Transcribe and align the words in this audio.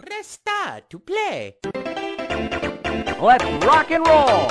Press 0.00 0.28
star 0.28 0.80
to 0.90 0.98
play. 1.00 1.56
Let's 3.20 3.44
rock 3.66 3.90
and 3.90 4.06
roll! 4.06 4.46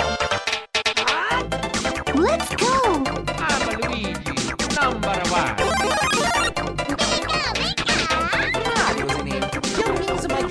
Let's 2.15 2.53
go! 2.55 3.03
I'm 3.37 3.79
Luigi, 3.79 4.35
number 4.75 5.15
one. 5.31 5.55
Mario's 8.75 9.15
in 9.21 9.27
it. 9.31 9.43
Youngins 9.79 10.25
my 10.29 10.41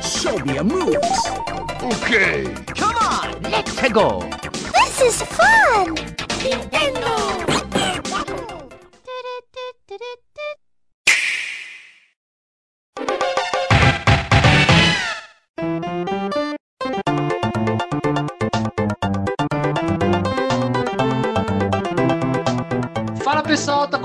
Show 0.00 0.38
me 0.46 0.56
a 0.56 0.64
moves. 0.64 1.28
Okay! 1.82 2.54
Come 2.74 2.96
on, 2.96 3.42
let's 3.42 3.88
go. 3.92 4.20
This 4.72 5.00
is 5.02 5.22
fun! 5.22 6.13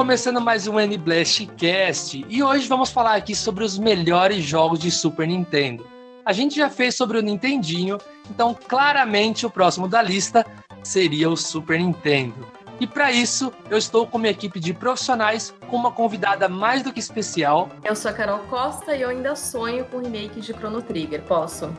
Começando 0.09 0.41
mais 0.41 0.67
um 0.67 0.79
N-Blast 0.79 1.45
Cast 1.55 2.25
e 2.27 2.41
hoje 2.41 2.67
vamos 2.67 2.89
falar 2.89 3.13
aqui 3.13 3.35
sobre 3.35 3.63
os 3.63 3.77
melhores 3.77 4.43
jogos 4.43 4.79
de 4.79 4.89
Super 4.89 5.27
Nintendo. 5.27 5.85
A 6.25 6.33
gente 6.33 6.55
já 6.55 6.67
fez 6.67 6.95
sobre 6.95 7.19
o 7.19 7.21
Nintendinho, 7.21 7.99
então 8.27 8.57
claramente 8.67 9.45
o 9.45 9.51
próximo 9.51 9.87
da 9.87 10.01
lista 10.01 10.43
seria 10.81 11.29
o 11.29 11.37
Super 11.37 11.77
Nintendo. 11.77 12.47
E 12.79 12.87
para 12.87 13.11
isso, 13.11 13.53
eu 13.69 13.77
estou 13.77 14.07
com 14.07 14.17
minha 14.17 14.31
equipe 14.31 14.59
de 14.59 14.73
profissionais 14.73 15.53
com 15.67 15.75
uma 15.75 15.91
convidada 15.91 16.49
mais 16.49 16.81
do 16.81 16.91
que 16.91 16.99
especial. 16.99 17.69
Eu 17.83 17.95
sou 17.95 18.09
a 18.09 18.13
Carol 18.15 18.39
Costa 18.49 18.95
e 18.95 19.03
eu 19.03 19.09
ainda 19.09 19.35
sonho 19.35 19.85
com 19.85 19.97
o 19.97 20.01
remake 20.01 20.41
de 20.41 20.53
Chrono 20.53 20.81
Trigger. 20.81 21.21
Posso? 21.21 21.71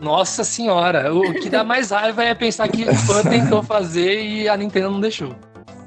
Nossa 0.00 0.42
senhora, 0.42 1.14
o 1.14 1.34
que 1.34 1.48
dá 1.48 1.62
mais 1.62 1.92
raiva 1.92 2.24
é 2.24 2.34
pensar 2.34 2.66
que 2.66 2.82
o 2.82 2.92
fã 2.92 3.22
tentou 3.30 3.62
fazer 3.62 4.24
e 4.24 4.48
a 4.48 4.56
Nintendo 4.56 4.90
não 4.90 5.00
deixou. 5.00 5.36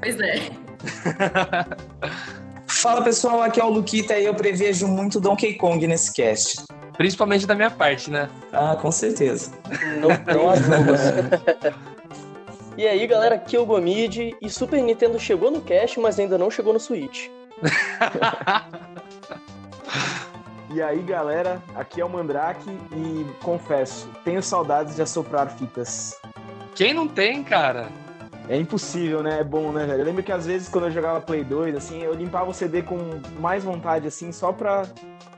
Pois 0.00 0.18
é. 0.18 0.69
Fala 2.66 3.02
pessoal, 3.02 3.42
aqui 3.42 3.60
é 3.60 3.64
o 3.64 3.68
Luquita 3.68 4.18
e 4.18 4.24
eu 4.24 4.34
prevejo 4.34 4.86
muito 4.86 5.20
Donkey 5.20 5.54
Kong 5.54 5.86
nesse 5.86 6.12
cast. 6.12 6.64
Principalmente 6.96 7.46
da 7.46 7.54
minha 7.54 7.70
parte, 7.70 8.10
né? 8.10 8.28
Ah, 8.52 8.76
com 8.80 8.90
certeza. 8.90 9.52
Não. 10.00 10.10
E 12.76 12.86
aí, 12.86 13.06
galera, 13.06 13.34
aqui 13.34 13.56
é 13.56 13.60
o 13.60 13.66
Gomid 13.66 14.36
e 14.40 14.50
Super 14.50 14.82
Nintendo 14.82 15.18
chegou 15.18 15.50
no 15.50 15.60
Cash, 15.60 15.96
mas 15.96 16.18
ainda 16.18 16.38
não 16.38 16.50
chegou 16.50 16.72
no 16.72 16.80
Switch. 16.80 17.28
E 20.72 20.80
aí, 20.80 21.02
galera, 21.02 21.60
aqui 21.74 22.00
é 22.00 22.04
o 22.04 22.08
Mandrake 22.08 22.70
e 22.92 23.26
confesso, 23.42 24.08
tenho 24.24 24.40
saudades 24.40 24.94
de 24.94 25.02
assoprar 25.02 25.50
fitas. 25.56 26.16
Quem 26.76 26.94
não 26.94 27.08
tem, 27.08 27.42
cara? 27.42 27.88
É 28.50 28.56
impossível, 28.56 29.22
né? 29.22 29.38
É 29.38 29.44
bom, 29.44 29.70
né, 29.70 29.86
velho? 29.86 30.00
Eu 30.00 30.04
lembro 30.04 30.24
que 30.24 30.32
às 30.32 30.44
vezes 30.44 30.68
quando 30.68 30.86
eu 30.86 30.90
jogava 30.90 31.20
Play 31.20 31.44
2, 31.44 31.76
assim, 31.76 32.02
eu 32.02 32.12
limpava 32.12 32.50
o 32.50 32.52
CD 32.52 32.82
com 32.82 32.98
mais 33.38 33.62
vontade, 33.62 34.08
assim, 34.08 34.32
só 34.32 34.52
pra 34.52 34.82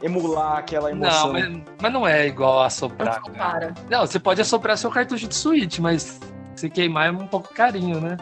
emular 0.02 0.56
aquela 0.56 0.90
emoção. 0.90 1.26
Não, 1.26 1.32
mas, 1.34 1.62
mas 1.82 1.92
não 1.92 2.08
é 2.08 2.26
igual 2.26 2.62
a 2.62 2.70
soprar. 2.70 3.20
Não 3.26 3.34
cara. 3.34 3.74
Não, 3.90 4.06
você 4.06 4.18
pode 4.18 4.40
assoprar 4.40 4.78
seu 4.78 4.90
cartucho 4.90 5.28
de 5.28 5.34
Switch, 5.34 5.78
mas 5.78 6.18
se 6.56 6.70
queimar 6.70 7.08
é 7.08 7.10
um 7.10 7.26
pouco 7.26 7.52
carinho, 7.52 8.00
né? 8.00 8.16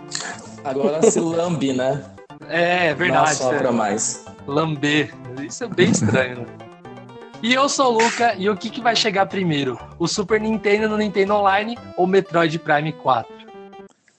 Agora 0.64 1.00
se 1.08 1.20
lambe, 1.20 1.72
né? 1.72 2.04
É, 2.48 2.86
é 2.86 2.91
Não 2.91 2.97
verdade. 2.97 3.30
assopra 3.30 3.69
é. 3.69 3.72
mais. 3.72 4.25
Lamber. 4.44 5.14
Isso 5.41 5.62
é 5.62 5.69
bem 5.69 5.92
estranho, 5.92 6.41
né? 6.41 6.47
E 7.41 7.54
eu 7.54 7.69
sou 7.69 7.94
o 7.94 8.02
Luca, 8.02 8.34
e 8.36 8.50
o 8.50 8.56
que, 8.56 8.69
que 8.69 8.80
vai 8.80 8.97
chegar 8.97 9.25
primeiro? 9.27 9.78
O 10.00 10.08
Super 10.08 10.41
Nintendo 10.41 10.88
no 10.88 10.97
Nintendo 10.98 11.34
Online 11.34 11.78
ou 11.97 12.09
Metroid 12.09 12.59
Prime 12.59 12.93
4? 12.93 13.39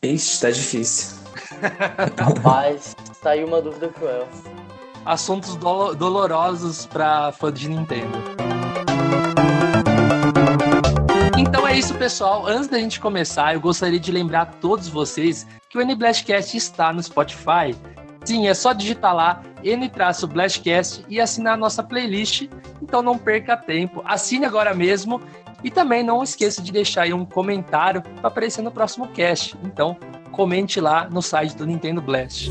Ixi, 0.03 0.41
tá 0.41 0.50
difícil. 0.50 1.16
Rapaz, 2.17 2.95
aí 3.23 3.44
uma 3.44 3.62
dúvida 3.62 3.88
cruel. 3.89 4.28
Assuntos 5.06 5.56
dolo- 5.56 5.94
dolorosos 5.94 6.88
pra 6.88 7.31
fã 7.31 7.53
de 7.53 7.69
Nintendo. 7.69 8.17
Então 11.38 11.67
é 11.67 11.78
isso, 11.78 11.94
pessoal. 11.95 12.47
Antes 12.47 12.67
da 12.67 12.79
gente 12.79 13.00
começar, 13.00 13.53
eu 13.53 13.62
gostaria 13.62 14.00
de 14.00 14.12
lembrar 14.12 14.41
a 14.41 14.45
todos 14.45 14.88
vocês 14.88 15.45
que 15.69 15.78
o 15.78 15.81
N-Blastcast 15.81 16.57
está 16.57 16.91
no 16.91 17.01
Spotify. 17.03 17.75
Sim, 18.23 18.47
é 18.47 18.53
só 18.53 18.73
digitar 18.73 19.16
lá 19.16 19.41
N-Blastcast 19.63 21.06
e 21.09 21.19
assinar 21.22 21.53
a 21.53 21.57
nossa 21.57 21.83
playlist. 21.83 22.47
Então 22.81 23.01
não 23.03 23.18
perca 23.18 23.56
tempo, 23.56 24.01
assine 24.06 24.45
agora 24.45 24.73
mesmo. 24.73 25.22
E 25.63 25.69
também 25.69 26.03
não 26.03 26.23
esqueça 26.23 26.61
de 26.61 26.72
deixar 26.72 27.03
aí 27.03 27.13
um 27.13 27.25
comentário 27.25 28.01
para 28.01 28.27
aparecer 28.27 28.61
no 28.61 28.72
próximo 28.72 29.07
cast. 29.09 29.55
Então 29.63 29.97
comente 30.31 30.79
lá 30.79 31.09
no 31.09 31.22
site 31.22 31.55
do 31.55 31.66
Nintendo 31.66 32.01
Blast. 32.01 32.49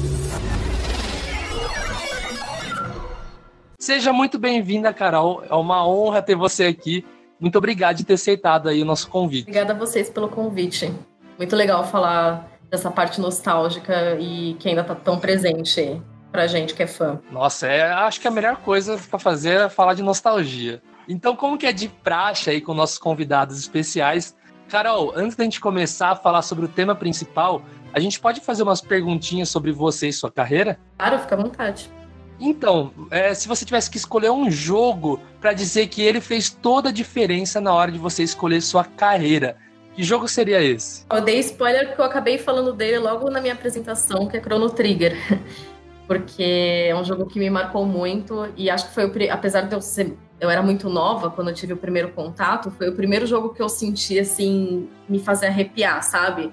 Seja 3.79 4.13
muito 4.13 4.39
bem-vinda, 4.39 4.93
Carol. 4.93 5.43
É 5.49 5.55
uma 5.55 5.87
honra 5.87 6.21
ter 6.21 6.37
você 6.37 6.65
aqui. 6.65 7.05
Muito 7.41 7.57
obrigado 7.57 7.97
de 7.97 8.05
ter 8.05 8.15
aceitado 8.15 8.69
aí 8.69 8.83
o 8.83 8.85
nosso 8.85 9.09
convite. 9.09 9.49
Obrigada 9.49 9.73
a 9.73 9.77
vocês 9.77 10.11
pelo 10.11 10.29
convite. 10.29 10.93
Muito 11.39 11.57
legal 11.57 11.85
falar 11.87 12.47
dessa 12.71 12.91
parte 12.91 13.21
nostálgica 13.21 14.17
e 14.21 14.55
que 14.61 14.69
ainda 14.69 14.85
tá 14.85 14.95
tão 14.95 15.19
presente 15.19 16.01
pra 16.31 16.47
gente 16.47 16.75
que 16.75 16.83
é 16.83 16.87
fã. 16.87 17.19
Nossa, 17.33 17.67
é, 17.67 17.91
acho 17.91 18.21
que 18.21 18.29
a 18.29 18.31
melhor 18.31 18.59
coisa 18.59 18.99
para 19.09 19.19
fazer 19.19 19.63
é 19.63 19.69
falar 19.69 19.95
de 19.95 20.03
nostalgia. 20.03 20.83
Então, 21.11 21.35
como 21.35 21.59
que 21.59 21.67
é 21.67 21.73
de 21.73 21.89
praxe 21.89 22.51
aí 22.51 22.61
com 22.61 22.73
nossos 22.73 22.97
convidados 22.97 23.59
especiais? 23.59 24.37
Carol, 24.69 25.13
antes 25.17 25.37
da 25.37 25.43
gente 25.43 25.61
começar 25.61 26.11
a 26.11 26.15
falar 26.15 26.41
sobre 26.43 26.67
o 26.67 26.69
tema 26.69 26.95
principal, 26.95 27.63
a 27.93 27.99
gente 27.99 28.21
pode 28.21 28.41
fazer 28.41 28.63
umas 28.63 28.81
perguntinhas 28.81 29.49
sobre 29.49 29.73
você 29.73 30.07
e 30.07 30.13
sua 30.13 30.31
carreira? 30.31 30.79
Claro, 30.97 31.19
fica 31.19 31.35
à 31.35 31.39
vontade. 31.39 31.91
Então, 32.39 32.93
é, 33.11 33.35
se 33.35 33.49
você 33.49 33.65
tivesse 33.65 33.91
que 33.91 33.97
escolher 33.97 34.31
um 34.31 34.49
jogo 34.49 35.21
para 35.41 35.53
dizer 35.53 35.89
que 35.89 36.01
ele 36.01 36.21
fez 36.21 36.49
toda 36.49 36.91
a 36.91 36.93
diferença 36.93 37.61
na 37.61 37.75
hora 37.75 37.91
de 37.91 37.99
você 37.99 38.23
escolher 38.23 38.61
sua 38.61 38.85
carreira, 38.85 39.57
que 39.97 40.05
jogo 40.05 40.29
seria 40.29 40.63
esse? 40.63 41.05
Eu 41.11 41.21
dei 41.21 41.41
spoiler 41.41 41.89
porque 41.89 42.01
eu 42.01 42.05
acabei 42.05 42.39
falando 42.39 42.73
dele 42.73 43.01
logo 43.01 43.29
na 43.29 43.41
minha 43.41 43.55
apresentação, 43.55 44.29
que 44.29 44.37
é 44.37 44.41
Chrono 44.41 44.71
Trigger. 44.71 45.17
Porque 46.07 46.89
é 46.89 46.97
um 46.97 47.05
jogo 47.05 47.25
que 47.27 47.39
me 47.39 47.49
marcou 47.49 47.87
muito 47.87 48.53
e 48.57 48.69
acho 48.69 48.89
que 48.89 48.95
foi 48.95 49.05
o 49.05 49.33
apesar 49.33 49.61
de 49.61 49.77
eu 49.77 49.81
ser 49.81 50.17
eu 50.41 50.49
era 50.49 50.63
muito 50.63 50.89
nova 50.89 51.31
quando 51.31 51.49
eu 51.49 51.55
tive 51.55 51.75
o 51.75 51.77
primeiro 51.77 52.13
contato, 52.13 52.71
foi 52.71 52.89
o 52.89 52.95
primeiro 52.95 53.27
jogo 53.27 53.53
que 53.55 53.61
eu 53.61 53.69
senti 53.69 54.19
assim 54.19 54.89
me 55.09 55.19
fazer 55.19 55.47
arrepiar, 55.47 56.03
sabe? 56.03 56.51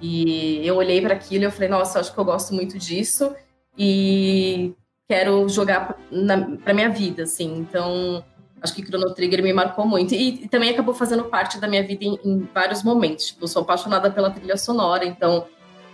E 0.00 0.66
eu 0.66 0.76
olhei 0.76 1.00
para 1.00 1.14
aquilo 1.14 1.44
e 1.44 1.46
eu 1.46 1.50
falei, 1.50 1.68
nossa, 1.68 1.98
eu 1.98 2.00
acho 2.00 2.12
que 2.12 2.18
eu 2.18 2.24
gosto 2.24 2.54
muito 2.54 2.78
disso 2.78 3.34
e 3.76 4.72
quero 5.08 5.48
jogar 5.48 5.98
na, 6.10 6.56
pra 6.56 6.72
minha 6.72 6.88
vida, 6.88 7.24
assim. 7.24 7.58
Então, 7.58 8.24
acho 8.62 8.74
que 8.74 8.84
Chrono 8.84 9.12
Trigger 9.12 9.42
me 9.42 9.52
marcou 9.52 9.86
muito. 9.86 10.14
E, 10.14 10.44
e 10.44 10.48
também 10.48 10.70
acabou 10.70 10.94
fazendo 10.94 11.24
parte 11.24 11.58
da 11.58 11.68
minha 11.68 11.82
vida 11.82 12.04
em, 12.04 12.18
em 12.24 12.48
vários 12.54 12.82
momentos. 12.82 13.26
Tipo, 13.26 13.44
eu 13.44 13.48
sou 13.48 13.62
apaixonada 13.62 14.10
pela 14.10 14.30
trilha 14.30 14.56
sonora, 14.56 15.04
então 15.04 15.46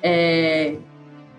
é, 0.03 0.77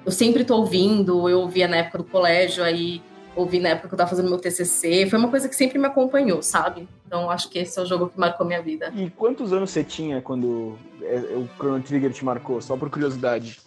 eu 0.05 0.11
sempre 0.11 0.43
tô 0.43 0.57
ouvindo, 0.57 1.29
eu 1.29 1.41
ouvia 1.41 1.67
na 1.67 1.77
época 1.77 1.99
do 1.99 2.03
colégio, 2.03 2.63
aí 2.63 3.01
ouvi 3.35 3.59
na 3.59 3.69
época 3.69 3.87
que 3.87 3.93
eu 3.93 3.97
tava 3.97 4.09
fazendo 4.09 4.29
meu 4.29 4.39
TCC. 4.39 5.07
Foi 5.09 5.19
uma 5.19 5.29
coisa 5.29 5.49
que 5.49 5.55
sempre 5.55 5.77
me 5.77 5.85
acompanhou, 5.85 6.41
sabe? 6.41 6.87
Então, 7.05 7.29
acho 7.29 7.49
que 7.49 7.59
esse 7.59 7.77
é 7.77 7.81
o 7.81 7.85
jogo 7.85 8.09
que 8.09 8.19
marcou 8.19 8.45
minha 8.45 8.61
vida. 8.61 8.91
E 8.95 9.09
quantos 9.09 9.51
anos 9.51 9.69
você 9.69 9.83
tinha 9.83 10.21
quando 10.21 10.77
é, 11.01 11.15
o 11.35 11.47
Chrono 11.57 11.81
Trigger 11.81 12.11
te 12.11 12.23
marcou? 12.23 12.61
Só 12.61 12.75
por 12.77 12.89
curiosidade. 12.89 13.59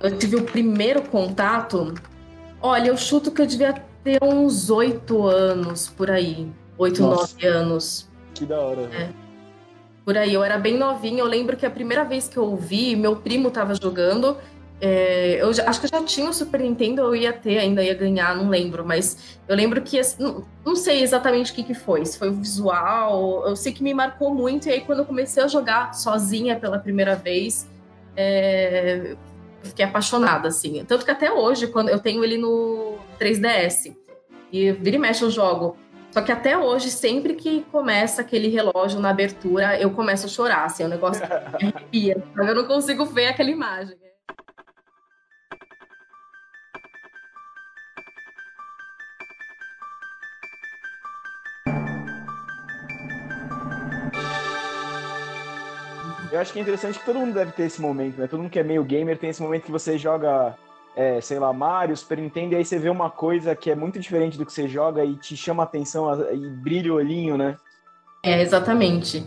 Eu 0.00 0.16
tive 0.16 0.36
o 0.36 0.44
primeiro 0.44 1.02
contato. 1.02 1.94
Olha, 2.60 2.88
eu 2.88 2.96
chuto 2.96 3.30
que 3.30 3.40
eu 3.40 3.46
devia 3.46 3.74
ter 4.02 4.22
uns 4.22 4.70
oito 4.70 5.26
anos 5.26 5.88
por 5.88 6.10
aí. 6.10 6.48
Oito, 6.76 7.02
nove 7.02 7.46
anos. 7.46 8.08
Que 8.34 8.44
da 8.44 8.60
hora. 8.60 8.86
velho. 8.86 9.14
Por 10.04 10.16
aí, 10.16 10.32
eu 10.32 10.42
era 10.42 10.56
bem 10.56 10.78
novinha. 10.78 11.20
Eu 11.20 11.26
lembro 11.26 11.56
que 11.56 11.66
a 11.66 11.70
primeira 11.70 12.04
vez 12.04 12.28
que 12.28 12.36
eu 12.36 12.44
ouvi, 12.44 12.96
meu 12.96 13.16
primo 13.16 13.50
tava 13.50 13.74
jogando. 13.74 14.36
É, 14.80 15.38
eu 15.42 15.52
já- 15.52 15.68
acho 15.68 15.80
que 15.80 15.86
eu 15.86 15.90
já 16.00 16.04
tinha 16.04 16.30
o 16.30 16.32
Super 16.32 16.60
Nintendo, 16.60 17.02
eu 17.02 17.14
ia 17.16 17.32
ter, 17.32 17.58
ainda 17.58 17.82
ia 17.82 17.94
ganhar, 17.94 18.36
não 18.36 18.48
lembro. 18.48 18.84
Mas 18.84 19.38
eu 19.48 19.56
lembro 19.56 19.82
que, 19.82 20.00
não, 20.18 20.44
não 20.64 20.76
sei 20.76 21.02
exatamente 21.02 21.50
o 21.52 21.54
que, 21.54 21.62
que 21.64 21.74
foi. 21.74 22.04
Se 22.04 22.18
foi 22.18 22.28
o 22.28 22.34
visual, 22.34 23.44
eu 23.46 23.56
sei 23.56 23.72
que 23.72 23.82
me 23.82 23.92
marcou 23.92 24.32
muito. 24.34 24.68
E 24.68 24.72
aí, 24.72 24.80
quando 24.82 25.00
eu 25.00 25.04
comecei 25.04 25.42
a 25.42 25.48
jogar 25.48 25.94
sozinha 25.94 26.56
pela 26.56 26.78
primeira 26.78 27.16
vez, 27.16 27.66
é, 28.16 29.16
fiquei 29.62 29.84
apaixonada, 29.84 30.48
assim. 30.48 30.84
Tanto 30.84 31.04
que 31.04 31.10
até 31.10 31.32
hoje, 31.32 31.66
quando 31.68 31.88
eu 31.88 31.98
tenho 31.98 32.22
ele 32.22 32.38
no 32.38 32.98
3DS. 33.18 33.96
E 34.52 34.72
vira 34.72 34.96
e 34.96 34.98
mexe 34.98 35.22
eu 35.22 35.30
jogo. 35.30 35.76
Só 36.10 36.22
que 36.22 36.32
até 36.32 36.56
hoje, 36.56 36.90
sempre 36.90 37.34
que 37.34 37.62
começa 37.70 38.22
aquele 38.22 38.48
relógio 38.48 38.98
na 38.98 39.10
abertura, 39.10 39.78
eu 39.78 39.90
começo 39.90 40.24
a 40.24 40.28
chorar, 40.28 40.64
assim, 40.64 40.82
é 40.82 40.86
um 40.86 40.88
negócio 40.88 41.22
que 41.22 41.64
me 41.66 41.72
arrepia. 41.74 42.24
Eu 42.36 42.54
não 42.54 42.64
consigo 42.64 43.04
ver 43.04 43.26
aquela 43.26 43.50
imagem. 43.50 43.94
Eu 56.30 56.40
acho 56.40 56.52
que 56.52 56.58
é 56.58 56.62
interessante 56.62 56.98
que 56.98 57.04
todo 57.04 57.18
mundo 57.18 57.34
deve 57.34 57.52
ter 57.52 57.64
esse 57.64 57.80
momento, 57.80 58.18
né? 58.18 58.26
Todo 58.26 58.40
mundo 58.40 58.50
que 58.50 58.58
é 58.58 58.62
meio 58.62 58.84
gamer 58.84 59.16
tem 59.16 59.30
esse 59.30 59.42
momento 59.42 59.64
que 59.64 59.72
você 59.72 59.96
joga, 59.96 60.54
é, 60.94 61.20
sei 61.20 61.38
lá, 61.38 61.52
Mario, 61.52 61.96
Super 61.96 62.18
Nintendo, 62.18 62.52
e 62.52 62.56
aí 62.56 62.64
você 62.64 62.78
vê 62.78 62.90
uma 62.90 63.10
coisa 63.10 63.54
que 63.54 63.70
é 63.70 63.74
muito 63.74 63.98
diferente 63.98 64.36
do 64.36 64.44
que 64.44 64.52
você 64.52 64.68
joga 64.68 65.04
e 65.04 65.16
te 65.16 65.36
chama 65.36 65.62
a 65.62 65.64
atenção 65.64 66.12
e 66.32 66.48
brilha 66.48 66.92
o 66.92 66.96
olhinho, 66.96 67.36
né? 67.36 67.56
É, 68.22 68.42
exatamente. 68.42 69.24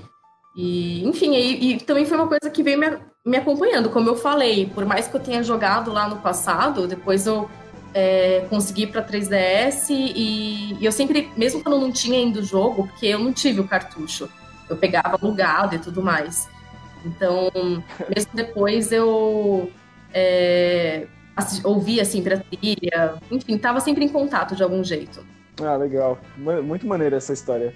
E, 0.55 1.07
enfim, 1.07 1.33
e, 1.33 1.73
e 1.73 1.79
também 1.79 2.05
foi 2.05 2.17
uma 2.17 2.27
coisa 2.27 2.49
que 2.51 2.61
veio 2.61 2.77
me, 2.77 2.99
me 3.25 3.37
acompanhando, 3.37 3.89
como 3.89 4.09
eu 4.09 4.15
falei, 4.15 4.67
por 4.67 4.85
mais 4.85 5.07
que 5.07 5.15
eu 5.15 5.21
tenha 5.21 5.41
jogado 5.41 5.91
lá 5.91 6.07
no 6.07 6.17
passado, 6.17 6.87
depois 6.87 7.25
eu 7.25 7.49
é, 7.93 8.45
consegui 8.49 8.85
para 8.85 9.03
3DS 9.03 9.89
e, 9.89 10.75
e, 10.79 10.85
eu 10.85 10.91
sempre, 10.91 11.31
mesmo 11.37 11.63
quando 11.63 11.79
não 11.79 11.91
tinha 11.91 12.19
ainda 12.19 12.41
o 12.41 12.43
jogo, 12.43 12.87
porque 12.87 13.07
eu 13.07 13.19
não 13.19 13.31
tive 13.31 13.61
o 13.61 13.67
cartucho, 13.67 14.29
eu 14.69 14.75
pegava 14.75 15.17
alugado 15.19 15.75
e 15.75 15.79
tudo 15.79 16.01
mais. 16.01 16.49
Então, 17.05 17.51
mesmo 18.13 18.31
depois 18.33 18.91
eu 18.91 19.71
é, 20.13 21.07
ouvia 21.63 22.05
sempre 22.05 22.35
a 22.35 22.39
trilha, 22.39 23.15
enfim, 23.31 23.55
estava 23.55 23.79
sempre 23.79 24.05
em 24.05 24.09
contato 24.09 24.55
de 24.55 24.63
algum 24.63 24.83
jeito. 24.83 25.25
Ah, 25.61 25.75
legal. 25.75 26.17
Muito 26.37 26.87
maneira 26.87 27.17
essa 27.17 27.33
história. 27.33 27.73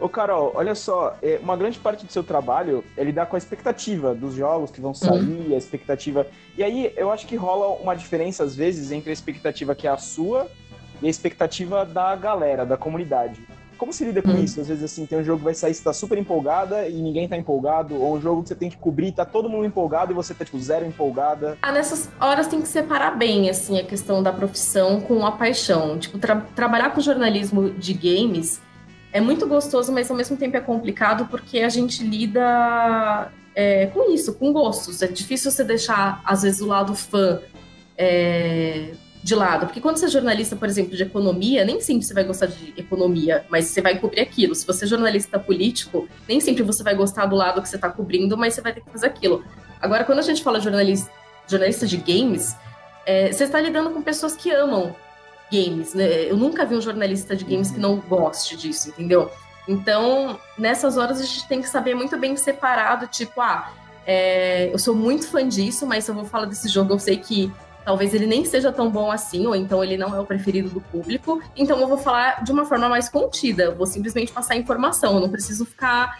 Ô, 0.00 0.08
Carol, 0.08 0.52
olha 0.54 0.76
só, 0.76 1.16
é, 1.20 1.40
uma 1.42 1.56
grande 1.56 1.78
parte 1.78 2.06
do 2.06 2.12
seu 2.12 2.22
trabalho 2.22 2.84
é 2.96 3.02
lidar 3.02 3.26
com 3.26 3.34
a 3.34 3.38
expectativa 3.38 4.14
dos 4.14 4.34
jogos 4.34 4.70
que 4.70 4.80
vão 4.80 4.94
sair, 4.94 5.18
uhum. 5.18 5.54
a 5.54 5.58
expectativa. 5.58 6.26
E 6.56 6.62
aí 6.62 6.92
eu 6.96 7.10
acho 7.10 7.26
que 7.26 7.34
rola 7.34 7.80
uma 7.82 7.96
diferença, 7.96 8.44
às 8.44 8.54
vezes, 8.54 8.92
entre 8.92 9.10
a 9.10 9.12
expectativa 9.12 9.74
que 9.74 9.88
é 9.88 9.90
a 9.90 9.96
sua 9.96 10.48
e 11.02 11.06
a 11.08 11.10
expectativa 11.10 11.84
da 11.84 12.14
galera, 12.14 12.64
da 12.64 12.76
comunidade. 12.76 13.42
Como 13.78 13.92
se 13.92 14.04
lida 14.04 14.20
com 14.20 14.30
uhum. 14.30 14.42
isso? 14.42 14.60
Às 14.60 14.68
vezes, 14.68 14.82
assim, 14.82 15.06
tem 15.06 15.18
um 15.18 15.24
jogo 15.24 15.38
que 15.38 15.44
vai 15.44 15.54
sair, 15.54 15.72
você 15.72 15.82
tá 15.82 15.92
super 15.92 16.18
empolgada 16.18 16.88
e 16.88 17.00
ninguém 17.00 17.28
tá 17.28 17.36
empolgado, 17.36 17.94
ou 17.94 18.16
um 18.16 18.20
jogo 18.20 18.42
que 18.42 18.48
você 18.48 18.54
tem 18.56 18.68
que 18.68 18.76
cobrir, 18.76 19.12
tá 19.12 19.24
todo 19.24 19.48
mundo 19.48 19.64
empolgado 19.64 20.12
e 20.12 20.14
você 20.14 20.34
tá, 20.34 20.44
tipo, 20.44 20.58
zero 20.58 20.84
empolgada. 20.84 21.56
Ah, 21.62 21.70
nessas 21.70 22.10
horas 22.20 22.48
tem 22.48 22.60
que 22.60 22.68
separar 22.68 23.16
bem, 23.16 23.48
assim, 23.48 23.78
a 23.78 23.84
questão 23.84 24.22
da 24.22 24.32
profissão 24.32 25.00
com 25.00 25.24
a 25.24 25.32
paixão. 25.32 25.96
Tipo, 25.98 26.18
tra 26.18 26.36
trabalhar 26.54 26.90
com 26.90 27.00
jornalismo 27.00 27.70
de 27.70 27.94
games 27.94 28.60
é 29.12 29.20
muito 29.20 29.46
gostoso, 29.46 29.92
mas 29.92 30.10
ao 30.10 30.16
mesmo 30.16 30.36
tempo 30.36 30.56
é 30.56 30.60
complicado 30.60 31.26
porque 31.26 31.60
a 31.60 31.68
gente 31.68 32.02
lida 32.02 33.30
é, 33.54 33.86
com 33.86 34.12
isso, 34.12 34.34
com 34.34 34.52
gostos. 34.52 35.02
É 35.02 35.06
difícil 35.06 35.50
você 35.50 35.64
deixar, 35.64 36.20
às 36.24 36.42
vezes, 36.42 36.60
o 36.60 36.66
lado 36.66 36.94
fã 36.94 37.40
é, 37.96 38.92
de 39.28 39.34
lado. 39.34 39.66
Porque 39.66 39.80
quando 39.80 39.98
você 39.98 40.06
é 40.06 40.08
jornalista, 40.08 40.56
por 40.56 40.66
exemplo, 40.66 40.96
de 40.96 41.02
economia, 41.02 41.64
nem 41.64 41.80
sempre 41.80 42.04
você 42.04 42.14
vai 42.14 42.24
gostar 42.24 42.46
de 42.46 42.72
economia, 42.76 43.44
mas 43.48 43.66
você 43.66 43.82
vai 43.82 43.98
cobrir 43.98 44.20
aquilo. 44.20 44.54
Se 44.54 44.66
você 44.66 44.84
é 44.84 44.88
jornalista 44.88 45.38
político, 45.38 46.08
nem 46.26 46.40
sempre 46.40 46.62
você 46.62 46.82
vai 46.82 46.94
gostar 46.94 47.26
do 47.26 47.36
lado 47.36 47.60
que 47.60 47.68
você 47.68 47.76
está 47.76 47.90
cobrindo, 47.90 48.36
mas 48.36 48.54
você 48.54 48.62
vai 48.62 48.72
ter 48.72 48.80
que 48.80 48.90
fazer 48.90 49.06
aquilo. 49.06 49.44
Agora, 49.80 50.04
quando 50.04 50.18
a 50.18 50.22
gente 50.22 50.42
fala 50.42 50.58
jornalista, 50.60 51.12
jornalista 51.46 51.86
de 51.86 51.98
games, 51.98 52.56
é, 53.06 53.30
você 53.30 53.44
está 53.44 53.60
lidando 53.60 53.90
com 53.90 54.02
pessoas 54.02 54.34
que 54.34 54.50
amam 54.50 54.96
games, 55.52 55.94
né? 55.94 56.30
Eu 56.30 56.36
nunca 56.36 56.64
vi 56.64 56.74
um 56.74 56.80
jornalista 56.80 57.36
de 57.36 57.44
games 57.44 57.70
que 57.70 57.78
não 57.78 57.96
goste 57.96 58.56
disso, 58.56 58.88
entendeu? 58.88 59.30
Então, 59.66 60.38
nessas 60.56 60.96
horas 60.96 61.20
a 61.20 61.24
gente 61.24 61.46
tem 61.46 61.60
que 61.60 61.68
saber 61.68 61.94
muito 61.94 62.16
bem 62.16 62.34
separado, 62.36 63.06
tipo, 63.06 63.40
ah, 63.40 63.70
é, 64.06 64.72
eu 64.72 64.78
sou 64.78 64.94
muito 64.94 65.28
fã 65.28 65.46
disso, 65.46 65.86
mas 65.86 66.04
se 66.04 66.10
eu 66.10 66.14
vou 66.14 66.24
falar 66.24 66.46
desse 66.46 66.68
jogo, 66.68 66.94
eu 66.94 66.98
sei 66.98 67.18
que 67.18 67.52
talvez 67.88 68.12
ele 68.12 68.26
nem 68.26 68.44
seja 68.44 68.70
tão 68.70 68.90
bom 68.90 69.10
assim, 69.10 69.46
ou 69.46 69.56
então 69.56 69.82
ele 69.82 69.96
não 69.96 70.14
é 70.14 70.20
o 70.20 70.26
preferido 70.26 70.68
do 70.68 70.78
público, 70.78 71.40
então 71.56 71.80
eu 71.80 71.88
vou 71.88 71.96
falar 71.96 72.44
de 72.44 72.52
uma 72.52 72.66
forma 72.66 72.86
mais 72.86 73.08
contida, 73.08 73.62
eu 73.62 73.74
vou 73.74 73.86
simplesmente 73.86 74.30
passar 74.30 74.56
informação, 74.56 75.14
eu 75.14 75.20
não 75.20 75.30
preciso 75.30 75.64
ficar 75.64 76.18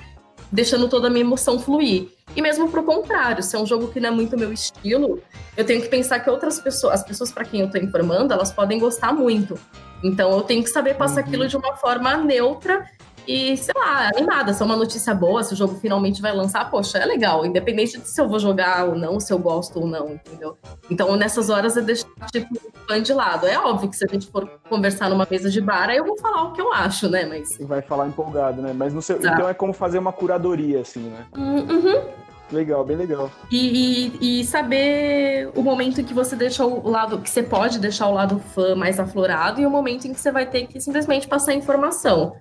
deixando 0.51 0.89
toda 0.89 1.09
a 1.09 1.11
minha 1.11 1.21
emoção 1.21 1.59
fluir. 1.59 2.09
E 2.35 2.41
mesmo 2.41 2.71
pro 2.71 2.83
contrário, 2.83 3.43
se 3.43 3.55
é 3.55 3.59
um 3.59 3.67
jogo 3.67 3.89
que 3.89 4.01
não 4.01 4.09
é 4.09 4.13
muito 4.13 4.35
meu 4.35 4.51
estilo, 4.51 5.21
eu 5.59 5.63
tenho 5.67 5.83
que 5.83 5.89
pensar 5.89 6.21
que 6.21 6.31
outras 6.31 6.59
pessoas, 6.59 6.95
as 6.95 7.05
pessoas 7.05 7.31
para 7.31 7.45
quem 7.45 7.61
eu 7.61 7.71
tô 7.71 7.77
informando, 7.77 8.33
elas 8.33 8.51
podem 8.51 8.79
gostar 8.79 9.13
muito. 9.13 9.61
Então 10.03 10.31
eu 10.31 10.41
tenho 10.41 10.65
que 10.65 10.71
saber 10.71 10.95
passar 10.95 11.21
uhum. 11.21 11.27
aquilo 11.29 11.49
de 11.49 11.57
uma 11.59 11.77
forma 11.77 12.17
neutra 12.17 12.87
e, 13.29 13.55
sei 13.59 13.75
lá, 13.77 14.09
animada. 14.09 14.55
Se 14.55 14.63
é 14.63 14.65
uma 14.65 14.75
notícia 14.75 15.15
boa, 15.15 15.45
se 15.45 15.53
o 15.53 15.57
jogo 15.57 15.75
finalmente 15.75 16.23
vai 16.23 16.35
lançar, 16.35 16.71
poxa, 16.71 16.97
é 16.97 17.05
legal. 17.05 17.45
Independente 17.45 17.99
de 17.99 18.09
se 18.09 18.19
eu 18.19 18.27
vou 18.27 18.39
jogar 18.39 18.89
ou 18.89 18.97
não, 18.97 19.21
se 19.21 19.31
eu 19.31 19.39
gosto 19.39 19.81
ou 19.81 19.87
não, 19.87 20.15
entendeu? 20.15 20.57
Então, 20.91 21.15
nessas 21.15 21.51
horas, 21.51 21.77
eu 21.77 21.85
deixo, 21.85 22.07
tipo, 22.33 22.55
o 22.55 22.89
fã 22.89 23.03
de 23.03 23.13
lado. 23.13 23.47
É 23.47 23.59
óbvio 23.59 23.91
que 23.91 23.97
se 23.97 24.07
a 24.07 24.09
gente 24.11 24.29
for 24.29 24.49
conversar 24.71 25.11
numa 25.11 25.29
mesa 25.31 25.51
de 25.51 25.61
bar, 25.61 25.91
aí 25.91 25.99
eu 25.99 26.07
vou 26.07 26.19
falar 26.19 26.45
o 26.45 26.53
que 26.55 26.61
eu 26.63 26.73
acho, 26.73 27.07
né? 27.11 27.27
Mas... 27.27 27.59
Vai 27.61 27.83
falar 27.83 28.09
empolgado, 28.09 28.63
né? 28.63 28.73
Mas 28.75 28.95
no 28.95 29.03
seu... 29.03 29.19
então 29.19 29.47
é 29.47 29.53
como 29.53 29.75
fazer 29.75 29.99
uma 29.99 30.13
curadoria, 30.13 30.81
assim, 30.81 31.01
né? 31.01 31.27
Hum, 31.37 31.67
uhum. 31.69 32.29
Legal, 32.51 32.83
bem 32.83 32.97
legal. 32.97 33.31
E, 33.51 34.17
e, 34.23 34.41
e, 34.41 34.45
saber 34.47 35.51
o 35.55 35.63
momento 35.63 36.01
em 36.01 36.05
que 36.05 36.15
você 36.15 36.35
deixa 36.35 36.65
o 36.65 36.89
lado, 36.89 37.19
que 37.19 37.29
você 37.29 37.43
pode 37.43 37.79
deixar 37.79 38.09
o 38.09 38.15
lado 38.15 38.39
fã 38.55 38.75
mais 38.75 38.99
aflorado 38.99 39.61
e 39.61 39.67
o 39.67 39.71
momento 39.71 40.07
em 40.07 40.15
que 40.15 40.21
você 40.21 40.33
vai 40.33 40.47
ter 40.47 40.67
que 40.67 40.81
simplesmente 40.81 41.29
passar 41.29 41.53
informação 41.53 42.37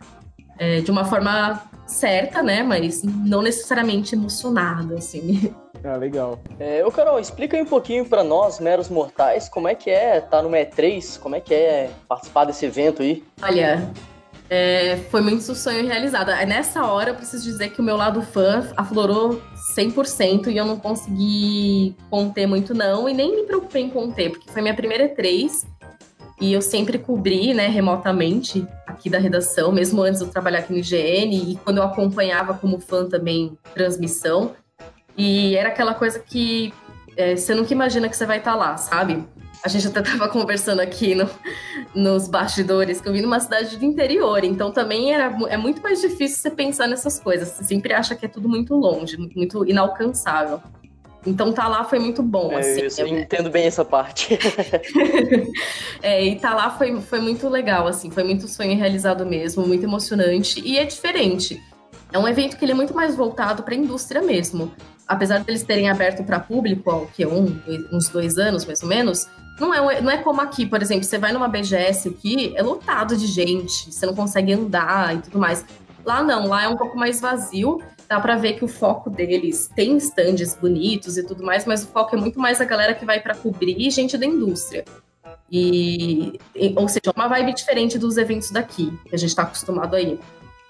é, 0.57 0.81
de 0.81 0.91
uma 0.91 1.05
forma 1.05 1.61
certa, 1.85 2.43
né? 2.43 2.63
Mas 2.63 3.03
não 3.03 3.41
necessariamente 3.41 4.15
emocionada, 4.15 4.95
assim. 4.95 5.53
Ah, 5.83 5.95
legal. 5.95 6.39
É, 6.59 6.83
ô 6.85 6.91
Carol, 6.91 7.19
explica 7.19 7.55
aí 7.55 7.63
um 7.63 7.67
pouquinho 7.67 8.05
para 8.05 8.23
nós, 8.23 8.59
meros 8.59 8.89
mortais, 8.89 9.47
como 9.47 9.67
é 9.67 9.75
que 9.75 9.89
é 9.89 10.17
estar 10.17 10.29
tá 10.29 10.41
no 10.41 10.49
E3, 10.49 11.19
como 11.19 11.35
é 11.35 11.39
que 11.39 11.53
é 11.53 11.89
participar 12.07 12.45
desse 12.45 12.65
evento 12.65 13.01
aí? 13.01 13.23
Olha, 13.41 13.89
é, 14.49 14.97
foi 15.09 15.21
muito 15.21 15.43
sonho 15.55 15.85
realizado. 15.85 16.29
Nessa 16.47 16.85
hora, 16.85 17.11
eu 17.11 17.15
preciso 17.15 17.43
dizer 17.43 17.69
que 17.69 17.81
o 17.81 17.83
meu 17.83 17.97
lado 17.97 18.21
fã 18.21 18.67
aflorou 18.75 19.41
100% 19.77 20.47
e 20.47 20.57
eu 20.57 20.65
não 20.65 20.77
consegui 20.77 21.95
conter 22.09 22.47
muito 22.47 22.73
não, 22.73 23.07
e 23.07 23.13
nem 23.13 23.35
me 23.35 23.43
preocupei 23.43 23.83
em 23.83 23.89
conter, 23.89 24.31
porque 24.31 24.49
foi 24.49 24.61
minha 24.61 24.75
primeira 24.75 25.07
E3 25.07 25.65
e 26.39 26.53
eu 26.53 26.61
sempre 26.61 26.99
cobri, 26.99 27.53
né, 27.53 27.67
remotamente 27.67 28.67
aqui 28.85 29.09
da 29.09 29.17
redação, 29.17 29.71
mesmo 29.71 30.01
antes 30.01 30.19
de 30.19 30.25
eu 30.25 30.31
trabalhar 30.31 30.59
aqui 30.59 30.71
no 30.71 30.79
IGN, 30.79 31.35
e 31.35 31.55
quando 31.63 31.77
eu 31.77 31.83
acompanhava 31.83 32.53
como 32.53 32.79
fã 32.79 33.07
também 33.07 33.57
transmissão. 33.73 34.53
E 35.17 35.55
era 35.55 35.69
aquela 35.69 35.95
coisa 35.95 36.19
que 36.19 36.71
é, 37.15 37.35
você 37.35 37.55
nunca 37.55 37.73
imagina 37.73 38.07
que 38.07 38.15
você 38.15 38.25
vai 38.25 38.37
estar 38.37 38.51
tá 38.51 38.57
lá, 38.57 38.77
sabe? 38.77 39.23
A 39.63 39.67
gente 39.67 39.87
até 39.87 39.99
estava 40.01 40.29
conversando 40.29 40.79
aqui 40.79 41.15
no, 41.15 41.27
nos 41.95 42.27
bastidores 42.27 43.01
que 43.01 43.09
eu 43.09 43.13
vim 43.13 43.21
numa 43.21 43.39
cidade 43.39 43.75
do 43.75 43.83
interior, 43.83 44.43
então 44.43 44.71
também 44.71 45.11
era, 45.11 45.35
é 45.49 45.57
muito 45.57 45.81
mais 45.81 45.99
difícil 45.99 46.37
você 46.37 46.51
pensar 46.51 46.87
nessas 46.87 47.19
coisas. 47.19 47.49
Você 47.49 47.63
sempre 47.63 47.93
acha 47.93 48.15
que 48.15 48.25
é 48.25 48.29
tudo 48.29 48.47
muito 48.47 48.75
longe, 48.75 49.17
muito 49.17 49.65
inalcançável. 49.65 50.61
Então 51.25 51.51
tá 51.51 51.67
lá 51.67 51.83
foi 51.83 51.99
muito 51.99 52.23
bom, 52.23 52.53
é, 52.53 52.59
assim. 52.59 53.01
Eu, 53.01 53.07
entendo 53.07 53.49
bem 53.49 53.65
essa 53.65 53.83
parte. 53.83 54.37
é, 56.01 56.23
e 56.23 56.35
tá 56.37 56.53
lá 56.53 56.69
foi, 56.71 57.01
foi 57.01 57.19
muito 57.19 57.49
legal, 57.49 57.87
assim, 57.87 58.09
foi 58.09 58.23
muito 58.23 58.47
sonho 58.47 58.77
realizado 58.77 59.25
mesmo, 59.25 59.67
muito 59.67 59.83
emocionante 59.83 60.61
e 60.61 60.77
é 60.77 60.85
diferente. 60.85 61.61
É 62.11 62.17
um 62.17 62.27
evento 62.27 62.57
que 62.57 62.63
ele 62.63 62.71
é 62.71 62.75
muito 62.75 62.95
mais 62.95 63.15
voltado 63.15 63.63
para 63.63 63.73
a 63.73 63.77
indústria 63.77 64.21
mesmo. 64.21 64.71
Apesar 65.07 65.39
deles 65.39 65.63
terem 65.63 65.89
aberto 65.89 66.23
para 66.23 66.39
público 66.39 66.89
há 66.91 67.05
que, 67.07 67.25
um, 67.25 67.61
uns 67.91 68.09
dois 68.09 68.37
anos, 68.37 68.65
mais 68.65 68.81
ou 68.83 68.89
menos, 68.89 69.27
não 69.59 69.73
é, 69.73 70.01
não 70.01 70.11
é 70.11 70.17
como 70.17 70.41
aqui, 70.41 70.65
por 70.65 70.81
exemplo, 70.81 71.03
você 71.03 71.17
vai 71.17 71.31
numa 71.31 71.47
BGS 71.47 72.09
aqui, 72.09 72.53
é 72.55 72.61
lotado 72.61 73.15
de 73.17 73.25
gente, 73.25 73.91
você 73.91 74.05
não 74.05 74.13
consegue 74.13 74.53
andar 74.53 75.15
e 75.15 75.21
tudo 75.21 75.39
mais. 75.39 75.65
Lá 76.05 76.21
não, 76.21 76.47
lá 76.47 76.63
é 76.63 76.67
um 76.67 76.77
pouco 76.77 76.97
mais 76.97 77.19
vazio, 77.19 77.81
dá 78.07 78.19
para 78.19 78.35
ver 78.35 78.53
que 78.53 78.63
o 78.63 78.67
foco 78.67 79.09
deles 79.09 79.69
tem 79.75 79.97
stands 79.97 80.55
bonitos 80.55 81.17
e 81.17 81.23
tudo 81.23 81.43
mais, 81.43 81.65
mas 81.65 81.83
o 81.83 81.87
foco 81.87 82.15
é 82.15 82.19
muito 82.19 82.39
mais 82.39 82.61
a 82.61 82.65
galera 82.65 82.93
que 82.93 83.05
vai 83.05 83.19
para 83.19 83.35
cobrir 83.35 83.89
gente 83.91 84.17
da 84.17 84.25
indústria. 84.25 84.85
E, 85.51 86.39
ou 86.75 86.87
seja, 86.87 87.11
uma 87.15 87.27
vibe 87.27 87.53
diferente 87.53 87.97
dos 87.97 88.17
eventos 88.17 88.51
daqui, 88.51 88.91
que 89.05 89.15
a 89.15 89.17
gente 89.17 89.29
está 89.29 89.43
acostumado 89.43 89.95
aí. 89.95 90.19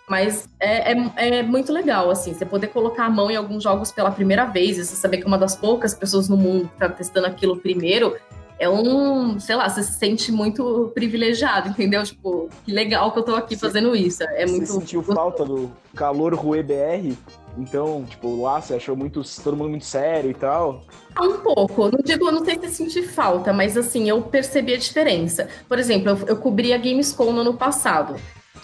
Mas 0.10 0.48
é, 0.60 0.94
é, 0.94 1.38
é, 1.39 1.44
muito 1.44 1.74
legal, 1.74 2.10
assim, 2.10 2.34
você 2.34 2.46
poder 2.46 2.67
colocar 2.67 3.06
a 3.06 3.10
mão 3.10 3.29
em 3.29 3.36
alguns 3.36 3.63
jogos 3.63 3.91
pela 3.91 4.10
primeira 4.10 4.46
vez, 4.46 4.77
e 4.77 4.86
você 4.86 4.96
saber 4.96 5.17
que 5.17 5.24
é 5.24 5.27
uma 5.27 5.38
das 5.38 5.56
poucas 5.56 5.94
pessoas 5.94 6.29
no 6.29 6.38
mundo 6.38 6.67
que 6.67 6.74
está 6.75 6.89
testando 6.89 7.27
aquilo 7.27 7.58
primeiro, 7.58 8.15
é 8.60 8.68
um, 8.70 9.40
sei 9.40 9.56
lá, 9.56 9.70
você 9.70 9.84
se 9.84 9.94
sente 9.94 10.32
muito 10.32 10.92
privilegiado, 10.94 11.70
entendeu? 11.70 12.04
Tipo, 12.04 12.50
que 12.66 12.72
legal 12.72 13.12
que 13.12 13.20
eu 13.20 13.24
tô 13.24 13.36
aqui 13.36 13.56
fazendo 13.56 13.96
isso. 13.96 14.24
É 14.24 14.46
muito. 14.46 14.66
Você 14.66 14.80
sentiu 14.80 15.04
falta 15.04 15.46
do 15.46 15.72
calor 15.96 16.34
Rue 16.34 16.64
BR? 16.64 17.16
Então, 17.58 18.06
tipo, 18.08 18.42
lá 18.42 18.62
você 18.62 18.76
achou 18.76 18.96
muito, 18.96 19.22
todo 19.44 19.58
mundo 19.58 19.70
muito 19.70 19.86
sério 19.86 20.30
e 20.30 20.34
tal? 20.34 20.84
Ah, 21.16 21.24
um 21.24 21.38
pouco. 21.38 21.90
Não 21.92 22.00
digo, 22.04 22.32
não 22.32 22.44
sei 22.44 22.60
se 22.60 22.70
senti 22.70 23.04
falta, 23.04 23.52
mas 23.52 23.76
assim, 23.78 24.10
eu 24.10 24.22
percebi 24.22 24.74
a 24.74 24.78
diferença. 24.78 25.48
Por 25.68 25.80
exemplo, 25.80 26.10
eu, 26.10 26.28
eu 26.28 26.38
cobri 26.38 26.74
a 26.74 26.78
Gamescom 26.78 27.32
no 27.32 27.42
ano 27.42 27.54
passado 27.56 28.16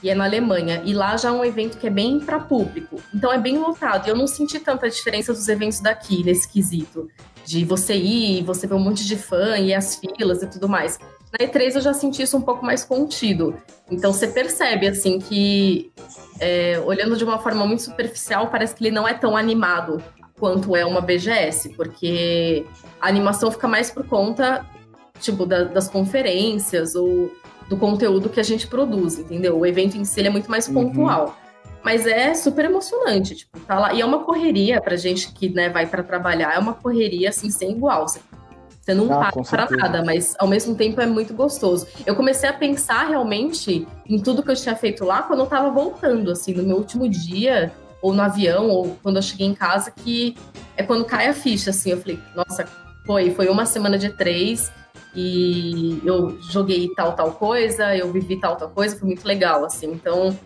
e 0.04 0.10
é 0.10 0.16
na 0.16 0.26
Alemanha. 0.26 0.82
E 0.86 0.94
lá 0.94 1.16
já 1.16 1.30
é 1.30 1.32
um 1.32 1.46
evento 1.46 1.78
que 1.78 1.88
é 1.88 1.90
bem 1.90 2.20
para 2.20 2.40
público. 2.40 3.02
Então 3.16 3.32
é 3.32 3.38
bem 3.40 3.58
lotado. 3.58 4.06
E 4.06 4.10
eu 4.10 4.16
não 4.16 4.28
senti 4.28 4.60
tanta 4.60 4.90
diferença 4.90 5.34
dos 5.34 5.48
eventos 5.48 5.80
daqui 5.80 6.24
nesse 6.24 6.48
quesito 6.48 7.08
de 7.46 7.66
você 7.66 7.96
ir, 7.96 8.44
você 8.44 8.68
ver 8.68 8.76
um 8.76 8.80
monte 8.80 9.06
de 9.06 9.16
fã 9.16 9.58
e 9.58 9.74
as 9.74 9.96
filas 9.96 10.42
e 10.42 10.48
tudo 10.48 10.68
mais. 10.68 11.00
Na 11.32 11.46
E3 11.46 11.76
eu 11.76 11.82
já 11.82 11.94
senti 11.94 12.22
isso 12.22 12.38
um 12.38 12.42
pouco 12.42 12.66
mais 12.66 12.84
contido. 12.84 13.56
Então 13.90 14.14
você 14.14 14.28
percebe, 14.28 14.88
assim, 14.88 15.20
que 15.20 15.92
é, 16.40 16.80
olhando 16.86 17.18
de 17.18 17.24
uma 17.24 17.40
forma 17.40 17.66
muito 17.66 17.84
superficial, 17.84 18.48
parece 18.50 18.76
que 18.76 18.84
ele 18.84 18.96
não 18.96 19.08
é 19.08 19.14
tão 19.14 19.36
animado 19.36 20.02
quanto 20.40 20.76
é 20.76 20.86
uma 20.86 21.02
BGS, 21.02 21.70
porque 21.70 22.66
a 23.00 23.08
animação 23.08 23.52
fica 23.52 23.68
mais 23.68 23.90
por 23.90 24.06
conta, 24.06 24.66
tipo, 25.20 25.46
da, 25.46 25.64
das 25.64 25.88
conferências 25.88 26.96
ou 26.96 27.32
do 27.74 27.78
conteúdo 27.78 28.30
que 28.30 28.40
a 28.40 28.44
gente 28.44 28.68
produz, 28.68 29.18
entendeu? 29.18 29.58
O 29.58 29.66
evento 29.66 29.98
em 29.98 30.06
si 30.06 30.22
é 30.22 30.30
muito 30.30 30.50
mais 30.50 30.68
pontual. 30.68 31.36
Mas 31.84 32.06
é 32.06 32.34
super 32.34 32.66
emocionante, 32.66 33.36
tipo, 33.36 33.60
tá 33.62 33.78
lá. 33.78 33.94
E 33.94 34.00
é 34.00 34.06
uma 34.06 34.20
correria 34.20 34.80
pra 34.80 34.96
gente 34.96 35.34
que 35.34 35.50
né, 35.50 35.70
vai 35.70 35.86
para 35.86 36.02
trabalhar, 36.04 36.54
é 36.54 36.60
uma 36.60 36.74
correria 36.74 37.30
assim, 37.30 37.50
sem 37.50 37.72
igual. 37.72 38.08
Você, 38.08 38.22
você 38.80 38.94
não 38.94 39.12
Ah, 39.12 39.32
para 39.32 39.44
certeza. 39.44 39.76
nada, 39.76 40.04
mas 40.06 40.36
ao 40.40 40.48
mesmo 40.48 40.76
tempo 40.76 41.02
é 41.02 41.06
muito 41.06 41.34
gostoso. 41.34 41.88
Eu 42.06 42.16
comecei 42.16 42.48
a 42.48 42.54
pensar 42.54 43.10
realmente 43.10 43.86
em 44.06 44.20
tudo 44.20 44.44
que 44.44 44.52
eu 44.52 44.56
tinha 44.56 44.76
feito 44.76 45.04
lá 45.04 45.24
quando 45.24 45.40
eu 45.40 45.46
tava 45.48 45.72
voltando, 45.72 46.32
assim, 46.32 46.54
no 46.54 46.64
meu 46.64 46.78
último 46.78 47.10
dia, 47.10 47.74
ou 48.02 48.14
no 48.14 48.22
avião, 48.22 48.70
ou 48.70 48.98
quando 49.02 49.18
eu 49.18 49.22
cheguei 49.22 49.48
em 49.48 49.56
casa, 49.56 49.92
que 49.92 50.38
é 50.78 50.84
quando 50.84 51.04
cai 51.04 51.28
a 51.28 51.34
ficha, 51.34 51.72
assim. 51.72 51.90
Eu 51.92 51.98
falei, 51.98 52.20
nossa, 52.36 52.66
foi, 53.06 53.32
foi 53.32 53.50
uma 53.50 53.66
semana 53.66 53.98
de 53.98 54.10
três 54.10 54.72
e 55.16 56.02
eu 56.04 56.40
joguei 56.42 56.90
tal, 56.96 57.14
tal 57.14 57.32
coisa, 57.34 57.96
eu 57.96 58.12
vivi 58.12 58.38
tal, 58.38 58.56
tal 58.56 58.70
coisa, 58.70 58.98
foi 58.98 59.08
muito 59.08 59.26
legal, 59.26 59.64
assim. 59.66 59.92
Então, 59.92 60.38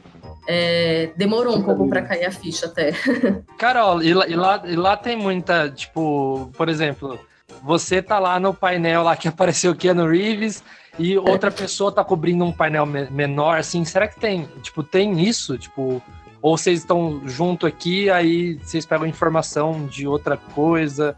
é, 0.48 1.12
demorou 1.16 1.56
um 1.58 1.64
pouco 1.64 1.88
para 1.90 2.02
cair 2.02 2.26
a 2.26 2.32
ficha 2.32 2.66
até. 2.66 2.92
Carol, 3.58 4.02
e 4.02 4.14
lá, 4.14 4.28
e, 4.28 4.36
lá, 4.36 4.64
e 4.66 4.76
lá 4.76 4.98
tem 4.98 5.16
muita, 5.18 5.70
tipo, 5.70 6.52
por 6.58 6.70
exemplo, 6.70 7.20
você 7.64 8.02
tá 8.02 8.20
lá 8.20 8.40
no 8.40 8.54
painel 8.54 9.04
lá 9.04 9.16
que 9.16 9.28
apareceu 9.30 9.72
o 9.72 9.76
Keanu 9.76 10.08
Reeves 10.08 10.64
e 11.00 11.18
outra 11.18 11.52
pessoa 11.52 11.92
tá 11.92 12.04
cobrindo 12.04 12.44
um 12.44 12.52
painel 12.52 12.86
me- 12.86 13.10
menor, 13.10 13.58
assim, 13.60 13.86
será 13.86 14.08
que 14.08 14.20
tem, 14.20 14.48
tipo, 14.62 14.84
tem 14.84 15.22
isso, 15.22 15.58
tipo, 15.58 16.02
ou 16.42 16.58
vocês 16.58 16.80
estão 16.80 17.22
junto 17.26 17.66
aqui, 17.66 18.10
aí 18.10 18.56
vocês 18.64 18.86
pegam 18.86 19.06
informação 19.06 19.86
de 19.86 20.08
outra 20.08 20.38
coisa, 20.38 21.16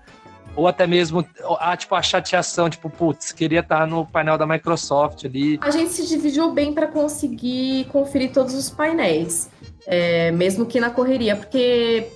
ou 0.59 0.67
até 0.67 0.85
mesmo, 0.85 1.25
ah, 1.59 1.77
tipo, 1.77 1.95
a 1.95 2.01
chateação, 2.01 2.69
tipo, 2.69 2.89
putz, 2.89 3.31
queria 3.31 3.61
estar 3.61 3.87
no 3.87 4.05
painel 4.05 4.37
da 4.37 4.45
Microsoft 4.45 5.23
ali. 5.23 5.57
A 5.61 5.71
gente 5.71 5.91
se 5.91 6.05
dividiu 6.05 6.51
bem 6.51 6.73
para 6.73 6.87
conseguir 6.87 7.85
conferir 7.85 8.33
todos 8.33 8.53
os 8.53 8.69
painéis, 8.69 9.49
é, 9.87 10.31
mesmo 10.31 10.65
que 10.65 10.79
na 10.79 10.89
correria, 10.89 11.35
porque 11.37 12.09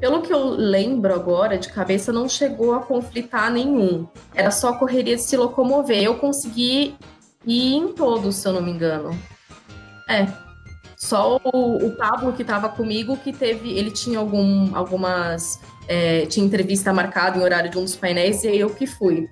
pelo 0.00 0.20
que 0.20 0.32
eu 0.32 0.48
lembro 0.48 1.14
agora 1.14 1.56
de 1.56 1.68
cabeça 1.68 2.12
não 2.12 2.28
chegou 2.28 2.74
a 2.74 2.80
conflitar 2.80 3.52
nenhum. 3.52 4.06
Era 4.34 4.50
só 4.50 4.70
a 4.70 4.76
correria 4.76 5.14
de 5.14 5.22
se 5.22 5.36
locomover. 5.36 6.02
Eu 6.02 6.16
consegui 6.16 6.96
ir 7.46 7.74
em 7.76 7.92
todos, 7.92 8.36
se 8.36 8.48
eu 8.48 8.52
não 8.52 8.60
me 8.60 8.72
engano. 8.72 9.16
É. 10.08 10.26
Só 10.96 11.38
o, 11.44 11.86
o 11.86 11.96
Pablo 11.96 12.32
que 12.32 12.42
estava 12.42 12.68
comigo 12.68 13.16
que 13.18 13.32
teve, 13.32 13.76
ele 13.76 13.90
tinha 13.90 14.18
algum, 14.18 14.74
algumas 14.74 15.60
é, 15.86 16.26
tinha 16.26 16.44
entrevista 16.44 16.92
marcada 16.92 17.38
em 17.38 17.42
horário 17.42 17.70
de 17.70 17.78
um 17.78 17.84
dos 17.84 17.96
painéis 17.96 18.42
e 18.44 18.56
eu 18.56 18.70
que 18.70 18.86
fui. 18.86 19.28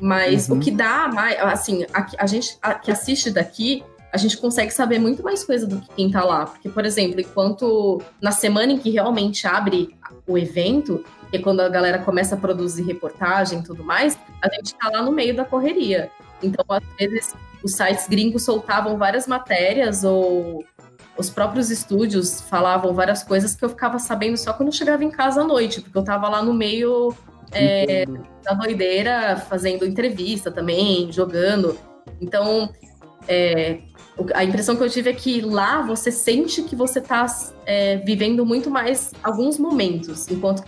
Mas 0.00 0.48
Uhum. 0.48 0.56
o 0.56 0.60
que 0.60 0.70
dá 0.70 1.08
mais, 1.08 1.38
assim, 1.40 1.84
a, 1.92 2.06
a 2.18 2.26
gente 2.26 2.56
a, 2.62 2.74
que 2.74 2.90
assiste 2.90 3.30
daqui, 3.30 3.84
a 4.12 4.16
gente 4.16 4.36
consegue 4.38 4.72
saber 4.72 4.98
muito 4.98 5.22
mais 5.22 5.44
coisa 5.44 5.66
do 5.66 5.80
que 5.80 5.88
quem 5.94 6.10
tá 6.10 6.24
lá. 6.24 6.46
Porque, 6.46 6.68
por 6.68 6.84
exemplo, 6.84 7.20
enquanto 7.20 8.00
na 8.20 8.32
semana 8.32 8.72
em 8.72 8.78
que 8.78 8.90
realmente 8.90 9.46
abre 9.46 9.94
o 10.26 10.38
evento, 10.38 11.04
que 11.30 11.36
é 11.36 11.40
quando 11.40 11.60
a 11.60 11.68
galera 11.68 11.98
começa 11.98 12.34
a 12.34 12.38
produzir 12.38 12.82
reportagem 12.82 13.60
e 13.60 13.62
tudo 13.62 13.84
mais, 13.84 14.18
a 14.42 14.48
gente 14.48 14.74
tá 14.74 14.88
lá 14.88 15.02
no 15.02 15.12
meio 15.12 15.34
da 15.34 15.44
correria. 15.44 16.10
Então, 16.42 16.64
às 16.68 16.82
vezes, 16.98 17.34
os 17.62 17.72
sites 17.72 18.08
gringos 18.08 18.44
soltavam 18.44 18.96
várias 18.96 19.26
matérias 19.26 20.02
ou 20.02 20.64
os 21.20 21.30
próprios 21.30 21.70
estúdios 21.70 22.40
falavam 22.40 22.94
várias 22.94 23.22
coisas 23.22 23.54
que 23.54 23.64
eu 23.64 23.68
ficava 23.68 23.98
sabendo 23.98 24.36
só 24.36 24.52
quando 24.52 24.70
eu 24.70 24.72
chegava 24.72 25.04
em 25.04 25.10
casa 25.10 25.42
à 25.42 25.44
noite, 25.44 25.80
porque 25.82 25.96
eu 25.96 26.02
tava 26.02 26.28
lá 26.28 26.42
no 26.42 26.54
meio 26.54 27.14
é, 27.52 28.06
da 28.42 28.54
doideira, 28.54 29.36
fazendo 29.36 29.84
entrevista 29.84 30.50
também, 30.50 31.12
jogando. 31.12 31.78
Então, 32.20 32.70
é, 33.28 33.80
a 34.34 34.44
impressão 34.44 34.76
que 34.76 34.82
eu 34.82 34.88
tive 34.88 35.10
é 35.10 35.12
que 35.12 35.40
lá 35.40 35.82
você 35.82 36.10
sente 36.10 36.62
que 36.62 36.74
você 36.74 37.00
tá 37.00 37.26
é, 37.66 37.98
vivendo 37.98 38.44
muito 38.46 38.70
mais 38.70 39.12
alguns 39.22 39.58
momentos, 39.58 40.28
enquanto 40.28 40.64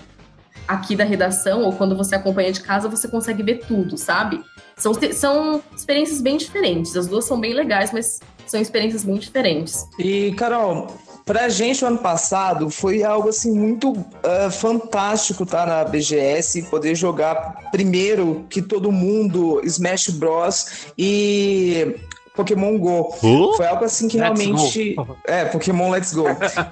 aqui 0.67 0.95
da 0.95 1.05
redação, 1.05 1.63
ou 1.65 1.73
quando 1.73 1.97
você 1.97 2.15
acompanha 2.15 2.53
de 2.53 2.61
casa, 2.61 2.89
você 2.89 3.09
consegue 3.09 3.43
ver 3.43 3.65
tudo, 3.67 3.97
sabe? 3.97 4.43
São, 4.77 4.93
são 5.13 5.63
experiências 5.75 6.21
bem 6.21 6.37
diferentes. 6.37 6.97
As 6.97 7.07
duas 7.07 7.25
são 7.25 7.39
bem 7.39 7.53
legais, 7.53 7.93
mas 7.93 8.21
são 8.47 8.61
experiências 8.61 9.05
bem 9.05 9.17
diferentes. 9.17 9.87
E, 9.99 10.33
Carol, 10.33 10.89
pra 11.25 11.49
gente 11.49 11.85
o 11.85 11.87
ano 11.87 11.99
passado 11.99 12.71
foi 12.71 13.03
algo 13.03 13.29
assim 13.29 13.53
muito 13.53 13.93
ah, 14.23 14.51
fantástico 14.51 15.45
estar 15.45 15.67
na 15.67 15.85
BGS 15.85 16.61
e 16.61 16.63
poder 16.65 16.95
jogar 16.95 17.71
primeiro 17.71 18.45
que 18.49 18.61
todo 18.61 18.91
mundo 18.93 19.61
Smash 19.65 20.09
Bros 20.11 20.87
e 20.97 21.97
Pokémon 22.35 22.79
Go. 22.79 23.13
Foi 23.57 23.67
algo 23.67 23.85
assim 23.85 24.09
que 24.09 24.19
Let's 24.19 24.41
realmente. 24.41 24.95
go. 24.95 25.17
É, 25.25 25.45
Pokémon 25.45 25.91
Let's 25.91 26.15
Go. 26.15 26.25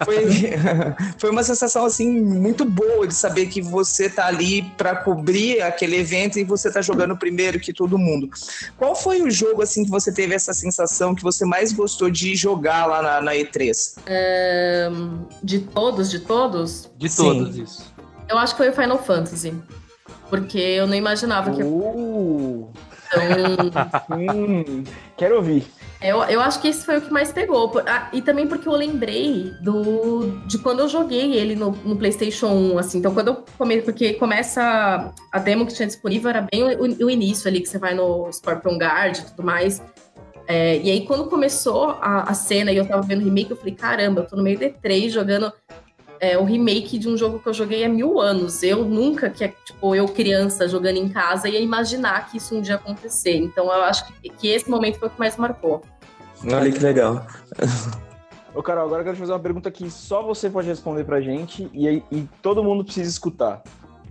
Foi, 0.05 0.27
foi 1.19 1.31
uma 1.31 1.43
sensação 1.43 1.85
assim 1.85 2.21
muito 2.21 2.65
boa 2.65 3.07
de 3.07 3.15
saber 3.15 3.47
que 3.47 3.61
você 3.61 4.09
tá 4.09 4.27
ali 4.27 4.63
para 4.77 4.97
cobrir 4.97 5.61
aquele 5.61 5.97
evento 5.97 6.39
e 6.39 6.45
você 6.45 6.71
tá 6.73 6.81
jogando 6.81 7.17
primeiro 7.17 7.61
que 7.61 7.73
todo 7.73 7.99
mundo. 7.99 8.31
Qual 8.79 8.95
foi 8.97 9.21
o 9.21 9.31
jogo 9.31 9.63
assim 9.63 9.85
que 9.85 9.91
você 9.91 10.13
teve 10.13 10.35
essa 10.35 10.55
sensação 10.55 11.15
que 11.15 11.23
você 11.23 11.45
mais 11.45 11.73
gostou 11.73 12.11
de 12.11 12.35
jogar 12.35 12.87
lá 12.87 13.03
na, 13.03 13.21
na 13.21 13.33
E3? 13.35 13.99
Ahn, 14.09 15.27
de 15.43 15.59
todos, 15.61 16.11
de 16.11 16.21
todos, 16.21 16.91
De 16.97 17.09
Sim. 17.09 17.23
todos 17.23 17.57
isso. 17.57 17.95
eu 18.29 18.39
acho 18.39 18.55
que 18.55 18.59
foi 18.59 18.71
o 18.71 18.73
Final 18.73 18.99
Fantasy. 19.03 19.55
Porque 20.31 20.59
eu 20.59 20.87
não 20.87 20.95
imaginava 20.95 21.51
que. 21.51 21.61
Então, 23.11 24.17
hum, 24.19 24.85
quero 25.17 25.37
ouvir. 25.37 25.67
eu, 26.01 26.23
eu 26.25 26.41
acho 26.41 26.61
que 26.61 26.69
esse 26.69 26.85
foi 26.85 26.99
o 26.99 27.03
que 27.03 27.13
mais 27.13 27.33
pegou. 27.33 27.73
Ah, 27.87 28.09
E 28.13 28.23
também 28.23 28.47
porque 28.47 28.69
eu 28.69 28.73
lembrei 28.73 29.53
do, 29.61 30.41
de 30.47 30.59
quando 30.59 30.81
eu 30.81 30.89
joguei 30.89 31.35
ele 31.35 31.57
no, 31.57 31.73
no 31.73 31.97
PlayStation 31.97 32.49
1. 32.49 32.79
Assim. 32.79 32.99
Então, 32.99 33.13
quando 33.13 33.29
eu 33.29 33.45
come, 33.59 33.83
Porque 33.83 34.15
começa. 34.15 35.13
A 35.33 35.39
demo 35.39 35.67
que 35.67 35.75
tinha 35.75 35.87
disponível 35.87 36.31
era 36.31 36.47
bem 36.51 36.63
o, 36.63 37.07
o 37.07 37.11
início 37.11 37.49
ali, 37.49 37.61
que 37.61 37.69
você 37.69 37.79
vai 37.79 37.95
no 37.95 38.31
Scorpion 38.33 38.79
Guard 38.79 39.19
e 39.19 39.27
tudo 39.27 39.43
mais. 39.43 39.83
É, 40.47 40.79
e 40.79 40.91
aí, 40.91 41.07
quando 41.07 41.27
começou 41.29 41.91
a, 42.01 42.23
a 42.31 42.35
cena 42.35 42.73
e 42.73 42.77
eu 42.77 42.87
tava 42.87 43.03
vendo 43.03 43.21
o 43.23 43.25
remake, 43.25 43.51
eu 43.51 43.57
falei: 43.57 43.75
caramba, 43.75 44.23
eu 44.23 44.27
tô 44.27 44.37
no 44.37 44.43
meio 44.43 44.59
de 44.59 44.71
três 44.71 45.13
jogando 45.13 45.53
é, 46.21 46.39
o 46.39 46.45
remake 46.45 46.99
de 46.99 47.09
um 47.09 47.17
jogo 47.17 47.41
que 47.41 47.49
eu 47.49 47.55
joguei 47.55 47.83
há 47.83 47.89
mil 47.89 48.21
anos. 48.21 48.63
Eu 48.63 48.85
nunca, 48.85 49.31
que 49.31 49.43
é, 49.43 49.49
tipo, 49.49 49.95
eu 49.95 50.07
criança 50.07 50.69
jogando 50.69 50.99
em 50.99 51.09
casa, 51.09 51.49
ia 51.49 51.61
imaginar 51.61 52.31
que 52.31 52.37
isso 52.37 52.55
um 52.55 52.61
dia 52.61 52.75
ia 52.75 52.79
acontecer. 52.79 53.37
Então 53.37 53.65
eu 53.65 53.83
acho 53.83 54.07
que, 54.07 54.29
que 54.29 54.49
esse 54.49 54.69
momento 54.69 54.99
foi 54.99 55.09
o 55.09 55.11
que 55.11 55.19
mais 55.19 55.37
marcou. 55.37 55.83
Olha 56.45 56.71
que 56.71 56.79
legal. 56.79 57.27
Ô, 58.55 58.63
Carol, 58.63 58.85
agora 58.85 59.01
eu 59.01 59.05
quero 59.05 59.17
te 59.17 59.21
fazer 59.21 59.33
uma 59.33 59.39
pergunta 59.39 59.71
que 59.71 59.91
só 59.91 60.23
você 60.23 60.51
pode 60.51 60.69
responder 60.69 61.05
pra 61.05 61.21
gente 61.21 61.71
e, 61.73 62.03
e 62.11 62.29
todo 62.43 62.63
mundo 62.63 62.85
precisa 62.85 63.09
escutar. 63.09 63.63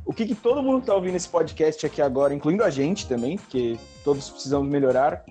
O 0.06 0.13
que, 0.13 0.25
que 0.25 0.34
todo 0.34 0.63
mundo 0.63 0.82
que 0.82 0.88
tá 0.88 0.96
ouvindo 0.96 1.16
esse 1.16 1.30
podcast 1.30 1.86
aqui 1.86 2.01
agora, 2.01 2.34
incluindo 2.34 2.63
a 2.63 2.70
gente 2.70 3.08
também, 3.08 3.38
porque 3.38 3.78
todos 4.04 4.30
precisamos 4.30 4.68
melhorar, 4.68 5.24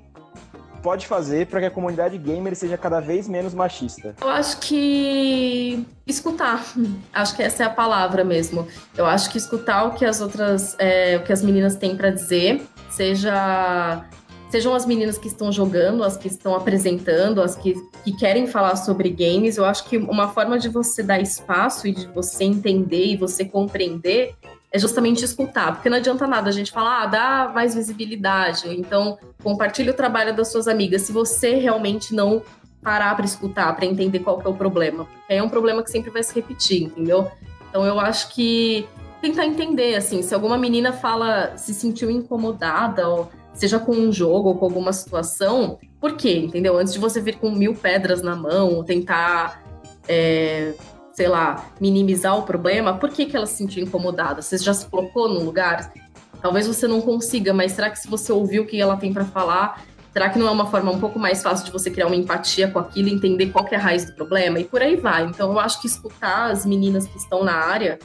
pode 0.83 1.07
fazer 1.07 1.47
para 1.47 1.61
que 1.61 1.67
a 1.67 1.71
comunidade 1.71 2.17
gamer 2.19 2.55
seja 2.57 2.77
cada 2.77 3.01
vez 3.01 3.29
menos 3.29 3.55
machista? 3.55 4.15
Eu 4.21 4.29
acho 4.29 4.59
que 4.61 5.87
escutar. 6.07 6.65
Acho 7.13 7.37
que 7.37 7.43
essa 7.43 7.63
é 7.63 7.67
a 7.67 7.71
palavra 7.71 8.25
mesmo. 8.25 8.67
Eu 8.97 9.07
acho 9.07 9.31
que 9.31 9.39
escutar 9.39 9.85
o 9.85 9.95
que 9.95 10.05
as 10.05 10.21
outras, 10.21 10.77
é, 10.79 11.17
o 11.17 11.23
que 11.23 11.33
as 11.33 11.43
meninas 11.43 11.77
têm 11.77 11.97
pra 11.97 12.11
dizer, 12.11 12.63
seja 12.91 14.05
sejam 14.51 14.75
as 14.75 14.87
meninas 14.87 15.19
que 15.19 15.29
estão 15.29 15.53
jogando, 15.53 16.03
as 16.03 16.17
que 16.17 16.27
estão 16.27 16.55
apresentando, 16.55 17.43
as 17.43 17.55
que, 17.55 17.75
que 18.03 18.17
querem 18.17 18.47
falar 18.47 18.77
sobre 18.77 19.11
games. 19.11 19.57
Eu 19.57 19.65
acho 19.65 19.85
que 19.85 19.99
uma 19.99 20.29
forma 20.29 20.59
de 20.59 20.69
você 20.69 21.03
dar 21.03 21.21
espaço 21.21 21.87
e 21.87 21.93
de 21.93 22.07
você 22.07 22.45
entender 22.45 23.07
e 23.07 23.17
você 23.17 23.45
compreender 23.45 24.35
é 24.71 24.79
justamente 24.79 25.25
escutar, 25.25 25.75
porque 25.75 25.89
não 25.89 25.97
adianta 25.97 26.27
nada 26.27 26.51
a 26.51 26.53
gente 26.53 26.71
falar, 26.71 27.03
ah, 27.03 27.07
dá 27.07 27.53
mais 27.55 27.75
visibilidade, 27.75 28.69
então 28.69 29.19
compartilha 29.43 29.93
o 29.93 29.95
trabalho 29.95 30.35
das 30.35 30.53
suas 30.53 30.69
amigas, 30.69 31.03
se 31.03 31.13
você 31.13 31.55
realmente 31.55 32.15
não 32.15 32.43
parar 32.83 33.17
para 33.17 33.25
escutar, 33.25 33.75
para 33.75 33.87
entender 33.87 34.21
qual 34.21 34.41
é 34.45 34.49
o 34.49 34.55
problema. 34.55 35.05
Porque 35.05 35.33
aí 35.33 35.39
é 35.39 35.43
um 35.43 35.49
problema 35.49 35.83
que 35.83 35.91
sempre 35.91 36.11
vai 36.11 36.23
se 36.23 36.35
repetir, 36.35 36.85
entendeu? 36.85 37.31
Então 37.69 37.85
eu 37.85 37.99
acho 37.99 38.35
que 38.35 38.87
tentar 39.21 39.47
entender, 39.47 39.95
assim, 39.97 40.23
se 40.23 40.35
alguma 40.35 40.57
menina 40.57 40.93
fala, 40.93 41.57
se 41.57 41.75
sentiu 41.75 42.11
incomodada, 42.11 43.09
ou 43.09 43.31
seja 43.53 43.79
com 43.79 43.93
um 43.93 44.13
jogo 44.13 44.51
ou 44.51 44.55
com 44.55 44.65
alguma 44.65 44.93
situação, 44.93 45.79
por 46.01 46.13
quê, 46.13 46.39
entendeu? 46.39 46.79
Antes 46.79 46.93
de 46.93 46.99
você 46.99 47.21
vir 47.21 47.39
com 47.39 47.51
mil 47.51 47.75
pedras 47.75 48.23
na 48.23 48.37
mão, 48.37 48.85
tentar, 48.85 49.63
é, 50.07 50.75
sei 51.19 51.27
lá, 51.27 51.73
minimizar 51.81 52.39
o 52.39 52.45
problema, 52.45 52.97
por 52.97 53.11
que, 53.11 53.27
que 53.27 53.37
ela 53.37 53.45
se 53.45 53.57
sentiu 53.57 53.83
incomodada? 53.83 54.41
Você 54.41 54.57
já 54.57 54.73
se 54.73 54.87
colocou 54.87 55.29
no 55.29 55.43
lugar? 55.43 55.93
Talvez 56.41 56.65
você 56.69 56.87
não 56.87 57.01
consiga, 57.01 57.53
mas 57.53 57.73
será 57.73 57.91
que 57.91 57.99
se 57.99 58.07
você 58.07 58.31
ouviu 58.33 58.63
o 58.63 58.67
que 58.67 58.81
ela 58.81 58.97
tem 58.97 59.13
para 59.13 59.25
falar, 59.25 59.85
Será 60.11 60.31
que 60.31 60.39
não 60.39 60.49
é 60.49 60.51
uma 60.51 60.67
forma 60.67 60.91
um 60.91 60.99
pouco 60.99 61.19
mais 61.19 61.43
fácil 61.43 61.67
de 61.67 61.71
você 61.71 61.91
criar 61.91 62.07
uma 62.07 62.17
empatia 62.17 62.69
com 62.69 62.79
aquilo 62.79 63.09
entender 63.09 63.53
qual 63.53 63.65
que 63.65 63.75
é 63.75 63.79
a 63.79 63.81
raiz 63.81 64.05
do 64.07 64.15
problema? 64.15 64.59
E 64.59 64.65
por 64.65 64.83
aí 64.83 64.97
vai. 64.97 65.25
Então 65.25 65.53
eu 65.53 65.61
acho 65.61 65.81
que 65.81 65.87
escutar 65.87 66.51
as 66.51 66.65
meninas 66.67 67.07
que 67.07 67.19
estão 67.19 67.45
na 67.45 67.53
área 67.53 67.99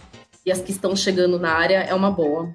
e 0.46 0.52
as 0.52 0.62
que 0.62 0.70
estão 0.70 0.96
chegando 0.96 1.40
na 1.40 1.52
área 1.54 1.78
é 1.80 1.94
uma 1.94 2.12
boa. 2.12 2.54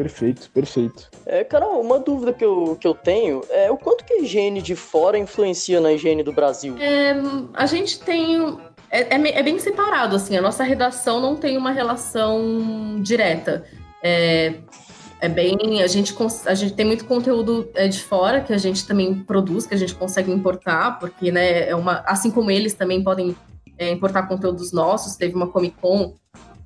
Perfeito, 0.00 0.48
perfeito. 0.50 1.10
É, 1.26 1.44
Carol, 1.44 1.80
uma 1.80 1.98
dúvida 1.98 2.32
que 2.32 2.44
eu, 2.44 2.76
que 2.80 2.86
eu 2.86 2.94
tenho 2.94 3.42
é 3.50 3.70
o 3.70 3.76
quanto 3.76 4.04
que 4.04 4.14
a 4.14 4.22
higiene 4.22 4.62
de 4.62 4.74
fora 4.74 5.18
influencia 5.18 5.80
na 5.80 5.92
higiene 5.92 6.22
do 6.22 6.32
Brasil? 6.32 6.76
É, 6.78 7.14
a 7.54 7.66
gente 7.66 8.00
tem. 8.00 8.58
É, 8.90 9.14
é, 9.14 9.38
é, 9.38 9.42
bem 9.42 9.58
separado, 9.58 10.16
assim, 10.16 10.36
a 10.36 10.42
nossa 10.42 10.64
redação 10.64 11.20
não 11.20 11.36
tem 11.36 11.56
uma 11.56 11.70
relação 11.70 13.00
direta. 13.00 13.64
É, 14.02 14.54
é 15.20 15.28
bem. 15.28 15.82
A 15.82 15.86
gente, 15.86 16.14
a 16.46 16.54
gente 16.54 16.74
tem 16.74 16.84
muito 16.84 17.04
conteúdo 17.04 17.70
é, 17.74 17.86
de 17.86 18.02
fora 18.02 18.40
que 18.40 18.52
a 18.52 18.58
gente 18.58 18.86
também 18.86 19.14
produz, 19.14 19.66
que 19.66 19.74
a 19.74 19.78
gente 19.78 19.94
consegue 19.94 20.32
importar, 20.32 20.98
porque, 20.98 21.30
né, 21.30 21.68
é 21.68 21.74
uma. 21.74 22.02
Assim 22.06 22.30
como 22.30 22.50
eles 22.50 22.74
também 22.74 23.04
podem 23.04 23.36
é, 23.78 23.90
importar 23.90 24.24
conteúdos 24.24 24.72
nossos, 24.72 25.16
teve 25.16 25.34
uma 25.34 25.46
Comic 25.46 25.76
Con 25.80 26.14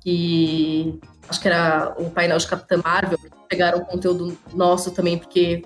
que 0.05 0.99
acho 1.27 1.41
que 1.41 1.47
era 1.47 1.95
o 1.97 2.11
painel 2.11 2.37
de 2.37 2.47
Capitã 2.47 2.79
Marvel, 2.83 3.17
pegaram 3.49 3.79
conteúdo 3.83 4.37
nosso 4.53 4.91
também, 4.91 5.17
porque 5.17 5.63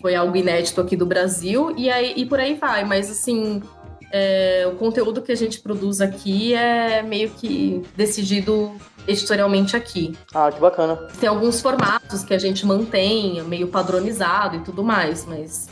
foi 0.00 0.16
algo 0.16 0.36
inédito 0.36 0.80
aqui 0.80 0.96
do 0.96 1.06
Brasil, 1.06 1.72
e, 1.76 1.88
aí, 1.88 2.12
e 2.16 2.26
por 2.26 2.40
aí 2.40 2.54
vai, 2.54 2.84
mas 2.84 3.08
assim, 3.08 3.62
é, 4.18 4.66
o 4.66 4.76
conteúdo 4.76 5.20
que 5.20 5.30
a 5.30 5.34
gente 5.36 5.60
produz 5.60 6.00
aqui 6.00 6.54
é 6.54 7.02
meio 7.02 7.30
que 7.30 7.82
decidido 7.94 8.72
editorialmente 9.06 9.76
aqui. 9.76 10.16
Ah, 10.34 10.50
que 10.50 10.58
bacana. 10.58 10.96
Tem 11.20 11.28
alguns 11.28 11.60
formatos 11.60 12.24
que 12.24 12.32
a 12.32 12.38
gente 12.38 12.64
mantém, 12.64 13.42
meio 13.42 13.68
padronizado 13.68 14.56
e 14.56 14.60
tudo 14.60 14.82
mais, 14.82 15.26
mas 15.26 15.68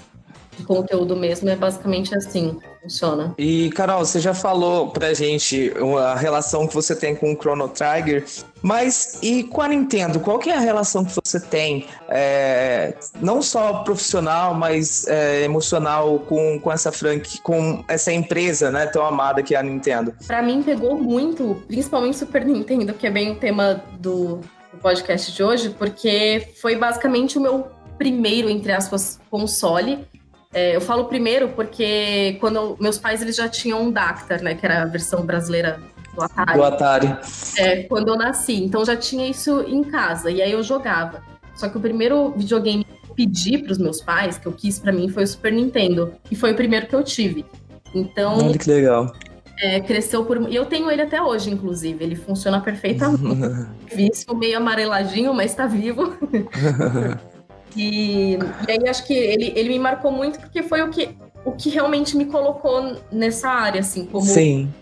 de 0.56 0.64
conteúdo 0.64 1.16
mesmo 1.16 1.48
é 1.48 1.56
basicamente 1.56 2.14
assim 2.14 2.58
funciona. 2.84 3.34
E, 3.38 3.70
Carol, 3.70 4.04
você 4.04 4.20
já 4.20 4.34
falou 4.34 4.90
pra 4.90 5.14
gente 5.14 5.72
a 5.98 6.14
relação 6.14 6.66
que 6.66 6.74
você 6.74 6.94
tem 6.94 7.16
com 7.16 7.32
o 7.32 7.36
Chrono 7.36 7.68
Trigger, 7.68 8.24
mas 8.62 9.18
e 9.22 9.44
com 9.44 9.62
a 9.62 9.68
Nintendo? 9.68 10.20
Qual 10.20 10.38
que 10.38 10.50
é 10.50 10.56
a 10.56 10.60
relação 10.60 11.04
que 11.04 11.12
você 11.14 11.40
tem, 11.40 11.86
é, 12.08 12.94
não 13.20 13.40
só 13.40 13.82
profissional, 13.82 14.54
mas 14.54 15.06
é, 15.08 15.42
emocional 15.42 16.18
com, 16.20 16.60
com 16.60 16.70
essa 16.70 16.92
franquia, 16.92 17.40
com 17.42 17.82
essa 17.88 18.12
empresa, 18.12 18.70
né, 18.70 18.86
tão 18.86 19.04
amada 19.04 19.42
que 19.42 19.54
é 19.54 19.58
a 19.58 19.62
Nintendo? 19.62 20.14
Pra 20.26 20.42
mim 20.42 20.62
pegou 20.62 20.96
muito, 20.98 21.62
principalmente 21.66 22.18
Super 22.18 22.44
Nintendo, 22.44 22.92
que 22.92 23.06
é 23.06 23.10
bem 23.10 23.32
o 23.32 23.36
tema 23.36 23.82
do, 23.98 24.40
do 24.72 24.78
podcast 24.82 25.32
de 25.32 25.42
hoje, 25.42 25.70
porque 25.70 26.48
foi 26.60 26.76
basicamente 26.76 27.38
o 27.38 27.40
meu 27.40 27.66
primeiro, 27.96 28.50
entre 28.50 28.72
aspas, 28.72 29.18
console 29.30 30.06
é, 30.54 30.76
eu 30.76 30.80
falo 30.80 31.06
primeiro 31.06 31.48
porque 31.48 32.36
quando 32.40 32.76
meus 32.80 32.96
pais 32.96 33.20
eles 33.20 33.34
já 33.34 33.48
tinham 33.48 33.82
um 33.82 33.90
Dactar, 33.90 34.40
né, 34.40 34.54
que 34.54 34.64
era 34.64 34.82
a 34.82 34.86
versão 34.86 35.26
brasileira 35.26 35.80
do 36.14 36.22
Atari. 36.22 36.52
Do 36.54 36.64
Atari. 36.64 37.16
É, 37.58 37.82
quando 37.82 38.08
eu 38.08 38.16
nasci, 38.16 38.62
então 38.62 38.84
já 38.84 38.96
tinha 38.96 39.28
isso 39.28 39.62
em 39.62 39.82
casa 39.82 40.30
e 40.30 40.40
aí 40.40 40.52
eu 40.52 40.62
jogava. 40.62 41.22
Só 41.56 41.68
que 41.68 41.76
o 41.76 41.80
primeiro 41.80 42.32
videogame 42.36 42.84
que 42.84 43.10
eu 43.10 43.14
pedi 43.14 43.58
para 43.58 43.72
os 43.72 43.78
meus 43.78 44.00
pais, 44.00 44.38
que 44.38 44.46
eu 44.46 44.52
quis 44.52 44.78
para 44.78 44.92
mim, 44.92 45.08
foi 45.08 45.24
o 45.24 45.26
Super 45.26 45.52
Nintendo, 45.52 46.14
que 46.24 46.36
foi 46.36 46.52
o 46.52 46.56
primeiro 46.56 46.86
que 46.86 46.94
eu 46.94 47.02
tive. 47.02 47.44
Então, 47.92 48.38
Olha 48.38 48.58
que 48.58 48.68
legal. 48.68 49.12
É, 49.60 49.80
cresceu 49.80 50.24
por. 50.24 50.50
E 50.50 50.54
eu 50.56 50.66
tenho 50.66 50.90
ele 50.90 51.02
até 51.02 51.22
hoje, 51.22 51.48
inclusive. 51.48 52.02
Ele 52.02 52.16
funciona 52.16 52.60
perfeitamente. 52.60 53.68
Vício 53.94 54.34
meio 54.34 54.56
amareladinho, 54.56 55.32
mas 55.32 55.52
está 55.52 55.66
vivo. 55.66 56.12
E, 57.76 58.34
e 58.34 58.70
aí 58.70 58.88
acho 58.88 59.06
que 59.06 59.14
ele, 59.14 59.52
ele 59.56 59.68
me 59.70 59.78
marcou 59.78 60.10
muito 60.10 60.38
porque 60.38 60.62
foi 60.62 60.82
o 60.82 60.90
que, 60.90 61.16
o 61.44 61.52
que 61.52 61.70
realmente 61.70 62.16
me 62.16 62.26
colocou 62.26 62.96
nessa 63.10 63.48
área, 63.48 63.80
assim, 63.80 64.06
como 64.06 64.24
Sim. 64.24 64.72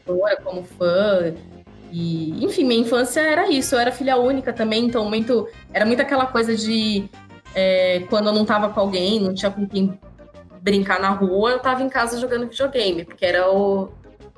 como 0.45 0.63
fã. 0.63 1.35
E, 1.91 2.45
enfim, 2.45 2.65
minha 2.65 2.81
infância 2.81 3.21
era 3.21 3.51
isso. 3.51 3.75
Eu 3.75 3.79
era 3.79 3.93
filha 3.93 4.17
única 4.17 4.53
também, 4.53 4.87
então 4.87 5.09
muito 5.09 5.49
era 5.73 5.85
muito 5.85 6.01
aquela 6.01 6.27
coisa 6.27 6.57
de 6.57 7.09
é, 7.55 8.05
quando 8.09 8.29
eu 8.29 8.33
não 8.33 8.45
tava 8.45 8.71
com 8.71 8.81
alguém, 8.81 9.21
não 9.21 9.35
tinha 9.35 9.51
com 9.51 9.67
quem 9.67 9.99
brincar 10.61 11.01
na 11.01 11.11
rua, 11.11 11.51
eu 11.51 11.59
tava 11.59 11.83
em 11.83 11.89
casa 11.89 12.21
jogando 12.21 12.49
videogame, 12.49 13.05
porque 13.05 13.27
era 13.27 13.51
o, 13.51 13.89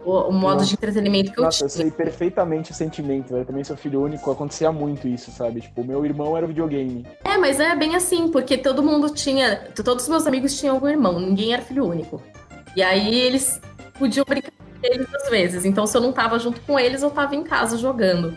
o, 0.04 0.28
o 0.28 0.32
modo 0.32 0.64
de 0.64 0.74
entretenimento 0.74 1.32
que 1.32 1.40
Nossa, 1.40 1.64
eu 1.64 1.68
tinha. 1.68 1.84
eu 1.84 1.90
sei 1.90 1.90
perfeitamente 1.90 2.70
o 2.70 2.74
sentimento, 2.74 3.36
Eu 3.36 3.44
também 3.44 3.64
sou 3.64 3.76
filho 3.76 4.02
único, 4.02 4.30
acontecia 4.30 4.70
muito 4.70 5.08
isso, 5.08 5.30
sabe? 5.30 5.60
Tipo, 5.62 5.84
meu 5.84 6.04
irmão 6.04 6.36
era 6.36 6.44
o 6.44 6.48
videogame. 6.48 7.06
É, 7.24 7.36
mas 7.36 7.58
é 7.58 7.74
bem 7.74 7.96
assim, 7.96 8.28
porque 8.28 8.58
todo 8.58 8.82
mundo 8.82 9.10
tinha. 9.10 9.56
Todos 9.84 10.04
os 10.04 10.08
meus 10.08 10.26
amigos 10.26 10.58
tinham 10.58 10.74
algum 10.74 10.88
irmão, 10.88 11.18
ninguém 11.18 11.52
era 11.52 11.62
filho 11.62 11.86
único. 11.86 12.22
E 12.76 12.82
aí 12.82 13.14
eles 13.20 13.60
podiam 13.98 14.24
brincar 14.28 14.50
com 14.50 14.86
eles 14.86 15.06
às 15.14 15.30
vezes. 15.30 15.64
Então, 15.64 15.86
se 15.86 15.96
eu 15.96 16.00
não 16.00 16.12
tava 16.12 16.38
junto 16.38 16.60
com 16.60 16.78
eles, 16.78 17.02
eu 17.02 17.10
tava 17.10 17.34
em 17.34 17.42
casa 17.42 17.78
jogando. 17.78 18.36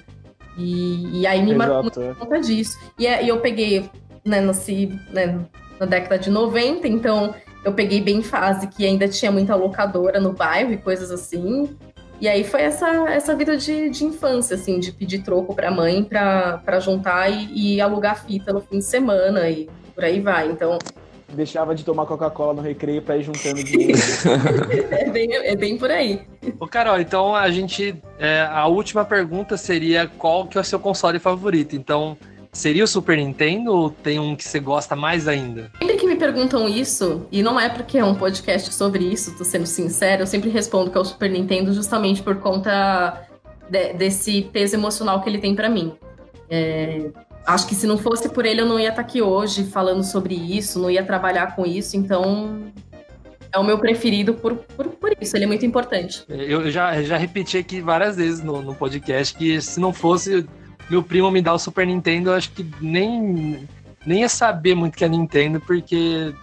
E, 0.58 1.22
e 1.22 1.28
aí 1.28 1.44
me 1.44 1.52
Exato, 1.52 1.58
marcou 1.58 1.82
muito 1.84 2.02
é. 2.02 2.08
por 2.10 2.18
conta 2.18 2.40
disso. 2.40 2.78
E, 2.98 3.06
é, 3.06 3.24
e 3.24 3.30
eu 3.30 3.40
peguei, 3.40 3.90
né, 4.26 4.42
nasci 4.42 5.00
né, 5.12 5.46
na 5.80 5.86
década 5.86 6.18
de 6.18 6.30
90, 6.30 6.88
então 6.88 7.34
eu 7.68 7.74
peguei 7.74 8.00
bem 8.00 8.22
fase 8.22 8.66
que 8.68 8.86
ainda 8.86 9.10
tinha 9.10 9.30
muita 9.30 9.54
locadora 9.54 10.22
no 10.22 10.32
bairro 10.32 10.72
e 10.72 10.78
coisas 10.78 11.12
assim. 11.12 11.76
E 12.20 12.26
aí 12.26 12.46
foi 12.46 12.62
essa, 12.62 12.88
essa 13.10 13.36
vida 13.36 13.58
de, 13.58 13.90
de 13.90 14.06
infância, 14.06 14.56
assim, 14.56 14.80
de 14.80 14.94
pedir 14.94 15.22
troco 15.22 15.54
pra 15.54 15.70
mãe 15.70 16.02
pra, 16.02 16.60
pra 16.60 16.80
juntar 16.80 17.30
e, 17.30 17.76
e 17.76 17.82
alugar 17.82 18.26
fita 18.26 18.54
no 18.54 18.62
fim 18.62 18.78
de 18.78 18.86
semana 18.86 19.50
e 19.50 19.70
por 19.94 20.06
aí 20.06 20.22
vai. 20.22 20.50
Então, 20.50 20.80
deixava 21.34 21.76
de 21.76 21.84
tomar 21.84 22.06
Coca-Cola 22.06 22.54
no 22.54 22.62
recreio 22.62 23.02
para 23.02 23.18
ir 23.18 23.24
juntando 23.24 23.62
dinheiro. 23.62 24.00
é, 24.90 25.10
bem, 25.10 25.36
é 25.36 25.56
bem 25.58 25.78
por 25.78 25.92
aí. 25.92 26.22
Ô, 26.58 26.68
Carol, 26.68 27.02
então 27.02 27.36
a 27.36 27.52
gente. 27.52 28.02
É, 28.18 28.48
a 28.50 28.66
última 28.68 29.04
pergunta 29.04 29.58
seria 29.58 30.08
qual 30.08 30.48
que 30.48 30.58
é 30.58 30.62
o 30.62 30.64
seu 30.64 30.80
console 30.80 31.20
favorito? 31.20 31.76
Então, 31.76 32.18
Seria 32.58 32.84
o 32.84 32.88
Super 32.88 33.18
Nintendo 33.18 33.72
ou 33.72 33.92
tem 33.92 34.18
um 34.18 34.36
que 34.36 34.44
você 34.44 34.60
gosta 34.60 34.96
mais 34.96 35.28
ainda? 35.28 35.70
Sempre 35.78 35.96
que 35.96 36.07
perguntam 36.18 36.68
isso, 36.68 37.26
e 37.32 37.42
não 37.42 37.60
é 37.60 37.70
porque 37.70 37.98
é 37.98 38.04
um 38.04 38.16
podcast 38.16 38.74
sobre 38.74 39.04
isso, 39.06 39.38
tô 39.38 39.44
sendo 39.44 39.66
sincero, 39.66 40.24
eu 40.24 40.28
sempre 40.28 40.50
respondo 40.50 40.92
que 40.92 40.98
é 40.98 41.02
o 41.02 41.06
Super 41.06 41.30
Nintendo 41.30 41.74
justamente 41.74 42.22
por 42.22 42.38
conta 42.38 43.28
de, 43.70 43.94
desse 43.94 44.44
peso 44.44 44.76
emocional 44.76 45.22
que 45.22 45.30
ele 45.30 45.40
tem 45.40 45.56
para 45.56 45.70
mim. 45.70 45.94
É, 46.50 47.10
acho 47.46 47.68
que 47.68 47.76
se 47.76 47.88
não 47.88 47.98
fosse 47.98 48.30
por 48.30 48.46
ele, 48.46 48.62
eu 48.62 48.66
não 48.66 48.80
ia 48.80 48.90
estar 48.90 49.02
tá 49.02 49.08
aqui 49.08 49.22
hoje 49.22 49.64
falando 49.66 50.04
sobre 50.04 50.36
isso, 50.36 50.80
não 50.80 50.90
ia 50.90 51.04
trabalhar 51.04 51.56
com 51.56 51.66
isso, 51.66 51.96
então 51.96 52.72
é 53.52 53.58
o 53.58 53.64
meu 53.64 53.78
preferido 53.78 54.34
por, 54.34 54.56
por, 54.56 54.88
por 54.88 55.16
isso, 55.20 55.36
ele 55.36 55.46
é 55.46 55.48
muito 55.48 55.66
importante. 55.66 56.24
Eu 56.28 56.70
já, 56.70 57.02
já 57.02 57.18
repeti 57.18 57.58
aqui 57.58 57.82
várias 57.82 58.18
vezes 58.18 58.44
no, 58.44 58.62
no 58.62 58.76
podcast 58.76 59.36
que 59.36 59.62
se 59.62 59.80
não 59.80 59.94
fosse 59.94 60.46
meu 60.90 61.04
primo 61.04 61.30
me 61.30 61.42
dá 61.42 61.54
o 61.54 61.60
Super 61.60 61.86
Nintendo, 61.86 62.30
eu 62.30 62.34
acho 62.34 62.52
que 62.52 62.66
nem, 62.80 63.68
nem 64.08 64.22
ia 64.22 64.30
saber 64.30 64.74
muito 64.74 64.98
que 64.98 65.04
é 65.04 65.10
Nintendo, 65.10 65.60
porque 65.60 66.34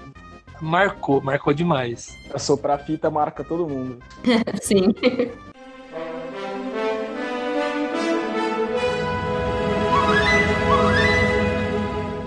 marcou, 0.61 1.23
marcou 1.23 1.55
demais. 1.55 2.15
Soprar 2.37 2.79
fita 2.85 3.11
marca 3.11 3.43
todo 3.43 3.67
mundo. 3.67 3.99
Sim. 4.61 4.95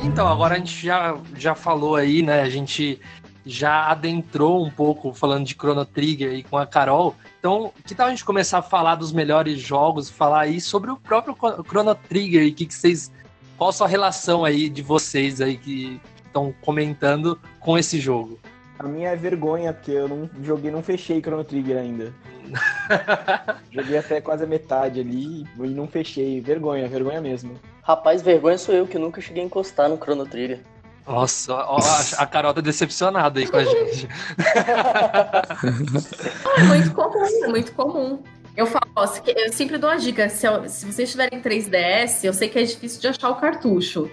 Então, 0.03 0.27
agora 0.27 0.55
a 0.55 0.57
gente 0.57 0.83
já, 0.83 1.15
já 1.35 1.53
falou 1.53 1.95
aí, 1.95 2.23
né? 2.23 2.41
A 2.41 2.49
gente 2.49 2.99
já 3.45 3.91
adentrou 3.91 4.65
um 4.65 4.69
pouco 4.69 5.13
falando 5.13 5.45
de 5.45 5.53
Chrono 5.53 5.85
Trigger 5.85 6.33
e 6.33 6.43
com 6.43 6.57
a 6.57 6.65
Carol. 6.65 7.15
Então, 7.39 7.71
que 7.85 7.95
tal 7.95 8.07
a 8.07 8.09
gente 8.09 8.25
começar 8.25 8.57
a 8.57 8.63
falar 8.63 8.95
dos 8.95 9.11
melhores 9.11 9.59
jogos, 9.59 10.09
falar 10.09 10.41
aí 10.41 10.59
sobre 10.59 10.89
o 10.91 10.97
próprio 10.97 11.35
Chrono 11.65 11.95
Trigger 11.95 12.43
e 12.43 12.51
que, 12.51 12.65
que 12.65 12.73
vocês. 12.73 13.11
Qual 13.57 13.71
a 13.71 13.73
sua 13.73 13.87
relação 13.87 14.45
aí 14.45 14.69
de 14.69 14.83
vocês 14.83 15.41
aí 15.41 15.57
que 15.57 15.99
estão 16.25 16.53
comentando 16.61 17.39
com 17.59 17.75
esse 17.77 17.99
jogo? 17.99 18.39
A 18.77 18.83
minha 18.83 19.09
é 19.09 19.15
vergonha, 19.15 19.73
porque 19.73 19.91
eu 19.91 20.07
não 20.07 20.29
joguei, 20.43 20.69
não 20.69 20.83
fechei 20.83 21.19
Chrono 21.19 21.43
Trigger 21.43 21.77
ainda. 21.77 22.13
joguei 23.71 23.97
até 23.97 24.21
quase 24.21 24.43
a 24.43 24.47
metade 24.47 24.99
ali 24.99 25.47
e 25.57 25.67
não 25.69 25.87
fechei. 25.87 26.39
Vergonha, 26.39 26.87
vergonha 26.87 27.19
mesmo. 27.19 27.59
Rapaz, 27.81 28.21
vergonha 28.21 28.59
sou 28.59 28.75
eu 28.75 28.85
que 28.85 28.99
nunca 28.99 29.19
cheguei 29.19 29.41
a 29.41 29.45
encostar 29.47 29.89
no 29.89 29.97
Chrono 29.97 30.27
Trigger. 30.27 30.59
Nossa, 31.07 31.53
ó, 31.55 31.79
a 32.17 32.25
Carol 32.27 32.53
tá 32.53 32.59
decepcionada 32.61 33.39
aí 33.39 33.47
com 33.47 33.57
a 33.57 33.63
gente. 33.65 34.07
é 36.57 36.63
muito 36.63 36.93
comum, 36.93 37.43
é 37.43 37.47
muito 37.47 37.71
comum. 37.71 38.21
Eu 38.57 38.65
falo, 38.65 38.87
ó, 38.95 39.05
eu 39.27 39.53
sempre 39.53 39.77
dou 39.77 39.87
uma 39.87 39.97
dica, 39.97 40.27
se, 40.29 40.47
se 40.67 40.83
vocês 40.83 41.11
tiverem 41.11 41.39
3DS, 41.39 42.23
eu 42.23 42.33
sei 42.33 42.49
que 42.49 42.57
é 42.57 42.63
difícil 42.63 42.99
de 42.99 43.07
achar 43.07 43.29
o 43.29 43.35
cartucho, 43.35 44.09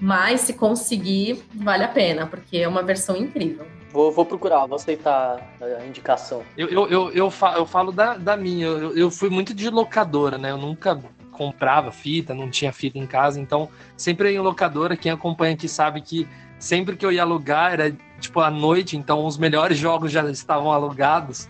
mas 0.00 0.40
se 0.40 0.54
conseguir, 0.54 1.44
vale 1.54 1.84
a 1.84 1.88
pena, 1.88 2.26
porque 2.26 2.56
é 2.56 2.66
uma 2.66 2.82
versão 2.82 3.14
incrível. 3.14 3.66
Vou, 3.92 4.10
vou 4.10 4.24
procurar, 4.24 4.64
vou 4.64 4.76
aceitar 4.76 5.46
a 5.60 5.84
indicação. 5.84 6.42
Eu, 6.56 6.68
eu, 6.70 6.88
eu, 6.88 7.10
eu, 7.10 7.30
falo, 7.30 7.58
eu 7.58 7.66
falo 7.66 7.92
da, 7.92 8.16
da 8.16 8.34
minha, 8.34 8.66
eu, 8.66 8.96
eu 8.96 9.10
fui 9.10 9.28
muito 9.28 9.52
de 9.52 9.68
locadora, 9.68 10.38
né? 10.38 10.50
Eu 10.50 10.56
nunca 10.56 10.98
comprava 11.30 11.92
fita, 11.92 12.34
não 12.34 12.50
tinha 12.50 12.72
fita 12.72 12.98
em 12.98 13.06
casa, 13.06 13.38
então 13.38 13.68
sempre 13.94 14.32
em 14.32 14.38
locadora, 14.38 14.96
quem 14.96 15.12
acompanha 15.12 15.52
aqui 15.52 15.68
sabe 15.68 16.00
que 16.00 16.26
sempre 16.58 16.96
que 16.96 17.04
eu 17.04 17.12
ia 17.12 17.22
alugar 17.22 17.74
era 17.74 17.94
tipo 18.18 18.40
à 18.40 18.50
noite, 18.50 18.96
então 18.96 19.26
os 19.26 19.36
melhores 19.36 19.76
jogos 19.76 20.10
já 20.10 20.24
estavam 20.30 20.72
alugados. 20.72 21.46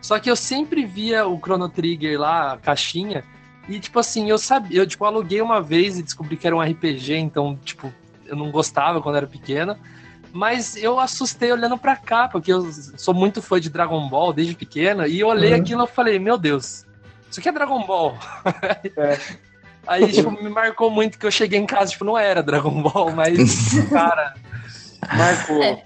Só 0.00 0.18
que 0.18 0.30
eu 0.30 0.36
sempre 0.36 0.84
via 0.86 1.26
o 1.26 1.38
Chrono 1.38 1.68
Trigger 1.68 2.18
lá, 2.20 2.52
a 2.52 2.56
caixinha, 2.58 3.24
E, 3.68 3.80
tipo 3.80 3.98
assim, 3.98 4.30
eu 4.30 4.38
sabia, 4.38 4.78
eu, 4.78 4.86
tipo, 4.86 5.04
aluguei 5.04 5.42
uma 5.42 5.60
vez 5.60 5.98
e 5.98 6.02
descobri 6.04 6.36
que 6.36 6.46
era 6.46 6.54
um 6.54 6.60
RPG, 6.62 7.16
então, 7.16 7.58
tipo, 7.64 7.92
eu 8.24 8.36
não 8.36 8.52
gostava 8.52 9.02
quando 9.02 9.16
era 9.16 9.26
pequena. 9.26 9.76
Mas 10.32 10.76
eu 10.76 11.00
assustei 11.00 11.50
olhando 11.50 11.76
pra 11.76 11.96
cá, 11.96 12.28
porque 12.28 12.52
eu 12.52 12.70
sou 12.96 13.12
muito 13.12 13.42
fã 13.42 13.58
de 13.58 13.68
Dragon 13.68 14.08
Ball 14.08 14.32
desde 14.32 14.54
pequena, 14.54 15.08
e 15.08 15.18
eu 15.18 15.26
olhei 15.26 15.52
Uhum. 15.52 15.60
aquilo 15.60 15.82
e 15.84 15.88
falei, 15.88 16.18
meu 16.20 16.38
Deus, 16.38 16.86
isso 17.28 17.40
aqui 17.40 17.48
é 17.48 17.52
Dragon 17.52 17.84
Ball. 17.84 18.16
É. 18.96 19.18
Aí, 19.84 20.12
tipo, 20.12 20.30
me 20.30 20.48
marcou 20.48 20.88
muito 20.90 21.18
que 21.18 21.26
eu 21.26 21.30
cheguei 21.32 21.58
em 21.58 21.66
casa, 21.66 21.90
tipo, 21.90 22.04
não 22.04 22.16
era 22.18 22.42
Dragon 22.44 22.82
Ball, 22.82 23.10
mas, 23.12 23.70
cara, 23.90 24.34
marcou. 25.16 25.62
É. 25.62 25.84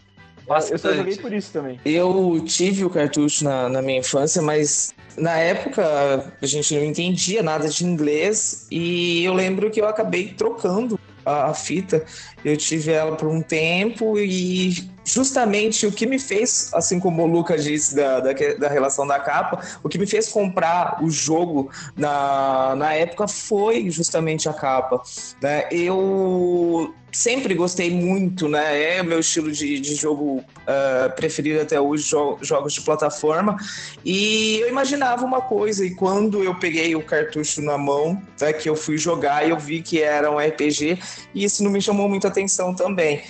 Eu 0.50 0.78
só 0.78 0.88
joguei 0.88 1.04
Bastante. 1.04 1.18
por 1.20 1.32
isso 1.32 1.52
também. 1.52 1.80
Eu 1.84 2.42
tive 2.44 2.84
o 2.84 2.90
cartucho 2.90 3.44
na, 3.44 3.68
na 3.68 3.80
minha 3.80 4.00
infância, 4.00 4.42
mas 4.42 4.92
na 5.16 5.36
época 5.36 6.32
a 6.40 6.46
gente 6.46 6.74
não 6.74 6.84
entendia 6.84 7.42
nada 7.42 7.68
de 7.68 7.84
inglês 7.84 8.66
e 8.70 9.24
eu 9.24 9.32
lembro 9.32 9.70
que 9.70 9.80
eu 9.80 9.86
acabei 9.86 10.34
trocando 10.36 10.98
a, 11.24 11.50
a 11.50 11.54
fita. 11.54 12.04
Eu 12.44 12.56
tive 12.56 12.90
ela 12.90 13.14
por 13.14 13.28
um 13.28 13.40
tempo 13.40 14.18
e 14.18 14.90
justamente 15.04 15.86
o 15.86 15.92
que 15.92 16.06
me 16.06 16.18
fez, 16.18 16.70
assim 16.74 17.00
como 17.00 17.22
o 17.22 17.26
Lucas 17.26 17.64
disse 17.64 17.94
da, 17.94 18.20
da, 18.20 18.32
da 18.58 18.68
relação 18.68 19.06
da 19.06 19.18
capa, 19.18 19.60
o 19.82 19.88
que 19.88 19.98
me 19.98 20.06
fez 20.06 20.28
comprar 20.28 21.02
o 21.02 21.10
jogo 21.10 21.70
na, 21.96 22.74
na 22.76 22.94
época 22.94 23.26
foi 23.26 23.90
justamente 23.90 24.48
a 24.48 24.52
capa. 24.52 25.02
Né? 25.42 25.66
Eu 25.70 26.94
sempre 27.12 27.54
gostei 27.54 27.90
muito, 27.90 28.48
né? 28.48 28.98
É 28.98 29.02
o 29.02 29.04
meu 29.04 29.18
estilo 29.18 29.50
de, 29.50 29.80
de 29.80 29.94
jogo 29.96 30.44
ah, 30.66 31.12
preferido 31.16 31.60
até 31.60 31.80
hoje, 31.80 32.08
jo- 32.08 32.38
jogos 32.40 32.72
de 32.72 32.82
plataforma. 32.82 33.56
E 34.04 34.58
eu 34.60 34.68
imaginava 34.68 35.24
uma 35.24 35.40
coisa, 35.40 35.84
e 35.84 35.94
quando 35.94 36.44
eu 36.44 36.54
peguei 36.54 36.94
o 36.94 37.02
cartucho 37.02 37.60
na 37.62 37.76
mão, 37.76 38.22
né, 38.40 38.52
que 38.52 38.68
eu 38.68 38.76
fui 38.76 38.96
jogar, 38.96 39.48
eu 39.48 39.58
vi 39.58 39.82
que 39.82 40.00
era 40.00 40.30
um 40.30 40.38
RPG, 40.38 40.98
e 41.34 41.42
isso 41.44 41.64
não 41.64 41.70
me 41.70 41.82
chamou 41.82 42.08
muita 42.08 42.28
atenção 42.28 42.74
também. 42.74 43.22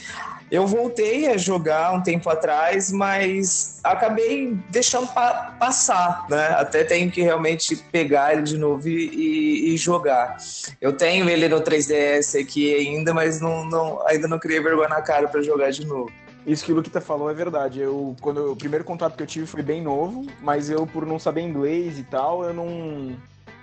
Eu 0.51 0.67
voltei 0.67 1.29
a 1.29 1.37
jogar 1.37 1.93
um 1.93 2.03
tempo 2.03 2.29
atrás, 2.29 2.91
mas 2.91 3.79
acabei 3.85 4.57
deixando 4.69 5.07
pa- 5.07 5.55
passar, 5.59 6.27
né? 6.29 6.49
Até 6.59 6.83
tenho 6.83 7.11
que 7.11 7.23
realmente 7.23 7.77
pegar 7.77 8.33
ele 8.33 8.43
de 8.43 8.59
novo 8.59 8.89
e, 8.89 9.73
e- 9.75 9.77
jogar. 9.77 10.37
Eu 10.81 10.93
tenho 10.93 11.29
ele 11.31 11.49
no 11.49 11.61
3DS 11.61 12.35
aqui 12.41 12.75
ainda, 12.75 13.15
mas 13.15 13.41
não, 13.41 13.65
não- 13.65 14.07
ainda 14.09 14.27
não 14.27 14.39
criei 14.41 14.61
vergonha 14.61 14.89
na 14.89 15.01
cara 15.01 15.29
para 15.29 15.41
jogar 15.41 15.71
de 15.71 15.87
novo. 15.87 16.11
Isso 16.47 16.65
que 16.65 16.73
o 16.73 16.75
Luquita 16.75 17.01
falou 17.01 17.31
é 17.31 17.35
verdade. 17.35 17.79
Eu, 17.81 18.17
quando 18.21 18.41
eu- 18.41 18.53
o 18.53 18.57
primeiro 18.57 18.85
contato 18.85 19.17
que 19.17 19.23
eu 19.23 19.27
tive 19.27 19.47
foi 19.47 19.63
bem 19.63 19.81
novo, 19.81 20.27
mas 20.43 20.69
eu, 20.69 20.85
por 20.87 21.07
não 21.07 21.19
saber 21.19 21.43
inglês 21.43 21.99
e 21.99 22.03
tal, 22.03 22.43
eu 22.43 22.53
não. 22.53 23.17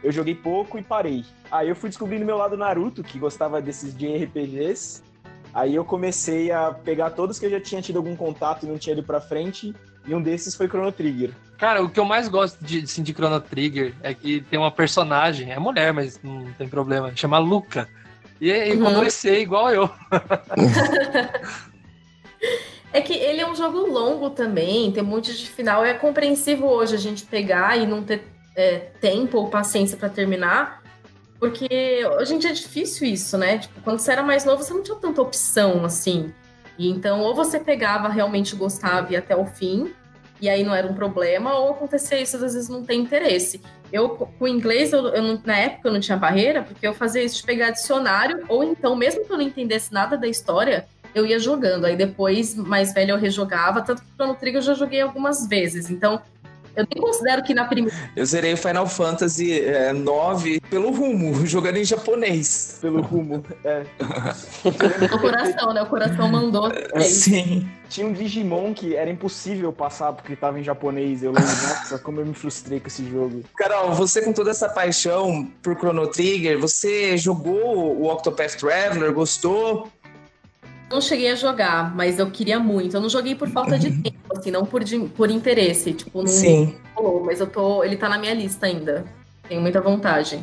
Eu 0.04 0.12
joguei 0.12 0.36
pouco 0.36 0.78
e 0.78 0.84
parei. 0.84 1.26
Aí 1.52 1.68
eu 1.68 1.76
fui 1.76 1.90
descobrindo 1.90 2.24
meu 2.24 2.38
lado 2.38 2.56
Naruto, 2.56 3.04
que 3.04 3.18
gostava 3.20 3.60
desses 3.62 3.94
JRPGs. 3.98 5.02
Aí 5.58 5.74
eu 5.74 5.84
comecei 5.84 6.52
a 6.52 6.70
pegar 6.72 7.10
todos 7.10 7.40
que 7.40 7.46
eu 7.48 7.50
já 7.50 7.60
tinha 7.60 7.82
tido 7.82 7.98
algum 7.98 8.16
contato 8.16 8.64
e 8.64 8.70
não 8.70 8.78
tinha 8.78 8.94
ido 8.94 9.02
pra 9.02 9.20
frente. 9.20 9.74
E 10.06 10.14
um 10.14 10.22
desses 10.22 10.54
foi 10.54 10.68
Chrono 10.68 10.92
Trigger. 10.92 11.32
Cara, 11.58 11.84
o 11.84 11.90
que 11.90 12.00
eu 12.00 12.06
mais 12.06 12.28
gosto 12.28 12.64
de, 12.64 12.84
assim, 12.84 13.02
de 13.02 13.12
Chrono 13.12 13.42
Trigger 13.42 13.92
é 14.04 14.14
que 14.14 14.42
tem 14.42 14.60
uma 14.60 14.70
personagem, 14.70 15.52
é 15.52 15.58
mulher, 15.58 15.92
mas 15.92 16.20
não 16.22 16.46
tem 16.60 16.70
problema, 16.70 17.12
chama 17.16 17.40
Luca. 17.40 17.90
E, 18.40 18.52
e 18.52 18.74
Uhum. 18.74 18.84
comecei 18.84 19.42
igual 19.42 19.72
eu. 19.72 19.90
É 22.94 23.02
que 23.02 23.14
ele 23.14 23.42
é 23.42 23.48
um 23.50 23.54
jogo 23.56 23.80
longo 23.80 24.30
também, 24.30 24.92
tem 24.92 25.04
um 25.04 25.08
monte 25.08 25.36
de 25.36 25.48
final. 25.50 25.84
É 25.84 25.94
compreensível 25.94 26.68
hoje 26.68 26.96
a 26.96 27.00
gente 27.00 27.26
pegar 27.26 27.78
e 27.78 27.86
não 27.86 28.02
ter 28.02 28.24
é, 28.56 28.78
tempo 29.02 29.38
ou 29.40 29.50
paciência 29.50 29.98
pra 29.98 30.08
terminar, 30.08 30.82
porque 31.40 32.06
hoje 32.20 32.36
em 32.36 32.40
dia 32.40 32.50
é 32.50 32.54
difícil 32.54 33.08
isso, 33.08 33.38
né? 33.38 33.60
Tipo, 33.60 33.82
quando 33.82 34.00
você 34.00 34.12
era 34.12 34.24
mais 34.24 34.44
novo, 34.46 34.64
você 34.64 34.74
não 34.74 34.84
tinha 34.84 34.98
tanta 34.98 35.22
opção 35.22 35.86
assim. 35.86 36.34
E 36.78 36.90
então, 36.90 37.22
ou 37.22 37.34
você 37.34 37.60
pegava, 37.60 38.08
realmente 38.08 38.56
gostava 38.56 39.10
e 39.10 39.14
ia 39.14 39.20
até 39.20 39.36
o 39.36 39.46
fim, 39.46 39.94
e 40.40 40.48
aí 40.48 40.64
não 40.64 40.74
era 40.74 40.88
um 40.88 40.94
problema, 40.94 41.56
ou 41.56 41.72
acontecia 41.72 42.20
isso, 42.22 42.36
às 42.36 42.42
vezes 42.42 42.70
não 42.70 42.84
tem 42.84 43.02
interesse. 43.02 43.62
Eu, 43.92 44.10
com 44.10 44.32
o 44.40 44.48
inglês, 44.48 44.94
eu, 44.94 45.08
eu 45.08 45.42
na 45.44 45.58
época 45.58 45.88
eu 45.88 45.94
não 45.94 46.00
tinha 46.00 46.18
barreira, 46.18 46.62
porque 46.62 46.86
eu 46.86 46.94
fazia 46.94 47.24
isso 47.24 47.38
de 47.38 47.44
pegar 47.44 47.72
dicionário, 47.72 48.46
ou 48.48 48.64
então, 48.64 48.96
mesmo 48.96 49.26
que 49.26 49.32
eu 49.32 49.38
não 49.38 49.44
entendesse 49.44 49.92
nada 49.92 50.18
da 50.18 50.28
história, 50.28 50.88
eu 51.16 51.26
ia 51.26 51.40
jogando. 51.40 51.86
Aí 51.86 51.96
depois, 51.96 52.56
mais 52.56 52.94
velho, 52.94 53.12
eu 53.12 53.18
rejogava. 53.18 53.82
Tanto 53.82 54.02
que 54.02 54.10
o 54.10 54.14
Chrono 54.14 54.36
Trigger 54.36 54.60
eu 54.60 54.66
já 54.66 54.74
joguei 54.74 55.02
algumas 55.02 55.48
vezes. 55.48 55.90
Então, 55.90 56.22
eu 56.78 56.88
nem 56.94 57.02
considero 57.02 57.44
que 57.44 57.56
na 57.56 57.66
primeira. 57.66 57.98
Eu 58.16 58.24
zerei 58.24 58.54
o 58.54 58.58
Final 58.58 58.88
Fantasy 58.88 59.62
eh, 59.62 59.92
9 59.94 60.62
pelo 60.70 60.92
rumo, 60.92 61.34
jogando 61.48 61.78
em 61.78 61.84
japonês. 61.84 62.78
Pelo 62.80 63.02
rumo. 63.02 63.44
É. 63.64 63.84
O 64.64 65.20
coração, 65.20 65.74
né? 65.74 65.82
O 65.82 65.88
coração 65.88 66.30
mandou. 66.30 66.72
É. 66.94 67.00
Sim. 67.02 67.68
Tinha 67.90 68.06
um 68.06 68.14
Digimon 68.14 68.76
que 68.76 68.96
era 68.96 69.10
impossível 69.10 69.74
passar 69.74 70.14
porque 70.14 70.36
tava 70.36 70.60
em 70.60 70.64
japonês. 70.64 71.24
Eu 71.24 71.32
lembro, 71.32 71.50
nossa, 71.50 71.98
como 71.98 72.22
eu 72.22 72.26
me 72.28 72.36
frustrei 72.36 72.80
com 72.80 72.88
esse 72.88 73.10
jogo. 73.10 73.44
Carol, 73.58 73.94
você 73.94 74.22
com 74.22 74.32
toda 74.32 74.52
essa 74.52 74.70
paixão 74.70 75.50
por 75.64 75.76
Chrono 75.76 76.06
Trigger, 76.06 76.60
você 76.60 77.18
jogou 77.18 77.98
o 77.98 78.12
Octopath 78.12 78.56
Traveler, 78.56 79.12
gostou? 79.14 79.92
Não 80.90 81.02
cheguei 81.02 81.32
a 81.32 81.36
jogar, 81.36 81.94
mas 81.96 82.18
eu 82.18 82.32
queria 82.32 82.60
muito. 82.60 82.96
Eu 82.96 83.02
não 83.02 83.10
joguei 83.10 83.36
por 83.36 83.50
falta 83.50 83.78
de 83.78 83.92
tempo, 84.02 84.27
assim, 84.38 84.52
não 84.52 84.66
por, 84.66 84.82
por 85.16 85.30
interesse. 85.30 85.94
Tipo, 85.94 86.20
não 86.20 86.28
Sim. 86.28 86.76
rolou, 86.96 87.24
mas 87.24 87.40
eu 87.40 87.48
tô. 87.48 87.84
Ele 87.84 87.98
tá 87.98 88.08
na 88.10 88.18
minha 88.18 88.34
lista 88.34 88.66
ainda. 88.66 89.06
Tenho 89.48 89.62
muita 89.62 89.82
vontade. 89.82 90.40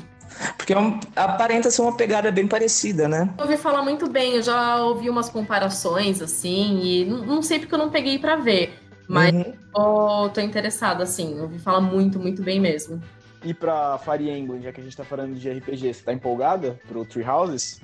Porque 0.56 0.72
é 0.72 0.78
um- 0.78 0.98
aparenta 1.14 1.70
ser 1.70 1.82
uma 1.82 1.96
pegada 1.96 2.30
bem 2.32 2.46
parecida, 2.48 3.06
né? 3.08 3.32
Eu 3.38 3.44
ouvi 3.44 3.56
falar 3.56 3.82
muito 3.82 4.08
bem, 4.10 4.32
eu 4.34 4.42
já 4.42 4.82
ouvi 4.82 5.08
umas 5.08 5.28
comparações, 5.28 6.20
assim, 6.20 6.80
e 6.82 7.04
não, 7.04 7.18
não 7.18 7.42
sei 7.42 7.58
porque 7.60 7.74
eu 7.74 7.78
não 7.78 7.90
peguei 7.90 8.18
pra 8.18 8.36
ver. 8.36 8.78
Mas 9.06 9.32
Uhum. 9.32 9.52
tô, 9.72 10.28
tô 10.30 10.40
interessada, 10.40 11.04
assim. 11.04 11.38
Ouvi 11.40 11.58
falar 11.58 11.80
muito, 11.80 12.18
muito 12.18 12.42
bem 12.42 12.58
mesmo. 12.58 13.00
E 13.44 13.52
pra 13.52 13.98
Fire 13.98 14.30
Emblem, 14.30 14.62
já 14.62 14.72
que 14.72 14.80
a 14.80 14.84
gente 14.84 14.96
tá 14.96 15.04
falando 15.04 15.34
de 15.34 15.48
RPG, 15.50 15.92
você 15.92 16.02
tá 16.02 16.12
empolgada 16.14 16.80
pro 16.88 17.04
Three 17.04 17.22
Houses? 17.28 17.78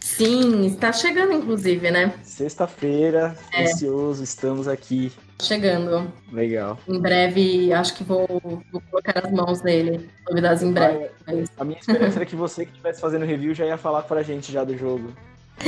Sim, 0.00 0.66
está 0.66 0.92
chegando, 0.92 1.32
inclusive, 1.32 1.90
né? 1.90 2.12
Sexta-feira, 2.22 3.36
É. 3.52 3.62
ansioso, 3.64 4.22
estamos 4.24 4.66
aqui. 4.66 5.12
Chegando. 5.40 6.12
Legal. 6.32 6.78
Em 6.88 6.98
breve, 7.00 7.72
acho 7.72 7.94
que 7.96 8.04
vou, 8.04 8.26
vou 8.70 8.82
colocar 8.90 9.24
as 9.26 9.32
mãos 9.32 9.62
nele. 9.62 10.08
Novidades 10.28 10.62
em 10.62 10.72
breve. 10.72 11.10
mas- 11.26 11.48
A 11.58 11.64
minha 11.64 11.78
esperança 11.78 12.16
era 12.18 12.26
que 12.26 12.36
você 12.36 12.64
que 12.64 12.70
estivesse 12.72 13.00
fazendo 13.00 13.24
review 13.24 13.54
já 13.54 13.64
ia 13.66 13.76
falar 13.78 14.02
pra 14.02 14.22
gente 14.22 14.50
já 14.52 14.64
do 14.64 14.76
jogo. 14.76 15.12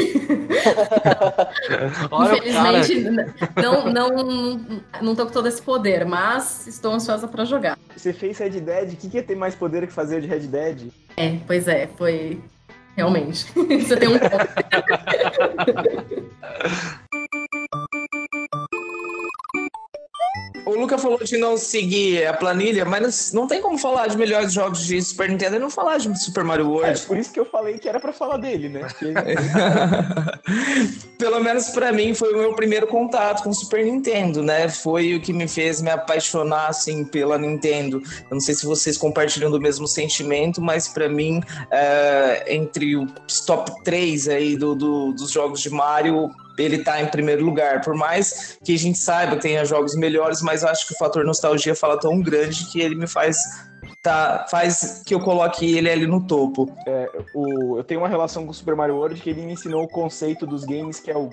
Infelizmente, 2.46 3.04
não, 3.62 3.92
não, 3.92 4.60
não 5.02 5.14
tô 5.14 5.26
com 5.26 5.32
todo 5.32 5.46
esse 5.48 5.60
poder, 5.60 6.04
mas 6.06 6.66
estou 6.66 6.92
ansiosa 6.94 7.28
pra 7.28 7.44
jogar. 7.44 7.78
Você 7.94 8.12
fez 8.12 8.38
Red 8.38 8.60
Dead, 8.60 8.92
o 8.92 8.96
que, 8.96 9.08
que 9.10 9.16
ia 9.18 9.22
ter 9.22 9.34
mais 9.36 9.54
poder 9.54 9.86
que 9.86 9.92
fazer 9.92 10.20
de 10.22 10.26
Red 10.26 10.46
Dead? 10.46 10.88
É, 11.16 11.36
pois 11.46 11.68
é, 11.68 11.86
foi. 11.96 12.40
Realmente. 12.96 13.46
Você 13.54 13.96
tem 13.96 14.08
um 14.08 14.18
ponto. 14.18 14.32
O 20.72 20.80
Luca 20.80 20.96
falou 20.98 21.18
de 21.22 21.36
não 21.36 21.56
seguir 21.56 22.26
a 22.26 22.32
planilha, 22.32 22.84
mas 22.84 23.32
não 23.32 23.46
tem 23.46 23.60
como 23.60 23.76
falar 23.78 24.08
de 24.08 24.16
melhores 24.16 24.52
jogos 24.52 24.84
de 24.84 25.00
Super 25.02 25.28
Nintendo 25.28 25.56
e 25.56 25.58
não 25.58 25.70
falar 25.70 25.98
de 25.98 26.18
Super 26.22 26.44
Mario 26.44 26.64
É 26.64 26.68
World. 26.68 27.00
por 27.02 27.16
isso 27.18 27.32
que 27.32 27.40
eu 27.40 27.44
falei 27.44 27.78
que 27.78 27.88
era 27.88 28.00
pra 28.00 28.12
falar 28.12 28.38
dele, 28.38 28.68
né? 28.68 28.80
Porque 28.88 29.12
Pelo 31.18 31.40
menos 31.40 31.68
pra 31.70 31.92
mim 31.92 32.14
foi 32.14 32.32
o 32.34 32.38
meu 32.38 32.54
primeiro 32.54 32.86
contato 32.86 33.42
com 33.42 33.50
o 33.50 33.54
Super 33.54 33.84
Nintendo, 33.84 34.42
né? 34.42 34.68
Foi 34.68 35.14
o 35.14 35.20
que 35.20 35.32
me 35.32 35.46
fez 35.46 35.80
me 35.80 35.90
apaixonar 35.90 36.68
assim 36.68 37.04
pela 37.04 37.38
Nintendo. 37.38 38.02
Eu 38.30 38.34
não 38.34 38.40
sei 38.40 38.54
se 38.54 38.66
vocês 38.66 38.96
compartilham 38.98 39.50
do 39.50 39.60
mesmo 39.60 39.86
sentimento, 39.86 40.60
mas 40.60 40.88
pra 40.88 41.08
mim 41.08 41.40
é, 41.70 42.44
entre 42.54 42.96
os 42.96 43.40
top 43.46 43.70
3 43.84 44.28
aí 44.28 44.56
do, 44.56 44.74
do- 44.74 45.12
dos 45.12 45.30
jogos 45.30 45.60
de 45.60 45.70
Mario 45.70 46.30
ele 46.58 46.78
tá 46.84 47.00
em 47.00 47.06
primeiro 47.06 47.44
lugar. 47.44 47.80
Por 47.82 47.94
mais 47.94 48.58
que 48.64 48.74
a 48.74 48.78
gente 48.78 48.98
saiba 48.98 49.36
que 49.36 49.42
tenha 49.42 49.64
jogos 49.64 49.94
melhores, 49.94 50.42
mas 50.42 50.62
eu 50.62 50.68
acho 50.68 50.86
que 50.86 50.94
o 50.94 50.98
fator 50.98 51.24
nostalgia 51.24 51.74
fala 51.74 51.98
tão 51.98 52.20
grande 52.20 52.66
que 52.70 52.80
ele 52.80 52.94
me 52.94 53.06
faz 53.06 53.36
tá, 54.02 54.46
faz 54.50 55.02
que 55.06 55.14
eu 55.14 55.20
coloque 55.20 55.76
ele 55.76 55.88
ali 55.90 56.06
no 56.06 56.26
topo. 56.26 56.68
o, 57.34 57.78
eu 57.78 57.84
tenho 57.84 58.00
uma 58.00 58.08
relação 58.08 58.44
com 58.44 58.50
o 58.50 58.54
Super 58.54 58.74
Mario 58.74 58.96
World 58.96 59.20
que 59.20 59.30
ele 59.30 59.42
me 59.42 59.52
ensinou 59.52 59.84
o 59.84 59.88
conceito 59.88 60.46
dos 60.46 60.64
games 60.64 60.98
que 61.00 61.10
é 61.10 61.16
o 61.16 61.30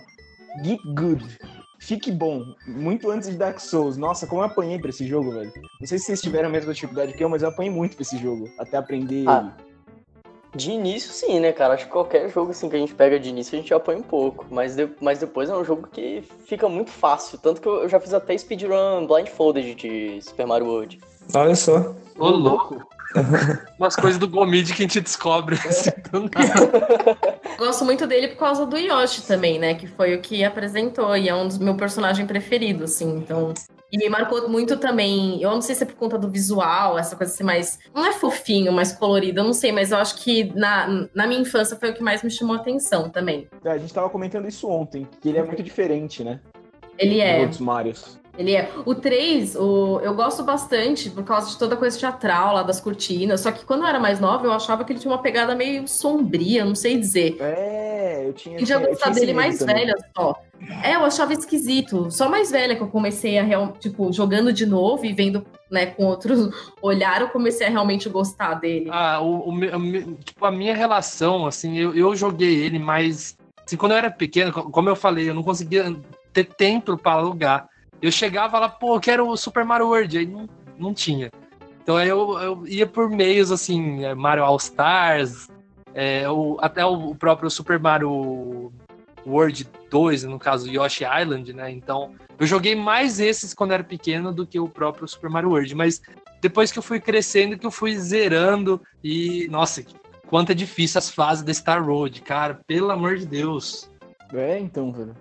Get 0.63 0.79
Good. 0.95 1.37
Fique 1.81 2.11
bom, 2.11 2.43
muito 2.67 3.09
antes 3.09 3.29
de 3.29 3.37
Dark 3.37 3.57
Souls. 3.59 3.95
Nossa, 3.95 4.27
como 4.27 4.41
eu 4.41 4.45
apanhei 4.45 4.77
pra 4.77 4.89
esse 4.89 5.07
jogo, 5.07 5.31
velho. 5.31 5.51
Não 5.79 5.87
sei 5.87 5.97
se 5.97 6.05
vocês 6.05 6.21
tiveram 6.21 6.49
a 6.49 6.51
mesma 6.51 6.73
dificuldade 6.73 7.13
que 7.13 7.23
eu, 7.23 7.29
mas 7.29 7.41
eu 7.41 7.47
apanhei 7.49 7.71
muito 7.71 7.95
pra 7.95 8.01
esse 8.01 8.17
jogo, 8.17 8.49
até 8.59 8.75
aprender 8.77 9.23
Ah. 9.27 9.53
ele. 9.57 9.68
De 10.55 10.71
início, 10.71 11.11
sim, 11.11 11.39
né, 11.39 11.51
cara? 11.51 11.75
Acho 11.75 11.85
que 11.85 11.91
qualquer 11.91 12.27
jogo 12.29 12.51
assim 12.51 12.69
que 12.69 12.75
a 12.75 12.79
gente 12.79 12.93
pega 12.95 13.19
de 13.19 13.29
início 13.29 13.57
a 13.57 13.61
gente 13.61 13.73
apanha 13.73 13.99
um 13.99 14.03
pouco. 14.03 14.45
Mas, 14.49 14.75
de- 14.75 14.89
mas 14.99 15.19
depois 15.19 15.49
é 15.49 15.55
um 15.55 15.63
jogo 15.63 15.87
que 15.91 16.23
fica 16.47 16.67
muito 16.67 16.89
fácil. 16.89 17.37
Tanto 17.37 17.61
que 17.61 17.67
eu, 17.67 17.87
já 17.87 17.99
fiz 17.99 18.13
até 18.13 18.35
speedrun 18.37 19.05
blindfolded 19.05 19.75
de 19.75 20.19
Super 20.21 20.47
Mario 20.47 20.67
World. 20.67 20.99
Olha 21.35 21.55
só. 21.55 21.93
Ô, 22.17 22.29
louco. 22.29 22.83
Umas 23.79 23.95
coisas 23.95 24.19
do 24.19 24.27
Gomid 24.27 24.67
que 24.73 24.83
a 24.83 24.85
gente 24.87 25.01
descobre. 25.01 25.55
Assim. 25.67 25.89
Gosto 27.57 27.85
muito 27.85 28.05
dele 28.07 28.29
por 28.29 28.37
causa 28.37 28.65
do 28.65 28.77
Yoshi 28.77 29.21
também, 29.23 29.59
né? 29.59 29.73
Que 29.75 29.87
foi 29.87 30.15
o 30.15 30.21
que 30.21 30.43
apresentou 30.43 31.15
e 31.15 31.29
é 31.29 31.35
um 31.35 31.47
dos 31.47 31.57
meus 31.57 31.77
personagens 31.77 32.27
preferidos, 32.27 32.91
assim. 32.91 33.17
Então. 33.17 33.53
E 33.91 33.97
me 33.97 34.07
marcou 34.09 34.47
muito 34.47 34.77
também. 34.77 35.41
Eu 35.41 35.51
não 35.51 35.61
sei 35.61 35.75
se 35.75 35.83
é 35.83 35.85
por 35.85 35.95
conta 35.95 36.17
do 36.17 36.29
visual, 36.29 36.97
essa 36.97 37.15
coisa 37.15 37.33
assim 37.33 37.43
mais. 37.43 37.79
Não 37.93 38.05
é 38.05 38.13
fofinho, 38.13 38.71
mais 38.71 38.91
colorido, 38.91 39.39
eu 39.39 39.43
não 39.43 39.53
sei, 39.53 39.71
mas 39.71 39.91
eu 39.91 39.97
acho 39.97 40.15
que 40.17 40.53
na, 40.55 41.07
na 41.13 41.27
minha 41.27 41.41
infância 41.41 41.75
foi 41.75 41.89
o 41.89 41.93
que 41.93 42.03
mais 42.03 42.21
me 42.21 42.29
chamou 42.29 42.55
a 42.55 42.59
atenção 42.59 43.09
também. 43.09 43.47
É, 43.63 43.71
a 43.71 43.77
gente 43.77 43.93
tava 43.93 44.09
comentando 44.09 44.47
isso 44.47 44.67
ontem, 44.69 45.07
que 45.19 45.29
ele 45.29 45.39
é 45.39 45.43
muito 45.43 45.63
diferente, 45.63 46.23
né? 46.23 46.39
Ele 46.99 47.19
é. 47.21 47.39
outros 47.41 47.59
Marios. 47.59 48.19
Ele 48.37 48.55
é. 48.55 48.69
O 48.85 48.95
3, 48.95 49.55
o, 49.57 49.99
eu 50.01 50.13
gosto 50.13 50.43
bastante 50.43 51.09
por 51.09 51.23
causa 51.25 51.49
de 51.49 51.57
toda 51.57 51.75
a 51.75 51.77
coisa 51.77 51.99
teatral 51.99 52.53
lá 52.53 52.63
das 52.63 52.79
cortinas. 52.79 53.41
Só 53.41 53.51
que 53.51 53.65
quando 53.65 53.81
eu 53.81 53.87
era 53.87 53.99
mais 53.99 54.17
nova, 54.21 54.45
eu 54.45 54.53
achava 54.53 54.85
que 54.85 54.93
ele 54.93 54.99
tinha 54.99 55.11
uma 55.11 55.21
pegada 55.21 55.53
meio 55.55 55.85
sombria, 55.89 56.63
não 56.63 56.73
sei 56.73 56.97
dizer. 56.97 57.35
É, 57.41 58.23
eu 58.25 58.31
tinha. 58.31 58.57
Eu 58.57 58.65
já 58.65 58.77
gostava 58.79 59.11
esse 59.11 59.19
dele 59.19 59.33
mais 59.33 59.59
também. 59.59 59.75
velha 59.87 59.95
só. 60.15 60.35
É, 60.83 60.95
eu 60.95 61.03
achava 61.03 61.33
esquisito. 61.33 62.09
Só 62.11 62.29
mais 62.29 62.49
velha 62.49 62.77
que 62.77 62.81
eu 62.81 62.87
comecei 62.87 63.37
a, 63.37 63.43
real, 63.43 63.73
tipo, 63.77 64.11
jogando 64.13 64.53
de 64.53 64.65
novo 64.65 65.05
e 65.05 65.11
vendo, 65.11 65.45
né, 65.69 65.87
com 65.87 66.05
outro 66.05 66.33
olhar, 66.81 67.19
eu 67.19 67.29
comecei 67.29 67.67
a 67.67 67.69
realmente 67.69 68.07
gostar 68.07 68.53
dele. 68.53 68.87
Ah, 68.89 69.19
o, 69.21 69.49
o 69.49 70.15
tipo, 70.23 70.45
a 70.45 70.51
minha 70.51 70.73
relação, 70.75 71.45
assim, 71.45 71.77
eu, 71.77 71.93
eu 71.93 72.15
joguei 72.15 72.55
ele, 72.63 72.79
mas 72.79 73.35
assim, 73.65 73.75
quando 73.75 73.91
eu 73.91 73.97
era 73.97 74.09
pequeno, 74.09 74.53
co- 74.53 74.69
como 74.69 74.87
eu 74.87 74.95
falei, 74.95 75.29
eu 75.29 75.33
não 75.33 75.43
conseguia 75.43 75.93
ter 76.33 76.45
tempo 76.45 76.97
para 76.97 77.13
alugar. 77.13 77.69
Eu 78.01 78.11
chegava 78.11 78.59
lá, 78.59 78.69
pô, 78.69 78.95
eu 78.95 78.99
quero 78.99 79.27
o 79.27 79.37
Super 79.37 79.65
Mario 79.65 79.87
World, 79.87 80.17
aí 80.17 80.25
não, 80.25 80.47
não 80.77 80.93
tinha. 80.93 81.29
Então 81.81 81.97
aí 81.97 82.07
eu, 82.07 82.37
eu 82.39 82.67
ia 82.67 82.85
por 82.85 83.09
meios 83.09 83.51
assim, 83.51 84.05
é, 84.05 84.13
Mario 84.13 84.43
All 84.43 84.57
Stars, 84.57 85.49
é, 85.93 86.29
o, 86.29 86.57
até 86.61 86.85
o 86.85 87.15
próprio 87.15 87.49
Super 87.49 87.79
Mario 87.79 88.71
World 89.25 89.67
2, 89.89 90.23
no 90.23 90.39
caso 90.39 90.69
Yoshi 90.69 91.03
Island, 91.03 91.51
né? 91.53 91.71
Então 91.71 92.13
eu 92.39 92.45
joguei 92.45 92.75
mais 92.75 93.19
esses 93.19 93.53
quando 93.53 93.73
era 93.73 93.83
pequeno 93.83 94.31
do 94.31 94.45
que 94.45 94.59
o 94.59 94.69
próprio 94.69 95.07
Super 95.07 95.29
Mario 95.29 95.49
World, 95.49 95.75
mas 95.75 96.01
depois 96.41 96.71
que 96.71 96.79
eu 96.79 96.83
fui 96.83 96.99
crescendo, 96.99 97.57
que 97.57 97.65
eu 97.65 97.71
fui 97.71 97.97
zerando 97.97 98.81
e, 99.03 99.47
nossa, 99.49 99.83
quanto 100.27 100.51
é 100.51 100.55
difícil 100.55 100.99
as 100.99 101.09
fases 101.09 101.43
da 101.43 101.53
Star 101.53 101.83
Road, 101.83 102.21
cara, 102.21 102.59
pelo 102.65 102.91
amor 102.91 103.17
de 103.17 103.25
Deus. 103.25 103.89
É, 104.33 104.59
então, 104.59 104.91
velho. 104.91 105.15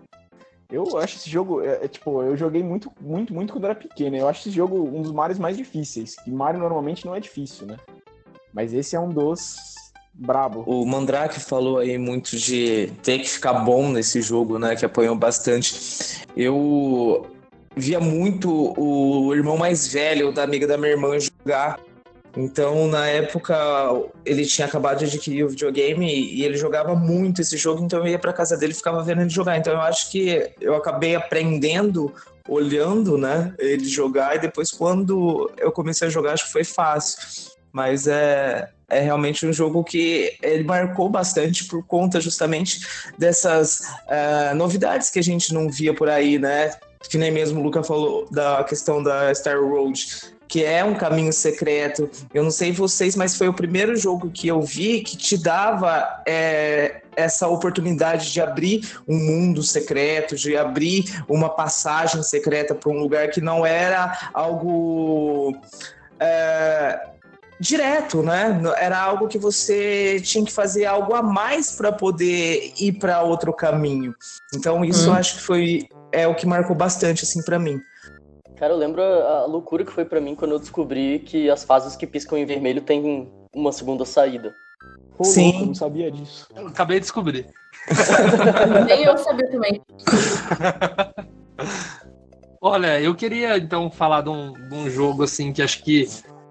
Eu 0.70 0.98
acho 0.98 1.16
esse 1.16 1.30
jogo, 1.30 1.62
é, 1.62 1.84
é, 1.84 1.88
tipo, 1.88 2.22
eu 2.22 2.36
joguei 2.36 2.62
muito, 2.62 2.92
muito, 3.00 3.32
muito 3.32 3.52
quando 3.54 3.64
era 3.64 3.74
pequeno. 3.74 4.16
Eu 4.16 4.28
acho 4.28 4.40
esse 4.40 4.50
jogo 4.50 4.76
um 4.76 5.00
dos 5.00 5.12
Marios 5.12 5.38
mais 5.38 5.56
difíceis. 5.56 6.14
Que 6.16 6.30
Mario 6.30 6.60
normalmente 6.60 7.06
não 7.06 7.14
é 7.14 7.20
difícil, 7.20 7.66
né? 7.66 7.78
Mas 8.52 8.74
esse 8.74 8.94
é 8.94 9.00
um 9.00 9.08
dos 9.08 9.56
brabo. 10.12 10.64
O 10.66 10.84
Mandrake 10.84 11.40
falou 11.40 11.78
aí 11.78 11.96
muito 11.96 12.36
de 12.36 12.92
ter 13.02 13.18
que 13.18 13.30
ficar 13.30 13.54
bom 13.54 13.88
nesse 13.90 14.20
jogo, 14.20 14.58
né? 14.58 14.76
Que 14.76 14.84
apanhou 14.84 15.16
bastante. 15.16 16.26
Eu 16.36 17.26
via 17.74 18.00
muito 18.00 18.74
o 18.76 19.34
irmão 19.34 19.56
mais 19.56 19.88
velho 19.88 20.32
da 20.32 20.42
amiga 20.42 20.66
da 20.66 20.76
minha 20.76 20.90
irmã 20.90 21.16
jogar. 21.18 21.80
Então, 22.36 22.86
na 22.86 23.06
época, 23.06 23.56
ele 24.24 24.44
tinha 24.44 24.66
acabado 24.66 24.98
de 24.98 25.06
adquirir 25.06 25.44
o 25.44 25.48
videogame 25.48 26.06
e 26.06 26.44
ele 26.44 26.56
jogava 26.56 26.94
muito 26.94 27.40
esse 27.40 27.56
jogo, 27.56 27.84
então 27.84 28.00
eu 28.00 28.08
ia 28.08 28.18
pra 28.18 28.32
casa 28.32 28.56
dele 28.56 28.72
e 28.72 28.76
ficava 28.76 29.02
vendo 29.02 29.22
ele 29.22 29.30
jogar. 29.30 29.56
Então, 29.56 29.72
eu 29.72 29.80
acho 29.80 30.10
que 30.10 30.50
eu 30.60 30.74
acabei 30.76 31.14
aprendendo 31.14 32.12
olhando, 32.48 33.18
né, 33.18 33.54
ele 33.58 33.84
jogar 33.84 34.34
e 34.34 34.38
depois 34.38 34.70
quando 34.70 35.52
eu 35.58 35.70
comecei 35.70 36.08
a 36.08 36.10
jogar, 36.10 36.32
acho 36.32 36.46
que 36.46 36.52
foi 36.52 36.64
fácil. 36.64 37.18
Mas 37.70 38.08
é, 38.08 38.70
é 38.88 39.00
realmente 39.00 39.46
um 39.46 39.52
jogo 39.52 39.84
que 39.84 40.34
ele 40.42 40.64
marcou 40.64 41.10
bastante 41.10 41.66
por 41.66 41.86
conta 41.86 42.20
justamente 42.20 42.80
dessas 43.18 43.82
eh, 44.08 44.54
novidades 44.54 45.10
que 45.10 45.18
a 45.18 45.22
gente 45.22 45.52
não 45.52 45.68
via 45.68 45.92
por 45.92 46.08
aí, 46.08 46.38
né? 46.38 46.70
Que 47.08 47.18
nem 47.18 47.30
mesmo 47.30 47.60
o 47.60 47.62
Luca 47.62 47.82
falou 47.82 48.26
da 48.30 48.64
questão 48.64 49.02
da 49.02 49.32
Star 49.34 49.60
Road, 49.62 50.37
que 50.48 50.64
é 50.64 50.82
um 50.82 50.94
caminho 50.94 51.32
secreto. 51.32 52.08
Eu 52.32 52.42
não 52.42 52.50
sei 52.50 52.72
vocês, 52.72 53.14
mas 53.14 53.36
foi 53.36 53.48
o 53.48 53.52
primeiro 53.54 53.94
jogo 53.96 54.30
que 54.30 54.48
eu 54.48 54.62
vi 54.62 55.02
que 55.02 55.16
te 55.16 55.36
dava 55.36 56.22
eh, 56.26 57.02
essa 57.14 57.46
oportunidade 57.48 58.32
de 58.32 58.40
abrir 58.40 58.80
um 59.06 59.16
mundo 59.16 59.62
secreto, 59.62 60.34
de 60.36 60.56
abrir 60.56 61.04
uma 61.28 61.48
passagem 61.50 62.22
secreta 62.22 62.74
para 62.74 62.90
um 62.90 62.98
lugar 62.98 63.28
que 63.30 63.40
não 63.40 63.66
era 63.66 64.30
algo. 64.32 65.52
eh, 66.20 67.00
direto, 67.60 68.22
né? 68.22 68.56
Era 68.78 68.98
algo 69.00 69.26
que 69.26 69.36
você 69.36 70.20
tinha 70.22 70.44
que 70.44 70.52
fazer 70.52 70.84
algo 70.86 71.12
a 71.14 71.22
mais 71.22 71.72
para 71.72 71.90
poder 71.90 72.72
ir 72.78 72.92
para 73.00 73.20
outro 73.22 73.52
caminho. 73.52 74.14
Então 74.54 74.84
isso 74.84 75.08
eu 75.08 75.12
Hum. 75.12 75.16
acho 75.16 75.34
que 75.36 75.42
foi 75.42 75.88
é 76.12 76.26
o 76.26 76.34
que 76.36 76.46
marcou 76.46 76.76
bastante 76.76 77.24
assim 77.24 77.42
para 77.42 77.58
mim. 77.58 77.80
Cara, 78.58 78.72
eu 78.72 78.76
lembro 78.76 79.00
a 79.00 79.46
loucura 79.46 79.84
que 79.84 79.92
foi 79.92 80.04
pra 80.04 80.20
mim 80.20 80.34
quando 80.34 80.50
eu 80.50 80.58
descobri 80.58 81.20
que 81.20 81.48
as 81.48 81.62
fases 81.62 81.94
que 81.94 82.06
piscam 82.06 82.36
em 82.36 82.44
vermelho 82.44 82.80
têm 82.82 83.30
uma 83.54 83.70
segunda 83.70 84.04
saída. 84.04 84.52
Pô, 85.16 85.22
Sim. 85.22 85.44
louco, 85.44 85.60
eu 85.60 85.66
não 85.66 85.74
sabia 85.74 86.10
disso. 86.10 86.48
Eu 86.56 86.66
acabei 86.66 86.96
de 86.96 87.02
descobrir. 87.02 87.46
Nem 88.84 89.04
eu 89.04 89.16
sabia 89.16 89.48
também. 89.48 89.80
Olha, 92.60 93.00
eu 93.00 93.14
queria 93.14 93.56
então 93.56 93.88
falar 93.88 94.22
de 94.22 94.30
um, 94.30 94.52
de 94.52 94.74
um 94.74 94.90
jogo 94.90 95.22
assim 95.22 95.52
que 95.52 95.62
acho 95.62 95.84
que 95.84 96.08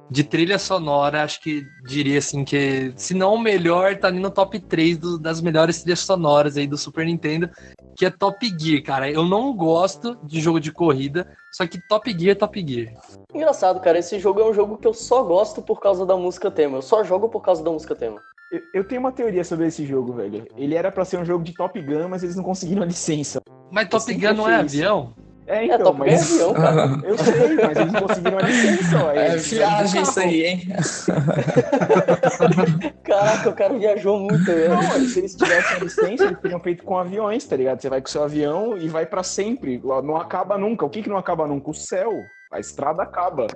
de 0.10 0.24
trilha 0.24 0.58
sonora, 0.58 1.24
acho 1.24 1.42
que 1.42 1.68
diria 1.86 2.20
assim 2.20 2.46
que, 2.46 2.94
se 2.96 3.14
não 3.14 3.34
o 3.34 3.40
melhor, 3.40 3.98
tá 3.98 4.08
ali 4.08 4.20
no 4.20 4.32
top 4.32 4.60
3 4.60 4.98
do- 4.98 5.20
das 5.20 5.42
melhores 5.42 5.82
trilhas 5.82 6.00
sonoras 6.00 6.56
aí 6.58 6.66
do 6.66 6.78
Super 6.78 7.06
Nintendo, 7.06 7.50
que 7.96 8.06
é 8.06 8.10
Top 8.10 8.38
Gear, 8.60 8.82
cara. 8.84 9.10
Eu 9.12 9.26
não 9.26 9.54
gosto 9.56 10.18
de 10.24 10.40
jogo 10.40 10.60
de 10.60 10.72
corrida, 10.72 11.28
só 11.52 11.68
que 11.68 11.80
Top 11.90 12.10
Gear 12.18 12.32
é 12.32 12.36
Top 12.36 12.66
Gear. 12.66 12.94
Engraçado, 13.34 13.80
cara, 13.82 14.00
esse 14.00 14.18
jogo 14.20 14.40
é 14.40 14.50
um 14.50 14.54
jogo 14.54 14.78
que 14.78 14.88
eu 14.88 14.94
só 14.94 15.24
gosto 15.24 15.62
por 15.62 15.80
causa 15.82 16.06
da 16.06 16.16
música 16.16 16.50
tema. 16.50 16.78
Eu 16.78 16.82
só 16.82 17.04
jogo 17.04 17.28
por 17.28 17.42
causa 17.42 17.62
da 17.64 17.70
música 17.72 17.96
tema. 17.96 18.22
Eu, 18.50 18.62
eu 18.76 18.84
tenho 18.88 19.02
uma 19.02 19.12
teoria 19.12 19.44
sobre 19.44 19.68
esse 19.68 19.86
jogo, 19.86 20.14
velho. 20.14 20.46
Ele 20.56 20.74
era 20.74 20.90
pra 20.90 21.04
ser 21.04 21.18
um 21.20 21.26
jogo 21.26 21.44
de 21.44 21.54
Top 21.54 21.80
Gun, 21.82 22.08
mas 22.08 22.24
eles 22.24 22.36
não 22.38 22.44
conseguiram 22.46 22.82
a 22.84 22.86
licença. 22.86 23.42
Mas 23.70 23.90
Top 23.90 24.14
Gun 24.14 24.34
não 24.34 24.48
é 24.48 24.64
isso. 24.66 24.78
avião? 24.78 25.14
É, 25.48 25.60
É, 25.60 25.66
então, 25.66 25.80
Top 25.80 26.02
é 26.02 26.06
mas... 26.12 26.34
avião, 26.34 26.54
cara. 26.54 27.00
Eu 27.04 27.18
sei, 27.18 27.56
mas 27.56 27.78
eles 27.78 28.00
conseguiram 28.00 28.38
a 28.38 28.42
licença, 28.42 29.04
ó. 29.04 29.12
É 29.12 29.28
Eles 29.30 29.48
viagem 29.50 30.02
isso 30.02 30.20
aí, 30.20 30.46
hein? 30.46 30.68
Caraca, 33.04 33.50
o 33.50 33.54
cara 33.54 33.78
viajou 33.80 34.20
muito, 34.20 34.44
velho. 34.44 34.70
Não, 34.70 34.84
mas 34.84 35.14
se 35.14 35.20
eles 35.20 35.36
tivessem 35.36 35.78
a 35.78 35.80
licença, 35.80 36.26
eles 36.26 36.40
teriam 36.40 36.60
feito 36.60 36.84
com 36.84 36.98
aviões, 36.98 37.46
tá 37.46 37.56
ligado? 37.56 37.82
Você 37.82 37.90
vai 37.90 38.02
com 38.02 38.08
seu 38.08 38.24
avião 38.24 38.78
e 38.78 38.90
vai 38.90 39.06
pra 39.06 39.24
sempre. 39.24 39.82
Não 40.04 40.18
acaba 40.18 40.58
nunca. 40.58 40.86
O 40.86 40.90
que 40.90 41.02
que 41.02 41.10
não 41.10 41.18
acaba 41.18 41.48
nunca? 41.48 41.70
O 41.70 41.74
céu. 41.74 42.12
A 42.52 42.60
estrada 42.60 43.04
acaba. 43.04 43.48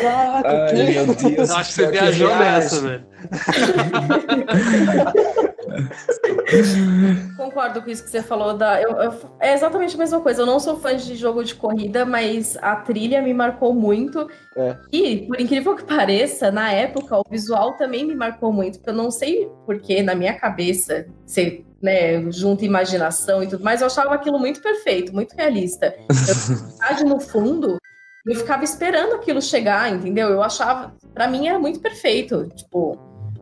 Caraca, 0.00 0.48
Ai, 0.48 0.68
que... 0.70 0.92
meu 0.92 1.06
Deus. 1.14 1.50
Eu 1.50 1.56
acho 1.56 1.68
que 1.68 1.74
você 1.74 1.90
viajou 1.90 2.36
nessa, 2.36 2.80
velho. 2.80 3.06
Concordo 7.36 7.82
com 7.82 7.90
isso 7.90 8.04
que 8.04 8.10
você 8.10 8.22
falou. 8.22 8.54
Da, 8.56 8.80
eu- 8.80 8.90
eu- 8.92 9.14
é 9.40 9.52
exatamente 9.54 9.94
a 9.94 9.98
mesma 9.98 10.20
coisa. 10.20 10.42
Eu 10.42 10.46
não 10.46 10.60
sou 10.60 10.78
fã 10.78 10.96
de 10.96 11.14
jogo 11.16 11.42
de 11.44 11.54
corrida, 11.54 12.04
mas 12.04 12.56
a 12.60 12.76
trilha 12.76 13.22
me 13.22 13.32
marcou 13.32 13.74
muito. 13.74 14.28
É. 14.56 14.76
E, 14.92 15.26
por 15.26 15.40
incrível 15.40 15.74
que 15.74 15.84
pareça, 15.84 16.50
na 16.50 16.72
época, 16.72 17.16
o 17.16 17.22
visual 17.30 17.76
também 17.76 18.04
me 18.04 18.14
marcou 18.14 18.52
muito. 18.52 18.78
Porque 18.78 18.90
eu 18.90 18.94
não 18.94 19.10
sei 19.10 19.48
porquê, 19.66 20.02
na 20.02 20.14
minha 20.14 20.34
cabeça, 20.38 21.06
você 21.24 21.64
né, 21.82 22.30
junta 22.30 22.64
imaginação 22.64 23.42
e 23.42 23.46
tudo 23.46 23.64
mais, 23.64 23.80
eu 23.80 23.86
achava 23.86 24.14
aquilo 24.14 24.38
muito 24.38 24.60
perfeito, 24.60 25.14
muito 25.14 25.34
realista. 25.34 25.94
Eu 26.08 26.08
no 27.08 27.18
fundo, 27.20 27.78
eu 28.26 28.36
ficava 28.36 28.62
esperando 28.64 29.14
aquilo 29.14 29.40
chegar, 29.40 29.90
entendeu? 29.90 30.28
Eu 30.28 30.42
achava, 30.42 30.94
pra 31.14 31.26
mim 31.26 31.48
era 31.48 31.58
muito 31.58 31.80
perfeito. 31.80 32.48
Tipo, 32.54 32.98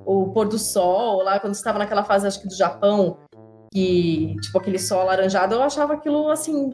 o 0.08 0.30
pôr 0.32 0.48
do 0.48 0.58
sol, 0.58 1.22
lá 1.22 1.38
quando 1.38 1.54
estava 1.54 1.78
naquela 1.78 2.02
fase, 2.02 2.26
acho 2.26 2.40
que 2.40 2.48
do 2.48 2.56
Japão, 2.56 3.18
que, 3.70 4.34
tipo, 4.40 4.58
aquele 4.58 4.78
sol 4.78 5.02
alaranjado, 5.02 5.54
eu 5.54 5.62
achava 5.62 5.92
aquilo, 5.92 6.30
assim, 6.30 6.72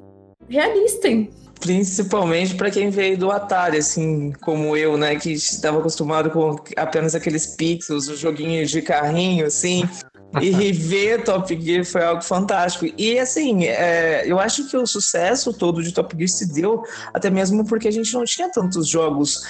realista. 0.49 1.09
hein? 1.09 1.29
Principalmente 1.59 2.55
para 2.55 2.70
quem 2.70 2.90
veio 2.90 3.18
do 3.18 3.33
Atari, 3.33 3.79
assim 3.79 4.33
como 4.40 4.77
eu, 4.77 4.97
né, 4.97 5.16
que 5.16 5.33
estava 5.33 5.79
acostumado 5.79 6.31
com 6.31 6.55
apenas 6.77 7.16
aqueles 7.16 7.57
pixels, 7.57 8.09
os 8.09 8.20
joguinhos 8.20 8.70
de 8.70 8.81
carrinho, 8.81 9.47
assim. 9.47 9.83
E 10.40 10.73
ver 10.73 11.23
Top 11.23 11.61
Gear 11.61 11.85
foi 11.85 12.03
algo 12.03 12.23
fantástico. 12.23 12.92
E 12.99 13.18
assim, 13.18 13.64
é, 13.64 14.25
eu 14.27 14.38
acho 14.38 14.68
que 14.68 14.77
o 14.77 14.87
sucesso 14.87 15.53
todo 15.53 15.83
de 15.83 15.92
Top 15.92 16.16
Gear 16.16 16.29
se 16.29 16.53
deu 16.53 16.83
até 17.12 17.31
mesmo 17.31 17.64
porque 17.64 17.88
a 17.88 17.92
gente 17.92 18.12
não 18.14 18.25
tinha 18.25 18.51
tantos 18.51 18.88
jogos 18.88 19.42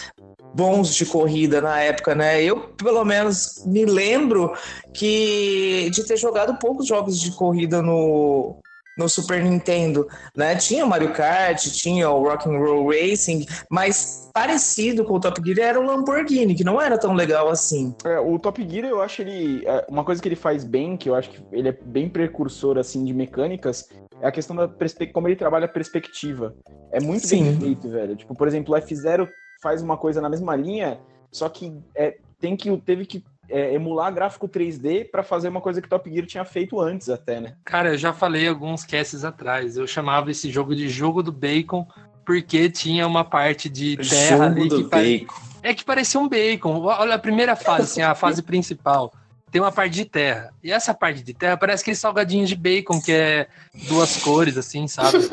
bons 0.55 0.95
de 0.95 1.05
corrida 1.05 1.61
na 1.61 1.81
época, 1.81 2.15
né? 2.15 2.43
Eu, 2.43 2.61
pelo 2.61 3.05
menos, 3.05 3.65
me 3.67 3.85
lembro 3.85 4.53
que 4.93 5.91
de 5.91 6.05
ter 6.05 6.17
jogado 6.17 6.59
poucos 6.59 6.87
jogos 6.87 7.21
de 7.21 7.33
corrida 7.33 7.83
no, 7.83 8.57
no 8.97 9.09
Super 9.09 9.43
Nintendo, 9.43 10.07
né? 10.37 10.55
Tinha 10.57 10.85
o 10.85 10.89
Mario 10.89 11.13
Kart, 11.13 11.63
tinha 11.73 12.09
o 12.11 12.23
Rock'n'Roll 12.23 12.89
Racing, 12.89 13.47
mas 13.71 14.31
parecido 14.33 15.05
com 15.05 15.15
o 15.15 15.21
Top 15.21 15.41
Gear 15.45 15.71
era 15.71 15.81
o 15.81 15.85
Lamborghini, 15.85 16.55
que 16.55 16.65
não 16.65 16.81
era 16.81 16.99
tão 16.99 17.15
legal 17.15 17.49
assim. 17.49 17.95
É, 18.05 18.19
o 18.19 18.39
Top 18.39 18.67
Gear, 18.69 18.87
eu 18.87 19.03
acho 19.03 19.23
ele. 19.23 19.65
é, 19.67 19.85
Uma 19.89 20.05
coisa 20.05 20.21
que 20.21 20.29
ele 20.29 20.37
faz 20.37 20.65
bem, 20.65 20.97
que 20.97 21.09
eu 21.09 21.15
acho 21.15 21.31
que 21.31 21.43
ele 21.53 21.69
é 21.69 21.73
bem 21.73 22.09
precursor 22.09 22.79
assim 22.79 23.05
de 23.05 23.13
mecânicas, 23.13 23.89
é 24.21 24.27
a 24.27 24.33
questão 24.33 24.57
da 24.57 24.71
como 25.13 25.29
ele 25.29 25.37
trabalha 25.37 25.67
a 25.67 25.69
perspectiva. 25.69 26.55
É 26.93 27.01
muito 27.01 27.27
Sim. 27.27 27.45
bem 27.45 27.61
feito, 27.61 27.91
velho. 27.91 28.17
Tipo, 28.17 28.35
por 28.35 28.47
exemplo, 28.49 28.75
o 28.75 28.79
F0 28.79 29.29
faz 29.63 29.83
uma 29.83 29.97
coisa 29.97 30.21
na 30.21 30.29
mesma 30.29 30.55
linha, 30.55 30.99
só 31.33 31.49
que 31.49 31.73
é, 31.95 32.17
tem 32.39 32.57
que 32.57 32.77
teve 32.79 33.07
que 33.07 33.25
é, 33.49 33.75
emular 33.75 34.13
gráfico 34.13 34.49
3D 34.49 35.11
pra 35.11 35.23
fazer 35.23 35.49
uma 35.49 35.61
coisa 35.61 35.81
que 35.81 35.89
Top 35.89 36.11
Gear 36.11 36.27
tinha 36.27 36.45
feito 36.45 36.81
antes 36.81 37.09
até, 37.09 37.41
né? 37.41 37.55
Cara, 37.65 37.91
eu 37.91 37.99
já 37.99 38.13
falei 38.13 38.49
alguns 38.49 38.85
casts 38.85 39.25
atrás. 39.25 39.77
Eu 39.77 39.87
chamava 39.87 40.31
esse 40.31 40.51
jogo 40.51 40.75
de 40.75 40.89
jogo 40.89 41.23
do 41.23 41.33
bacon 41.33 41.87
porque 42.25 42.71
tinha 42.71 43.07
uma 43.07 43.25
parte 43.25 43.69
de 43.69 43.97
terra 43.97 44.47
ali 44.47 44.69
que 44.69 44.85
pare-. 44.85 45.27
É 45.63 45.75
que 45.75 45.85
parecia 45.85 46.21
um 46.21 46.29
bacon. 46.29 46.81
Olha 46.83 47.15
a 47.15 47.19
primeira 47.19 47.57
fase, 47.57 47.83
assim, 47.83 48.03
a 48.03 48.15
fase 48.15 48.43
principal. 48.45 49.13
Tem 49.55 49.63
uma 49.63 49.71
parte 49.71 49.93
de 49.93 50.05
terra. 50.05 50.53
E 50.65 50.73
essa 50.73 50.93
parte 50.93 51.23
de 51.23 51.33
terra 51.33 51.57
parece 51.57 51.83
aqueles 51.83 52.01
salgadinhos 52.01 52.49
de 52.49 52.57
bacon, 52.57 53.01
que 53.01 53.13
é 53.13 53.47
duas 53.87 54.17
cores, 54.17 54.59
assim, 54.59 54.89
sabe? 54.89 55.19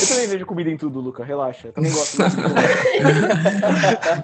Eu 0.00 0.08
também 0.08 0.28
vejo 0.28 0.46
comida 0.46 0.70
em 0.70 0.78
tudo, 0.78 0.98
Luca, 0.98 1.22
relaxa. 1.22 1.68
Eu 1.68 1.72
também 1.74 1.92
gosto. 1.92 2.16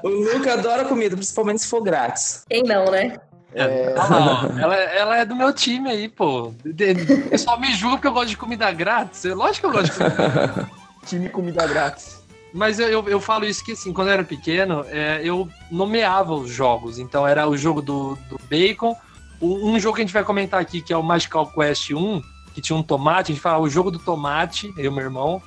O 0.03 0.09
Luca 0.09 0.55
adora 0.55 0.87
comida, 0.87 1.15
principalmente 1.15 1.61
se 1.61 1.69
for 1.69 1.83
grátis. 1.83 2.47
Quem 2.49 2.63
não, 2.63 2.91
né? 2.91 3.19
É, 3.55 3.91
Olha 3.91 4.09
lá, 4.09 4.47
ó. 4.47 4.59
ela, 4.59 4.75
ela 4.75 5.17
é 5.19 5.27
do 5.27 5.37
meu 5.37 5.53
time 5.53 5.91
aí, 5.91 6.09
pô. 6.09 6.47
O 6.47 7.29
pessoal 7.29 7.61
me 7.61 7.75
julga 7.75 7.97
porque 7.97 8.09
eu 8.09 8.13
gosto 8.15 8.31
de 8.31 8.39
comida 8.39 8.73
grátis. 8.73 9.23
É 9.27 9.35
Lógico 9.35 9.69
que 9.71 9.77
eu 9.77 9.83
gosto 9.83 9.93
de 9.93 9.99
comida 9.99 10.71
time 11.05 11.29
comida 11.29 11.67
grátis. 11.67 12.18
Mas 12.59 12.81
eu, 12.81 12.89
eu, 12.89 13.09
eu 13.09 13.21
falo 13.21 13.45
isso 13.45 13.65
que, 13.65 13.71
assim, 13.73 13.93
quando 13.93 14.09
eu 14.09 14.15
era 14.15 14.25
pequeno, 14.25 14.85
é, 14.89 15.21
eu 15.23 15.49
nomeava 15.71 16.35
os 16.35 16.51
jogos. 16.51 16.99
Então, 16.99 17.25
era 17.25 17.49
o 17.49 17.57
jogo 17.57 17.81
do, 17.81 18.19
do 18.29 18.37
Bacon. 18.51 18.97
Um, 19.41 19.71
um 19.75 19.79
jogo 19.81 19.95
que 19.95 20.03
a 20.03 20.05
gente 20.05 20.13
vai 20.13 20.25
comentar 20.25 20.61
aqui, 20.61 20.83
que 20.83 20.93
é 20.93 20.97
o 20.97 21.03
Magical 21.03 21.47
Quest 21.53 21.91
1, 21.93 22.21
que 22.53 22.61
tinha 22.61 22.77
um 22.77 22.83
tomate. 22.83 23.31
A 23.31 23.35
gente 23.35 23.41
fala 23.41 23.61
o 23.61 23.69
jogo 23.71 23.93
do 23.93 23.99
tomate, 24.01 24.75
eu 24.77 24.91
e 24.91 24.95
meu 24.95 25.05
irmão. 25.05 25.41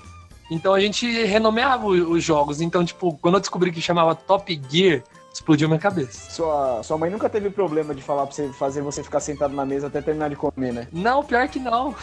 Então, 0.50 0.74
a 0.74 0.80
gente 0.80 1.06
renomeava 1.26 1.86
o- 1.86 2.12
os 2.14 2.24
jogos. 2.24 2.62
Então, 2.62 2.84
tipo, 2.86 3.18
quando 3.22 3.36
eu 3.36 3.40
descobri 3.42 3.74
que 3.74 3.82
chamava 3.82 4.16
Top 4.16 4.62
Gear, 4.70 5.04
explodiu 5.34 5.68
minha 5.68 5.80
cabeça. 5.80 6.32
Sua, 6.32 6.82
sua 6.82 6.98
mãe 6.98 7.10
nunca 7.10 7.30
teve 7.30 7.50
problema 7.50 7.94
de 7.94 8.02
falar 8.02 8.26
pra 8.26 8.34
você 8.34 8.48
fazer 8.54 8.82
você 8.82 9.04
ficar 9.04 9.20
sentado 9.20 9.54
na 9.54 9.66
mesa 9.66 9.88
até 9.88 10.02
terminar 10.02 10.30
de 10.30 10.38
comer, 10.38 10.72
né? 10.72 10.88
Não, 10.94 11.22
pior 11.24 11.48
que 11.50 11.60
não. 11.60 11.94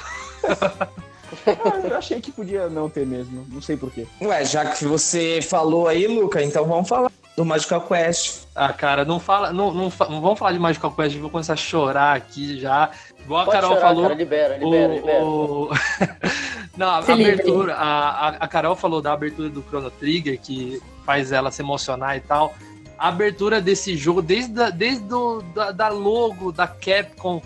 Ah, 1.46 1.80
eu 1.88 1.96
achei 1.96 2.20
que 2.20 2.30
podia 2.32 2.68
não 2.68 2.88
ter 2.88 3.06
mesmo. 3.06 3.46
Não 3.50 3.60
sei 3.62 3.76
porquê. 3.76 4.06
Ué, 4.20 4.44
já 4.44 4.64
que 4.66 4.84
você 4.84 5.40
falou 5.42 5.88
aí, 5.88 6.06
Luca, 6.06 6.42
então 6.42 6.64
vamos 6.66 6.88
falar 6.88 7.10
do 7.36 7.44
Magical 7.44 7.80
Quest. 7.82 8.46
Ah, 8.54 8.72
cara, 8.72 9.04
não 9.04 9.20
fala. 9.20 9.52
Não, 9.52 9.72
não, 9.72 9.90
fa- 9.90 10.08
não 10.08 10.20
vamos 10.20 10.38
falar 10.38 10.52
de 10.52 10.58
Magical 10.58 10.90
Quest, 10.92 11.14
eu 11.14 11.20
vou 11.22 11.30
começar 11.30 11.52
a 11.52 11.56
chorar 11.56 12.16
aqui 12.16 12.58
já. 12.58 12.90
Igual 13.20 13.42
a 13.42 13.44
Pode 13.44 13.56
Carol 13.56 13.70
chorar, 13.76 13.80
falou. 13.88 14.02
cara, 14.04 14.14
libera, 14.14 14.56
libera, 14.56 14.92
o- 14.92 14.94
libera. 14.94 15.24
o- 15.24 15.70
Não, 16.76 16.86
a 16.88 16.98
abertura, 16.98 17.74
a, 17.74 18.10
a, 18.10 18.28
a 18.28 18.48
Carol 18.48 18.76
falou 18.76 19.02
da 19.02 19.12
abertura 19.12 19.48
do 19.48 19.62
Chrono 19.62 19.90
Trigger, 19.90 20.38
que 20.40 20.80
faz 21.04 21.32
ela 21.32 21.50
se 21.50 21.60
emocionar 21.60 22.16
e 22.16 22.20
tal. 22.20 22.54
A 22.96 23.08
abertura 23.08 23.60
desse 23.60 23.96
jogo, 23.96 24.22
desde, 24.22 24.60
a, 24.62 24.70
desde 24.70 25.04
do, 25.04 25.42
da, 25.54 25.70
da 25.72 25.88
logo 25.88 26.50
da 26.52 26.66
Capcom 26.68 27.40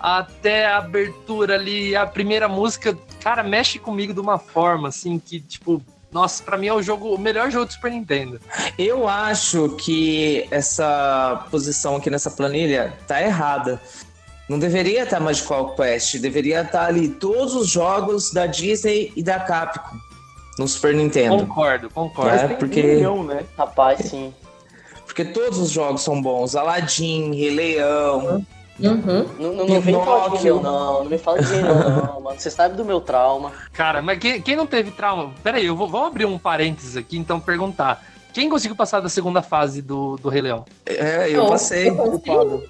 até 0.00 0.66
a 0.66 0.78
abertura 0.78 1.54
ali, 1.54 1.94
a 1.96 2.06
primeira 2.06 2.48
música, 2.48 2.96
cara, 3.22 3.42
mexe 3.42 3.78
comigo 3.78 4.12
de 4.14 4.20
uma 4.20 4.38
forma 4.38 4.88
assim 4.88 5.18
que, 5.18 5.40
tipo, 5.40 5.82
nossa, 6.10 6.42
pra 6.42 6.56
mim 6.56 6.68
é 6.68 6.72
o 6.74 6.82
jogo, 6.82 7.14
o 7.14 7.18
melhor 7.18 7.50
jogo 7.50 7.66
do 7.66 7.72
Super 7.72 7.90
Nintendo. 7.90 8.40
Eu 8.78 9.06
acho 9.08 9.70
que 9.76 10.46
essa 10.50 11.46
posição 11.50 11.96
aqui 11.96 12.08
nessa 12.10 12.30
planilha 12.30 12.94
tá 13.06 13.20
errada. 13.22 13.80
Não 14.48 14.58
deveria 14.58 15.02
estar 15.02 15.20
Magical 15.20 15.74
Quest, 15.74 16.16
deveria 16.18 16.62
estar 16.62 16.86
ali 16.86 17.08
todos 17.10 17.54
os 17.54 17.68
jogos 17.68 18.32
da 18.32 18.46
Disney 18.46 19.12
e 19.14 19.22
da 19.22 19.38
Capcom 19.40 19.96
no 20.58 20.66
Super 20.66 20.94
Nintendo. 20.94 21.46
Concordo, 21.46 21.90
concordo. 21.90 22.30
É, 22.34 22.48
porque- 22.54 22.82
milhão, 22.82 23.22
né? 23.22 23.44
Rapaz, 23.56 24.00
sim. 24.08 24.32
Porque 25.04 25.24
todos 25.24 25.58
os 25.58 25.70
jogos 25.70 26.02
são 26.02 26.20
bons. 26.22 26.56
Aladdin, 26.56 27.34
Rei 27.34 27.50
Leão. 27.50 28.18
Uhum. 28.26 28.46
Não, 28.78 28.94
não, 28.94 29.66
não 29.66 29.80
vem 29.80 29.94
falar 29.94 30.36
de 30.36 30.48
não. 30.48 30.62
Não 30.62 31.04
me 31.04 31.18
fala 31.18 31.42
de 31.42 31.52
Leão, 31.52 31.78
não, 32.06 32.20
mano. 32.20 32.38
Você 32.38 32.50
sabe 32.50 32.76
do 32.76 32.84
meu 32.84 33.00
trauma. 33.00 33.52
Cara, 33.72 34.00
mas 34.00 34.18
quem, 34.18 34.40
quem 34.40 34.54
não 34.54 34.66
teve 34.66 34.90
trauma? 34.90 35.32
Peraí, 35.42 35.66
eu 35.66 35.74
vou, 35.74 35.88
vamos 35.88 36.08
abrir 36.08 36.24
um 36.26 36.38
parênteses 36.38 36.96
aqui, 36.96 37.18
então 37.18 37.40
perguntar. 37.40 38.04
Quem 38.32 38.48
conseguiu 38.48 38.76
passar 38.76 39.00
da 39.00 39.08
segunda 39.08 39.42
fase 39.42 39.82
do, 39.82 40.16
do 40.16 40.28
Rei 40.28 40.42
Leão? 40.42 40.64
É, 40.86 41.28
eu 41.28 41.42
Não, 41.42 41.48
passei. 41.50 41.88
eu. 41.88 41.96
Culpado. 41.96 42.62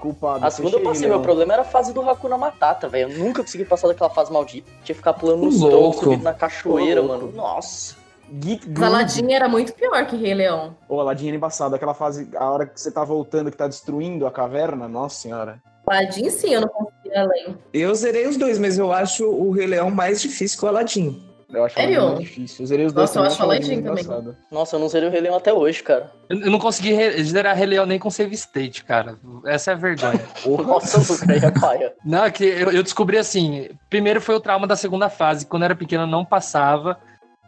Culpado. 0.00 0.44
A 0.44 0.50
segunda 0.50 0.78
eu 0.78 0.82
passei, 0.82 1.08
meu 1.08 1.20
problema 1.20 1.52
era 1.52 1.62
a 1.62 1.64
fase 1.64 1.92
do 1.92 2.00
Hakuna 2.08 2.36
Matata, 2.36 2.88
velho. 2.88 3.12
Eu 3.12 3.18
nunca 3.18 3.42
consegui 3.42 3.64
passar 3.64 3.86
daquela 3.86 4.10
fase 4.10 4.32
maldita. 4.32 4.68
Tinha 4.82 4.94
que 4.94 4.94
ficar 4.94 5.12
pulando 5.12 5.44
nos 5.44 5.60
troncos, 5.60 6.00
subindo 6.00 6.24
na 6.24 6.34
cachoeira, 6.34 7.00
mano. 7.04 7.30
Nossa. 7.32 8.01
Geek 8.32 8.66
Good. 8.68 8.84
Aladdin 8.84 9.32
era 9.32 9.48
muito 9.48 9.72
pior 9.74 10.06
que 10.06 10.16
Rei 10.16 10.34
Leão. 10.34 10.74
Ô, 10.88 11.00
Aladdin 11.00 11.28
era 11.28 11.36
embaçado. 11.36 11.74
Aquela 11.74 11.94
fase, 11.94 12.28
a 12.36 12.50
hora 12.50 12.66
que 12.66 12.80
você 12.80 12.90
tá 12.90 13.04
voltando, 13.04 13.50
que 13.50 13.56
tá 13.56 13.66
destruindo 13.68 14.26
a 14.26 14.30
caverna, 14.30 14.88
nossa 14.88 15.16
senhora. 15.16 15.60
Aladdin 15.86 16.30
sim, 16.30 16.54
eu 16.54 16.60
não 16.62 16.68
conseguia 16.68 17.20
além. 17.22 17.58
Eu 17.72 17.94
zerei 17.94 18.26
os 18.26 18.36
dois, 18.36 18.58
mas 18.58 18.78
eu 18.78 18.92
acho 18.92 19.26
o 19.28 19.50
Rei 19.50 19.66
Leão 19.66 19.90
mais 19.90 20.22
difícil 20.22 20.58
que 20.58 20.64
o 20.64 20.68
Aladdin. 20.68 21.22
Eu 21.52 21.66
acho 21.66 21.74
Sério? 21.74 22.02
muito 22.06 22.20
difícil. 22.20 22.62
Eu 22.62 22.66
zerei 22.66 22.86
os 22.86 22.92
dois 22.94 23.10
Nossa, 23.10 23.18
eu 23.18 23.24
acho 23.24 23.42
Aladdin 23.42 23.72
Aladdin 23.72 23.82
também. 23.86 24.04
embaçado. 24.04 24.36
Nossa, 24.50 24.76
eu 24.76 24.80
não 24.80 24.88
zerei 24.88 25.08
o 25.08 25.12
Rei 25.12 25.20
Leão 25.20 25.36
até 25.36 25.52
hoje, 25.52 25.82
cara. 25.82 26.10
Eu, 26.30 26.40
eu 26.40 26.50
não 26.50 26.58
consegui 26.58 26.92
re- 26.94 27.22
zerar 27.24 27.54
Rei 27.54 27.66
Leão 27.66 27.84
nem 27.84 27.98
com 27.98 28.08
save 28.08 28.32
state, 28.34 28.82
cara. 28.84 29.18
Essa 29.44 29.72
é 29.72 29.74
a 29.74 29.76
vergonha. 29.76 30.24
Nossa, 30.66 31.12
Luca, 31.12 31.30
aí 31.30 31.38
é 31.38 31.50
paia. 31.50 31.92
não, 32.02 32.24
é 32.24 32.30
que 32.30 32.44
eu, 32.44 32.70
eu 32.72 32.82
descobri 32.82 33.18
assim. 33.18 33.68
Primeiro 33.90 34.18
foi 34.18 34.34
o 34.34 34.40
trauma 34.40 34.66
da 34.66 34.76
segunda 34.76 35.10
fase. 35.10 35.44
Quando 35.44 35.64
eu 35.64 35.66
era 35.66 35.74
pequeno, 35.76 36.04
eu 36.04 36.06
não 36.06 36.24
passava. 36.24 36.98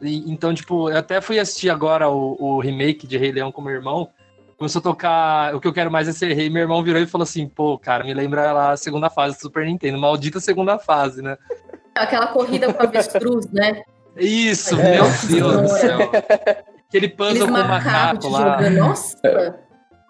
E- 0.05 0.31
então, 0.31 0.53
tipo, 0.55 0.91
eu 0.91 0.99
até 0.99 1.21
fui 1.21 1.39
assistir 1.39 1.71
agora 1.71 2.09
o, 2.09 2.37
o 2.39 2.61
remake 2.61 3.07
de 3.07 3.17
Rei 3.19 3.33
Leão 3.33 3.51
com 3.51 3.63
meu 3.63 3.73
irmão. 3.75 4.09
Começou 4.57 4.79
a 4.79 4.83
tocar 4.83 5.55
O 5.55 5.61
que 5.61 5.67
eu 5.67 5.73
quero 5.73 5.91
mais 5.91 6.07
é 6.07 6.13
ser 6.13 6.33
rei. 6.33 6.49
Meu 6.49 6.63
irmão 6.63 6.83
virou 6.83 7.01
e 7.03 7.07
falou 7.07 7.25
assim: 7.25 7.49
pô, 7.49 7.77
cara, 7.79 8.05
me 8.05 8.15
lembra 8.15 8.53
lá 8.53 8.71
a 8.73 8.77
segunda 8.77 9.11
fase 9.11 9.37
do 9.37 9.41
Super 9.41 9.67
Nintendo. 9.67 9.99
Maldita 9.99 10.39
segunda 10.41 10.79
fase, 10.79 11.21
né? 11.23 11.37
Aquela 11.95 12.29
corrida 12.29 12.73
com 12.73 12.83
avestruz, 12.83 13.51
né? 13.51 13.83
Isso, 14.17 14.79
É. 14.79 14.93
meu 14.95 15.05
Deus 15.29 15.61
do 15.63 15.69
céu. 15.69 15.99
Aquele 16.03 17.07
Aqueles 17.07 17.15
puzzle 17.17 17.49
com 17.49 17.55
o 17.55 17.69
macaco 17.69 18.29
lá. 18.29 18.59
jogando. 18.63 18.79
Nossa! 18.79 19.59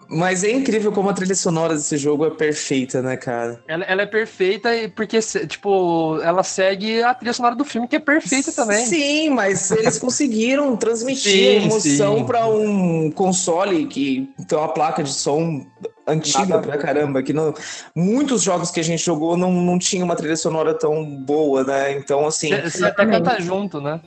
Mas 0.07 0.43
é 0.43 0.51
incrível 0.51 0.91
como 0.91 1.09
a 1.09 1.13
trilha 1.13 1.35
sonora 1.35 1.73
desse 1.73 1.97
jogo 1.97 2.25
é 2.25 2.29
perfeita, 2.29 3.01
né, 3.01 3.17
cara? 3.17 3.61
Ela, 3.67 3.83
ela 3.85 4.01
é 4.03 4.05
perfeita 4.05 4.69
porque, 4.95 5.19
tipo, 5.47 6.19
ela 6.21 6.43
segue 6.43 7.01
a 7.01 7.13
trilha 7.13 7.33
sonora 7.33 7.55
do 7.55 7.65
filme, 7.65 7.87
que 7.87 7.95
é 7.95 7.99
perfeita 7.99 8.51
também. 8.51 8.85
Sim, 8.85 9.29
mas 9.29 9.71
eles 9.71 9.97
conseguiram 9.97 10.75
transmitir 10.77 11.31
Sim, 11.31 11.47
a 11.47 11.63
emoção 11.63 12.25
para 12.25 12.47
um 12.47 13.11
console 13.11 13.85
que 13.87 14.29
tem 14.47 14.57
uma 14.57 14.69
placa 14.69 15.03
de 15.03 15.13
som 15.13 15.65
antiga 16.07 16.59
pra 16.59 16.77
caramba. 16.77 17.23
Que 17.23 17.33
não, 17.33 17.53
muitos 17.95 18.43
jogos 18.43 18.71
que 18.71 18.79
a 18.79 18.83
gente 18.83 19.03
jogou 19.03 19.35
não, 19.35 19.51
não 19.51 19.79
tinha 19.79 20.03
uma 20.03 20.15
trilha 20.15 20.37
sonora 20.37 20.73
tão 20.73 21.03
boa, 21.03 21.63
né? 21.63 21.93
Então, 21.93 22.25
assim, 22.25 22.49
Você 22.61 22.85
até 22.85 23.05
canta 23.05 23.39
junto, 23.41 23.81
né? 23.81 23.99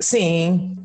sim. 0.00 0.76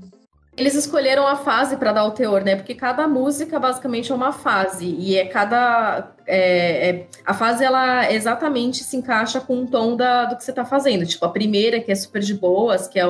Eles 0.56 0.76
escolheram 0.76 1.28
a 1.28 1.36
fase 1.36 1.78
para 1.78 1.92
dar 1.92 2.06
o 2.06 2.12
teor, 2.12 2.44
né? 2.44 2.56
Porque 2.56 2.76
cada 2.76 3.08
música 3.08 3.60
basicamente 3.60 4.12
é 4.12 4.16
uma 4.16 4.32
fase 4.32 4.86
e 4.86 5.18
é 5.18 5.26
cada 5.26 6.12
é, 6.28 6.90
é- 6.90 7.08
a 7.26 7.34
fase 7.34 7.64
ela 7.64 8.12
exatamente 8.12 8.84
se 8.84 8.96
encaixa 8.96 9.40
com 9.42 9.64
o 9.64 9.68
tom 9.68 9.96
da, 9.96 10.26
do 10.26 10.38
que 10.38 10.44
você 10.44 10.52
está 10.52 10.64
fazendo. 10.64 11.06
Tipo 11.08 11.26
a 11.26 11.30
primeira 11.30 11.80
que 11.80 11.92
é 11.92 11.96
super 11.96 12.22
de 12.22 12.36
boas, 12.36 12.88
que 12.88 13.00
é 13.00 13.04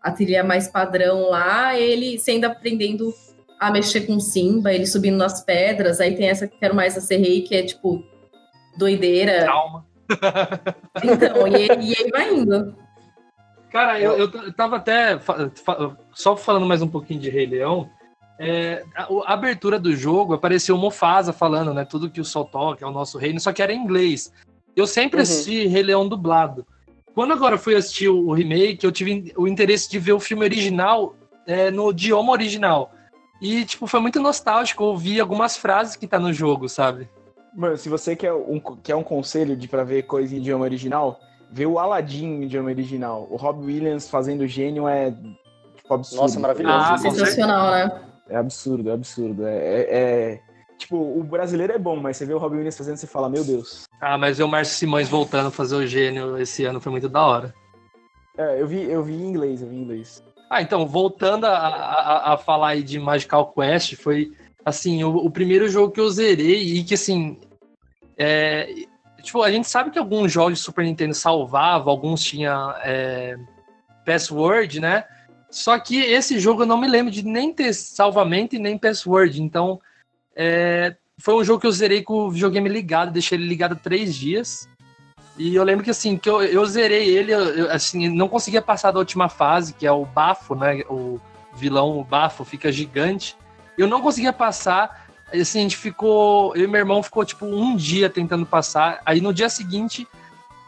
a 0.00 0.10
trilha 0.12 0.44
mais 0.44 0.68
padrão 0.68 1.30
lá, 1.30 1.76
ele 1.76 2.16
você 2.18 2.32
ainda 2.32 2.46
aprendendo 2.46 3.12
a 3.58 3.72
mexer 3.72 4.02
com 4.02 4.20
Simba, 4.20 4.72
ele 4.72 4.86
subindo 4.86 5.16
nas 5.16 5.42
pedras. 5.42 6.00
Aí 6.00 6.14
tem 6.14 6.28
essa 6.28 6.46
que 6.46 6.58
quero 6.58 6.76
mais 6.76 6.96
a 6.96 7.00
que 7.16 7.48
é 7.56 7.62
tipo 7.64 8.04
doideira. 8.78 9.46
Calma. 9.46 9.84
Então 11.02 11.48
e, 11.48 11.66
e 11.66 11.96
aí 11.96 12.10
vai 12.12 12.34
indo. 12.34 12.83
Cara, 13.74 14.00
eu, 14.00 14.16
eu 14.16 14.52
tava 14.52 14.76
até. 14.76 15.18
Só 16.12 16.36
falando 16.36 16.64
mais 16.64 16.80
um 16.80 16.86
pouquinho 16.86 17.18
de 17.18 17.28
Rei 17.28 17.44
Leão. 17.44 17.90
é, 18.38 18.84
a, 18.94 19.02
a 19.26 19.32
abertura 19.32 19.80
do 19.80 19.96
jogo 19.96 20.32
apareceu 20.32 20.76
o 20.76 20.78
Mufasa 20.78 21.32
falando, 21.32 21.74
né? 21.74 21.84
Tudo 21.84 22.08
que 22.08 22.20
o 22.20 22.24
sol 22.24 22.44
toca 22.44 22.84
é 22.84 22.88
o 22.88 22.92
nosso 22.92 23.18
reino, 23.18 23.40
só 23.40 23.52
que 23.52 23.60
era 23.60 23.72
em 23.72 23.82
inglês. 23.82 24.32
Eu 24.76 24.86
sempre 24.86 25.16
Uhum. 25.16 25.22
assisti 25.24 25.66
Rei 25.66 25.82
Leão 25.82 26.08
dublado. 26.08 26.64
Quando 27.16 27.32
agora 27.32 27.58
fui 27.58 27.74
assistir 27.74 28.08
o, 28.08 28.28
o 28.28 28.32
remake, 28.32 28.84
eu 28.84 28.92
tive 28.92 29.32
o 29.36 29.48
interesse 29.48 29.90
de 29.90 29.98
ver 29.98 30.12
o 30.12 30.20
filme 30.20 30.44
original 30.44 31.16
é, 31.44 31.68
no 31.72 31.90
idioma 31.90 32.30
original. 32.30 32.92
E, 33.42 33.64
tipo, 33.64 33.88
foi 33.88 33.98
muito 33.98 34.20
nostálgico 34.20 34.84
ouvir 34.84 35.20
algumas 35.20 35.56
frases 35.56 35.96
que 35.96 36.06
tá 36.06 36.20
no 36.20 36.32
jogo, 36.32 36.68
sabe? 36.68 37.08
Mano, 37.52 37.76
se 37.76 37.88
você 37.88 38.14
quer 38.14 38.32
um, 38.32 38.60
quer 38.60 38.94
um 38.94 39.02
conselho 39.02 39.56
de 39.56 39.66
pra 39.66 39.82
ver 39.82 40.04
coisa 40.04 40.32
em 40.32 40.38
idioma 40.38 40.64
original, 40.64 41.18
ver 41.54 41.66
o 41.66 41.78
Aladdin 41.78 42.38
no 42.38 42.42
idioma 42.42 42.68
original, 42.70 43.28
o 43.30 43.36
Rob 43.36 43.64
Williams 43.64 44.10
fazendo 44.10 44.44
gênio 44.44 44.88
é 44.88 45.12
tipo, 45.76 45.94
absurdo. 45.94 46.22
Nossa, 46.22 46.40
maravilhoso. 46.40 46.76
Ah, 46.76 46.98
Sensacional, 46.98 47.70
né? 47.70 48.00
É 48.28 48.36
absurdo, 48.36 48.90
é 48.90 48.92
absurdo. 48.92 49.46
É, 49.46 49.56
é- 49.56 49.86
é- 49.90 50.40
Tipo, 50.76 50.96
o 50.96 51.22
brasileiro 51.22 51.72
é 51.72 51.78
bom, 51.78 51.96
mas 51.96 52.16
você 52.16 52.26
vê 52.26 52.34
o 52.34 52.38
Robbie 52.38 52.56
Williams 52.56 52.76
fazendo, 52.76 52.96
você 52.96 53.06
fala, 53.06 53.28
meu 53.28 53.44
Deus. 53.44 53.84
Ah, 54.00 54.18
mas 54.18 54.36
ver 54.36 54.42
o 54.42 54.48
Márcio 54.48 54.74
Simões 54.74 55.08
voltando 55.08 55.46
a 55.46 55.50
fazer 55.50 55.76
o 55.76 55.86
gênio 55.86 56.36
esse 56.36 56.64
ano 56.64 56.80
foi 56.80 56.90
muito 56.90 57.08
da 57.08 57.24
hora. 57.24 57.54
É, 58.36 58.60
eu 58.60 58.66
vi, 58.66 58.82
eu 58.90 59.02
vi 59.04 59.14
em 59.14 59.28
inglês, 59.28 59.62
eu 59.62 59.68
vi 59.68 59.76
em 59.76 59.82
inglês. 59.82 60.22
Ah, 60.50 60.60
então, 60.60 60.84
voltando 60.84 61.44
a, 61.46 61.56
a, 61.56 62.34
a 62.34 62.36
falar 62.36 62.70
aí 62.70 62.82
de 62.82 62.98
Magical 62.98 63.52
Quest, 63.52 63.94
foi, 63.94 64.32
assim, 64.64 65.04
o, 65.04 65.14
o 65.14 65.30
primeiro 65.30 65.68
jogo 65.68 65.92
que 65.92 66.00
eu 66.00 66.10
zerei 66.10 66.74
e 66.74 66.82
que, 66.84 66.94
assim, 66.94 67.38
é, 68.18 68.68
tipo, 69.24 69.42
a 69.42 69.50
gente 69.50 69.68
sabe 69.68 69.90
que 69.90 69.98
alguns 69.98 70.30
jogos 70.30 70.58
de 70.58 70.64
Super 70.64 70.84
Nintendo 70.84 71.14
salvavam, 71.14 71.90
alguns 71.90 72.22
tinham 72.22 72.72
é, 72.82 73.36
password, 74.04 74.80
né? 74.80 75.04
Só 75.50 75.78
que 75.78 76.00
esse 76.00 76.38
jogo 76.38 76.62
eu 76.62 76.66
não 76.66 76.80
me 76.80 76.88
lembro 76.88 77.12
de 77.12 77.24
nem 77.24 77.52
ter 77.52 77.72
salvamento 77.72 78.56
e 78.56 78.58
nem 78.58 78.76
password, 78.76 79.40
então 79.42 79.80
é, 80.34 80.96
foi 81.18 81.34
um 81.34 81.44
jogo 81.44 81.60
que 81.60 81.66
eu 81.66 81.72
zerei 81.72 82.02
com 82.02 82.26
o 82.26 82.30
videogame 82.30 82.68
ligado, 82.68 83.12
deixei 83.12 83.38
ele 83.38 83.46
ligado 83.46 83.76
três 83.76 84.14
dias. 84.14 84.68
E 85.36 85.54
eu 85.54 85.64
lembro 85.64 85.84
que 85.84 85.90
assim, 85.90 86.16
que 86.16 86.28
eu, 86.28 86.42
eu 86.42 86.64
zerei 86.66 87.08
ele, 87.08 87.32
eu, 87.32 87.70
assim, 87.70 88.08
não 88.08 88.28
conseguia 88.28 88.62
passar 88.62 88.92
da 88.92 88.98
última 88.98 89.28
fase, 89.28 89.74
que 89.74 89.86
é 89.86 89.92
o 89.92 90.04
bafo, 90.04 90.54
né? 90.54 90.82
O 90.88 91.20
vilão, 91.54 91.98
o 91.98 92.04
bafo, 92.04 92.44
fica 92.44 92.70
gigante. 92.70 93.36
Eu 93.76 93.88
não 93.88 94.00
conseguia 94.00 94.32
passar. 94.32 95.03
Assim, 95.40 95.60
a 95.60 95.62
gente 95.62 95.76
ficou. 95.76 96.54
Eu 96.56 96.64
e 96.64 96.66
meu 96.66 96.80
irmão 96.80 97.02
ficou 97.02 97.24
tipo 97.24 97.46
um 97.46 97.76
dia 97.76 98.08
tentando 98.08 98.46
passar. 98.46 99.00
Aí 99.04 99.20
no 99.20 99.32
dia 99.32 99.48
seguinte, 99.48 100.06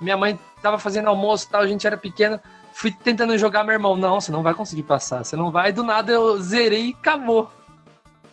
minha 0.00 0.16
mãe 0.16 0.38
tava 0.62 0.78
fazendo 0.78 1.08
almoço 1.08 1.46
e 1.46 1.50
tal, 1.50 1.62
a 1.62 1.66
gente 1.66 1.86
era 1.86 1.96
pequena. 1.96 2.40
Fui 2.72 2.90
tentando 2.90 3.36
jogar 3.38 3.64
meu 3.64 3.72
irmão. 3.72 3.96
Não, 3.96 4.20
você 4.20 4.30
não 4.30 4.42
vai 4.42 4.54
conseguir 4.54 4.82
passar. 4.82 5.24
Você 5.24 5.36
não 5.36 5.50
vai. 5.50 5.72
Do 5.72 5.82
nada 5.82 6.12
eu 6.12 6.40
zerei 6.42 6.88
e 6.88 6.96
acabou. 6.98 7.50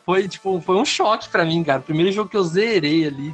Foi 0.05 0.27
tipo, 0.27 0.59
foi 0.61 0.75
um 0.75 0.86
choque 0.86 1.29
pra 1.29 1.45
mim, 1.45 1.63
cara. 1.63 1.79
O 1.79 1.84
primeiro 1.84 2.11
jogo 2.11 2.29
que 2.29 2.38
eu 2.38 2.43
zerei 2.43 3.07
ali. 3.07 3.34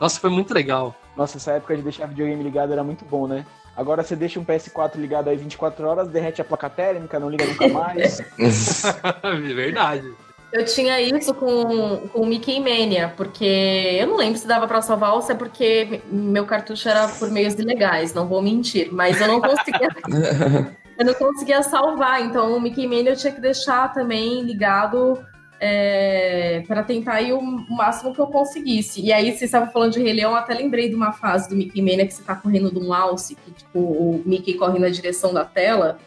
Nossa, 0.00 0.18
foi 0.18 0.30
muito 0.30 0.52
legal. 0.52 0.94
Nossa, 1.16 1.36
essa 1.36 1.52
época 1.52 1.76
de 1.76 1.82
deixar 1.82 2.06
videogame 2.06 2.42
ligado 2.42 2.72
era 2.72 2.82
muito 2.82 3.04
bom, 3.04 3.26
né? 3.26 3.46
Agora 3.76 4.02
você 4.02 4.16
deixa 4.16 4.40
um 4.40 4.44
PS4 4.44 4.96
ligado 4.96 5.28
aí 5.28 5.36
24 5.36 5.86
horas, 5.86 6.08
derrete 6.08 6.40
a 6.40 6.44
placa 6.44 6.68
térmica, 6.68 7.20
não 7.20 7.30
liga 7.30 7.46
nunca 7.46 7.68
mais. 7.68 8.20
Verdade. 9.54 10.12
Eu 10.52 10.64
tinha 10.64 11.00
isso 11.00 11.32
com, 11.34 12.08
com 12.08 12.20
o 12.20 12.26
Mickey 12.26 12.58
Mania, 12.58 13.12
porque 13.16 13.96
eu 14.00 14.06
não 14.06 14.16
lembro 14.16 14.38
se 14.38 14.46
dava 14.46 14.66
pra 14.66 14.82
salvar 14.82 15.14
ou 15.14 15.22
se 15.22 15.30
é 15.30 15.34
porque 15.34 16.02
meu 16.10 16.44
cartucho 16.44 16.88
era 16.88 17.06
por 17.06 17.30
meios 17.30 17.54
ilegais, 17.54 18.12
não 18.12 18.26
vou 18.26 18.42
mentir, 18.42 18.92
mas 18.92 19.20
eu 19.20 19.28
não 19.28 19.40
conseguia. 19.40 19.88
eu 20.98 21.06
não 21.06 21.14
conseguia 21.14 21.62
salvar, 21.62 22.22
então 22.24 22.56
o 22.56 22.60
Mickey 22.60 22.86
Mania 22.86 23.12
eu 23.12 23.16
tinha 23.16 23.32
que 23.32 23.40
deixar 23.40 23.92
também 23.92 24.42
ligado 24.42 25.24
é, 25.60 26.64
para 26.66 26.82
tentar 26.82 27.20
ir 27.20 27.34
o 27.34 27.42
máximo 27.42 28.14
que 28.14 28.20
eu 28.20 28.26
conseguisse. 28.26 29.02
E 29.02 29.12
aí, 29.12 29.36
você 29.36 29.44
estava 29.44 29.70
falando 29.70 29.92
de 29.92 30.02
Rei 30.02 30.14
Leão, 30.14 30.32
eu 30.32 30.36
até 30.38 30.54
lembrei 30.54 30.88
de 30.88 30.94
uma 30.94 31.12
fase 31.12 31.48
do 31.48 31.54
Mickey 31.54 31.82
Mania 31.82 32.06
que 32.06 32.14
você 32.14 32.22
tá 32.22 32.34
correndo 32.34 32.72
de 32.72 32.78
um 32.78 32.92
alce, 32.92 33.34
que 33.36 33.50
tipo, 33.52 33.78
o 33.78 34.22
Mickey 34.24 34.54
corre 34.54 34.78
na 34.78 34.88
direção 34.88 35.34
da 35.34 35.44
tela, 35.44 35.98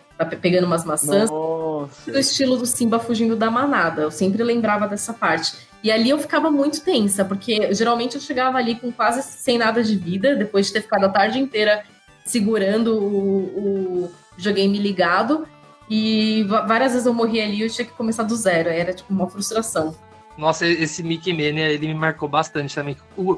pegando 0.41 0.65
umas 0.65 0.85
maçãs 0.85 1.29
Nossa. 1.29 2.11
do 2.11 2.19
estilo 2.19 2.57
do 2.57 2.65
Simba 2.65 2.99
fugindo 2.99 3.35
da 3.35 3.49
manada. 3.49 4.03
Eu 4.03 4.11
sempre 4.11 4.43
lembrava 4.43 4.87
dessa 4.87 5.13
parte. 5.13 5.53
E 5.83 5.91
ali 5.91 6.09
eu 6.09 6.17
ficava 6.17 6.49
muito 6.49 6.81
tensa, 6.81 7.25
porque 7.25 7.73
geralmente 7.73 8.15
eu 8.15 8.21
chegava 8.21 8.57
ali 8.57 8.75
com 8.75 8.91
quase 8.91 9.21
sem 9.21 9.57
nada 9.57 9.83
de 9.83 9.97
vida, 9.97 10.35
depois 10.35 10.67
de 10.67 10.73
ter 10.73 10.81
ficado 10.81 11.05
a 11.05 11.09
tarde 11.09 11.39
inteira 11.39 11.83
segurando 12.25 12.97
o, 12.97 14.05
o 14.05 14.11
videogame 14.37 14.77
ligado. 14.77 15.45
E 15.89 16.43
várias 16.43 16.93
vezes 16.93 17.05
eu 17.05 17.13
morria 17.13 17.43
ali 17.43 17.57
e 17.57 17.61
eu 17.63 17.69
tinha 17.69 17.85
que 17.85 17.91
começar 17.91 18.23
do 18.23 18.35
zero. 18.35 18.69
Era 18.69 18.93
tipo 18.93 19.13
uma 19.13 19.29
frustração. 19.29 19.93
Nossa, 20.37 20.65
esse 20.65 21.03
Mickey 21.03 21.31
Mania, 21.31 21.69
ele 21.69 21.87
me 21.87 21.93
marcou 21.93 22.27
bastante 22.27 22.73
também. 22.73 22.97
O, 23.17 23.37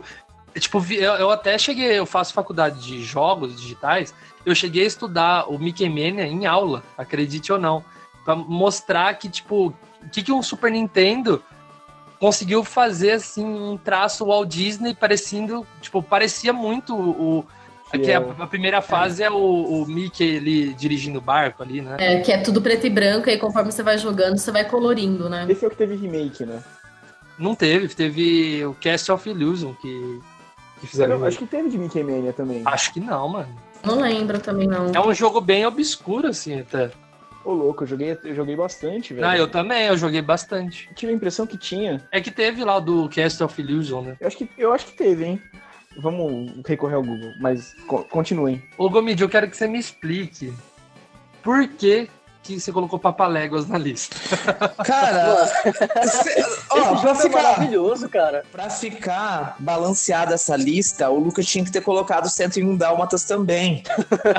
tipo, 0.60 0.80
vi- 0.80 0.98
eu, 0.98 1.14
eu 1.14 1.30
até 1.32 1.58
cheguei, 1.58 2.00
eu 2.00 2.06
faço 2.06 2.34
faculdade 2.34 2.80
de 2.82 3.04
jogos 3.04 3.60
digitais, 3.60 4.14
eu 4.46 4.54
cheguei 4.56 4.84
a 4.84 4.88
estudar 4.88 5.50
o 5.50 5.58
Mickey 5.58 5.90
Mania 5.90 6.26
em 6.26 6.46
aula, 6.46 6.84
acredite 6.98 7.52
ou 7.52 7.60
não, 7.60 7.84
Pra 8.24 8.36
mostrar 8.36 9.14
que, 9.14 9.30
tipo, 9.30 9.68
o 9.68 10.10
que, 10.12 10.24
que 10.24 10.32
um 10.32 10.42
Super 10.42 10.72
Nintendo 10.72 11.44
conseguiu 12.20 12.64
fazer, 12.64 13.12
assim, 13.12 13.46
um 13.46 13.78
traço 13.78 14.26
Walt 14.26 14.50
Disney 14.50 14.96
parecendo, 14.96 15.66
tipo, 15.80 16.02
parecia 16.02 16.52
muito 16.52 16.96
o... 16.96 17.46
Que 17.92 18.12
a, 18.12 18.18
a 18.40 18.48
primeira 18.48 18.82
fase 18.82 19.22
é 19.22 19.30
o, 19.30 19.36
o 19.36 19.86
Mickey 19.86 20.24
ele 20.24 20.74
dirigindo 20.74 21.20
o 21.20 21.22
barco 21.22 21.62
ali, 21.62 21.82
né? 21.82 21.96
É, 22.00 22.20
que 22.20 22.32
é 22.32 22.40
tudo 22.40 22.62
preto 22.62 22.88
e 22.88 22.90
branco, 22.90 23.30
e 23.30 23.38
conforme 23.38 23.72
você 23.72 23.84
vai 23.84 23.98
jogando, 23.98 24.38
você 24.38 24.52
vai 24.52 24.66
colorindo, 24.66 25.30
né? 25.30 25.46
Esse 25.48 25.64
é 25.64 25.68
o 25.68 25.72
que 25.72 25.78
teve 25.78 25.96
remake, 25.96 26.46
né? 26.46 26.62
Não 27.38 27.54
teve, 27.54 27.88
teve 27.90 28.66
o 28.66 28.74
Cast 28.74 29.12
of 29.12 29.30
Illusion 29.30 29.74
que, 29.76 30.20
que 30.86 30.92
fizeram. 30.92 31.16
Eu 31.18 31.26
acho 31.26 31.38
que 31.38 31.46
teve 31.46 31.70
de 31.70 31.78
Mickey 31.78 32.04
Mania 32.04 32.34
também. 32.34 32.62
Acho 32.66 32.94
que 32.94 33.00
não, 33.00 33.28
mano. 33.28 33.56
Não 33.84 34.02
lembro 34.02 34.40
também, 34.40 34.68
não. 34.68 34.88
É 34.94 35.00
um 35.00 35.14
jogo 35.14 35.40
bem 35.42 35.66
obscuro, 35.66 36.28
assim, 36.28 36.60
até. 36.62 36.92
Ô, 37.44 37.54
louco, 37.54 37.84
eu 37.84 37.88
joguei, 37.88 38.18
eu 38.24 38.36
joguei 38.36 38.56
bastante, 38.56 39.14
velho. 39.14 39.28
Ah, 39.28 39.38
eu 39.38 39.48
também, 39.48 39.84
eu 39.86 39.96
joguei 39.98 40.22
bastante. 40.22 40.90
tive 40.96 41.12
a 41.12 41.16
impressão 41.16 41.46
que 41.46 41.58
tinha. 41.58 42.02
É 42.12 42.20
que 42.20 42.32
teve 42.32 42.64
lá 42.64 42.78
o 42.78 42.82
do 42.82 43.10
Cast 43.10 43.44
of 43.44 43.62
Illusion, 43.62 44.02
né? 44.02 44.18
Eu 44.20 44.28
acho 44.28 44.38
que, 44.38 44.50
eu 44.58 44.74
acho 44.74 44.88
que 44.88 44.94
teve, 44.94 45.26
hein? 45.26 45.42
Vamos 45.98 46.52
recorrer 46.68 46.96
ao 46.96 47.04
Google, 47.04 47.34
mas 47.40 47.76
co- 47.88 48.04
continuem. 48.06 48.62
Ô, 48.78 48.90
Gomid, 48.90 49.22
eu 49.22 49.30
quero 49.30 49.48
que 49.50 49.56
você 49.56 49.68
me 49.68 49.78
explique 49.80 50.52
por 51.44 51.68
que, 51.68 52.10
que 52.46 52.60
você 52.60 52.72
colocou 52.72 53.00
Papaléguas 53.00 53.68
na 53.68 53.78
lista. 53.78 54.16
Cara, 54.86 55.48
cê- 56.06 56.46
ó, 56.70 56.96
pra 56.98 57.12
é 57.12 57.16
ficar, 57.16 57.44
maravilhoso, 57.44 58.08
cara. 58.08 58.44
pra 58.52 58.70
ficar 58.70 59.56
balanceada 59.58 60.36
essa 60.36 60.56
lista, 60.56 61.10
o 61.10 61.18
Lucas 61.20 61.46
tinha 61.48 61.66
que 61.66 61.72
ter 61.72 61.82
colocado 61.82 62.30
101 62.30 62.78
Dálmatas 62.78 63.24
também. 63.24 63.82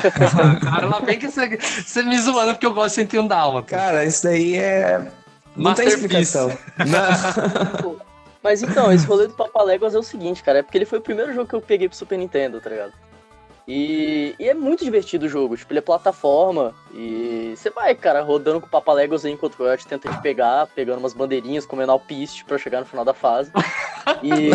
Cara, 0.62 0.86
lá 0.86 1.00
bem 1.00 1.18
que 1.18 1.28
você, 1.28 1.56
você 1.56 2.02
me 2.02 2.16
zoando 2.18 2.52
porque 2.52 2.66
eu 2.66 2.74
gosto 2.74 2.90
de 2.90 2.94
101 3.10 3.26
Dálmata. 3.26 3.76
Cara, 3.76 4.04
isso 4.04 4.22
daí 4.22 4.56
é. 4.56 5.04
Não 5.56 5.74
tem 5.74 5.88
explicação. 5.88 6.56
Não. 6.78 7.96
Mas 8.42 8.62
então, 8.62 8.92
esse 8.92 9.04
rolê 9.06 9.26
do 9.26 9.34
Papaléguas 9.34 9.94
é 9.94 9.98
o 9.98 10.02
seguinte, 10.02 10.42
cara. 10.42 10.60
É 10.60 10.62
porque 10.62 10.78
ele 10.78 10.84
foi 10.84 10.98
o 11.00 11.02
primeiro 11.02 11.34
jogo 11.34 11.48
que 11.48 11.54
eu 11.56 11.60
peguei 11.60 11.88
pro 11.88 11.98
Super 11.98 12.16
Nintendo, 12.16 12.60
tá 12.60 12.70
ligado? 12.70 12.92
E, 13.68 14.34
e 14.38 14.48
é 14.48 14.54
muito 14.54 14.84
divertido 14.84 15.26
o 15.26 15.28
jogo. 15.28 15.56
Tipo, 15.56 15.72
ele 15.72 15.80
é 15.80 15.82
plataforma. 15.82 16.72
E 16.94 17.52
você 17.56 17.68
vai, 17.68 17.94
cara, 17.94 18.22
rodando 18.22 18.60
com 18.60 18.66
o 18.66 18.70
Papaléguas 18.70 19.24
aí 19.24 19.32
enquanto 19.32 19.54
o 19.54 19.56
Coyote 19.56 19.86
tenta 19.86 20.08
te 20.08 20.22
pegar, 20.22 20.68
pegando 20.68 20.98
umas 20.98 21.12
bandeirinhas, 21.12 21.66
comendo 21.66 21.90
alpiste 21.90 22.44
pra 22.44 22.58
chegar 22.58 22.80
no 22.80 22.86
final 22.86 23.04
da 23.04 23.12
fase. 23.12 23.50
E, 24.22 24.50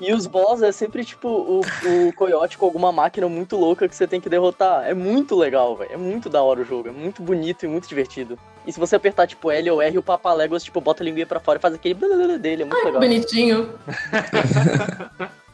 e 0.00 0.14
os 0.14 0.26
boss 0.26 0.62
é 0.62 0.72
sempre, 0.72 1.04
tipo, 1.04 1.28
o, 1.28 1.60
o 1.60 2.12
Coyote 2.14 2.56
com 2.56 2.64
alguma 2.64 2.90
máquina 2.90 3.28
muito 3.28 3.56
louca 3.56 3.86
que 3.86 3.94
você 3.94 4.06
tem 4.06 4.20
que 4.20 4.30
derrotar. 4.30 4.88
É 4.88 4.94
muito 4.94 5.36
legal, 5.36 5.76
velho. 5.76 5.92
É 5.92 5.96
muito 5.96 6.30
da 6.30 6.42
hora 6.42 6.60
o 6.60 6.64
jogo. 6.64 6.88
É 6.88 6.92
muito 6.92 7.22
bonito 7.22 7.66
e 7.66 7.68
muito 7.68 7.86
divertido. 7.86 8.38
E 8.66 8.72
se 8.72 8.80
você 8.80 8.96
apertar, 8.96 9.26
tipo, 9.26 9.50
L 9.50 9.70
ou 9.70 9.82
R, 9.82 9.98
o 9.98 10.02
Papaléguas, 10.02 10.64
tipo, 10.64 10.80
bota 10.80 11.02
a 11.02 11.04
linguinha 11.04 11.26
pra 11.26 11.38
fora 11.38 11.58
e 11.58 11.62
faz 11.62 11.74
aquele 11.74 11.94
dele. 12.38 12.62
É 12.62 12.64
muito 12.64 12.84
legal. 12.84 13.00
Bonitinho. 13.00 13.74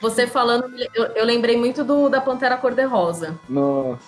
Você 0.00 0.26
falando, 0.26 0.70
eu, 0.94 1.04
eu 1.06 1.24
lembrei 1.24 1.56
muito 1.56 1.84
do 1.84 2.08
da 2.08 2.20
Pantera 2.20 2.56
Cor-de-Rosa. 2.56 3.38
Nossa. 3.48 4.00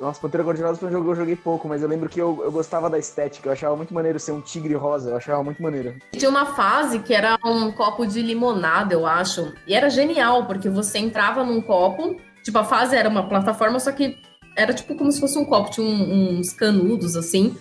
Nossa, 0.00 0.20
Pantera 0.20 0.44
Cor-de-Rosa 0.44 0.78
foi 0.78 0.88
um 0.88 0.92
jogo 0.92 1.04
que 1.06 1.10
eu 1.10 1.16
joguei 1.16 1.34
pouco, 1.36 1.66
mas 1.66 1.82
eu 1.82 1.88
lembro 1.88 2.08
que 2.08 2.20
eu, 2.20 2.40
eu 2.44 2.52
gostava 2.52 2.88
da 2.88 2.98
estética. 2.98 3.48
Eu 3.48 3.52
achava 3.52 3.74
muito 3.74 3.92
maneiro 3.92 4.20
ser 4.20 4.30
um 4.30 4.40
tigre 4.40 4.74
rosa. 4.74 5.10
Eu 5.10 5.16
achava 5.16 5.42
muito 5.42 5.60
maneiro. 5.60 5.96
Tinha 6.12 6.30
uma 6.30 6.46
fase 6.46 7.00
que 7.00 7.12
era 7.12 7.36
um 7.44 7.72
copo 7.72 8.06
de 8.06 8.22
limonada, 8.22 8.94
eu 8.94 9.04
acho. 9.06 9.52
E 9.66 9.74
era 9.74 9.90
genial, 9.90 10.46
porque 10.46 10.68
você 10.70 10.98
entrava 10.98 11.42
num 11.42 11.60
copo, 11.60 12.16
tipo, 12.44 12.56
a 12.58 12.64
fase 12.64 12.94
era 12.94 13.08
uma 13.08 13.28
plataforma, 13.28 13.80
só 13.80 13.90
que 13.90 14.16
era 14.56 14.72
tipo 14.72 14.94
como 14.94 15.10
se 15.10 15.18
fosse 15.20 15.36
um 15.36 15.44
copo, 15.44 15.70
tinha 15.70 15.84
um- 15.86 16.38
uns 16.38 16.52
canudos 16.52 17.16
assim. 17.16 17.56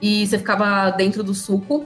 E 0.00 0.26
você 0.26 0.38
ficava 0.38 0.90
dentro 0.92 1.22
do 1.22 1.34
suco. 1.34 1.84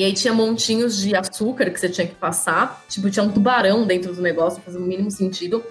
E 0.00 0.04
aí 0.04 0.14
tinha 0.14 0.32
montinhos 0.32 0.96
de 0.96 1.14
açúcar 1.14 1.68
que 1.70 1.78
você 1.78 1.86
tinha 1.86 2.06
que 2.06 2.14
passar. 2.14 2.82
Tipo, 2.88 3.10
tinha 3.10 3.22
um 3.22 3.30
tubarão 3.30 3.86
dentro 3.86 4.14
do 4.14 4.22
negócio, 4.22 4.62
fazia 4.64 4.80
o 4.80 4.82
mínimo 4.82 5.10
sentido. 5.10 5.62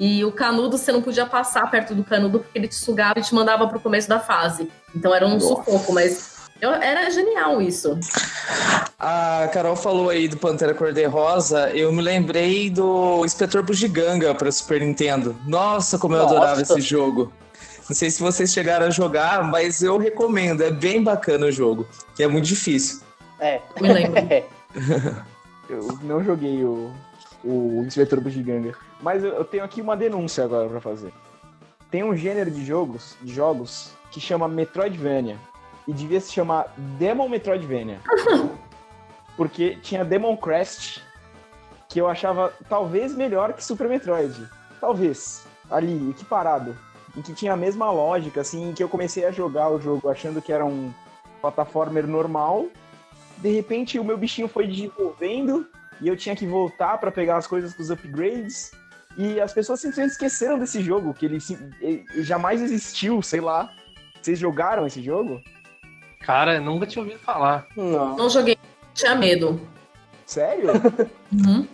E 0.00 0.24
o 0.24 0.32
canudo 0.32 0.78
você 0.78 0.90
não 0.90 1.02
podia 1.02 1.26
passar 1.26 1.70
perto 1.70 1.94
do 1.94 2.02
canudo 2.02 2.38
porque 2.38 2.58
ele 2.58 2.68
te 2.68 2.74
sugava 2.74 3.18
e 3.18 3.22
te 3.22 3.34
mandava 3.34 3.68
pro 3.68 3.78
começo 3.78 4.08
da 4.08 4.18
fase. 4.18 4.70
Então 4.94 5.14
era 5.14 5.26
um 5.26 5.34
Nossa. 5.34 5.46
sufoco, 5.48 5.92
mas 5.92 6.36
eu- 6.58 6.72
era 6.72 7.10
genial 7.10 7.60
isso. 7.60 7.98
A 8.98 9.46
Carol 9.52 9.76
falou 9.76 10.08
aí 10.08 10.26
do 10.26 10.38
Pantera 10.38 10.72
Cor-de-Rosa, 10.72 11.68
eu 11.74 11.92
me 11.92 12.00
lembrei 12.00 12.70
do 12.70 13.26
Inspetor 13.26 13.62
Bugiganga 13.62 14.34
para 14.34 14.50
Super 14.50 14.80
Nintendo. 14.80 15.36
Nossa, 15.46 15.98
como 15.98 16.14
eu 16.14 16.22
Nossa. 16.22 16.34
adorava 16.34 16.62
esse 16.62 16.80
jogo. 16.80 17.30
Não 17.86 17.94
sei 17.94 18.08
se 18.08 18.22
vocês 18.22 18.50
chegaram 18.54 18.86
a 18.86 18.90
jogar, 18.90 19.44
mas 19.44 19.82
eu 19.82 19.98
recomendo, 19.98 20.62
é 20.62 20.70
bem 20.70 21.02
bacana 21.02 21.44
o 21.44 21.52
jogo, 21.52 21.86
que 22.14 22.22
é 22.22 22.26
muito 22.26 22.46
difícil. 22.46 23.04
É. 23.40 23.60
Me 23.80 23.92
lembro. 23.92 24.20
É. 24.28 24.44
Eu 25.68 25.98
não 26.02 26.22
joguei 26.22 26.64
o. 26.64 26.92
o 27.44 27.82
inspetor 27.84 28.20
Bugiganga. 28.20 28.74
Mas 29.00 29.24
eu, 29.24 29.32
eu 29.32 29.44
tenho 29.44 29.64
aqui 29.64 29.80
uma 29.80 29.96
denúncia 29.96 30.44
agora 30.44 30.68
pra 30.68 30.80
fazer. 30.80 31.12
Tem 31.90 32.04
um 32.04 32.16
gênero 32.16 32.50
de 32.50 32.64
jogos, 32.64 33.16
de 33.20 33.32
jogos 33.34 33.92
que 34.10 34.20
chama 34.20 34.48
Metroidvania. 34.48 35.36
E 35.86 35.92
devia 35.92 36.20
se 36.20 36.32
chamar 36.32 36.72
Demon 36.98 37.28
Metroidvania. 37.28 38.00
Porque 39.36 39.76
tinha 39.82 40.04
Demon 40.04 40.36
Crest, 40.36 41.00
que 41.88 42.00
eu 42.00 42.08
achava 42.08 42.52
talvez 42.68 43.14
melhor 43.14 43.52
que 43.52 43.62
Super 43.62 43.88
Metroid. 43.88 44.48
Talvez. 44.80 45.46
Ali, 45.70 46.10
equiparado. 46.10 46.76
Em 47.16 47.22
que 47.22 47.34
tinha 47.34 47.52
a 47.52 47.56
mesma 47.56 47.90
lógica, 47.90 48.40
assim, 48.40 48.70
em 48.70 48.72
que 48.72 48.82
eu 48.82 48.88
comecei 48.88 49.24
a 49.24 49.30
jogar 49.30 49.68
o 49.70 49.80
jogo 49.80 50.08
achando 50.08 50.42
que 50.42 50.52
era 50.52 50.64
um 50.64 50.92
plataformer 51.40 52.06
normal. 52.06 52.66
De 53.38 53.50
repente 53.50 53.98
o 53.98 54.04
meu 54.04 54.16
bichinho 54.16 54.48
foi 54.48 54.66
desenvolvendo 54.66 55.66
e 56.00 56.08
eu 56.08 56.16
tinha 56.16 56.36
que 56.36 56.46
voltar 56.46 56.98
pra 56.98 57.10
pegar 57.10 57.36
as 57.36 57.46
coisas 57.46 57.74
com 57.74 57.82
os 57.82 57.90
upgrades. 57.90 58.70
E 59.16 59.40
as 59.40 59.52
pessoas 59.52 59.80
simplesmente 59.80 60.12
esqueceram 60.12 60.58
desse 60.58 60.82
jogo, 60.82 61.14
que 61.14 61.24
ele, 61.24 61.38
ele 61.80 62.04
jamais 62.22 62.60
existiu, 62.60 63.22
sei 63.22 63.40
lá. 63.40 63.72
Vocês 64.20 64.38
jogaram 64.38 64.86
esse 64.86 65.02
jogo? 65.02 65.40
Cara, 66.20 66.56
eu 66.56 66.62
nunca 66.62 66.86
tinha 66.86 67.02
ouvido 67.02 67.20
falar. 67.20 67.66
Não. 67.74 68.16
Não 68.16 68.28
joguei, 68.28 68.58
tinha 68.92 69.14
medo. 69.14 69.60
Sério? 70.26 70.70
Uhum. 71.32 71.66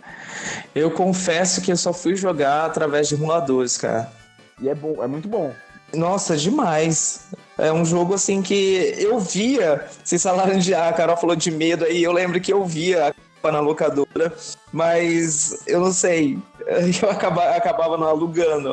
Eu 0.73 0.89
confesso 0.89 1.61
que 1.61 1.71
eu 1.71 1.77
só 1.77 1.93
fui 1.93 2.15
jogar 2.15 2.65
através 2.65 3.07
de 3.07 3.13
emuladores, 3.13 3.77
cara. 3.77 4.11
e 4.59 4.67
é 4.67 4.73
bom, 4.73 5.01
é 5.03 5.05
muito 5.07 5.27
bom. 5.27 5.53
Nossa, 5.93 6.35
demais. 6.35 7.27
É 7.57 7.71
um 7.71 7.85
jogo 7.85 8.15
assim 8.15 8.41
que 8.41 8.95
eu 8.97 9.19
via. 9.19 9.85
Vocês 10.03 10.21
falaram 10.23 10.57
de. 10.57 10.73
Ah, 10.73 10.89
a 10.89 10.93
Carol 10.93 11.15
falou 11.17 11.35
de 11.35 11.51
medo 11.51 11.85
aí. 11.85 12.01
Eu 12.03 12.11
lembro 12.11 12.39
que 12.41 12.51
eu 12.51 12.65
via 12.65 13.07
a 13.09 13.13
capa 13.13 13.51
na 13.51 13.59
locadora, 13.59 14.33
mas 14.71 15.63
eu 15.67 15.79
não 15.79 15.91
sei. 15.91 16.39
Eu 17.01 17.09
acaba- 17.11 17.55
acabava 17.55 17.97
não 17.97 18.07
alugando. 18.07 18.69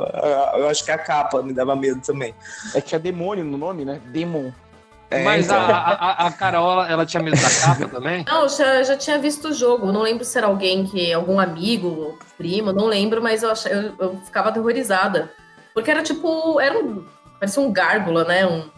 Eu 0.54 0.68
acho 0.68 0.84
que 0.84 0.92
a 0.92 0.98
capa 0.98 1.42
me 1.42 1.52
dava 1.52 1.74
medo 1.74 2.00
também. 2.00 2.32
É 2.72 2.80
que 2.80 2.86
tinha 2.88 3.00
demônio 3.00 3.44
no 3.44 3.58
nome, 3.58 3.84
né? 3.84 4.00
Demon. 4.06 4.52
É, 5.10 5.24
Mas 5.24 5.46
então. 5.46 5.58
a, 5.58 5.72
a, 5.72 6.26
a 6.28 6.30
Carol, 6.30 6.84
ela, 6.84 7.04
tinha 7.04 7.20
medo 7.20 7.36
da 7.36 7.50
capa 7.50 7.88
também? 7.88 8.24
Não, 8.28 8.42
eu 8.42 8.48
já, 8.48 8.82
já 8.84 8.96
tinha 8.96 9.18
visto 9.18 9.48
o 9.48 9.52
jogo. 9.52 9.90
Não 9.90 10.02
lembro 10.02 10.24
se 10.24 10.38
era 10.38 10.46
alguém 10.46 10.86
que. 10.86 11.12
algum 11.12 11.40
amigo, 11.40 11.88
ou 11.88 12.18
primo, 12.38 12.72
não 12.72 12.86
lembro, 12.86 13.20
mas 13.20 13.42
eu, 13.42 13.50
achei, 13.50 13.72
eu, 13.72 13.92
eu 13.98 14.20
ficava 14.24 14.50
aterrorizada. 14.50 15.32
Porque 15.74 15.90
era 15.90 16.02
tipo. 16.02 16.60
Era 16.60 16.78
um. 16.78 17.04
Parecia 17.38 17.62
um 17.62 17.72
gárgula, 17.72 18.24
né? 18.24 18.46
Um, 18.46 18.68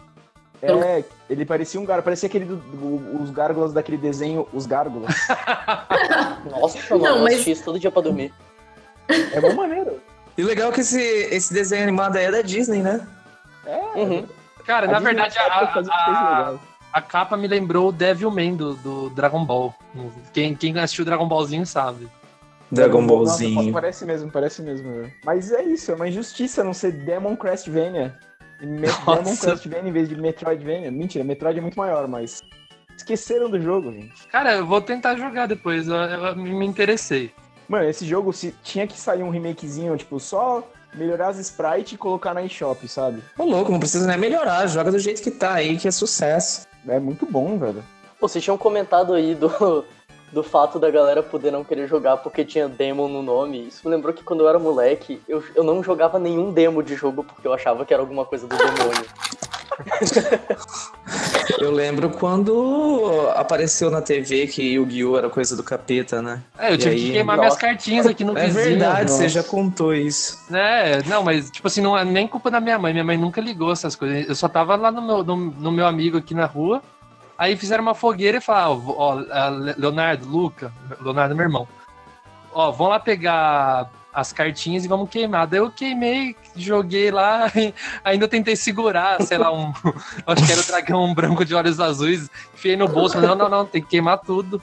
É, 0.61 1.03
ele 1.29 1.45
parecia 1.45 1.79
um 1.79 1.85
gárgula, 1.85 2.03
parecia 2.03 2.27
aquele 2.27 2.45
do, 2.45 2.55
do- 2.55 3.21
os 3.21 3.29
gárgulas 3.31 3.73
daquele 3.73 3.97
desenho, 3.97 4.47
os 4.53 4.65
gárgulas. 4.65 5.13
Nossa, 6.49 6.77
Não, 6.91 6.99
mano, 6.99 7.15
eu 7.17 7.23
mas- 7.23 7.33
assisti 7.33 7.51
isso 7.51 7.63
todo 7.65 7.79
dia 7.79 7.91
pra 7.91 8.01
dormir. 8.01 8.33
É 9.09 9.41
bom 9.41 9.53
maneiro. 9.53 9.99
E 10.37 10.43
o 10.43 10.47
legal 10.47 10.69
é 10.69 10.73
que 10.73 10.81
esse, 10.81 10.99
esse 11.01 11.53
desenho 11.53 11.83
animado 11.83 12.15
aí 12.17 12.25
é 12.25 12.31
da 12.31 12.41
Disney, 12.41 12.81
né? 12.81 13.05
É. 13.65 13.77
Uhum. 13.99 14.25
Cara, 14.65 14.87
A 14.87 14.91
na 14.91 14.97
Disney 14.99 15.13
verdade, 15.13 15.37
a, 15.39 16.51
a, 16.53 16.55
a 16.93 17.01
capa 17.01 17.35
me 17.35 17.47
lembrou 17.47 17.89
o 17.89 17.91
Devilman 17.91 18.55
do, 18.55 18.73
do 18.75 19.09
Dragon 19.09 19.43
Ball. 19.45 19.75
Quem, 20.31 20.55
quem 20.55 20.77
assistiu 20.79 21.03
Dragon 21.05 21.27
Ballzinho 21.27 21.65
sabe. 21.65 22.07
Dragon 22.73 23.01
Nossa, 23.01 23.13
Ballzinho. 23.13 23.73
parece 23.73 24.05
mesmo, 24.05 24.31
parece 24.31 24.61
mesmo. 24.61 24.89
né? 24.91 25.11
Mas 25.23 25.51
é 25.51 25.63
isso, 25.63 25.91
é 25.91 25.95
uma 25.95 26.07
injustiça 26.07 26.63
não 26.63 26.73
ser 26.73 26.91
Demon 26.91 27.35
Crestvania. 27.35 28.17
Nossa. 28.61 29.15
Demon 29.21 29.37
Crestvania 29.37 29.89
em 29.89 29.93
vez 29.93 30.09
de 30.09 30.15
Metroidvania. 30.15 30.91
Mentira, 30.91 31.23
Metroid 31.23 31.59
é 31.59 31.61
muito 31.61 31.77
maior, 31.77 32.07
mas 32.07 32.41
esqueceram 32.97 33.49
do 33.49 33.59
jogo, 33.61 33.91
gente. 33.91 34.27
Cara, 34.27 34.55
eu 34.55 34.65
vou 34.65 34.81
tentar 34.81 35.15
jogar 35.15 35.47
depois, 35.47 35.87
eu, 35.87 35.95
eu 35.95 36.35
me 36.35 36.65
interessei. 36.65 37.31
Mano, 37.67 37.85
esse 37.89 38.05
jogo 38.05 38.33
se 38.33 38.53
tinha 38.63 38.85
que 38.85 38.99
sair 38.99 39.23
um 39.23 39.29
remakezinho, 39.29 39.95
tipo, 39.97 40.19
só 40.19 40.67
melhorar 40.93 41.29
as 41.29 41.39
sprites 41.39 41.93
e 41.93 41.97
colocar 41.97 42.33
na 42.33 42.43
eShop, 42.43 42.87
sabe? 42.87 43.21
Ô, 43.37 43.45
louco, 43.45 43.71
não 43.71 43.79
precisa 43.79 44.05
nem 44.05 44.17
melhorar. 44.17 44.67
Joga 44.67 44.91
do 44.91 44.99
jeito 44.99 45.21
que 45.21 45.31
tá 45.31 45.53
aí, 45.53 45.77
que 45.77 45.87
é 45.87 45.91
sucesso. 45.91 46.67
É 46.87 46.99
muito 46.99 47.25
bom, 47.25 47.57
velho. 47.57 47.83
Pô, 48.19 48.27
vocês 48.27 48.43
tinham 48.43 48.57
comentado 48.57 49.13
aí 49.13 49.33
do, 49.35 49.85
do 50.33 50.43
fato 50.43 50.79
da 50.79 50.89
galera 50.89 51.21
poder 51.21 51.51
não 51.51 51.63
querer 51.63 51.87
jogar 51.87 52.17
porque 52.17 52.43
tinha 52.43 52.67
demo 52.67 53.07
no 53.07 53.21
nome. 53.21 53.67
Isso 53.67 53.81
me 53.87 53.93
lembrou 53.95 54.13
que 54.13 54.23
quando 54.23 54.41
eu 54.41 54.49
era 54.49 54.57
moleque, 54.57 55.21
eu, 55.29 55.43
eu 55.55 55.63
não 55.63 55.83
jogava 55.83 56.17
nenhum 56.17 56.51
demo 56.51 56.81
de 56.81 56.95
jogo 56.95 57.23
porque 57.23 57.47
eu 57.47 57.53
achava 57.53 57.85
que 57.85 57.93
era 57.93 58.01
alguma 58.01 58.25
coisa 58.25 58.47
do 58.47 58.55
demônio. 58.57 59.05
Eu 61.59 61.71
lembro 61.71 62.09
quando 62.11 63.27
apareceu 63.35 63.89
na 63.89 64.01
TV 64.01 64.47
que 64.47 64.61
Yu-Gi-Oh! 64.73 65.17
era 65.17 65.29
coisa 65.29 65.55
do 65.55 65.63
capeta, 65.63 66.21
né? 66.21 66.41
É, 66.57 66.69
eu 66.71 66.75
E 66.75 66.77
tive 66.77 66.95
aí? 66.95 67.01
que 67.01 67.11
queimar 67.11 67.35
Nossa. 67.37 67.47
minhas 67.49 67.59
cartinhas 67.61 68.05
aqui 68.07 68.23
no 68.23 68.37
É 68.37 68.45
vizinho. 68.45 68.63
verdade, 68.65 69.11
você 69.11 69.23
nossa. 69.23 69.29
já 69.29 69.43
contou 69.43 69.93
isso. 69.93 70.37
É, 70.53 71.01
não, 71.07 71.23
mas 71.23 71.49
tipo 71.49 71.67
assim, 71.67 71.81
não 71.81 71.97
é 71.97 72.05
nem 72.05 72.27
culpa 72.27 72.49
da 72.51 72.59
minha 72.59 72.77
mãe. 72.79 72.93
Minha 72.93 73.03
mãe 73.03 73.17
nunca 73.17 73.41
ligou 73.41 73.71
essas 73.71 73.95
coisas. 73.95 74.27
Eu 74.27 74.35
só 74.35 74.47
tava 74.47 74.75
lá 74.75 74.91
no 74.91 75.01
meu, 75.01 75.23
no, 75.23 75.35
no 75.35 75.71
meu 75.71 75.85
amigo 75.85 76.17
aqui 76.17 76.33
na 76.33 76.45
rua. 76.45 76.81
Aí 77.43 77.57
fizeram 77.57 77.83
uma 77.83 77.93
fogueira 77.93 78.37
e 78.37 78.41
falaram, 78.41 78.81
ó, 78.87 79.21
ó, 79.21 79.49
Leonardo, 79.77 80.25
Luca, 80.25 80.71
Leonardo 81.01 81.35
meu 81.35 81.43
irmão. 81.43 81.67
Ó, 82.53 82.71
vão 82.71 82.87
lá 82.87 83.01
pegar 83.01 83.91
as 84.13 84.31
cartinhas 84.31 84.85
e 84.85 84.87
vamos 84.87 85.09
queimar. 85.09 85.45
Daí 85.45 85.59
eu 85.59 85.69
queimei, 85.69 86.37
joguei 86.55 87.11
lá, 87.11 87.51
ainda 88.01 88.29
tentei 88.29 88.55
segurar, 88.55 89.21
sei 89.23 89.37
lá, 89.37 89.51
um. 89.51 89.73
Acho 90.25 90.45
que 90.45 90.51
era 90.53 90.61
o 90.61 90.65
dragão 90.65 91.13
branco 91.13 91.43
de 91.43 91.53
olhos 91.53 91.81
azuis, 91.81 92.29
enfiei 92.53 92.77
no 92.77 92.87
bolso, 92.87 93.19
não, 93.19 93.35
não, 93.35 93.49
não, 93.49 93.65
tem 93.65 93.81
que 93.81 93.89
queimar 93.89 94.19
tudo. 94.19 94.61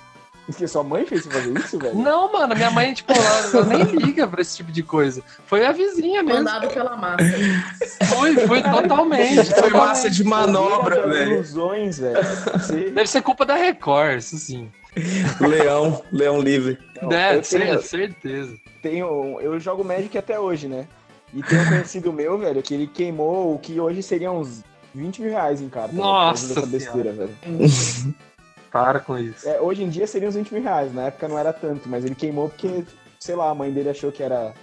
Que 0.57 0.67
sua 0.67 0.83
mãe 0.83 1.07
fez 1.07 1.23
você 1.23 1.31
fazer 1.31 1.59
isso, 1.59 1.79
velho? 1.79 1.95
Não, 1.95 2.33
mano, 2.33 2.55
minha 2.57 2.71
mãe, 2.73 2.93
tipo, 2.93 3.13
ela, 3.13 3.51
ela 3.55 3.65
nem 3.67 3.85
liga 3.97 4.27
pra 4.27 4.41
esse 4.41 4.57
tipo 4.57 4.73
de 4.73 4.83
coisa. 4.83 5.23
Foi 5.47 5.65
a 5.65 5.71
vizinha 5.71 6.23
mesmo. 6.25 6.43
mandado 6.43 6.69
pela 6.69 6.97
massa. 6.97 7.25
Foi, 8.07 8.35
foi 8.49 8.63
totalmente. 8.63 9.45
Foi 9.55 9.71
massa 9.71 10.11
de 10.11 10.25
manobra, 10.25 11.07
velho. 11.07 11.35
ilusões, 11.35 11.99
velho. 12.01 12.19
Você- 12.55 12.91
Deve 12.91 13.07
ser 13.07 13.23
culpa 13.23 13.47
da 13.47 13.55
Record, 13.55 14.19
isso 14.19 14.37
sim. 14.39 14.69
Leão, 15.41 16.03
Leão 16.11 16.41
livre. 16.41 16.79
Não, 17.01 17.09
Deve 17.09 17.39
eu 17.39 17.43
tenho- 17.43 17.83
certeza. 17.83 18.57
tenho, 18.83 19.39
eu 19.41 19.61
jogo 19.61 19.85
Magic 19.85 20.19
até 20.19 20.39
hoje, 20.41 20.67
né? 20.67 20.89
E 21.33 21.45
tem 21.45 21.61
um 21.61 21.69
conhecido 21.69 22.13
meu, 22.13 22.37
velho, 22.39 22.61
que 22.61 22.75
ele 22.75 22.89
queimou 22.89 23.55
o 23.55 23.59
que 23.61 23.79
hoje 23.79 24.03
seria 24.03 24.33
uns 24.33 24.65
20 24.93 25.23
mil 25.23 25.31
reais 25.31 25.61
em 25.61 25.69
carta. 25.69 25.93
né, 25.95 26.01
Nossa 26.03 26.53
dessa 26.55 26.67
besteira, 26.67 27.13
velho. 27.13 27.31
Para 28.71 29.01
com 29.01 29.19
isso. 29.19 29.49
É, 29.49 29.61
hoje 29.61 29.83
em 29.83 29.89
dia 29.89 30.07
seriam 30.07 30.29
uns 30.29 30.37
20 30.37 30.53
mil 30.53 30.63
reais, 30.63 30.95
na 30.95 31.07
época 31.07 31.29
não 31.29 31.39
era 31.39 31.53
tanto, 31.53 31.89
mas 31.89 32.05
ele 32.05 32.15
queimou 32.15 32.49
porque, 32.49 32.85
sei 33.19 33.35
lá, 33.35 33.51
a 33.51 33.55
mãe 33.55 33.73
dele 33.73 33.91
achou 33.91 34.13
que 34.13 34.23
era 34.23 34.55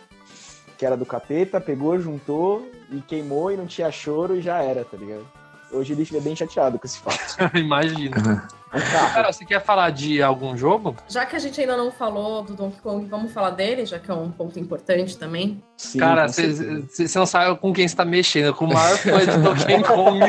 que 0.77 0.85
era 0.85 0.95
do 0.95 1.05
capeta, 1.05 1.59
pegou, 1.59 1.99
juntou 1.99 2.71
e 2.91 3.01
queimou 3.01 3.51
e 3.51 3.57
não 3.57 3.65
tinha 3.65 3.91
choro 3.91 4.35
e 4.35 4.41
já 4.41 4.61
era, 4.61 4.85
tá 4.85 4.95
ligado? 4.95 5.27
Hoje 5.71 5.93
ele 5.93 6.05
fica 6.05 6.21
bem 6.21 6.35
chateado 6.35 6.77
com 6.77 6.85
esse 6.85 6.99
fato. 6.99 7.17
Imagina. 7.57 8.47
Cara, 8.69 9.31
você 9.31 9.45
quer 9.45 9.61
falar 9.61 9.91
de 9.91 10.21
algum 10.21 10.57
jogo? 10.57 10.95
Já 11.07 11.25
que 11.25 11.35
a 11.35 11.39
gente 11.39 11.59
ainda 11.59 11.77
não 11.77 11.91
falou 11.91 12.43
do 12.43 12.53
Donkey 12.53 12.81
Kong, 12.81 13.05
vamos 13.05 13.31
falar 13.31 13.51
dele, 13.51 13.85
já 13.85 13.97
que 13.97 14.11
é 14.11 14.13
um 14.13 14.29
ponto 14.29 14.59
importante 14.59 15.17
também. 15.17 15.63
Sim, 15.77 15.99
Cara, 15.99 16.27
você 16.27 17.07
não 17.15 17.25
sabe 17.25 17.57
com 17.59 17.73
quem 17.73 17.87
você 17.87 17.95
tá 17.95 18.03
mexendo, 18.03 18.53
com 18.53 18.65
o 18.65 18.73
maior 18.73 18.97
fã 18.97 19.19
de 19.19 19.37
Donkey 19.37 19.83
Kong. 19.87 20.19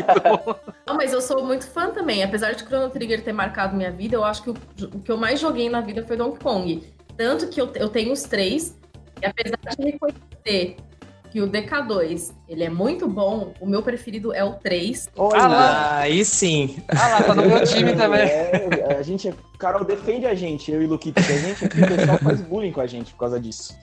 Não, 0.86 0.96
mas 0.96 1.12
eu 1.12 1.20
sou 1.20 1.44
muito 1.44 1.66
fã 1.68 1.90
também. 1.90 2.22
Apesar 2.22 2.52
de 2.52 2.64
Chrono 2.64 2.90
Trigger 2.90 3.22
ter 3.22 3.32
marcado 3.32 3.76
minha 3.76 3.90
vida, 3.90 4.14
eu 4.14 4.24
acho 4.24 4.42
que 4.42 4.50
o, 4.50 4.54
o 4.94 5.00
que 5.00 5.10
eu 5.10 5.16
mais 5.16 5.40
joguei 5.40 5.68
na 5.68 5.80
vida 5.80 6.04
foi 6.06 6.16
Donkey 6.16 6.42
Kong. 6.42 6.94
Tanto 7.16 7.48
que 7.48 7.60
eu, 7.60 7.72
eu 7.74 7.88
tenho 7.88 8.12
os 8.12 8.22
três, 8.22 8.78
e 9.20 9.26
apesar 9.26 9.58
de 9.76 9.84
reconhecer 9.84 10.76
que 11.30 11.40
o 11.40 11.48
DK2 11.48 12.32
ele 12.48 12.64
é 12.64 12.70
muito 12.70 13.06
bom, 13.06 13.52
o 13.60 13.66
meu 13.66 13.82
preferido 13.82 14.32
é 14.32 14.42
o 14.42 14.54
3. 14.54 15.10
Olha, 15.16 15.42
Ah 15.42 15.48
lá. 15.48 15.98
Aí 15.98 16.24
sim. 16.24 16.76
Ah 16.88 17.08
lá, 17.08 17.22
tá 17.22 17.34
no 17.34 17.46
meu 17.46 17.64
time 17.64 17.92
também. 17.96 18.20
É, 18.20 18.96
a 18.98 19.02
gente, 19.02 19.34
Carol 19.58 19.84
defende 19.84 20.26
a 20.26 20.34
gente, 20.34 20.72
eu 20.72 20.82
e 20.82 20.86
o 20.86 20.88
Luquito, 20.88 21.22
que 21.22 21.32
a 21.32 21.36
gente 21.36 21.64
aqui, 21.64 21.82
o 21.82 21.86
pessoal 21.86 22.18
faz 22.18 22.40
bullying 22.40 22.72
com 22.72 22.80
a 22.80 22.86
gente 22.86 23.12
por 23.12 23.20
causa 23.20 23.38
disso. 23.38 23.76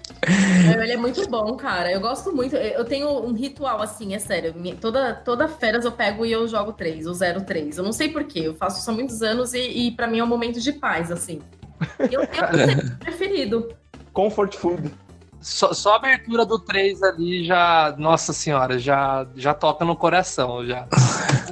Ele 0.82 0.92
é 0.92 0.98
muito 0.98 1.30
bom, 1.30 1.56
cara. 1.56 1.92
Eu 1.92 2.00
gosto 2.00 2.36
muito. 2.36 2.56
Eu 2.56 2.86
tenho 2.86 3.08
um 3.08 3.34
ritual 3.34 3.82
assim, 3.82 4.16
é 4.16 4.20
sério. 4.20 4.56
Toda, 4.82 5.14
toda 5.14 5.48
férias 5.48 5.86
eu 5.86 5.92
pego 5.92 6.26
e 6.26 6.32
eu 6.32 6.48
jogo 6.48 6.74
3, 6.74 7.06
o 7.08 7.14
03. 7.14 7.78
Eu 7.78 7.84
não 7.84 7.92
sei 7.92 8.10
porquê, 8.10 8.40
eu 8.40 8.56
faço 8.56 8.80
isso 8.80 8.90
há 8.90 8.94
muitos 8.94 9.22
anos 9.22 9.54
e, 9.54 9.60
e 9.60 9.92
para 9.92 10.08
mim 10.08 10.20
é 10.20 10.24
um 10.24 10.28
momento 10.28 10.60
de 10.60 10.74
paz, 10.74 11.12
assim. 11.12 11.40
E 12.10 12.14
eu 12.14 12.26
tenho 12.26 12.46
o 12.46 12.50
3 12.50 12.90
preferido. 13.00 13.76
Comfort 14.14 14.56
food. 14.56 14.92
Só, 15.46 15.74
só 15.74 15.94
a 15.94 15.96
abertura 15.98 16.44
do 16.44 16.58
3 16.58 17.04
ali 17.04 17.46
já. 17.46 17.94
Nossa 18.00 18.34
senhora, 18.34 18.80
já, 18.80 19.28
já 19.36 19.54
toca 19.54 19.86
no 19.86 19.96
coração. 19.96 20.66
já. 20.66 20.88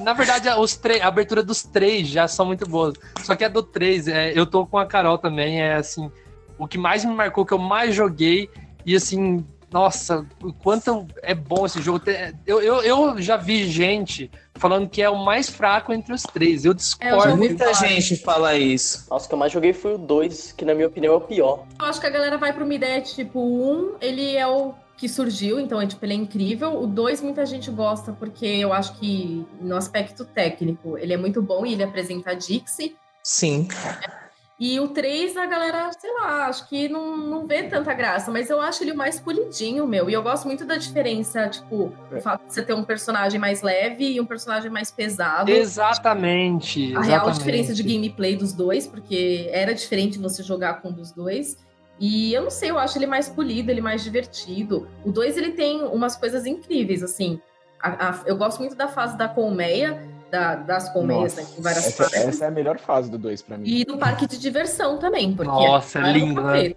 Na 0.02 0.14
verdade, 0.14 0.50
os 0.50 0.82
a 1.00 1.08
abertura 1.08 1.44
dos 1.44 1.62
três 1.62 2.08
já 2.08 2.28
são 2.28 2.44
muito 2.44 2.68
boas. 2.68 2.96
Só 3.22 3.36
que 3.36 3.46
a 3.46 3.48
do 3.48 3.62
3, 3.62 4.08
é, 4.08 4.34
eu 4.36 4.48
tô 4.48 4.66
com 4.66 4.80
a 4.80 4.86
Carol 4.88 5.20
também, 5.20 5.62
é 5.62 5.76
assim. 5.76 6.12
O 6.58 6.68
que 6.68 6.76
mais 6.76 7.06
me 7.06 7.14
marcou, 7.14 7.46
que 7.46 7.54
eu 7.54 7.60
mais 7.60 7.94
joguei, 7.94 8.50
e 8.84 8.96
assim, 8.96 9.46
nossa, 9.74 10.24
o 10.42 10.54
quanto 10.54 11.08
é 11.24 11.34
bom 11.34 11.66
esse 11.66 11.82
jogo. 11.82 12.02
Eu, 12.46 12.62
eu, 12.62 12.82
eu 12.84 13.22
já 13.22 13.36
vi 13.36 13.66
gente 13.68 14.30
falando 14.54 14.88
que 14.88 15.02
é 15.02 15.10
o 15.10 15.26
mais 15.26 15.50
fraco 15.50 15.92
entre 15.92 16.14
os 16.14 16.22
três. 16.22 16.64
Eu 16.64 16.72
É, 16.72 16.76
discordo. 16.76 17.30
ouvi 17.32 17.50
Muita 17.50 17.74
gente 17.74 18.16
fala 18.18 18.56
isso. 18.56 19.08
Nossa, 19.10 19.26
o 19.26 19.28
que 19.28 19.34
eu 19.34 19.40
mais 19.40 19.52
joguei 19.52 19.74
foi 19.74 19.96
o 19.96 19.98
2, 19.98 20.52
que 20.52 20.64
na 20.64 20.76
minha 20.76 20.88
opinião 20.88 21.16
é 21.16 21.18
o 21.18 21.22
pior. 21.22 21.66
Eu 21.80 21.86
acho 21.88 22.00
que 22.00 22.06
a 22.06 22.10
galera 22.12 22.38
vai 22.38 22.54
pra 22.54 22.64
uma 22.64 22.74
ideia 22.74 23.02
de 23.02 23.16
tipo, 23.16 23.40
um, 23.40 23.96
ele 24.00 24.36
é 24.36 24.46
o 24.48 24.76
que 24.96 25.10
surgiu, 25.10 25.60
então 25.60 25.82
é, 25.82 25.88
tipo, 25.88 26.06
ele 26.06 26.14
é 26.14 26.18
incrível. 26.18 26.80
O 26.80 26.86
dois, 26.86 27.20
muita 27.20 27.44
gente 27.46 27.72
gosta, 27.72 28.12
porque 28.14 28.46
eu 28.46 28.72
acho 28.72 28.94
que 29.00 29.44
no 29.60 29.76
aspecto 29.76 30.24
técnico 30.24 31.00
ele 31.00 31.14
é 31.14 31.18
muito 31.18 31.42
bom 31.42 31.66
e 31.66 31.74
ele 31.74 31.84
apresenta 31.84 32.30
a 32.30 32.34
Dixie. 32.36 32.96
Sim. 33.24 33.68
E 34.60 34.80
o 34.80 34.88
3, 34.90 35.36
a 35.36 35.46
galera, 35.48 35.92
sei 36.00 36.14
lá, 36.14 36.46
acho 36.46 36.70
que 36.70 36.88
não, 36.88 37.18
não 37.18 37.48
vê 37.48 37.64
tanta 37.64 37.92
graça, 37.94 38.32
mas 38.32 38.50
eu 38.52 38.62
acho 38.62 38.84
ele 38.84 38.92
o 38.92 38.96
mais 38.98 39.20
polidinho, 39.20 39.86
meu. 39.88 40.10
E 40.10 40.14
eu 40.14 40.22
gosto 40.22 40.46
muito 40.46 40.64
da 40.64 40.78
diferença, 40.78 41.50
tipo, 41.50 41.92
o 42.12 42.16
É. 42.16 42.22
fato 42.22 42.46
de 42.46 42.54
você 42.54 42.62
ter 42.62 42.74
um 42.74 42.84
personagem 42.84 43.40
mais 43.40 43.62
leve 43.64 44.14
e 44.14 44.22
um 44.22 44.26
personagem 44.26 44.70
mais 44.70 44.92
pesado. 44.92 45.50
Exatamente. 45.52 46.96
A 46.96 47.02
real 47.02 47.06
exatamente. 47.28 47.38
diferença 47.40 47.74
de 47.74 47.84
gameplay 47.84 48.36
dos 48.36 48.54
dois, 48.54 48.86
porque 48.88 49.50
era 49.52 49.74
diferente 49.74 50.20
você 50.20 50.44
jogar 50.44 50.82
com 50.82 50.90
um 50.90 50.94
dos 50.94 51.12
dois. 51.12 51.58
E 52.00 52.34
eu 52.34 52.44
não 52.44 52.50
sei, 52.52 52.70
eu 52.72 52.78
acho 52.78 52.98
ele 52.98 53.06
mais 53.08 53.30
polido, 53.30 53.72
ele 53.72 53.82
mais 53.82 54.04
divertido. 54.04 54.88
O 55.04 55.12
2 55.12 55.38
ele 55.38 55.52
tem 55.52 55.82
umas 55.84 56.16
coisas 56.16 56.46
incríveis, 56.46 57.02
assim. 57.04 57.40
A- 57.82 58.10
a- 58.10 58.20
eu 58.26 58.36
gosto 58.38 58.60
muito 58.60 58.76
da 58.76 58.88
fase 58.88 59.18
da 59.18 59.28
colmeia, 59.28 60.02
da- 60.34 60.56
das 60.56 60.90
colmeias, 60.90 61.36
né? 61.36 61.46
Com 61.56 61.62
várias 61.62 61.86
essa, 61.86 62.06
fases. 62.06 62.28
essa 62.28 62.46
é 62.46 62.48
a 62.48 62.52
melhor 62.52 62.80
fase 62.80 63.12
do 63.12 63.20
2 63.20 63.44
pra 63.44 63.56
mim. 63.56 63.70
E 63.70 63.86
do 63.86 64.00
parque 64.00 64.26
de 64.26 64.40
diversão 64.40 64.98
também, 64.98 65.32
porque 65.36 65.52
Nossa, 65.52 66.00
é 66.00 66.04
um 66.06 66.12
lindo, 66.12 66.42
né? 66.42 66.74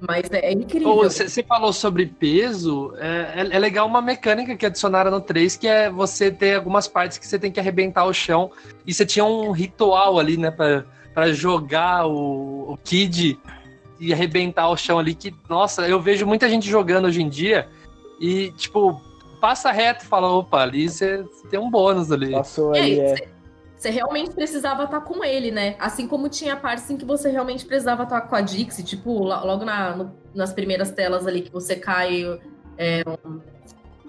Mas 0.00 0.30
é, 0.30 0.46
é 0.46 0.52
incrível. 0.52 0.96
Você 0.96 1.42
falou 1.42 1.70
sobre 1.70 2.06
peso, 2.06 2.94
é, 2.96 3.42
é- 3.42 3.56
é 3.56 3.58
legal 3.58 3.86
uma 3.86 4.00
mecânica 4.00 4.56
que 4.56 4.64
adicionaram 4.64 5.10
no 5.10 5.20
3, 5.20 5.54
que 5.58 5.68
é 5.68 5.90
você 5.90 6.30
ter 6.30 6.54
algumas 6.56 6.88
partes 6.88 7.18
que 7.18 7.26
você 7.26 7.38
tem 7.38 7.52
que 7.52 7.60
arrebentar 7.60 8.06
o 8.06 8.12
chão, 8.14 8.50
e 8.86 8.94
você 8.94 9.04
tinha 9.04 9.26
um 9.26 9.50
ritual 9.50 10.18
ali, 10.18 10.38
né, 10.38 10.50
pra, 10.50 10.86
pra 11.12 11.30
jogar 11.34 12.06
o, 12.06 12.72
o 12.72 12.78
Kid 12.82 13.38
e 14.00 14.14
arrebentar 14.14 14.70
o 14.70 14.76
chão 14.78 14.98
ali, 14.98 15.14
que, 15.14 15.34
nossa, 15.46 15.86
eu 15.86 16.00
vejo 16.00 16.26
muita 16.26 16.48
gente 16.48 16.66
jogando 16.66 17.04
hoje 17.04 17.20
em 17.20 17.28
dia, 17.28 17.68
e, 18.18 18.50
tipo, 18.52 18.98
passa 19.40 19.70
reto 19.72 20.04
e 20.04 20.06
fala, 20.08 20.28
opa, 20.32 20.58
ali 20.62 20.88
você 20.88 21.24
tem 21.50 21.58
um 21.58 21.70
bônus 21.70 22.12
ali. 22.12 22.32
Passou 22.32 22.74
E 22.74 22.78
ali, 22.78 23.00
aí, 23.00 23.00
é. 23.00 23.28
você- 23.76 23.90
realmente 23.90 24.30
precisava 24.32 24.84
estar 24.84 25.00
com 25.00 25.24
ele, 25.24 25.50
né? 25.50 25.74
Assim 25.78 26.06
como 26.06 26.28
tinha 26.28 26.54
partes 26.56 26.88
em 26.90 26.96
que 26.96 27.04
você 27.04 27.30
realmente 27.30 27.64
precisava 27.64 28.02
estar 28.04 28.20
com 28.22 28.36
a 28.36 28.40
Dixie, 28.40 28.82
tipo, 28.84 29.10
lo- 29.24 29.44
logo 29.46 29.64
na- 29.64 29.96
no- 29.96 30.12
nas 30.34 30.52
primeiras 30.52 30.90
telas 30.90 31.26
ali 31.26 31.42
que 31.42 31.52
você 31.52 31.74
cai 31.76 32.38
é, 32.78 33.02
um- 33.06 33.38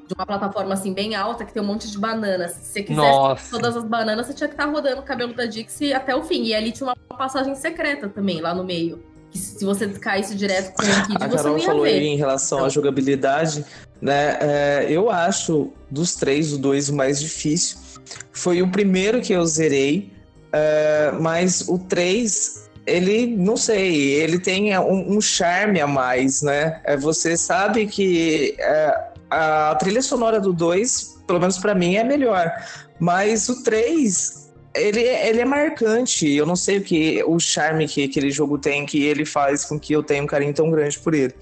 de 0.08 0.14
uma 0.18 0.26
plataforma 0.26 0.74
assim 0.74 0.94
bem 0.94 1.14
alta 1.16 1.44
que 1.46 1.54
tem 1.54 1.62
um 1.62 1.66
monte 1.66 1.90
de 1.90 1.98
bananas. 1.98 2.52
Se 2.52 2.66
você 2.74 2.84
quisesse 2.84 3.08
Nossa. 3.08 3.52
todas 3.52 3.76
as 3.78 3.84
bananas, 3.86 4.28
você 4.28 4.34
tinha 4.34 4.48
que 4.48 4.54
estar 4.54 4.66
rodando 4.66 5.02
o 5.02 5.04
cabelo 5.04 5.34
da 5.34 5.46
Dixie 5.46 5.94
até 5.94 6.14
o 6.16 6.22
fim. 6.24 6.44
E 6.44 6.54
ali 6.56 6.72
tinha 6.72 6.88
uma 6.88 6.96
passagem 7.18 7.54
secreta 7.56 8.08
também, 8.10 8.40
lá 8.42 8.54
no 8.54 8.64
meio. 8.64 9.04
Que 9.30 9.38
se 9.38 9.64
você 9.64 9.88
caísse 9.88 10.36
direto 10.36 10.74
com 10.74 10.84
o 10.84 10.86
Kid, 10.86 11.18
você 11.18 11.28
não 11.28 11.36
Carol 11.38 11.58
ia 11.58 11.66
falou 11.66 11.84
aí 11.86 12.00
ver. 12.00 12.06
em 12.06 12.16
relação 12.18 12.58
à 12.58 12.62
Então. 12.64 12.70
jogabilidade, 12.72 13.66
né? 14.02 14.38
é, 14.42 14.88
eu 14.90 15.10
acho 15.10 15.72
dos 15.90 16.16
três, 16.16 16.52
o 16.54 16.58
dois 16.58 16.90
o 16.90 16.96
mais 16.96 17.20
difícil. 17.20 17.78
Foi 18.32 18.62
o 18.62 18.72
primeiro 18.72 19.22
que 19.22 19.34
eu 19.34 19.46
zerei, 19.46 20.12
é, 20.52 21.12
mas 21.20 21.68
o 21.68 21.78
3, 21.78 22.70
ele, 22.86 23.28
não 23.28 23.56
sei, 23.56 24.14
ele 24.16 24.40
tem 24.40 24.78
um, 24.78 25.18
um 25.18 25.22
charme 25.22 25.80
a 25.80 25.88
mais, 25.88 26.42
né? 26.42 26.82
É, 26.84 26.98
você 26.98 27.38
sabe 27.38 27.88
que 27.88 28.56
é, 28.60 29.12
a 29.30 29.76
trilha 29.76 30.02
sonora 30.02 30.40
do 30.40 30.52
2, 30.52 31.22
pelo 31.26 31.40
menos 31.40 31.58
pra 31.58 31.74
mim, 31.74 31.96
é 31.96 32.04
melhor. 32.04 32.52
Mas 33.00 33.48
o 33.50 33.64
3, 33.64 34.41
ele, 34.74 35.02
ele 35.02 35.42
é 35.42 35.46
marcante. 35.46 36.30
Eu 36.32 36.46
não 36.46 36.56
sei 36.56 36.78
o 36.78 36.82
que 36.84 37.24
o 37.26 37.40
charme 37.40 37.88
que 37.88 38.04
aquele 38.06 38.32
jogo 38.32 38.58
tem, 38.58 38.86
que 38.86 39.04
ele 39.04 39.26
faz 39.26 39.66
com 39.66 39.80
que 39.80 39.94
eu 39.94 40.02
tenha 40.04 40.24
um 40.24 40.28
carinho 40.28 40.54
tão 40.54 40.70
grande 40.72 40.98
por 41.00 41.14
ele. 41.14 41.34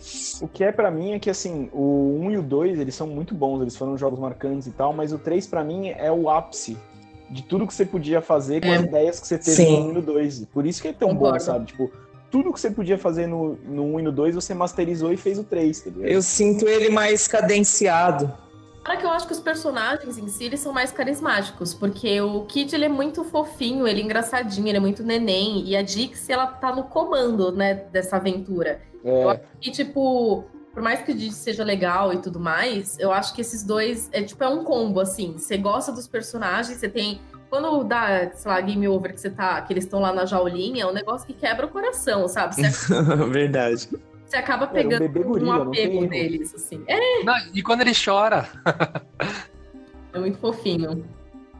O 0.41 0.47
que 0.47 0.63
é 0.63 0.71
pra 0.71 0.89
mim 0.89 1.13
é 1.13 1.19
que 1.19 1.29
assim, 1.29 1.69
o 1.73 2.19
1 2.21 2.31
e 2.31 2.37
o 2.37 2.41
2, 2.41 2.79
eles 2.79 2.95
são 2.95 3.07
muito 3.07 3.33
bons, 3.35 3.61
eles 3.61 3.75
foram 3.75 3.97
jogos 3.97 4.19
marcantes 4.19 4.67
e 4.67 4.71
tal, 4.71 4.93
mas 4.93 5.11
o 5.13 5.17
3 5.17 5.45
pra 5.47 5.63
mim 5.63 5.89
é 5.89 6.11
o 6.11 6.29
ápice 6.29 6.77
de 7.29 7.43
tudo 7.43 7.67
que 7.67 7.73
você 7.73 7.85
podia 7.85 8.21
fazer 8.21 8.61
com 8.61 8.67
É. 8.67 8.77
as 8.77 8.83
ideias 8.83 9.19
que 9.19 9.27
você 9.27 9.37
teve 9.37 9.55
Sim. 9.57 9.79
no 9.81 9.85
1 9.87 9.89
e 9.89 9.93
no 9.93 10.01
2. 10.01 10.45
Por 10.51 10.65
isso 10.65 10.81
que 10.81 10.87
é 10.87 10.93
tão 10.93 11.09
Concordo. 11.09 11.33
bom, 11.33 11.39
sabe? 11.39 11.65
Tipo, 11.67 11.91
tudo 12.31 12.51
que 12.53 12.59
você 12.59 12.71
podia 12.71 12.97
fazer 12.97 13.27
no, 13.27 13.57
no 13.67 13.83
1 13.95 13.99
e 13.99 14.03
no 14.03 14.11
2, 14.11 14.35
você 14.35 14.53
masterizou 14.53 15.13
e 15.13 15.17
fez 15.17 15.37
o 15.37 15.43
3, 15.43 15.79
tá 15.81 15.89
ligado? 15.91 16.09
Eu 16.11 16.21
sinto 16.23 16.67
ele 16.67 16.89
mais 16.89 17.27
cadenciado. 17.27 18.31
Fora 18.83 18.97
que 18.97 19.05
eu 19.05 19.09
acho 19.11 19.27
que 19.27 19.33
os 19.33 19.39
personagens 19.39 20.17
em 20.17 20.27
si, 20.27 20.45
eles 20.45 20.59
são 20.59 20.71
mais 20.73 20.91
carismáticos, 20.91 21.73
porque 21.73 22.19
o 22.21 22.41
Kid, 22.45 22.73
ele 22.73 22.85
é 22.85 22.89
muito 22.89 23.23
fofinho, 23.23 23.87
ele 23.87 24.01
é 24.01 24.03
engraçadinho, 24.03 24.67
ele 24.67 24.77
é 24.77 24.79
muito 24.79 25.03
neném, 25.03 25.63
e 25.65 25.75
a 25.75 25.81
Dixie, 25.81 26.31
ela 26.31 26.47
tá 26.47 26.73
no 26.75 26.83
comando, 26.83 27.51
né, 27.51 27.73
dessa 27.91 28.15
aventura. 28.15 28.81
Eu 29.03 29.29
É, 29.29 29.33
acho 29.33 29.41
que, 29.61 29.71
tipo, 29.71 30.45
por 30.73 30.81
mais 30.81 31.01
que 31.01 31.11
o 31.11 31.15
Dixie 31.15 31.33
seja 31.33 31.63
legal 31.63 32.13
e 32.13 32.17
tudo 32.17 32.39
mais, 32.39 32.97
eu 32.99 33.11
acho 33.11 33.33
que 33.33 33.41
esses 33.41 33.63
dois, 33.63 34.09
é 34.11 34.21
tipo, 34.23 34.43
é 34.43 34.47
um 34.47 34.63
combo, 34.63 34.99
assim, 34.99 35.33
você 35.37 35.57
gosta 35.57 35.91
dos 35.91 36.07
personagens, 36.07 36.77
você 36.77 36.89
tem... 36.89 37.21
Quando 37.49 37.83
dá, 37.83 38.29
sei 38.35 38.51
lá, 38.51 38.61
game 38.61 38.87
over 38.87 39.11
que 39.11 39.19
você 39.19 39.29
tá, 39.31 39.59
que 39.63 39.73
eles 39.73 39.83
estão 39.85 39.99
lá 39.99 40.13
na 40.13 40.23
jaulinha, 40.23 40.83
é 40.83 40.85
um 40.85 40.93
negócio 40.93 41.25
que 41.25 41.33
quebra 41.33 41.65
o 41.65 41.69
coração, 41.69 42.27
sabe? 42.27 42.53
Você, 42.53 42.93
Verdade. 43.31 43.89
Você 44.29 44.37
acaba 44.37 44.65
um 44.65 44.69
pegando 44.69 45.09
gorila, 45.09 45.63
um 45.63 45.71
tem 45.71 45.85
apego 45.85 46.07
deles, 46.07 46.53
assim. 46.53 46.83
É, 46.87 47.23
Não, 47.23 47.35
e 47.53 47.63
quando 47.63 47.81
ele 47.81 47.93
chora, 47.93 48.47
é 50.13 50.19
muito 50.19 50.37
fofinho. 50.37 51.03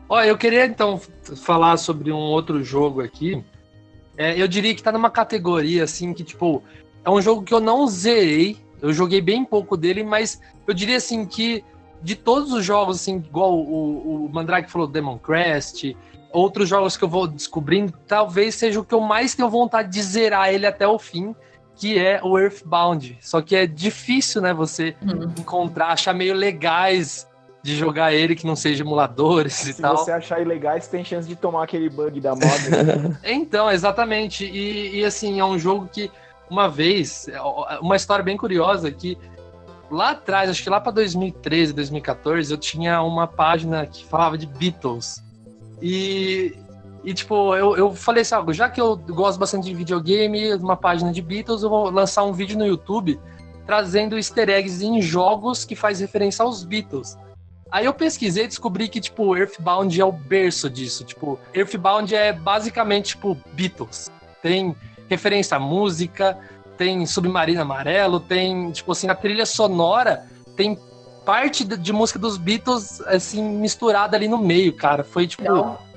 Ó, 0.07 0.22
eu 0.22 0.38
queria 0.38 0.65
então 0.65 1.01
falar 1.38 1.78
sobre 1.78 2.11
um 2.11 2.17
outro 2.17 2.63
jogo 2.63 3.01
aqui. 3.01 3.43
É, 4.15 4.39
eu 4.39 4.47
diria 4.47 4.76
que 4.76 4.84
tá 4.84 4.91
numa 4.91 5.09
categoria 5.09 5.84
assim 5.84 6.13
que, 6.13 6.24
tipo, 6.24 6.63
é 7.03 7.09
um 7.09 7.22
jogo 7.22 7.43
que 7.43 7.53
eu 7.53 7.59
não 7.59 7.88
zerei. 7.88 8.57
Eu 8.82 8.93
joguei 8.93 9.22
bem 9.22 9.43
pouco 9.43 9.76
dele, 9.76 10.03
mas 10.03 10.41
eu 10.67 10.74
diria 10.74 10.97
assim 10.97 11.26
que 11.26 11.63
de 12.01 12.15
todos 12.15 12.53
os 12.53 12.63
jogos, 12.63 12.97
assim, 12.97 13.17
igual 13.17 13.57
o, 13.57 14.26
o 14.26 14.30
Mandrake 14.30 14.72
falou, 14.72 14.88
Demon 14.88 15.17
Crest, 15.17 15.95
outros 16.32 16.70
jogos 16.70 16.95
que 16.95 17.03
eu 17.03 17.09
vou 17.09 17.28
descobrindo, 17.28 17.93
talvez 18.07 18.55
seja 18.55 18.80
o 18.80 18.86
que 18.86 18.93
eu 18.93 19.01
mais 19.01 19.36
tenho 19.36 19.49
vontade 19.49 19.91
de 19.91 20.01
zerar 20.01 20.53
ele 20.53 20.65
até 20.65 20.88
o 20.88 20.97
fim, 20.97 21.36
que 21.80 21.97
é 21.97 22.19
o 22.21 22.38
Earthbound. 22.38 23.17
Só 23.21 23.41
que 23.41 23.55
é 23.55 23.65
difícil, 23.65 24.41
né, 24.41 24.53
você 24.53 24.95
Uhum. 25.01 25.32
encontrar, 25.39 25.88
achar 25.93 26.13
meio 26.13 26.34
legais 26.36 27.25
de 27.63 27.75
jogar 27.75 28.13
ele 28.13 28.36
que 28.36 28.45
não 28.45 28.55
seja 28.55 28.84
emuladores 28.84 29.65
e 29.65 29.73
se 29.73 29.82
tal. 29.82 29.97
você 29.97 30.11
achar 30.11 30.41
ilegais, 30.41 30.88
tem 30.88 31.03
chance 31.03 31.27
de 31.27 31.36
tomar 31.36 31.63
aquele 31.63 31.89
bug 31.89 32.19
da 32.21 32.36
moda. 32.36 33.19
Então, 33.23 33.71
exatamente. 33.71 34.45
E, 34.45 34.99
e, 34.99 35.05
assim, 35.05 35.39
é 35.39 35.45
um 35.45 35.57
jogo 35.57 35.89
que, 35.91 36.11
uma 36.49 36.67
vez, 36.69 37.27
uma 37.82 37.95
história 37.95 38.23
bem 38.23 38.38
curiosa 38.38 38.91
que 38.91 39.17
lá 39.91 40.11
atrás, 40.11 40.49
acho 40.49 40.61
que 40.63 40.69
lá 40.69 40.80
para 40.80 40.91
2013, 40.93 41.73
2014, 41.73 42.51
eu 42.51 42.57
tinha 42.57 43.01
uma 43.01 43.25
página 43.27 43.86
que 43.86 44.05
falava 44.05 44.38
de 44.38 44.45
Beatles. 44.45 45.21
E, 45.82 46.55
e 47.03 47.13
tipo, 47.13 47.55
eu, 47.55 47.77
eu 47.77 47.95
falei 47.95 48.21
assim, 48.21 48.35
ah, 48.35 48.51
já 48.51 48.69
que 48.69 48.79
eu 48.79 48.97
gosto 48.97 49.39
bastante 49.39 49.65
de 49.65 49.73
videogame, 49.73 50.53
uma 50.55 50.75
página 50.75 51.11
de 51.11 51.21
Beatles, 51.21 51.63
eu 51.63 51.69
vou 51.69 51.89
lançar 51.89 52.23
um 52.23 52.33
vídeo 52.33 52.57
no 52.57 52.65
YouTube 52.65 53.19
trazendo 53.65 54.17
easter 54.17 54.49
eggs 54.49 54.83
em 54.83 55.01
jogos 55.01 55.63
que 55.63 55.75
faz 55.75 55.99
referência 55.99 56.43
aos 56.43 56.63
Beatles. 56.63 57.17
Aí 57.71 57.85
eu 57.85 57.93
pesquisei 57.93 58.45
e 58.45 58.47
descobri 58.47 58.87
que, 58.87 58.99
tipo, 58.99 59.37
Earthbound 59.37 60.01
é 60.01 60.03
o 60.03 60.11
berço 60.11 60.67
disso. 60.69 61.03
Tipo, 61.03 61.39
Earthbound 61.53 62.13
é 62.15 62.33
basicamente, 62.33 63.09
tipo, 63.09 63.37
Beatles. 63.53 64.09
Tem 64.41 64.75
referência 65.07 65.57
à 65.57 65.59
música, 65.59 66.35
tem 66.77 67.05
Submarino 67.05 67.61
Amarelo, 67.61 68.19
tem, 68.19 68.71
tipo 68.71 68.91
assim, 68.91 69.07
a 69.07 69.13
trilha 69.13 69.45
sonora 69.45 70.25
tem 70.55 70.77
parte 71.23 71.63
de, 71.63 71.93
música 71.93 72.17
dos 72.17 72.37
Beatles, 72.37 73.01
assim, 73.01 73.43
misturada 73.43 74.17
ali 74.17 74.27
no 74.27 74.39
meio, 74.39 74.73
cara. 74.73 75.03
Foi, 75.03 75.27
tipo, 75.27 75.43
Legal. 75.43 75.88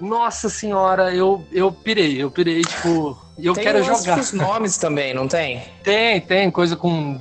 Nossa 0.00 0.48
senhora, 0.48 1.14
eu, 1.14 1.44
eu 1.52 1.72
pirei, 1.72 2.22
eu 2.22 2.30
pirei, 2.30 2.62
tipo, 2.62 3.16
eu 3.38 3.54
tem 3.54 3.64
quero 3.64 3.82
jogar. 3.82 4.18
os 4.18 4.32
nomes 4.32 4.76
também, 4.76 5.14
não 5.14 5.26
tem? 5.26 5.62
Tem, 5.82 6.20
tem 6.20 6.50
coisa 6.50 6.76
com. 6.76 7.18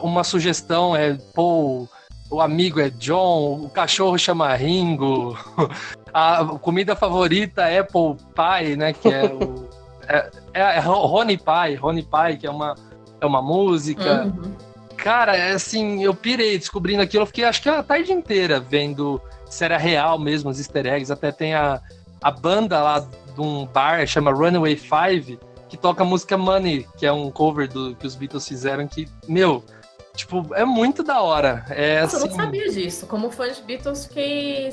Uma 0.00 0.24
sugestão 0.24 0.96
é, 0.96 1.18
pô, 1.34 1.86
o 2.30 2.40
amigo 2.40 2.80
é 2.80 2.88
John, 2.88 3.64
o 3.64 3.68
cachorro 3.68 4.18
chama 4.18 4.54
Ringo, 4.54 5.36
a 6.12 6.44
comida 6.62 6.96
favorita 6.96 7.68
é 7.68 7.80
Apple 7.80 8.16
Pie, 8.34 8.76
né? 8.76 8.92
Que 8.92 9.08
é 9.08 9.24
o. 9.24 9.68
É, 10.10 10.30
é, 10.54 10.60
é 10.60 10.78
Rony 10.78 11.36
Pie, 11.36 11.74
Rony 11.74 12.02
Pie, 12.02 12.38
que 12.38 12.46
é 12.46 12.50
uma, 12.50 12.74
é 13.20 13.26
uma 13.26 13.42
música. 13.42 14.24
Uhum. 14.24 14.54
Cara, 14.96 15.36
é 15.36 15.52
assim, 15.52 16.02
eu 16.02 16.14
pirei 16.14 16.56
descobrindo 16.56 17.02
aquilo, 17.02 17.24
eu 17.24 17.26
fiquei 17.26 17.44
acho 17.44 17.60
que 17.60 17.68
a 17.68 17.82
tarde 17.82 18.10
inteira 18.10 18.58
vendo 18.58 19.20
se 19.48 19.64
era 19.64 19.76
real 19.76 20.18
mesmo, 20.18 20.50
os 20.50 20.58
easter 20.58 20.86
eggs. 20.86 21.12
Até 21.12 21.30
tem 21.32 21.54
a, 21.54 21.80
a 22.22 22.30
banda 22.30 22.82
lá 22.82 22.98
de 23.00 23.40
um 23.40 23.66
bar, 23.66 24.06
chama 24.06 24.32
Runaway 24.32 24.76
Five, 24.76 25.38
que 25.68 25.76
toca 25.76 26.02
a 26.02 26.06
música 26.06 26.36
Money, 26.36 26.86
que 26.96 27.04
é 27.06 27.12
um 27.12 27.30
cover 27.30 27.68
do, 27.68 27.94
que 27.94 28.06
os 28.06 28.14
Beatles 28.14 28.46
fizeram, 28.46 28.86
que, 28.86 29.08
meu, 29.26 29.64
Tipo, 30.14 30.52
é 30.56 30.64
muito 30.64 31.04
da 31.04 31.20
hora. 31.20 31.64
É 31.70 32.02
Nossa, 32.02 32.16
eu 32.16 32.24
assim. 32.24 32.28
não 32.30 32.44
sabia 32.44 32.68
disso. 32.72 33.06
Como 33.06 33.30
fã 33.30 33.52
de 33.52 33.62
Beatles, 33.62 34.06
fiquei 34.06 34.68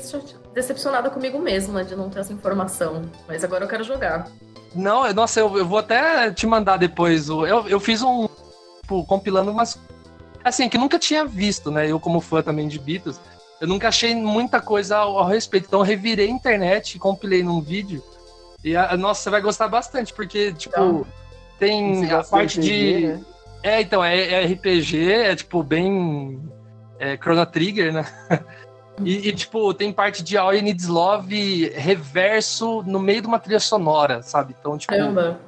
decepcionada 0.52 1.08
comigo 1.08 1.38
mesma 1.38 1.84
de 1.84 1.94
não 1.94 2.10
ter 2.10 2.18
essa 2.18 2.32
informação. 2.32 3.02
Mas 3.28 3.44
agora 3.44 3.62
eu 3.64 3.68
quero 3.68 3.84
jogar. 3.84 4.28
Não, 4.74 5.10
nossa, 5.14 5.38
eu, 5.38 5.56
eu 5.56 5.64
vou 5.64 5.78
até 5.78 6.32
te 6.32 6.48
mandar 6.48 6.78
depois. 6.78 7.30
o- 7.30 7.46
Eu, 7.46 7.68
eu 7.68 7.78
fiz 7.78 8.02
um. 8.02 8.28
Tipo, 8.82 9.04
compilando 9.04 9.52
umas. 9.52 9.78
Assim, 10.42 10.68
que 10.68 10.76
nunca 10.76 10.98
tinha 10.98 11.24
visto, 11.24 11.70
né? 11.70 11.88
Eu, 11.88 12.00
como 12.00 12.20
fã 12.20 12.42
também 12.42 12.66
de 12.66 12.80
Beatles, 12.80 13.20
eu 13.60 13.66
nunca 13.66 13.88
achei 13.88 14.14
muita 14.14 14.60
coisa 14.60 14.98
ao, 14.98 15.18
ao 15.18 15.26
respeito. 15.26 15.66
Então, 15.66 15.80
eu 15.80 15.84
revirei 15.84 16.26
a 16.26 16.30
internet 16.30 16.94
e 16.94 16.98
compilei 16.98 17.42
num 17.42 17.60
vídeo. 17.60 18.02
E, 18.62 18.76
a, 18.76 18.96
nossa, 18.96 19.22
você 19.22 19.30
vai 19.30 19.40
gostar 19.40 19.68
bastante, 19.68 20.12
porque, 20.12 20.52
tipo, 20.52 20.74
Então, 20.74 21.06
tem 21.58 22.10
a 22.10 22.22
parte 22.22 22.60
de 22.60 22.66
de. 22.66 23.06
RPG, 23.06 23.06
né? 23.06 23.24
É, 23.62 23.80
então, 23.80 24.04
é, 24.04 24.32
é 24.32 24.46
RPG, 24.46 25.12
é 25.12 25.36
tipo 25.36 25.62
bem. 25.62 26.40
É, 26.98 27.16
Chrono 27.16 27.44
Trigger, 27.46 27.92
né? 27.92 28.06
E, 29.04 29.28
e, 29.28 29.32
tipo, 29.34 29.74
tem 29.74 29.92
parte 29.92 30.22
de 30.22 30.38
All 30.38 30.54
You 30.54 30.62
Need 30.62 30.86
Love 30.86 31.68
reverso 31.74 32.82
no 32.86 32.98
meio 32.98 33.20
de 33.20 33.28
uma 33.28 33.38
trilha 33.38 33.60
sonora, 33.60 34.22
sabe? 34.22 34.56
Então, 34.58 34.78
tipo, 34.78 34.90
caramba. 34.90 35.38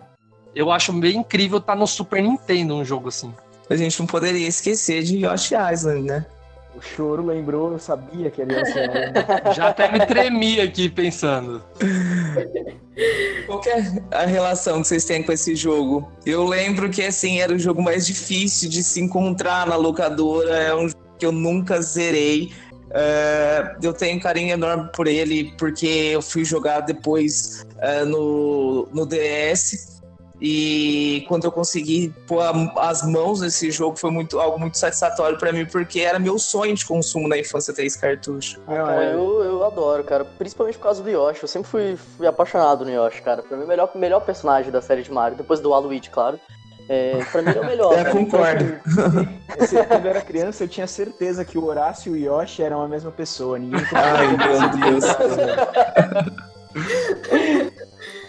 eu 0.54 0.70
acho 0.70 0.92
bem 0.92 1.16
incrível 1.16 1.56
estar 1.56 1.74
no 1.74 1.86
Super 1.86 2.22
Nintendo 2.22 2.74
um 2.74 2.84
jogo 2.84 3.08
assim. 3.08 3.32
A 3.70 3.74
gente 3.74 3.98
não 4.00 4.06
poderia 4.06 4.46
esquecer 4.46 5.02
de 5.02 5.24
Yoshi 5.24 5.54
Island, 5.54 6.02
né? 6.02 6.26
O 6.78 6.80
choro 6.80 7.26
lembrou, 7.26 7.72
eu 7.72 7.78
sabia 7.80 8.30
que 8.30 8.40
ele 8.40 8.54
ia 8.54 8.64
ser. 8.64 9.12
Já 9.52 9.70
até 9.70 9.90
me 9.90 10.06
tremi 10.06 10.60
aqui 10.60 10.88
pensando. 10.88 11.60
Qual 13.46 13.60
que 13.60 13.68
é 13.68 13.82
a 14.12 14.24
relação 14.24 14.80
que 14.80 14.86
vocês 14.86 15.04
têm 15.04 15.24
com 15.24 15.32
esse 15.32 15.56
jogo? 15.56 16.08
Eu 16.24 16.44
lembro 16.44 16.88
que 16.88 17.02
assim 17.02 17.40
era 17.40 17.52
o 17.52 17.58
jogo 17.58 17.82
mais 17.82 18.06
difícil 18.06 18.70
de 18.70 18.84
se 18.84 19.00
encontrar 19.00 19.66
na 19.66 19.74
locadora, 19.74 20.56
é 20.56 20.72
um 20.72 20.88
jogo 20.88 21.16
que 21.18 21.26
eu 21.26 21.32
nunca 21.32 21.82
zerei. 21.82 22.52
É, 22.92 23.74
eu 23.82 23.92
tenho 23.92 24.16
um 24.16 24.20
carinho 24.20 24.52
enorme 24.52 24.88
por 24.94 25.08
ele, 25.08 25.52
porque 25.58 25.86
eu 25.86 26.22
fui 26.22 26.44
jogar 26.44 26.80
depois 26.80 27.66
é, 27.80 28.04
no, 28.04 28.88
no 28.92 29.04
DS. 29.04 29.97
E 30.40 31.24
quando 31.26 31.44
eu 31.44 31.50
consegui 31.52 32.14
pôr 32.26 32.40
a- 32.40 32.72
as 32.88 33.02
mãos 33.02 33.40
nesse 33.40 33.70
jogo 33.72 33.96
foi 33.96 34.10
muito, 34.10 34.38
algo 34.38 34.58
muito 34.58 34.78
satisfatório 34.78 35.36
para 35.36 35.52
mim, 35.52 35.66
porque 35.66 36.00
era 36.00 36.18
meu 36.18 36.38
sonho 36.38 36.74
de 36.74 36.84
consumo 36.86 37.26
na 37.26 37.36
infância 37.36 37.74
ter 37.74 37.84
esse 37.84 38.00
cartucho. 38.00 38.60
Não, 38.68 38.76
Cara, 38.86 39.04
é, 39.04 39.14
eu, 39.14 39.42
eu 39.44 39.64
adoro, 39.64 40.04
cara. 40.04 40.24
Principalmente 40.24 40.78
por 40.78 40.84
causa 40.84 41.02
do 41.02 41.10
Yoshi. 41.10 41.42
Eu 41.42 41.48
sempre 41.48 41.68
fui, 41.68 41.96
fui 42.16 42.26
apaixonado 42.26 42.84
no 42.84 42.90
Yoshi, 42.92 43.20
cara. 43.22 43.42
Pra 43.42 43.56
mim, 43.56 43.64
o 43.64 43.66
melhor, 43.66 43.90
melhor 43.96 44.20
personagem 44.20 44.70
da 44.70 44.80
série 44.80 45.02
de 45.02 45.10
Mario. 45.10 45.36
Depois 45.36 45.58
do 45.58 45.70
Waluigi, 45.70 46.08
claro. 46.08 46.38
É, 46.88 47.18
pra 47.32 47.42
mim, 47.42 47.50
é 47.54 47.60
o 47.60 47.66
melhor. 47.66 47.92
É, 47.98 48.04
concordo. 48.04 48.64
Quando 49.88 50.04
eu 50.06 50.10
era 50.10 50.20
criança, 50.22 50.64
eu 50.64 50.68
tinha 50.68 50.86
certeza 50.86 51.44
que 51.44 51.58
o 51.58 51.64
Horácio 51.64 52.16
e 52.16 52.28
o 52.28 52.40
Yoshi 52.40 52.62
eram 52.62 52.80
a 52.80 52.88
mesma 52.88 53.10
pessoa. 53.10 53.58
Ninguém 53.58 53.80
Ai, 53.92 54.28
meu 54.36 54.90
Deus. 54.90 55.04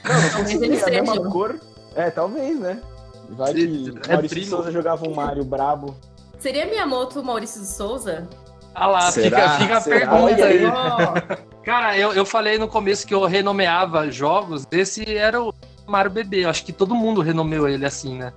Não, 0.04 0.30
Talvez 0.32 0.62
eles 0.62 0.84
a 0.84 0.90
mesma 0.90 1.30
cor. 1.30 1.60
É, 1.96 2.10
talvez, 2.10 2.60
né? 2.60 2.82
Vai 3.30 3.54
que 3.54 3.94
É 4.08 4.14
Maurício 4.14 4.38
primo. 4.38 4.50
Souza 4.50 4.72
jogava 4.72 5.08
um 5.08 5.14
Mario 5.14 5.44
brabo. 5.44 5.96
Seria 6.40 6.66
Miyamoto 6.66 7.24
Maurício 7.24 7.62
de 7.62 7.68
Souza? 7.68 8.28
Ah 8.74 8.88
lá, 8.88 9.12
Será? 9.12 9.58
fica, 9.58 9.60
fica 9.60 9.78
a 9.78 9.82
Será? 9.82 10.00
pergunta 10.12 10.46
aí. 10.46 11.38
Cara, 11.64 11.98
eu, 11.98 12.14
eu 12.14 12.26
falei 12.26 12.58
no 12.58 12.68
começo 12.68 13.06
que 13.06 13.14
eu 13.14 13.26
renomeava 13.26 14.10
jogos, 14.10 14.66
esse 14.72 15.16
era 15.18 15.42
o 15.42 15.54
Mario 15.86 16.12
Bebê. 16.12 16.46
Eu 16.46 16.50
acho 16.50 16.64
que 16.66 16.72
todo 16.72 16.96
mundo 16.96 17.22
renomeou 17.22 17.68
ele 17.68 17.86
assim, 17.86 18.18
né? 18.18 18.34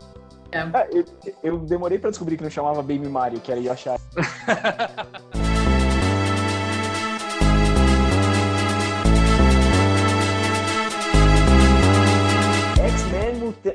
Ah, 0.54 0.86
eu, 0.92 1.04
eu 1.42 1.58
demorei 1.58 1.98
pra 1.98 2.10
descobrir 2.10 2.36
que 2.36 2.42
não 2.42 2.50
chamava 2.50 2.82
Baby 2.82 3.08
Mario, 3.08 3.40
que 3.40 3.50
era 3.50 3.60
Yoshi. 3.60 3.88
X-Men 3.88 5.41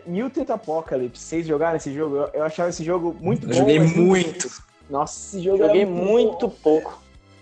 Mutant 0.05 0.49
Apocalypse. 0.49 1.21
Vocês 1.21 1.45
jogaram 1.47 1.77
esse 1.77 1.93
jogo? 1.93 2.15
Eu, 2.17 2.29
eu 2.33 2.43
achava 2.43 2.69
esse 2.69 2.83
jogo 2.83 3.15
muito 3.19 3.45
Eu 3.45 3.49
bom. 3.49 3.55
joguei 3.55 3.79
muito. 3.79 4.49
Nossa, 4.89 5.17
esse 5.35 5.43
jogo 5.43 5.57
Joguei 5.57 5.81
era 5.81 5.89
muito 5.91 6.47
bom. 6.47 6.55
pouco. 6.63 7.01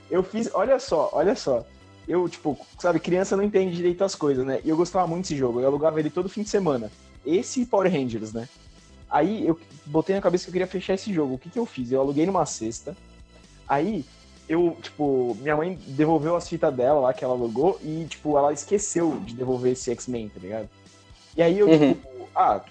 Eu 0.10 0.24
fiz, 0.24 0.50
olha 0.54 0.80
só, 0.80 1.10
olha 1.14 1.36
só. 1.36 1.64
Eu, 2.08 2.28
tipo, 2.30 2.58
sabe, 2.80 3.00
criança 3.00 3.36
não 3.36 3.44
entende 3.44 3.76
direito 3.76 4.04
as 4.04 4.14
coisas, 4.16 4.46
né? 4.46 4.60
E 4.64 4.70
eu 4.70 4.78
gostava 4.78 5.08
muito 5.08 5.24
desse 5.24 5.36
jogo. 5.36 5.60
Eu 5.60 5.68
alugava 5.68 6.00
ele 6.00 6.10
todo 6.10 6.30
fim 6.30 6.44
de 6.44 6.50
semana. 6.50 6.92
Esse 7.26 7.66
Power 7.66 7.92
Rangers, 7.92 8.32
né? 8.34 8.48
Aí 9.10 9.48
eu 9.48 9.60
botei 9.86 10.16
na 10.16 10.22
cabeça 10.22 10.44
que 10.46 10.50
eu 10.50 10.54
queria 10.54 10.68
fechar 10.68 10.94
esse 10.94 11.12
jogo. 11.14 11.36
O 11.36 11.38
que 11.40 11.50
que 11.50 11.58
eu 11.58 11.66
fiz? 11.66 11.92
Eu 11.92 12.02
aluguei 12.02 12.26
numa 12.26 12.46
sexta. 12.46 12.96
Aí 13.68 14.06
eu, 14.48 14.78
tipo, 14.82 15.36
minha 15.42 15.56
mãe 15.56 15.80
devolveu 15.88 16.36
as 16.36 16.48
fitas 16.48 16.74
dela 16.74 17.00
lá 17.00 17.14
que 17.14 17.24
ela 17.24 17.34
alugou 17.34 17.80
e, 17.84 18.06
tipo, 18.08 18.38
ela 18.38 18.54
esqueceu 18.54 19.18
de 19.26 19.34
devolver 19.34 19.72
esse 19.74 19.90
X-Men, 19.92 20.30
tá 20.30 20.40
ligado? 20.40 20.70
E 21.36 21.42
aí 21.42 21.58
eu, 21.58 21.68
Uhum. 21.68 21.94
tipo, 21.94 22.08
ah, 22.36 22.62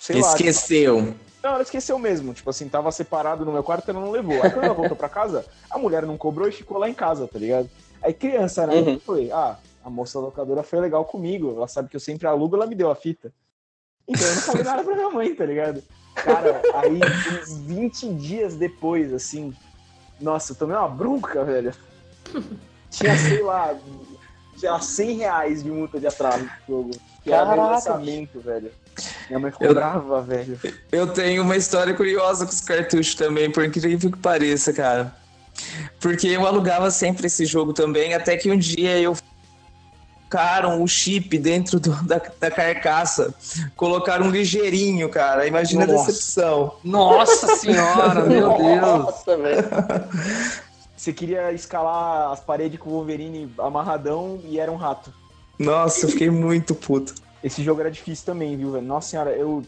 sei 0.00 0.20
lá. 0.20 0.28
Esqueceu. 0.28 1.14
Não, 1.42 1.50
ela 1.50 1.62
esqueceu 1.62 1.98
mesmo. 1.98 2.32
Tipo 2.32 2.50
assim, 2.50 2.68
tava 2.68 2.90
separado 2.90 3.44
no 3.44 3.52
meu 3.52 3.62
quarto 3.62 3.86
e 3.86 3.90
ela 3.90 4.00
não 4.00 4.10
levou. 4.10 4.42
Aí 4.42 4.50
quando 4.50 4.64
ela 4.64 4.74
voltou 4.74 4.96
pra 4.96 5.08
casa, 5.08 5.44
a 5.70 5.78
mulher 5.78 6.06
não 6.06 6.16
cobrou 6.16 6.48
e 6.48 6.52
ficou 6.52 6.78
lá 6.78 6.88
em 6.88 6.94
casa, 6.94 7.28
tá 7.28 7.38
ligado? 7.38 7.68
Aí 8.02 8.14
criança, 8.14 8.66
né? 8.66 8.76
Uhum. 8.76 8.94
Eu 8.94 9.00
falei, 9.00 9.30
ah, 9.30 9.58
a 9.84 9.90
moça 9.90 10.18
locadora 10.18 10.62
foi 10.62 10.80
legal 10.80 11.04
comigo. 11.04 11.54
Ela 11.54 11.68
sabe 11.68 11.90
que 11.90 11.96
eu 11.96 12.00
sempre 12.00 12.26
alugo, 12.26 12.56
ela 12.56 12.66
me 12.66 12.74
deu 12.74 12.90
a 12.90 12.94
fita. 12.94 13.32
Então 14.08 14.26
eu 14.26 14.34
não 14.34 14.42
falei 14.42 14.64
nada 14.64 14.82
pra 14.82 14.94
minha 14.94 15.10
mãe, 15.10 15.34
tá 15.34 15.44
ligado? 15.44 15.82
Cara, 16.14 16.62
aí 16.74 17.00
uns 17.42 17.58
20 17.58 18.14
dias 18.14 18.54
depois, 18.54 19.12
assim, 19.12 19.54
nossa, 20.20 20.52
eu 20.52 20.56
tomei 20.56 20.76
uma 20.76 20.88
bronca, 20.88 21.44
velho. 21.44 21.74
Tinha, 22.90 23.16
sei 23.18 23.42
lá, 23.42 23.76
sei 24.56 24.70
lá, 24.70 24.80
100 24.80 25.16
reais 25.18 25.62
de 25.62 25.70
multa 25.70 25.98
de 26.00 26.06
atraso 26.06 26.44
no 26.44 26.50
jogo. 26.76 26.90
Que 27.22 27.32
era 27.32 27.44
meu 27.46 27.56
Caraca, 27.56 27.72
lançamento, 27.74 28.40
velho. 28.40 28.70
Minha 29.28 29.38
mãe 29.38 29.50
ficou 29.50 29.66
Eu- 29.66 29.74
brava, 29.74 30.20
velho. 30.22 30.58
Eu 30.92 31.06
tenho 31.06 31.42
uma 31.42 31.56
história 31.56 31.94
curiosa 31.94 32.44
com 32.44 32.52
os 32.52 32.60
cartuchos 32.60 33.14
também, 33.14 33.50
por 33.50 33.64
incrível 33.64 34.10
que 34.10 34.18
pareça, 34.18 34.72
cara. 34.72 35.14
Porque 36.00 36.26
eu 36.28 36.46
alugava 36.46 36.90
sempre 36.90 37.26
esse 37.26 37.46
jogo 37.46 37.72
também, 37.72 38.12
até 38.14 38.36
que 38.36 38.50
um 38.50 38.58
dia 38.58 38.98
eu 39.00 39.16
colocaram 40.28 40.82
o 40.82 40.88
chip 40.88 41.38
dentro 41.38 41.78
do- 41.78 42.02
da, 42.04 42.20
da 42.40 42.50
carcaça. 42.50 43.32
Colocaram 43.76 44.26
um 44.26 44.30
ligeirinho, 44.30 45.08
cara. 45.08 45.46
Imagina 45.46 45.84
a 45.84 45.86
Nossa. 45.86 46.06
decepção. 46.06 46.74
Nossa 46.82 47.54
senhora, 47.56 48.24
meu 48.26 48.48
Deus. 48.58 48.80
Nossa, 48.80 49.36
velho. 49.36 49.64
Você 50.96 51.12
queria 51.12 51.52
escalar 51.52 52.30
as 52.32 52.40
paredes 52.40 52.78
com 52.78 52.90
o 52.90 52.92
Wolverine 52.92 53.52
amarradão 53.58 54.40
e 54.44 54.58
era 54.58 54.70
um 54.70 54.76
rato. 54.76 55.12
Nossa, 55.58 56.06
eu 56.06 56.10
fiquei 56.10 56.30
muito 56.30 56.74
puto. 56.74 57.14
Esse 57.42 57.62
jogo 57.62 57.80
era 57.80 57.90
difícil 57.90 58.24
também, 58.24 58.56
viu, 58.56 58.72
velho? 58.72 58.86
Nossa 58.86 59.10
senhora, 59.10 59.30
eu. 59.30 59.62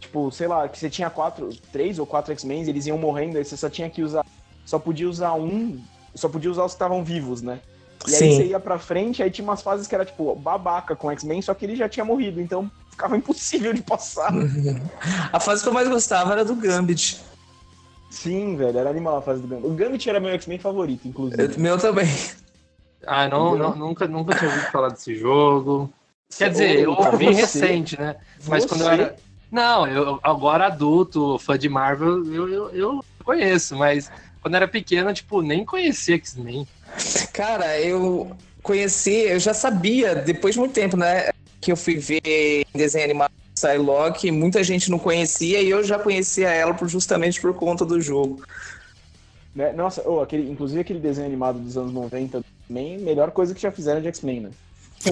Tipo, 0.00 0.30
sei 0.30 0.46
lá, 0.46 0.68
que 0.68 0.78
você 0.78 0.88
tinha 0.88 1.10
quatro, 1.10 1.50
três 1.72 1.98
ou 1.98 2.06
quatro 2.06 2.32
X-Men, 2.32 2.68
eles 2.68 2.86
iam 2.86 2.96
morrendo, 2.96 3.36
aí 3.36 3.44
você 3.44 3.56
só 3.56 3.68
tinha 3.68 3.90
que 3.90 4.00
usar. 4.00 4.24
Só 4.64 4.78
podia 4.78 5.08
usar 5.08 5.34
um. 5.34 5.82
Só 6.14 6.28
podia 6.28 6.50
usar 6.50 6.64
os 6.64 6.72
que 6.72 6.76
estavam 6.76 7.02
vivos, 7.02 7.42
né? 7.42 7.60
E 8.06 8.14
aí 8.14 8.30
Sim. 8.30 8.36
você 8.36 8.46
ia 8.46 8.60
pra 8.60 8.78
frente, 8.78 9.22
aí 9.22 9.30
tinha 9.30 9.44
umas 9.44 9.60
fases 9.60 9.88
que 9.88 9.94
era, 9.94 10.04
tipo, 10.04 10.34
babaca 10.36 10.94
com 10.94 11.10
X-Men, 11.10 11.42
só 11.42 11.52
que 11.52 11.64
ele 11.64 11.74
já 11.74 11.88
tinha 11.88 12.04
morrido, 12.04 12.40
então 12.40 12.70
ficava 12.90 13.16
impossível 13.18 13.74
de 13.74 13.82
passar. 13.82 14.32
A 15.32 15.40
fase 15.40 15.62
que 15.62 15.68
eu 15.68 15.72
mais 15.72 15.88
gostava 15.88 16.32
era 16.32 16.44
do 16.44 16.54
Gambit. 16.54 17.20
Sim, 18.10 18.56
velho, 18.56 18.78
era 18.78 18.90
animal 18.90 19.18
a 19.18 19.22
fase 19.22 19.42
do 19.42 19.48
Gambit. 19.48 19.66
O 19.66 19.74
Gambit 19.74 20.08
era 20.08 20.20
meu 20.20 20.30
X-Men 20.30 20.58
favorito, 20.58 21.06
inclusive. 21.06 21.58
Meu 21.60 21.78
também. 21.78 22.06
Ah, 23.06 23.28
não, 23.28 23.56
não- 23.56 23.76
nunca, 23.76 24.06
nunca 24.08 24.34
tinha 24.34 24.50
ouvido 24.50 24.66
falar 24.70 24.88
desse 24.88 25.14
jogo. 25.14 25.92
Quer 26.36 26.50
dizer, 26.50 26.80
eu 26.80 26.96
cara, 26.96 27.12
ouvi 27.12 27.26
você- 27.26 27.32
recente, 27.40 27.98
né? 28.00 28.16
Mas 28.46 28.64
quando 28.66 28.80
eu 28.82 28.86
você- 28.86 28.92
era. 28.94 29.16
Não, 29.50 29.86
eu 29.86 30.20
agora 30.22 30.66
adulto, 30.66 31.38
fã 31.38 31.58
de 31.58 31.68
Marvel, 31.68 32.24
eu, 32.34 32.48
eu, 32.48 32.70
eu 32.70 33.04
conheço, 33.24 33.76
mas 33.76 34.10
quando 34.42 34.54
eu 34.54 34.58
era 34.58 34.68
pequeno, 34.68 35.12
tipo, 35.14 35.40
nem 35.40 35.64
conhecia 35.64 36.16
X-Men. 36.16 36.66
Cara, 37.32 37.80
eu 37.80 38.30
conheci, 38.62 39.14
eu 39.14 39.38
já 39.40 39.54
sabia, 39.54 40.14
depois 40.14 40.54
de 40.54 40.60
muito 40.60 40.74
tempo, 40.74 40.96
né? 40.96 41.30
Que 41.60 41.72
eu 41.72 41.76
fui 41.76 41.96
ver 41.96 42.66
desenho 42.74 43.04
animado 43.04 43.30
Psylocke, 43.58 44.30
muita 44.30 44.62
gente 44.62 44.90
não 44.90 44.98
conhecia 44.98 45.60
e 45.60 45.68
eu 45.70 45.82
já 45.82 45.98
conhecia 45.98 46.48
ela 46.50 46.74
por, 46.74 46.88
justamente 46.88 47.40
por 47.40 47.52
conta 47.54 47.84
do 47.84 48.00
jogo. 48.00 48.42
Né? 49.54 49.72
Nossa, 49.72 50.08
ô, 50.08 50.20
aquele, 50.20 50.50
inclusive 50.50 50.80
aquele 50.80 51.00
desenho 51.00 51.26
animado 51.26 51.58
dos 51.58 51.76
anos 51.76 51.92
90 51.92 52.42
também, 52.68 52.98
melhor 52.98 53.30
coisa 53.32 53.54
que 53.54 53.60
já 53.60 53.72
fizeram 53.72 54.00
de 54.00 54.08
X-Men, 54.08 54.40
né? 54.40 54.50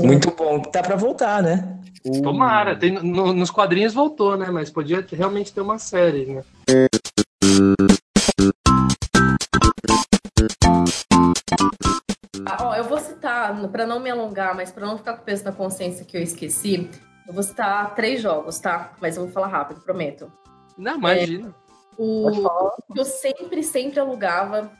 Muito 0.00 0.30
bom. 0.32 0.60
Tá 0.62 0.82
pra 0.82 0.96
voltar, 0.96 1.42
né? 1.42 1.78
O- 2.04 2.22
Tomara, 2.22 2.76
tem, 2.76 2.92
no- 2.92 3.32
nos 3.32 3.50
quadrinhos 3.50 3.94
voltou, 3.94 4.36
né? 4.36 4.48
Mas 4.50 4.70
podia 4.70 5.04
realmente 5.12 5.52
ter 5.52 5.60
uma 5.60 5.78
série, 5.78 6.26
né? 6.26 6.42
Ah, 12.44 12.68
ó, 12.68 12.74
eu 12.76 12.84
vou 12.84 12.98
citar, 12.98 13.54
pra 13.68 13.86
não 13.86 13.98
me 13.98 14.10
alongar, 14.10 14.54
mas 14.54 14.70
pra 14.70 14.86
não 14.86 14.96
ficar 14.96 15.14
com 15.14 15.24
peso 15.24 15.44
na 15.44 15.52
consciência 15.52 16.04
que 16.04 16.16
eu 16.16 16.22
esqueci, 16.22 16.88
eu 17.26 17.32
vou 17.34 17.42
citar 17.42 17.94
três 17.94 18.20
jogos, 18.20 18.58
tá? 18.58 18.92
Mas 19.00 19.16
eu 19.16 19.24
vou 19.24 19.32
falar 19.32 19.48
rápido, 19.48 19.80
prometo. 19.80 20.30
Não, 20.76 20.96
imagina. 20.96 21.54
O 21.98 22.24
Pode 22.24 22.42
falar. 22.42 22.70
eu 22.94 23.04
sempre, 23.04 23.62
sempre 23.62 23.98
alugava 24.00 24.70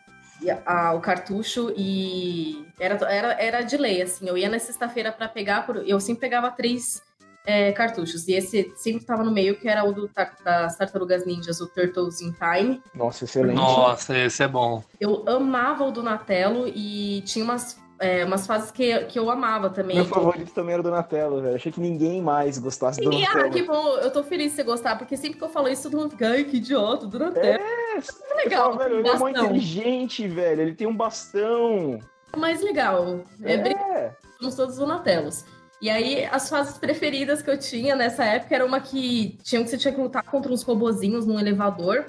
e 0.43 0.51
a- 0.51 0.93
o 0.95 1.01
cartucho 1.01 1.73
e 1.77 2.67
era, 2.79 2.95
era, 3.11 3.33
era 3.43 3.61
de 3.63 3.77
lei, 3.77 4.03
assim. 4.03 4.29
Eu 4.29 4.37
ia 4.37 4.49
na 4.51 4.59
sexta-feira 4.59 5.11
pra 5.11 5.29
pegar, 5.29 5.65
por- 5.65 5.79
eu 5.89 5.99
sempre 5.99 6.21
pegava 6.23 6.51
três 6.51 7.03
é, 7.49 7.71
cartuchos. 7.71 8.27
E 8.27 8.33
esse 8.35 8.73
sempre 8.77 9.07
tava 9.07 9.23
no 9.23 9.31
meio, 9.31 9.57
que 9.57 9.69
era 9.69 9.85
o 9.85 9.93
do, 9.93 10.11
das 10.45 10.77
Tartarugas 10.77 11.25
Ninjas, 11.25 11.61
o 11.61 11.69
Turtles 11.69 12.21
in 12.21 12.33
Time. 12.33 12.83
Nossa, 12.93 13.25
excelente. 13.25 13.55
Nossa, 13.55 14.19
esse 14.19 14.43
é 14.43 14.49
bom. 14.49 14.83
Eu 15.01 15.23
amava 15.29 15.85
o 15.85 15.93
Donatello 15.93 16.67
e 16.67 17.23
tinha 17.25 17.45
umas, 17.45 17.79
é, 17.99 18.25
umas 18.25 18.47
fases 18.47 18.71
que, 18.71 18.99
que 19.05 19.19
eu 19.19 19.31
amava 19.31 19.71
também. 19.71 19.97
Meu 19.97 20.05
favorito 20.05 20.53
também 20.53 20.73
era 20.75 20.81
o 20.81 20.85
Donatello, 20.85 21.41
velho. 21.41 21.57
Achei 21.57 21.73
que 21.73 21.81
ninguém 21.81 22.21
mais 22.21 22.59
gostasse 22.59 23.01
do 23.01 23.09
ah, 23.09 23.13
Donatello. 23.13 23.51
que 23.51 23.63
bom, 23.63 23.89
eu 23.97 24.11
tô 24.11 24.23
feliz 24.23 24.51
de 24.51 24.57
você 24.57 24.63
gostar, 24.63 24.97
porque 24.97 25.17
sempre 25.17 25.39
que 25.39 25.45
eu 25.45 25.49
falo 25.49 25.69
isso, 25.69 25.85
todo 25.85 25.99
mundo 25.99 26.11
fica, 26.11 26.29
ai, 26.29 26.45
que 26.45 26.59
idiota, 26.59 27.07
o 27.07 27.09
Donatello. 27.09 27.47
É, 27.47 27.97
eu 27.97 28.37
legal. 28.37 28.65
falo, 28.65 28.79
velho, 28.79 28.99
ele 29.01 29.09
é 29.09 29.19
muito 29.19 29.41
inteligente, 29.41 30.29
velho. 30.29 30.63
Ele 30.63 30.75
tem 30.75 30.87
um 30.87 30.97
bastão. 30.97 31.99
mais 32.37 32.63
legal. 32.63 33.21
É, 33.43 33.55
É. 33.55 34.13
somos 34.39 34.55
todos 34.55 34.77
Donatellos. 34.77 35.45
E 35.81 35.91
aí, 35.91 36.25
as 36.25 36.49
fases 36.49 36.79
preferidas 36.79 37.43
que 37.43 37.51
eu 37.51 37.59
tinha 37.59 37.95
nessa 37.95 38.25
época 38.25 38.55
era 38.55 38.65
uma 38.65 38.81
que 38.81 39.39
tinha 39.43 39.63
que 39.63 39.69
você 39.69 39.77
tinha 39.77 39.93
que 39.93 40.01
lutar 40.01 40.23
contra 40.23 40.51
uns 40.51 40.63
robozinhos 40.63 41.27
num 41.27 41.39
elevador. 41.39 42.07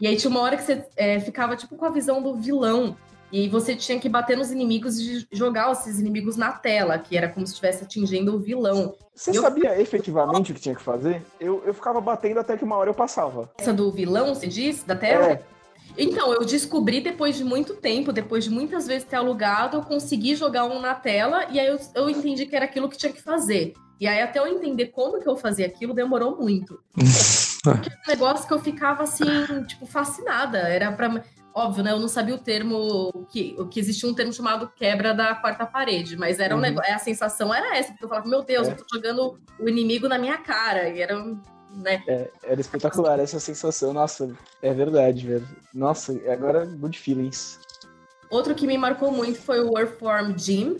E 0.00 0.06
aí 0.06 0.16
tinha 0.16 0.30
uma 0.30 0.40
hora 0.40 0.56
que 0.56 0.62
você 0.62 0.86
é, 0.96 1.18
ficava 1.18 1.56
tipo 1.56 1.74
com 1.76 1.84
a 1.86 1.90
visão 1.90 2.22
do 2.22 2.34
vilão. 2.34 2.96
E 3.30 3.40
aí 3.42 3.48
você 3.48 3.76
tinha 3.76 3.98
que 4.00 4.08
bater 4.08 4.36
nos 4.36 4.50
inimigos 4.50 4.98
e 4.98 5.26
jogar 5.32 5.70
esses 5.72 5.98
inimigos 6.00 6.36
na 6.36 6.50
tela, 6.52 6.98
que 6.98 7.16
era 7.16 7.28
como 7.28 7.46
se 7.46 7.52
estivesse 7.52 7.84
atingindo 7.84 8.34
o 8.34 8.38
vilão. 8.38 8.94
Você 9.14 9.30
Eu- 9.36 9.42
sabia 9.42 9.78
efetivamente 9.80 10.52
o 10.52 10.54
que 10.54 10.60
tinha 10.60 10.74
que 10.74 10.82
fazer? 10.82 11.22
Eu, 11.38 11.62
eu 11.66 11.74
ficava 11.74 12.00
batendo 12.00 12.40
até 12.40 12.56
que 12.56 12.64
uma 12.64 12.76
hora 12.76 12.88
eu 12.88 12.94
passava. 12.94 13.50
Essa 13.58 13.72
do 13.72 13.90
vilão, 13.92 14.34
você 14.34 14.46
disse, 14.46 14.86
da 14.86 14.96
tela? 14.96 15.32
É, 15.32 15.42
Então, 15.96 16.32
eu 16.32 16.44
descobri 16.44 17.00
depois 17.00 17.36
de 17.36 17.42
muito 17.44 17.74
tempo, 17.74 18.12
depois 18.12 18.44
de 18.44 18.50
muitas 18.50 18.86
vezes 18.86 19.04
ter 19.08 19.16
alugado, 19.16 19.78
eu 19.78 19.82
consegui 19.82 20.34
jogar 20.36 20.64
um 20.64 20.80
na 20.80 20.94
tela 20.94 21.46
e 21.50 21.58
aí 21.58 21.66
eu, 21.66 21.78
eu 21.94 22.08
entendi 22.08 22.46
que 22.46 22.54
era 22.54 22.64
aquilo 22.66 22.88
que 22.88 22.96
tinha 22.96 23.12
que 23.12 23.20
fazer. 23.22 23.72
E 24.00 24.06
aí, 24.06 24.20
até 24.22 24.38
eu 24.38 24.46
entender 24.46 24.86
como 24.86 25.18
que 25.20 25.28
eu 25.28 25.36
fazia 25.36 25.66
aquilo, 25.66 25.92
demorou 25.92 26.36
muito. 26.36 26.78
Porque 27.64 27.90
é 27.90 27.92
um 27.92 28.10
negócio 28.12 28.46
que 28.46 28.54
eu 28.54 28.60
ficava 28.60 29.02
assim, 29.02 29.26
tipo, 29.66 29.84
fascinada. 29.86 30.58
Era 30.58 30.92
pra. 30.92 31.22
Óbvio, 31.58 31.82
né? 31.82 31.90
Eu 31.90 31.98
não 31.98 32.06
sabia 32.06 32.36
o 32.36 32.38
termo, 32.38 33.26
que, 33.30 33.56
o 33.58 33.66
que 33.66 33.80
existia 33.80 34.08
um 34.08 34.14
termo 34.14 34.32
chamado 34.32 34.70
quebra 34.76 35.12
da 35.12 35.34
quarta 35.34 35.66
parede, 35.66 36.16
mas 36.16 36.38
era 36.38 36.54
um 36.54 36.58
Uhum. 36.58 36.62
negócio. 36.62 36.94
A 36.94 36.98
sensação 36.98 37.52
era 37.52 37.76
essa, 37.76 37.90
porque 37.90 38.04
eu 38.04 38.08
falava, 38.08 38.28
meu 38.28 38.44
Deus, 38.44 38.68
É. 38.68 38.70
eu 38.70 38.76
tô 38.76 38.84
jogando 38.94 39.40
o 39.58 39.68
inimigo 39.68 40.06
na 40.08 40.18
minha 40.18 40.38
cara. 40.38 40.88
E 40.88 41.00
era, 41.00 41.16
né? 41.72 42.04
era 42.44 42.60
espetacular 42.60 43.18
essa 43.18 43.40
sensação. 43.40 43.92
Nossa, 43.92 44.32
é 44.62 44.72
verdade, 44.72 45.26
velho. 45.26 45.48
Nossa, 45.74 46.12
agora 46.30 46.64
good 46.64 46.96
feelings. 46.96 47.58
Outro 48.30 48.54
que 48.54 48.64
me 48.66 48.78
marcou 48.78 49.10
muito 49.10 49.40
foi 49.40 49.58
o 49.60 49.76
Earthworm 49.76 50.36
Jim, 50.38 50.76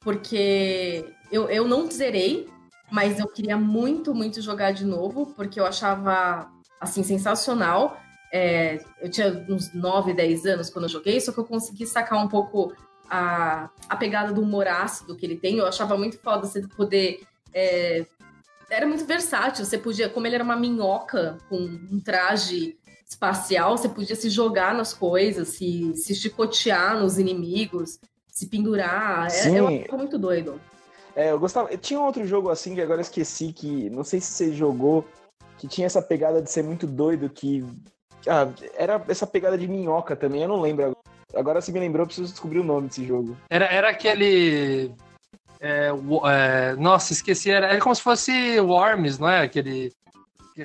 porque 0.00 1.04
eu, 1.30 1.50
eu 1.50 1.68
não 1.68 1.90
zerei, 1.90 2.48
mas 2.90 3.18
eu 3.18 3.26
queria 3.26 3.58
muito, 3.58 4.14
muito 4.14 4.40
jogar 4.40 4.72
de 4.72 4.86
novo, 4.86 5.26
porque 5.36 5.60
eu 5.60 5.66
achava, 5.66 6.50
assim, 6.80 7.02
sensacional. 7.02 7.98
É, 8.32 8.82
eu 9.00 9.10
tinha 9.10 9.44
uns 9.48 9.72
9, 9.74 10.14
10 10.14 10.46
anos 10.46 10.70
quando 10.70 10.86
eu 10.86 10.88
joguei, 10.88 11.20
só 11.20 11.32
que 11.32 11.38
eu 11.38 11.44
consegui 11.44 11.86
sacar 11.86 12.24
um 12.24 12.28
pouco 12.28 12.72
a, 13.08 13.68
a 13.88 13.96
pegada 13.96 14.32
do 14.32 14.40
humor 14.40 14.66
ácido 14.66 15.14
que 15.14 15.26
ele 15.26 15.36
tem. 15.36 15.58
Eu 15.58 15.66
achava 15.66 15.96
muito 15.98 16.18
foda 16.18 16.46
você 16.46 16.66
poder... 16.66 17.20
é, 17.52 18.06
era 18.70 18.86
muito 18.86 19.04
versátil, 19.04 19.64
você 19.64 19.76
podia... 19.76 20.08
Como 20.08 20.26
ele 20.26 20.34
era 20.34 20.44
uma 20.44 20.56
minhoca 20.56 21.36
com 21.48 21.56
um 21.56 22.00
traje 22.00 22.78
espacial, 23.06 23.76
você 23.76 23.88
podia 23.88 24.16
se 24.16 24.30
jogar 24.30 24.74
nas 24.74 24.94
coisas, 24.94 25.48
se, 25.48 25.94
se 25.94 26.14
chicotear 26.14 26.98
nos 26.98 27.18
inimigos, 27.18 27.98
se 28.26 28.46
pendurar. 28.46 29.30
Sim. 29.30 29.56
É, 29.56 29.60
eu 29.60 29.68
achava 29.68 29.96
muito 29.98 30.18
doido. 30.18 30.60
É, 31.14 31.30
eu 31.30 31.38
gostava. 31.38 31.76
Tinha 31.76 32.00
um 32.00 32.06
outro 32.06 32.26
jogo 32.26 32.48
assim 32.48 32.74
que 32.74 32.80
agora 32.80 33.00
eu 33.00 33.02
esqueci, 33.02 33.52
que 33.52 33.90
não 33.90 34.02
sei 34.02 34.20
se 34.20 34.32
você 34.32 34.52
jogou, 34.52 35.06
que 35.58 35.68
tinha 35.68 35.86
essa 35.86 36.00
pegada 36.00 36.40
de 36.40 36.50
ser 36.50 36.62
muito 36.62 36.86
doido, 36.86 37.28
que. 37.28 37.64
Ah, 38.26 38.48
era 38.76 39.02
essa 39.08 39.26
pegada 39.26 39.56
de 39.58 39.66
minhoca 39.66 40.14
também, 40.14 40.42
eu 40.42 40.48
não 40.48 40.60
lembro 40.60 40.84
agora. 40.84 41.02
Agora 41.34 41.60
você 41.60 41.72
me 41.72 41.80
lembrou, 41.80 42.02
eu 42.02 42.06
preciso 42.06 42.30
descobrir 42.30 42.58
o 42.58 42.64
nome 42.64 42.88
desse 42.88 43.06
jogo. 43.06 43.36
Era, 43.48 43.64
era 43.66 43.88
aquele. 43.88 44.92
é, 45.60 45.88
é, 45.88 46.76
nossa, 46.76 47.12
esqueci. 47.12 47.50
Era, 47.50 47.68
era 47.68 47.80
como 47.80 47.94
se 47.94 48.02
fosse 48.02 48.60
Worms, 48.60 49.18
não 49.18 49.28
é? 49.28 49.42
Aquele. 49.42 49.92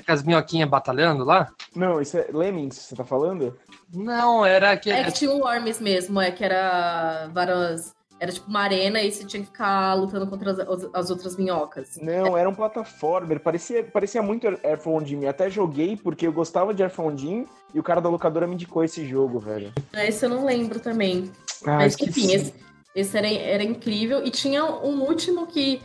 Com 0.04 0.12
as 0.12 0.22
minhoquinhas 0.22 0.68
batalhando 0.68 1.24
lá? 1.24 1.50
Não, 1.74 1.98
isso 1.98 2.18
é 2.18 2.26
Lemmings, 2.30 2.76
você 2.76 2.94
tá 2.94 3.04
falando? 3.04 3.56
Não, 3.94 4.44
era 4.44 4.72
aquele. 4.72 4.96
É 4.96 5.04
que 5.04 5.12
tinha 5.12 5.30
o 5.30 5.38
Worms 5.38 5.80
mesmo, 5.80 6.20
é 6.20 6.30
que 6.30 6.44
era 6.44 7.28
várias. 7.32 7.94
Era 8.20 8.32
tipo 8.32 8.48
uma 8.48 8.60
arena 8.60 9.00
e 9.00 9.12
você 9.12 9.24
tinha 9.24 9.40
que 9.40 9.46
ficar 9.46 9.94
lutando 9.94 10.26
contra 10.26 10.50
as, 10.50 10.58
as- 10.58 10.90
as 10.92 11.10
outras 11.10 11.36
minhocas. 11.36 11.96
Não, 12.02 12.36
era 12.36 12.48
um 12.48 12.54
plataformer, 12.54 13.38
parecia, 13.38 13.84
parecia 13.84 14.20
muito 14.20 14.46
Airphone 14.64 15.06
Jim. 15.06 15.24
Até 15.26 15.48
joguei 15.48 15.96
porque 15.96 16.26
eu 16.26 16.32
gostava 16.32 16.74
de 16.74 16.82
Airphone 16.82 17.16
Jim 17.16 17.46
e 17.72 17.78
o 17.78 17.82
cara 17.82 18.00
da 18.00 18.08
locadora 18.08 18.46
me 18.46 18.54
indicou 18.54 18.82
esse 18.82 19.06
jogo, 19.06 19.38
velho. 19.38 19.72
Esse 19.92 20.26
eu 20.26 20.30
não 20.30 20.44
lembro 20.44 20.80
também. 20.80 21.30
Ah, 21.64 21.76
Mas 21.76 21.96
enfim, 22.00 22.32
esse, 22.32 22.52
esse 22.94 23.16
era, 23.16 23.28
era 23.28 23.62
incrível. 23.62 24.24
E 24.26 24.30
tinha 24.30 24.64
um 24.64 25.00
último 25.02 25.46
que. 25.46 25.80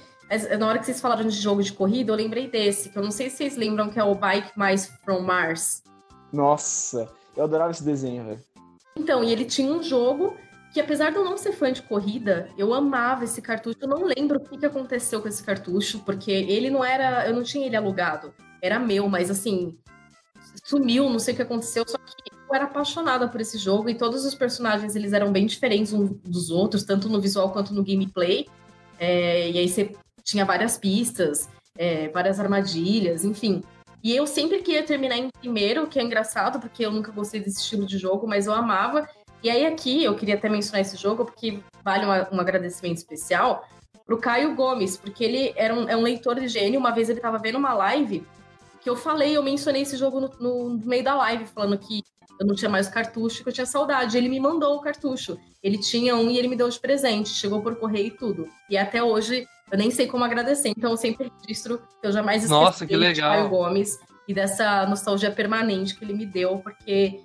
Na 0.57 0.67
hora 0.67 0.79
que 0.79 0.85
vocês 0.85 0.99
falaram 0.99 1.27
de 1.27 1.35
jogo 1.35 1.61
de 1.61 1.71
corrida, 1.71 2.11
eu 2.11 2.15
lembrei 2.15 2.47
desse, 2.49 2.89
que 2.89 2.97
eu 2.97 3.03
não 3.03 3.11
sei 3.11 3.29
se 3.29 3.37
vocês 3.37 3.55
lembram, 3.55 3.89
que 3.91 3.99
é 3.99 4.03
o 4.03 4.15
Bike 4.15 4.51
Mais 4.57 4.87
From 5.05 5.19
Mars. 5.19 5.83
Nossa, 6.31 7.07
eu 7.37 7.43
adorava 7.43 7.69
esse 7.71 7.83
desenho, 7.83 8.23
velho. 8.25 8.39
Então, 8.95 9.23
e 9.23 9.31
ele 9.31 9.45
tinha 9.45 9.71
um 9.71 9.83
jogo 9.83 10.35
que, 10.73 10.81
apesar 10.81 11.11
de 11.11 11.17
eu 11.17 11.23
não 11.23 11.37
ser 11.37 11.51
fã 11.51 11.71
de 11.71 11.83
corrida, 11.83 12.49
eu 12.57 12.73
amava 12.73 13.23
esse 13.23 13.41
cartucho. 13.41 13.77
Eu 13.79 13.87
não 13.87 14.05
lembro 14.05 14.39
o 14.39 14.41
que, 14.41 14.57
que 14.57 14.65
aconteceu 14.65 15.21
com 15.21 15.27
esse 15.27 15.43
cartucho, 15.43 15.99
porque 15.99 16.31
ele 16.31 16.71
não 16.71 16.83
era. 16.83 17.27
Eu 17.27 17.35
não 17.35 17.43
tinha 17.43 17.67
ele 17.67 17.75
alugado. 17.75 18.33
Era 18.59 18.79
meu, 18.79 19.07
mas 19.07 19.29
assim. 19.29 19.77
Sumiu, 20.63 21.09
não 21.09 21.19
sei 21.19 21.33
o 21.33 21.37
que 21.37 21.43
aconteceu. 21.43 21.83
Só 21.87 21.97
que 21.97 22.33
eu 22.33 22.55
era 22.55 22.65
apaixonada 22.65 23.27
por 23.27 23.39
esse 23.39 23.57
jogo 23.57 23.87
e 23.87 23.95
todos 23.95 24.25
os 24.25 24.33
personagens 24.33 24.95
eles 24.95 25.13
eram 25.13 25.31
bem 25.31 25.45
diferentes 25.45 25.93
uns 25.93 26.09
dos 26.23 26.49
outros, 26.49 26.83
tanto 26.83 27.07
no 27.07 27.21
visual 27.21 27.51
quanto 27.51 27.73
no 27.73 27.83
gameplay. 27.83 28.47
É, 28.99 29.51
e 29.51 29.59
aí 29.59 29.69
você 29.69 29.95
tinha 30.23 30.43
várias 30.43 30.77
pistas, 30.77 31.49
é, 31.77 32.09
várias 32.09 32.39
armadilhas, 32.39 33.23
enfim. 33.23 33.61
E 34.03 34.15
eu 34.15 34.25
sempre 34.25 34.59
queria 34.59 34.83
terminar 34.83 35.17
em 35.17 35.29
primeiro, 35.39 35.87
que 35.87 35.99
é 35.99 36.03
engraçado, 36.03 36.59
porque 36.59 36.85
eu 36.85 36.91
nunca 36.91 37.11
gostei 37.11 37.39
desse 37.39 37.61
estilo 37.61 37.85
de 37.85 37.97
jogo, 37.97 38.27
mas 38.27 38.47
eu 38.47 38.53
amava. 38.53 39.07
E 39.43 39.49
aí 39.49 39.65
aqui 39.65 40.03
eu 40.03 40.15
queria 40.15 40.35
até 40.35 40.47
mencionar 40.49 40.81
esse 40.81 40.95
jogo, 40.95 41.25
porque 41.25 41.59
vale 41.83 42.05
uma- 42.05 42.27
um 42.31 42.39
agradecimento 42.39 42.97
especial 42.97 43.67
pro 44.05 44.17
Caio 44.17 44.55
Gomes, 44.55 44.95
porque 44.97 45.23
ele 45.23 45.53
era 45.55 45.73
um, 45.73 45.87
é 45.89 45.95
um 45.97 46.01
leitor 46.01 46.39
de 46.39 46.47
gênio. 46.47 46.79
Uma 46.79 46.91
vez 46.91 47.09
ele 47.09 47.19
estava 47.19 47.37
vendo 47.37 47.57
uma 47.57 47.73
live 47.73 48.25
que 48.81 48.89
eu 48.89 48.95
falei, 48.95 49.35
eu 49.35 49.43
mencionei 49.43 49.81
esse 49.81 49.95
jogo 49.97 50.19
no, 50.19 50.29
no- 50.39 50.69
no 50.69 50.85
meio 50.85 51.03
da 51.03 51.15
live, 51.15 51.45
falando 51.45 51.77
que 51.77 52.03
eu 52.39 52.45
não 52.47 52.55
tinha 52.55 52.69
mais 52.69 52.87
o 52.87 52.91
cartucho, 52.91 53.43
que 53.43 53.49
eu 53.49 53.53
tinha 53.53 53.65
saudade. 53.65 54.17
Ele 54.17 54.27
me 54.27 54.39
mandou 54.39 54.75
o 54.75 54.81
cartucho. 54.81 55.37
Ele 55.61 55.77
tinha 55.77 56.15
um 56.15 56.29
e 56.31 56.37
ele 56.37 56.47
me 56.47 56.55
deu 56.55 56.67
de 56.67 56.79
presente. 56.79 57.29
Chegou 57.29 57.61
por 57.61 57.75
correio 57.75 58.07
e 58.07 58.11
tudo. 58.11 58.49
E 58.69 58.77
até 58.77 59.03
hoje 59.03 59.45
eu 59.71 59.77
nem 59.77 59.91
sei 59.91 60.07
como 60.07 60.23
agradecer. 60.25 60.69
Então 60.75 60.91
eu 60.91 60.97
sempre 60.97 61.31
registro 61.41 61.77
que 62.01 62.07
eu 62.07 62.11
jamais 62.11 62.43
esqueci 62.43 62.59
Nossa, 62.61 62.85
que 62.85 62.95
legal. 62.95 63.31
Caio 63.31 63.49
Gomes 63.49 63.99
e 64.27 64.33
dessa 64.33 64.85
nostalgia 64.87 65.31
permanente 65.31 65.95
que 65.95 66.03
ele 66.03 66.13
me 66.13 66.25
deu, 66.25 66.57
porque 66.57 67.21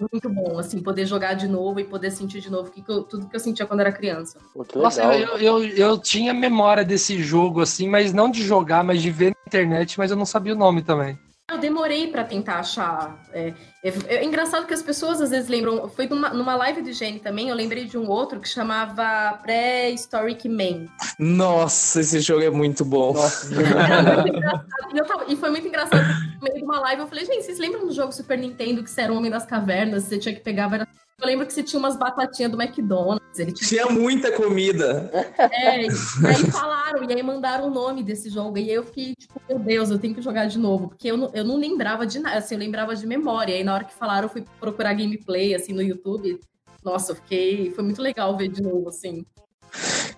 muito 0.00 0.28
bom, 0.28 0.58
assim, 0.58 0.80
poder 0.82 1.06
jogar 1.06 1.34
de 1.34 1.46
novo 1.48 1.80
e 1.80 1.84
poder 1.84 2.10
sentir 2.10 2.40
de 2.40 2.50
novo 2.50 2.70
que 2.70 2.82
que 2.82 2.90
eu- 2.90 3.02
tudo 3.02 3.28
que 3.28 3.36
eu 3.36 3.40
sentia 3.40 3.66
quando 3.66 3.80
era 3.80 3.92
criança. 3.92 4.38
Pô, 4.54 4.64
Nossa, 4.76 5.02
eu, 5.14 5.38
eu, 5.38 5.64
eu 5.64 5.98
tinha 5.98 6.32
memória 6.34 6.84
desse 6.84 7.22
jogo, 7.22 7.60
assim, 7.60 7.88
mas 7.88 8.12
não 8.12 8.30
de 8.30 8.42
jogar, 8.42 8.82
mas 8.84 9.00
de 9.02 9.10
ver 9.10 9.30
na 9.30 9.36
internet, 9.46 9.98
mas 9.98 10.10
eu 10.10 10.16
não 10.16 10.26
sabia 10.26 10.54
o 10.54 10.58
nome 10.58 10.82
também. 10.82 11.18
Eu 11.52 11.58
demorei 11.58 12.08
pra 12.08 12.24
tentar 12.24 12.60
achar. 12.60 13.16
É, 13.32 13.52
é- 13.84 14.14
é 14.16 14.24
engraçado 14.24 14.66
que 14.66 14.72
as 14.74 14.82
pessoas 14.82 15.20
às 15.20 15.30
vezes 15.30 15.48
lembram. 15.48 15.88
Foi 15.90 16.06
numa, 16.06 16.30
numa 16.30 16.54
live 16.56 16.82
de 16.82 16.92
Gene 16.92 17.18
também, 17.20 17.48
eu 17.48 17.54
lembrei 17.54 17.84
de 17.84 17.98
um 17.98 18.08
outro 18.08 18.40
que 18.40 18.48
chamava 18.48 19.38
Prehistoric 19.42 20.48
Man. 20.48 20.86
Nossa, 21.18 22.00
esse 22.00 22.20
jogo 22.20 22.42
é 22.42 22.50
muito 22.50 22.84
bom. 22.84 23.12
Nossa, 23.12 23.48
muito. 23.54 24.94
E, 24.94 24.98
eu 24.98 25.04
tava- 25.06 25.24
e 25.28 25.36
foi 25.36 25.50
muito 25.50 25.66
engraçado 25.68 26.02
no 26.02 26.40
meio 26.42 26.56
de 26.58 26.64
uma 26.64 26.80
live 26.80 27.02
eu 27.02 27.06
falei, 27.08 27.24
gente, 27.26 27.42
vocês 27.44 27.58
lembram 27.58 27.86
do 27.86 27.92
jogo 27.92 28.12
Super 28.12 28.38
Nintendo 28.38 28.82
que 28.82 28.90
você 28.90 29.02
era 29.02 29.12
o 29.12 29.16
homem 29.16 29.30
das 29.30 29.44
cavernas, 29.46 30.04
você 30.04 30.18
tinha 30.18 30.34
que 30.34 30.40
pegar 30.40 30.68
várias. 30.68 30.88
Eu 31.22 31.28
lembro 31.28 31.46
que 31.46 31.52
você 31.52 31.62
tinha 31.62 31.78
umas 31.78 31.96
batatinhas 31.96 32.50
do 32.50 32.60
McDonald's. 32.60 33.38
Ele 33.38 33.52
tinha 33.52 33.68
Tinha 33.68 33.86
muita 33.86 34.32
comida. 34.32 35.08
É, 35.38 35.82
e 35.82 35.88
aí 36.26 36.50
falaram, 36.50 37.08
e 37.08 37.14
aí 37.14 37.22
mandaram 37.22 37.68
o 37.68 37.70
nome 37.70 38.02
desse 38.02 38.28
jogo. 38.28 38.58
E 38.58 38.62
aí 38.62 38.74
eu 38.74 38.82
fiquei, 38.82 39.14
tipo, 39.14 39.40
meu 39.48 39.56
Deus, 39.60 39.90
eu 39.90 40.00
tenho 40.00 40.16
que 40.16 40.20
jogar 40.20 40.46
de 40.46 40.58
novo. 40.58 40.88
Porque 40.88 41.08
eu 41.08 41.16
não, 41.16 41.30
eu 41.32 41.44
não 41.44 41.56
lembrava 41.56 42.04
de 42.04 42.18
nada, 42.18 42.38
assim, 42.38 42.56
eu 42.56 42.58
lembrava 42.58 42.96
de 42.96 43.06
memória. 43.06 43.52
E 43.52 43.58
aí 43.58 43.64
na 43.64 43.72
hora 43.72 43.84
que 43.84 43.94
falaram, 43.94 44.24
eu 44.24 44.30
fui 44.30 44.44
procurar 44.58 44.94
gameplay, 44.94 45.54
assim, 45.54 45.72
no 45.72 45.80
YouTube. 45.80 46.40
Nossa, 46.84 47.12
eu 47.12 47.16
fiquei. 47.16 47.70
Foi 47.70 47.84
muito 47.84 48.02
legal 48.02 48.36
ver 48.36 48.48
de 48.48 48.60
novo, 48.60 48.88
assim. 48.88 49.24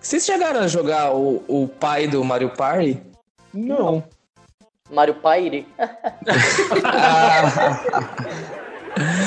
Vocês 0.01 0.25
chegaram 0.25 0.61
a 0.61 0.67
jogar 0.67 1.13
o, 1.13 1.43
o 1.47 1.67
pai 1.67 2.07
do 2.07 2.23
Mario 2.23 2.49
Party? 2.49 2.99
Não. 3.53 4.03
Mario 4.89 5.13
Party? 5.13 5.67
Ah, 6.83 7.79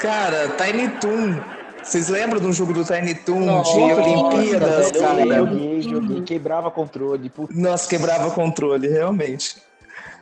Cara, 0.00 0.48
Tiny 0.50 0.88
Toon. 1.00 1.40
Vocês 1.82 2.08
lembram 2.08 2.40
de 2.40 2.46
um 2.46 2.52
jogo 2.52 2.72
do 2.72 2.84
Tiny 2.84 3.14
Toon 3.14 3.44
Nossa, 3.44 3.72
de 3.72 3.78
Olimpíadas, 3.80 4.92
eu 4.92 5.00
cara? 5.00 5.24
lembro. 5.24 5.46
Joguei, 5.54 5.82
joguei, 5.82 6.22
quebrava 6.22 6.70
controle. 6.70 7.30
Puta, 7.30 7.54
Nossa, 7.54 7.88
quebrava 7.88 8.30
controle, 8.32 8.88
realmente. 8.88 9.56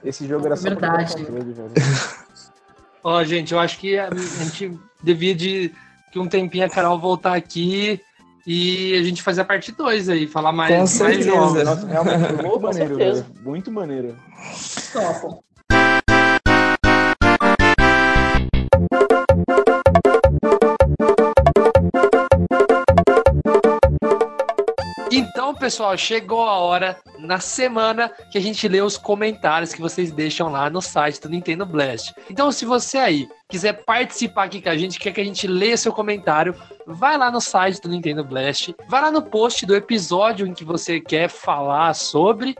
esse 0.04 0.26
jogo 0.28 0.46
era 0.46 0.56
só 0.56 0.68
Verdade. 0.68 1.14
controle, 1.14 1.52
velho. 1.52 1.72
Ó, 3.02 3.22
gente, 3.24 3.52
eu 3.52 3.58
acho 3.60 3.78
que 3.78 3.98
a, 3.98 4.08
gente 4.14 4.78
devia 5.02 5.34
de 5.34 5.72
que 6.12 6.18
um 6.18 6.28
tempinho 6.28 6.66
a 6.66 6.70
Carol 6.70 6.98
voltar 6.98 7.34
aqui 7.34 8.00
e 8.46 8.94
a 8.94 9.02
gente 9.02 9.22
fazer 9.22 9.40
a 9.40 9.44
parte 9.44 9.72
2 9.72 10.08
aí, 10.10 10.26
falar 10.26 10.52
mais, 10.52 10.70
Com 10.70 10.78
mais 10.78 10.90
certeza. 10.90 11.30
jogos. 11.30 11.64
Nossa, 11.64 11.86
realmente 11.86 12.32
Com 12.42 12.60
maneiro. 12.60 13.26
Muito 13.42 13.72
maneiro. 13.72 14.16
Topo. 14.92 15.42
Então, 25.54 25.60
pessoal, 25.60 25.96
chegou 25.96 26.42
a 26.42 26.58
hora 26.58 26.98
na 27.16 27.38
semana 27.38 28.10
que 28.28 28.36
a 28.36 28.40
gente 28.40 28.66
lê 28.66 28.80
os 28.80 28.98
comentários 28.98 29.72
que 29.72 29.80
vocês 29.80 30.10
deixam 30.10 30.48
lá 30.50 30.68
no 30.68 30.82
site 30.82 31.20
do 31.20 31.28
Nintendo 31.28 31.64
Blast. 31.64 32.12
Então, 32.28 32.50
se 32.50 32.64
você 32.64 32.98
aí 32.98 33.28
quiser 33.48 33.84
participar 33.84 34.46
aqui 34.46 34.60
com 34.60 34.68
a 34.68 34.76
gente, 34.76 34.98
quer 34.98 35.12
que 35.12 35.20
a 35.20 35.24
gente 35.24 35.46
leia 35.46 35.76
seu 35.76 35.92
comentário, 35.92 36.56
vai 36.84 37.16
lá 37.16 37.30
no 37.30 37.40
site 37.40 37.80
do 37.80 37.88
Nintendo 37.88 38.24
Blast, 38.24 38.74
vai 38.88 39.00
lá 39.00 39.12
no 39.12 39.22
post 39.22 39.64
do 39.64 39.76
episódio 39.76 40.44
em 40.44 40.52
que 40.52 40.64
você 40.64 41.00
quer 41.00 41.28
falar 41.28 41.94
sobre 41.94 42.56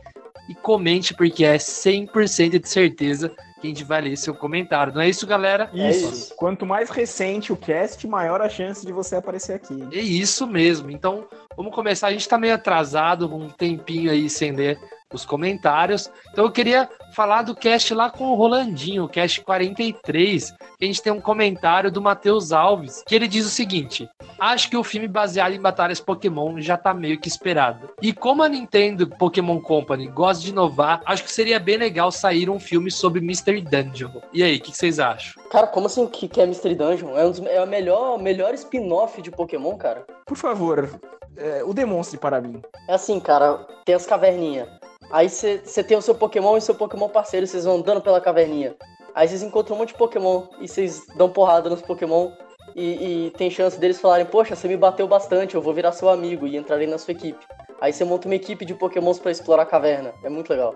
e 0.49 0.55
comente, 0.55 1.15
porque 1.15 1.45
é 1.45 1.57
100% 1.57 2.61
de 2.61 2.69
certeza 2.69 3.35
que 3.65 3.67
a 3.67 3.69
gente 3.71 3.85
vai 3.85 4.03
ler 4.03 4.17
seu 4.17 4.35
comentário. 4.35 4.93
Não 4.93 5.01
é 5.01 5.09
isso, 5.09 5.27
galera? 5.27 5.71
É 5.73 5.91
Isso. 5.91 6.13
isso. 6.13 6.35
Quanto 6.37 6.67
mais 6.67 6.91
recente 6.91 7.53
o 7.53 7.57
cast, 7.57 8.07
maior 8.07 8.43
a 8.43 8.49
chance 8.49 8.85
de 8.85 8.93
você 8.93 9.17
aparecer 9.17 9.55
aqui. 9.55 9.89
É 9.91 10.01
isso 10.01 10.47
mesmo. 10.47 10.91
Então, 10.91 11.27
vamos 11.57 11.75
começar. 11.75 12.09
A 12.09 12.13
gente 12.13 12.29
tá 12.29 12.37
meio 12.37 12.55
atrasado, 12.55 13.35
um 13.35 13.49
tempinho 13.49 14.11
aí 14.11 14.29
sem 14.29 14.53
ler 14.53 14.79
os 15.13 15.25
comentários. 15.25 16.11
Então, 16.33 16.45
eu 16.45 16.51
queria 16.51 16.89
falar 17.13 17.43
do 17.43 17.55
cast 17.55 17.95
lá 17.95 18.11
com 18.11 18.25
o 18.25 18.35
Rolandinho, 18.35 19.05
o 19.05 19.09
cast 19.09 19.41
43. 19.43 20.51
Que 20.79 20.85
a 20.85 20.87
gente 20.87 21.03
tem 21.03 21.13
um 21.13 21.21
comentário 21.21 21.91
do 21.91 22.03
Matheus 22.03 22.53
Alves, 22.53 23.03
que 23.07 23.15
ele 23.15 23.29
diz 23.29 23.47
o 23.47 23.51
seguinte: 23.51 24.09
Acho 24.39 24.69
que 24.69 24.77
o 24.77 24.85
filme 24.85 25.09
baseado 25.09 25.53
em 25.53 25.61
batalhas 25.61 26.01
Pokémon 26.01 26.61
já 26.61 26.77
tá 26.77 26.93
meio 26.93 27.19
que 27.19 27.29
esperado. 27.29 27.91
E 28.03 28.13
como 28.13 28.43
a 28.43 28.49
Nintendo 28.49 29.07
Pokémon 29.07 29.61
Company 29.61 30.09
gosta 30.09 30.43
de 30.43 30.51
inovar, 30.51 31.01
acho 31.07 31.25
que 31.25 31.33
seria 31.33 31.59
bem 31.59 31.77
legal 31.77 32.11
sair 32.11 32.51
um 32.51 32.59
filme 32.59 32.91
sobre 32.91 33.21
Mystery 33.21 33.61
Dungeon. 33.61 34.11
E 34.33 34.43
aí, 34.43 34.57
o 34.57 34.61
que 34.61 34.71
que 34.71 34.77
vocês 34.77 34.99
acham? 34.99 35.43
Cara, 35.51 35.67
como 35.69 35.87
assim 35.87 36.07
que, 36.07 36.29
que 36.29 36.41
é 36.41 36.47
Mystery 36.47 36.75
Dungeon? 36.75 37.17
É, 37.17 37.25
um 37.25 37.31
dos, 37.31 37.41
é 37.47 37.63
o 37.63 37.67
melhor, 37.67 38.19
melhor 38.19 38.55
spin-off 38.55 39.23
de 39.23 39.31
Pokémon, 39.31 39.77
cara. 39.77 40.05
Por 40.27 40.37
favor, 40.37 41.01
é, 41.37 41.63
o 41.65 41.73
demonstre 41.73 42.19
para 42.19 42.41
mim. 42.41 42.61
É 42.89 42.95
assim, 42.95 43.21
cara, 43.21 43.67
tem 43.85 43.95
as 43.95 44.07
caverninhas. 44.07 44.69
Aí 45.15 45.29
você 45.29 45.85
tem 45.85 45.97
o 45.97 46.03
seu 46.03 46.13
Pokémon 46.13 46.57
e 46.57 46.61
seu 46.61 46.75
Pokémon 46.75 47.09
parceiro, 47.09 47.47
vocês 47.47 47.65
vão 47.65 47.77
andando 47.77 48.01
pela 48.01 48.21
caverninha. 48.21 48.75
Aí 49.15 49.29
vocês 49.29 49.45
encontram 49.45 49.77
um 49.77 49.79
monte 49.79 49.91
de 49.91 49.95
Pokémon 49.95 50.49
e 50.61 50.67
vocês 50.67 51.07
dão 51.17 51.31
porrada 51.31 51.71
nos 51.71 51.81
Pokémon 51.81 52.33
e, 52.75 53.27
e 53.27 53.31
tem 53.31 53.49
chance 53.49 53.79
deles 53.79 54.01
falarem, 54.01 54.27
poxa, 54.27 54.57
você 54.57 54.67
me 54.67 54.77
bateu 54.77 55.07
bastante, 55.07 55.55
eu 55.55 55.63
vou 55.63 55.73
virar 55.73 55.93
seu 55.93 56.09
amigo 56.09 56.49
e 56.49 56.57
entrarei 56.57 56.89
na 56.89 56.99
sua 56.99 57.13
equipe. 57.13 57.39
Aí 57.81 57.93
você 57.93 58.05
monta 58.05 58.27
uma 58.27 58.35
equipe 58.35 58.65
de 58.65 58.75
Pokémons 58.75 59.21
pra 59.21 59.31
explorar 59.31 59.63
a 59.63 59.67
caverna. 59.67 60.13
É 60.25 60.29
muito 60.29 60.51
legal. 60.51 60.75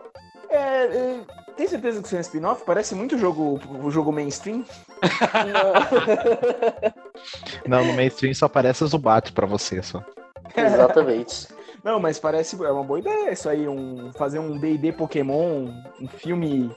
É, 0.48 0.84
é, 0.84 1.20
tem 1.56 1.66
certeza 1.66 2.00
que 2.00 2.06
isso 2.06 2.14
é 2.14 2.18
um 2.18 2.20
spin-off? 2.20 2.62
Parece 2.64 2.94
muito 2.94 3.16
o 3.16 3.18
jogo, 3.18 3.58
o 3.82 3.90
jogo 3.90 4.12
mainstream. 4.12 4.64
Não, 7.66 7.80
Não, 7.82 7.84
no 7.84 7.92
mainstream 7.92 8.32
só 8.34 8.46
aparece 8.46 8.84
o 8.84 8.86
Zubat 8.86 9.32
pra 9.32 9.48
você 9.48 9.82
só. 9.82 10.00
exatamente. 10.56 11.57
Não, 11.82 12.00
mas 12.00 12.18
parece 12.18 12.62
é 12.62 12.70
uma 12.70 12.84
boa 12.84 12.98
ideia 12.98 13.32
isso 13.32 13.48
aí, 13.48 13.68
um, 13.68 14.12
fazer 14.12 14.38
um 14.38 14.58
D&D 14.58 14.92
Pokémon, 14.92 15.68
um 16.00 16.08
filme, 16.08 16.70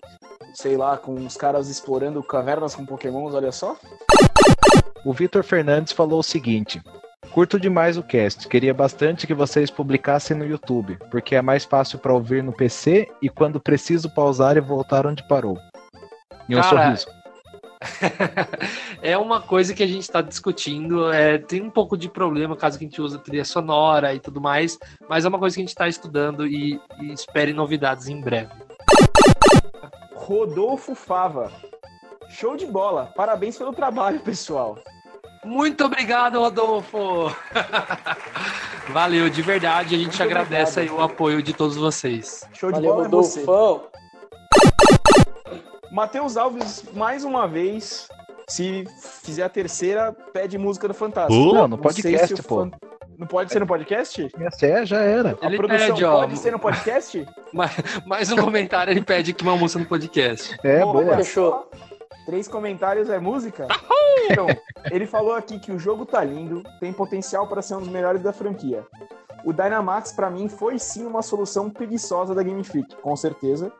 sei 0.53 0.77
lá, 0.77 0.97
com 0.97 1.13
os 1.15 1.35
caras 1.35 1.69
explorando 1.69 2.21
cavernas 2.23 2.75
com 2.75 2.85
Pokémons, 2.85 3.33
olha 3.33 3.51
só. 3.51 3.75
O 5.03 5.11
Vitor 5.13 5.43
Fernandes 5.43 5.91
falou 5.91 6.19
o 6.19 6.23
seguinte: 6.23 6.81
Curto 7.31 7.59
demais 7.59 7.97
o 7.97 8.03
cast, 8.03 8.47
queria 8.47 8.73
bastante 8.73 9.25
que 9.25 9.33
vocês 9.33 9.71
publicassem 9.71 10.35
no 10.35 10.45
YouTube, 10.45 10.97
porque 11.09 11.35
é 11.35 11.41
mais 11.41 11.63
fácil 11.63 11.97
pra 11.97 12.13
ouvir 12.13 12.43
no 12.43 12.51
PC 12.51 13.07
e 13.21 13.29
quando 13.29 13.59
preciso 13.59 14.09
pausar 14.09 14.57
e 14.57 14.61
voltar 14.61 15.07
onde 15.07 15.25
parou. 15.27 15.57
E 16.49 16.55
um 16.55 16.61
Cara, 16.61 16.83
sorriso. 16.83 17.20
é 19.01 19.17
uma 19.17 19.41
coisa 19.41 19.73
que 19.73 19.83
a 19.83 19.87
gente 19.87 20.03
está 20.03 20.21
discutindo. 20.21 21.11
é, 21.11 21.37
tem 21.37 21.61
um 21.61 21.69
pouco 21.69 21.97
de 21.97 22.09
problema 22.09 22.55
caso 22.55 22.77
que 22.77 22.85
a 22.85 22.87
gente 22.87 23.01
use 23.01 23.17
trilha 23.19 23.45
sonora 23.45 24.13
e 24.13 24.19
tudo 24.19 24.39
mais, 24.39 24.77
mas 25.09 25.25
é 25.25 25.27
uma 25.27 25.39
coisa 25.39 25.55
que 25.55 25.61
a 25.61 25.63
gente 25.63 25.69
está 25.69 25.87
estudando 25.87 26.45
e, 26.45 26.79
e 26.99 27.11
espere 27.11 27.53
novidades 27.53 28.07
em 28.07 28.21
breve. 28.21 28.51
Rodolfo 30.13 30.93
Fava. 30.93 31.51
Show 32.29 32.55
de 32.55 32.65
bola. 32.65 33.11
Parabéns 33.15 33.57
pelo 33.57 33.73
trabalho, 33.73 34.19
pessoal. 34.21 34.77
Muito 35.43 35.83
obrigado, 35.83 36.39
Rodolfo! 36.39 37.35
Valeu, 38.89 39.27
de 39.29 39.41
verdade, 39.41 39.95
a 39.95 39.97
gente 39.97 40.19
Muito 40.19 40.23
agradece 40.23 40.79
obrigado. 40.79 40.99
aí 40.99 41.01
o 41.01 41.03
apoio 41.03 41.41
de 41.41 41.51
todos 41.51 41.75
vocês. 41.75 42.47
Show 42.53 42.71
de 42.71 42.75
Valeu, 42.75 42.93
bola 42.93 43.05
é 43.07 43.09
você. 43.09 43.43
Matheus 45.91 46.37
Alves, 46.37 46.83
mais 46.93 47.23
uma 47.23 47.47
vez, 47.47 48.07
se 48.47 48.85
fizer 49.23 49.43
a 49.43 49.49
terceira, 49.49 50.13
pede 50.33 50.57
música 50.57 50.87
do 50.87 50.93
Fantástico. 50.93 51.33
Não, 51.53 51.67
no 51.67 51.77
Não 51.77 51.89
sei 51.91 52.03
podcast, 52.03 52.35
se 52.37 52.43
pô. 52.43 52.61
fan- 52.61 52.71
Não 53.17 53.27
pode 53.27 53.51
ser 53.51 53.59
no 53.59 53.67
podcast? 53.67 54.31
Essa 54.39 54.65
é, 54.65 54.85
já 54.85 54.99
era. 55.01 55.37
Ele 55.41 55.55
a 55.55 55.57
produção 55.57 55.87
pede, 55.87 56.05
ó, 56.05 56.21
pode 56.21 56.37
ser 56.37 56.51
no 56.51 56.59
podcast? 56.59 57.25
mais 58.07 58.31
um 58.31 58.37
comentário, 58.37 58.91
ele 58.91 59.01
pede 59.03 59.33
que 59.33 59.43
uma 59.43 59.57
música 59.57 59.79
no 59.79 59.85
podcast. 59.85 60.57
É, 60.63 60.79
Pô, 60.79 60.93
boa. 60.93 61.17
Fechou. 61.17 61.69
Três 62.25 62.47
comentários 62.47 63.09
é 63.09 63.19
música? 63.19 63.67
Então, 64.29 64.47
ele 64.91 65.05
falou 65.05 65.33
aqui 65.33 65.59
que 65.59 65.71
o 65.71 65.79
jogo 65.79 66.05
tá 66.05 66.23
lindo, 66.23 66.63
tem 66.79 66.93
potencial 66.93 67.47
para 67.47 67.61
ser 67.61 67.75
um 67.75 67.79
dos 67.79 67.89
melhores 67.89 68.21
da 68.21 68.31
franquia. 68.31 68.85
O 69.43 69.51
Dynamax, 69.51 70.11
pra 70.11 70.29
mim, 70.29 70.47
foi 70.47 70.77
sim 70.77 71.05
uma 71.05 71.21
solução 71.21 71.69
preguiçosa 71.69 72.35
da 72.35 72.43
Game 72.43 72.63
Freak, 72.63 72.95
com 72.97 73.15
certeza. 73.15 73.71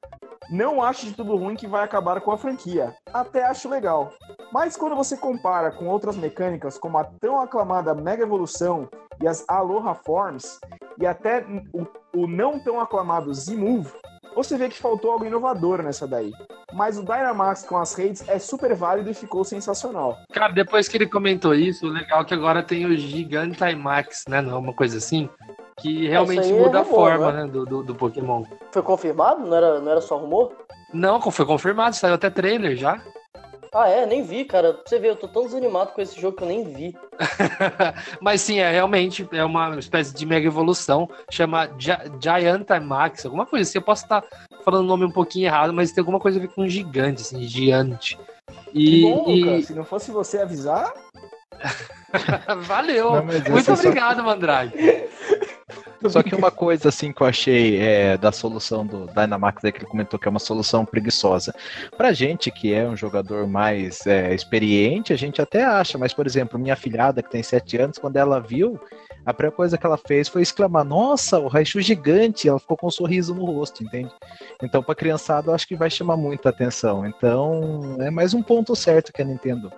Não 0.50 0.84
acho 0.84 1.06
de 1.06 1.14
tudo 1.14 1.36
ruim 1.36 1.56
que 1.56 1.68
vai 1.68 1.84
acabar 1.84 2.20
com 2.20 2.32
a 2.32 2.38
franquia. 2.38 2.96
Até 3.14 3.46
acho 3.46 3.70
legal. 3.70 4.12
Mas 4.52 4.76
quando 4.76 4.96
você 4.96 5.16
compara 5.16 5.72
com 5.72 5.88
outras 5.88 6.18
mecânicas, 6.18 6.78
como 6.78 6.98
a 6.98 7.04
tão 7.04 7.40
aclamada 7.40 7.94
Mega 7.94 8.24
Evolução 8.24 8.90
e 9.22 9.28
as 9.28 9.46
Aloha 9.48 9.94
Forms, 9.94 10.60
e 11.00 11.06
até 11.06 11.46
o, 11.74 11.88
o 12.22 12.28
não 12.28 12.60
tão 12.60 12.80
aclamado 12.82 13.34
Z-Move, 13.34 13.94
você 14.36 14.58
vê 14.58 14.70
que 14.70 14.78
faltou 14.78 15.12
algo 15.12 15.26
inovador 15.26 15.82
nessa 15.82 16.08
daí. 16.08 16.32
Mas 16.74 16.98
o 16.98 17.02
Dynamax 17.02 17.64
com 17.64 17.78
as 17.78 17.94
redes 17.94 18.28
é 18.28 18.40
super 18.40 18.74
válido 18.74 19.10
e 19.10 19.14
ficou 19.14 19.44
sensacional. 19.44 20.18
Cara, 20.32 20.54
depois 20.54 20.88
que 20.88 20.98
ele 20.98 21.08
comentou 21.08 21.54
isso, 21.54 21.88
o 21.88 21.90
legal 21.90 22.22
é 22.22 22.26
que 22.26 22.34
agora 22.34 22.64
tem 22.64 22.86
o 22.86 22.96
Gigantimax, 22.96 24.24
né? 24.28 24.42
Não, 24.42 24.60
uma 24.60 24.74
coisa 24.74 24.98
assim, 24.98 25.30
que 25.78 26.08
realmente 26.08 26.50
é 26.50 26.54
muda 26.54 26.80
a 26.80 26.82
rumor, 26.82 26.96
forma 26.96 27.32
né? 27.32 27.44
né, 27.44 27.52
do, 27.52 27.66
do, 27.66 27.84
do 27.84 27.96
Pokémon. 27.96 28.44
Foi 28.72 28.82
confirmado? 28.82 29.42
Não 29.42 29.56
era, 29.56 29.80
não 29.80 29.92
era 29.92 30.02
só 30.02 30.18
rumor? 30.18 30.54
Não, 30.94 31.20
foi 31.32 31.46
confirmado, 31.46 31.96
saiu 31.96 32.16
até 32.16 32.30
trailer 32.30 32.76
já. 32.76 33.02
Ah, 33.74 33.88
é? 33.88 34.06
Nem 34.06 34.22
vi, 34.22 34.44
cara. 34.44 34.74
Pra 34.74 34.84
você 34.86 35.00
ver, 35.00 35.10
eu 35.10 35.16
tô 35.16 35.30
tão 35.30 35.44
desanimado 35.46 35.92
com 35.94 36.02
esse 36.02 36.20
jogo 36.20 36.36
que 36.36 36.44
eu 36.44 36.48
nem 36.48 36.64
vi. 36.74 36.94
Mas 38.20 38.42
sim, 38.42 38.60
é 38.60 38.70
realmente 38.70 39.26
é 39.32 39.46
uma 39.46 39.80
espécie 39.80 40.14
de 40.14 40.26
mega 40.26 40.46
evolução, 40.46 41.10
chama 41.30 41.70
Gi- 41.80 41.92
Giantamax, 42.22 43.26
alguma 43.26 43.46
coisa 43.46 43.70
assim. 43.70 43.78
Eu 43.78 43.82
posso 43.84 44.04
estar 44.04 44.24
falando 44.66 44.84
o 44.84 44.88
nome 44.88 45.06
um 45.06 45.12
pouquinho 45.12 45.46
errado, 45.46 45.74
mas 45.74 45.92
tem 45.94 46.02
alguma 46.02 46.20
coisa 46.20 46.38
a 46.38 46.42
ver 46.42 46.50
com 46.50 46.68
gigante, 46.68 47.22
assim, 47.22 47.42
gigante. 47.44 48.20
Que 48.74 49.00
E, 49.00 49.02
bom, 49.04 49.26
e- 49.30 49.44
Lucas. 49.44 49.66
Se 49.68 49.74
não 49.74 49.86
fosse 49.86 50.12
você 50.12 50.40
avisar, 50.40 50.94
valeu. 52.64 53.14
Não, 53.16 53.24
mas 53.24 53.48
Muito 53.48 53.64
só- 53.66 53.74
obrigado, 53.74 54.22
Mandrake. 54.24 54.76
Só 56.10 56.24
que 56.24 56.36
uma 56.36 56.52
coisa 56.52 56.90
assim 56.90 57.12
que 57.12 57.22
eu 57.22 57.28
achei 57.28 57.80
é, 57.80 58.18
da 58.18 58.32
solução 58.32 58.86
do 58.86 59.06
Dynamax 59.08 59.64
aí 59.64 59.72
que 59.72 59.80
ele 59.80 59.86
comentou 59.86 60.20
que 60.20 60.28
é 60.28 60.32
uma 60.32 60.40
solução 60.40 60.86
preguiçosa. 60.86 61.54
Pra 61.96 62.12
gente 62.12 62.50
que 62.50 62.74
é 62.74 62.88
um 62.88 62.96
jogador 62.96 63.48
mais 63.48 64.06
é, 64.08 64.34
experiente, 64.34 65.14
a 65.14 65.18
gente 65.18 65.42
até 65.42 65.64
acha, 65.64 65.98
mas 65.98 66.14
por 66.14 66.26
exemplo, 66.26 66.60
minha 66.60 66.76
filhada 66.76 67.22
que 67.22 67.30
tem 67.30 67.44
7 67.44 67.78
anos, 67.78 67.98
quando 67.98 68.18
ela 68.18 68.40
viu, 68.40 68.80
a 69.26 69.34
primeira 69.34 69.56
coisa 69.56 69.78
que 69.78 69.86
ela 69.86 69.98
fez 69.98 70.28
foi 70.28 70.42
exclamar: 70.42 70.84
Nossa, 70.84 71.40
o 71.40 71.48
Raichu 71.48 71.80
gigante! 71.82 72.48
Ela 72.48 72.60
ficou 72.60 72.76
com 72.76 72.88
um 72.88 72.92
sorriso 72.92 73.36
no 73.36 73.46
rosto, 73.46 73.84
entende? 73.84 74.12
Então, 74.62 74.82
pra 74.82 74.96
criançada, 74.96 75.50
eu 75.52 75.56
acho 75.56 75.68
que 75.68 75.76
vai 75.76 75.90
chamar 75.90 76.18
muita 76.18 76.50
atenção. 76.50 77.06
Então, 77.06 77.98
é 78.00 78.10
mais 78.10 78.34
um 78.34 78.42
ponto 78.42 78.76
certo 78.76 79.14
que 79.14 79.22
a 79.22 79.26
Nintendo 79.26 79.72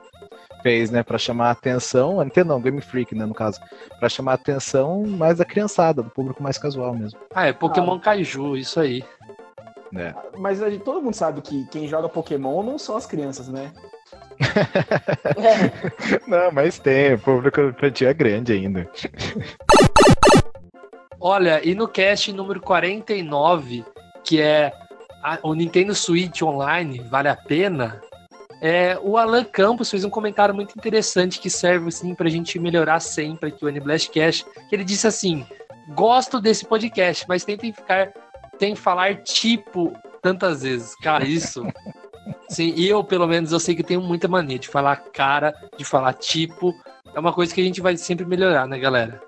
fez, 0.63 0.89
né, 0.89 1.03
Pra 1.03 1.17
chamar 1.19 1.49
a 1.49 1.51
atenção, 1.51 2.19
a 2.19 2.23
Nintendo 2.23 2.49
não, 2.49 2.61
Game 2.61 2.81
Freak, 2.81 3.13
né, 3.13 3.25
no 3.25 3.33
caso, 3.35 3.59
Pra 3.99 4.09
chamar 4.09 4.31
a 4.31 4.35
atenção 4.35 5.03
mais 5.05 5.37
da 5.37 5.45
criançada, 5.45 6.01
do 6.01 6.09
público 6.09 6.41
mais 6.41 6.57
casual 6.57 6.95
mesmo. 6.95 7.19
Ah, 7.35 7.45
é 7.45 7.53
Pokémon 7.53 7.99
Kaiju, 7.99 8.57
isso 8.57 8.79
aí. 8.79 9.03
né? 9.91 10.15
mas 10.39 10.59
a 10.63 10.69
gente- 10.71 10.83
todo 10.83 11.01
mundo 11.03 11.13
sabe 11.13 11.39
que 11.41 11.65
quem 11.67 11.87
joga 11.87 12.09
Pokémon 12.09 12.63
não 12.63 12.79
são 12.79 12.97
as 12.97 13.05
crianças, 13.05 13.47
né? 13.47 13.71
Não, 16.27 16.51
mas 16.51 16.79
tem, 16.79 17.13
o 17.13 17.19
público 17.19 17.61
infantil 17.61 18.09
é 18.09 18.13
grande 18.13 18.51
ainda. 18.53 18.89
Olha, 21.19 21.61
e 21.65 21.73
no 21.75 21.87
cast 21.87 22.31
número 22.33 22.59
49, 22.59 23.85
que 24.23 24.41
é 24.41 24.73
a- 25.23 25.39
o 25.43 25.53
Nintendo 25.53 25.93
Switch 25.95 26.41
Online, 26.41 26.99
vale 27.09 27.29
a 27.29 27.35
pena? 27.35 28.01
É, 28.65 28.97
o 29.01 29.17
Alan 29.17 29.43
Campos 29.43 29.91
fez 29.91 30.05
um 30.05 30.09
comentário 30.09 30.55
muito 30.55 30.73
interessante 30.77 31.37
que 31.37 31.49
serve 31.49 31.89
assim, 31.89 32.15
pra 32.15 32.29
gente 32.29 32.57
melhorar 32.57 33.01
sempre 33.01 33.49
aqui 33.49 33.65
o 33.65 33.67
N-Blastcast, 33.67 34.45
que 34.69 34.73
ele 34.73 34.85
disse 34.85 35.05
assim, 35.05 35.45
gosto 35.89 36.39
desse 36.39 36.65
podcast, 36.65 37.25
mas 37.27 37.43
tentem 37.43 37.73
ficar, 37.73 38.13
tem 38.57 38.73
falar 38.73 39.21
tipo 39.21 39.91
tantas 40.21 40.63
vezes. 40.63 40.95
Cara, 40.95 41.25
isso... 41.25 41.61
Sim, 42.47 42.73
eu, 42.77 43.03
pelo 43.03 43.27
menos, 43.27 43.51
eu 43.51 43.59
sei 43.59 43.75
que 43.75 43.83
tenho 43.83 43.99
muita 43.99 44.29
mania 44.29 44.57
de 44.57 44.69
falar 44.69 44.95
cara, 45.11 45.53
de 45.77 45.83
falar 45.83 46.13
tipo. 46.13 46.73
É 47.13 47.19
uma 47.19 47.33
coisa 47.33 47.53
que 47.53 47.59
a 47.59 47.63
gente 47.63 47.81
vai 47.81 47.97
sempre 47.97 48.25
melhorar, 48.25 48.65
né, 48.67 48.79
galera? 48.79 49.21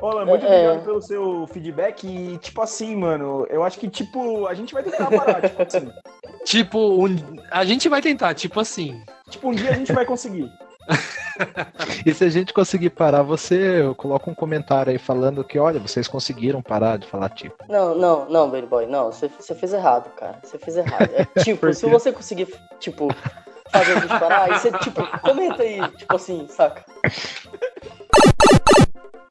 Ô, 0.00 0.08
Alan, 0.08 0.24
muito 0.24 0.44
É. 0.44 0.48
obrigado 0.68 0.84
pelo 0.84 1.00
seu 1.02 1.46
feedback. 1.46 2.04
E, 2.06 2.38
tipo 2.38 2.60
assim, 2.62 2.96
mano, 2.96 3.46
eu 3.50 3.62
acho 3.62 3.78
que, 3.78 3.88
tipo, 3.88 4.46
a 4.46 4.54
gente 4.54 4.74
vai 4.74 4.82
tentar 4.82 5.10
parar, 5.10 5.42
tipo 5.42 5.62
assim. 5.62 5.92
Tipo, 6.44 7.06
um- 7.06 7.36
a 7.50 7.64
gente 7.64 7.88
vai 7.88 8.02
tentar, 8.02 8.34
tipo 8.34 8.60
assim. 8.60 9.02
Tipo, 9.30 9.48
um 9.48 9.54
dia 9.54 9.70
a 9.70 9.74
gente 9.74 9.92
vai 9.92 10.04
conseguir. 10.04 10.50
E 12.06 12.14
se 12.14 12.24
a 12.24 12.28
gente 12.28 12.52
conseguir 12.52 12.90
parar, 12.90 13.22
você 13.22 13.82
coloca 13.96 14.30
um 14.30 14.34
comentário 14.34 14.92
aí 14.92 14.98
falando 14.98 15.42
que, 15.42 15.58
olha, 15.58 15.80
vocês 15.80 16.06
conseguiram 16.06 16.62
parar 16.62 16.96
de 16.96 17.08
falar 17.08 17.28
tipo. 17.30 17.56
Não, 17.68 17.94
não, 17.96 18.28
não, 18.28 18.50
Baby 18.50 18.66
Boy, 18.66 18.86
não, 18.86 19.10
você, 19.10 19.28
fez 19.28 19.72
errado, 19.72 20.10
cara. 20.14 20.38
Você 20.44 20.58
fez 20.58 20.76
errado. 20.76 21.10
É 21.12 21.24
tipo, 21.42 21.72
se 21.72 21.86
você 21.86 22.12
conseguir, 22.12 22.54
tipo, 22.78 23.08
fazer 23.72 23.92
a 23.96 24.00
gente 24.00 24.08
parar, 24.08 24.44
aí 24.44 24.58
você, 24.58 24.70
tipo, 24.78 25.02
comenta 25.20 25.62
aí, 25.64 25.80
tipo 25.96 26.14
assim, 26.14 26.46
saca? 26.48 26.84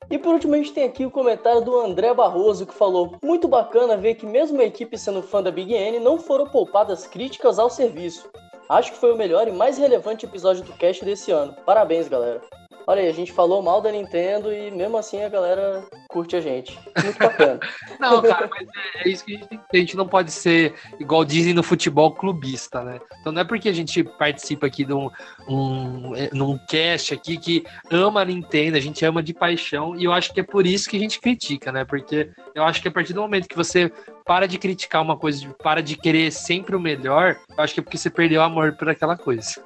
E 0.09 0.17
por 0.17 0.33
último, 0.33 0.53
a 0.53 0.57
gente 0.57 0.73
tem 0.73 0.83
aqui 0.83 1.05
o 1.05 1.11
comentário 1.11 1.61
do 1.61 1.79
André 1.79 2.13
Barroso, 2.13 2.65
que 2.65 2.73
falou: 2.73 3.15
Muito 3.23 3.47
bacana 3.47 3.97
ver 3.97 4.15
que, 4.15 4.25
mesmo 4.25 4.61
a 4.61 4.65
equipe 4.65 4.97
sendo 4.97 5.21
fã 5.21 5.41
da 5.41 5.51
Big 5.51 5.73
N, 5.73 5.99
não 5.99 6.17
foram 6.17 6.47
poupadas 6.47 7.07
críticas 7.07 7.59
ao 7.59 7.69
serviço. 7.69 8.29
Acho 8.69 8.91
que 8.91 8.97
foi 8.97 9.11
o 9.11 9.17
melhor 9.17 9.47
e 9.47 9.51
mais 9.51 9.77
relevante 9.77 10.25
episódio 10.25 10.63
do 10.63 10.73
cast 10.73 11.03
desse 11.03 11.31
ano. 11.31 11.55
Parabéns, 11.65 12.07
galera. 12.07 12.41
Olha 12.85 13.01
aí, 13.01 13.07
a 13.07 13.13
gente 13.13 13.31
falou 13.31 13.61
mal 13.61 13.81
da 13.81 13.91
Nintendo 13.91 14.53
e 14.53 14.69
mesmo 14.69 14.97
assim 14.97 15.23
a 15.23 15.29
galera 15.29 15.83
curte 16.09 16.35
a 16.35 16.41
gente. 16.41 16.77
Muito 17.01 17.17
bacana. 17.17 17.59
Não, 17.99 18.21
cara, 18.21 18.49
mas 18.49 18.67
é, 18.67 19.07
é 19.07 19.11
isso 19.11 19.25
que 19.25 19.35
a 19.35 19.37
gente 19.37 19.47
tem. 19.47 19.59
A 19.73 19.77
gente 19.77 19.97
não 19.97 20.07
pode 20.07 20.31
ser, 20.31 20.73
igual 20.99 21.23
dizem 21.23 21.53
no 21.53 21.63
futebol, 21.63 22.11
clubista, 22.11 22.83
né? 22.83 22.99
Então 23.19 23.31
não 23.31 23.41
é 23.41 23.43
porque 23.43 23.69
a 23.69 23.73
gente 23.73 24.03
participa 24.03 24.67
aqui 24.67 24.83
de 24.83 24.93
um, 24.93 25.09
um, 25.47 26.15
é, 26.15 26.29
num 26.33 26.57
cast 26.67 27.13
aqui 27.13 27.37
que 27.37 27.63
ama 27.89 28.21
a 28.21 28.25
Nintendo, 28.25 28.77
a 28.77 28.81
gente 28.81 29.03
ama 29.05 29.23
de 29.23 29.33
paixão, 29.33 29.95
e 29.95 30.03
eu 30.03 30.13
acho 30.13 30.33
que 30.33 30.39
é 30.39 30.43
por 30.43 30.65
isso 30.65 30.89
que 30.89 30.97
a 30.97 30.99
gente 30.99 31.19
critica, 31.19 31.71
né? 31.71 31.85
Porque 31.85 32.29
eu 32.53 32.63
acho 32.63 32.81
que 32.81 32.87
a 32.87 32.91
partir 32.91 33.13
do 33.13 33.21
momento 33.21 33.47
que 33.47 33.55
você 33.55 33.91
para 34.25 34.47
de 34.47 34.57
criticar 34.57 35.01
uma 35.01 35.17
coisa, 35.17 35.47
para 35.61 35.81
de 35.81 35.95
querer 35.95 36.31
sempre 36.31 36.75
o 36.75 36.79
melhor, 36.79 37.37
eu 37.57 37.63
acho 37.63 37.73
que 37.73 37.79
é 37.79 37.83
porque 37.83 37.97
você 37.97 38.09
perdeu 38.09 38.41
o 38.41 38.43
amor 38.43 38.73
por 38.73 38.89
aquela 38.89 39.17
coisa. 39.17 39.63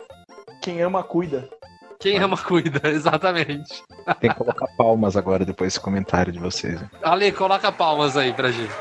Quem 0.61 0.81
ama, 0.81 1.03
cuida. 1.03 1.49
Quem 1.99 2.17
ama, 2.19 2.37
cuida, 2.37 2.81
exatamente. 2.89 3.83
Tem 4.19 4.29
que 4.29 4.35
colocar 4.35 4.67
palmas 4.77 5.17
agora 5.17 5.43
depois 5.43 5.73
desse 5.73 5.79
comentário 5.83 6.31
de 6.31 6.39
vocês. 6.39 6.79
né? 6.79 6.89
Ale, 7.01 7.31
coloca 7.31 7.71
palmas 7.71 8.15
aí 8.15 8.33
pra 8.33 8.51
gente. 8.51 8.71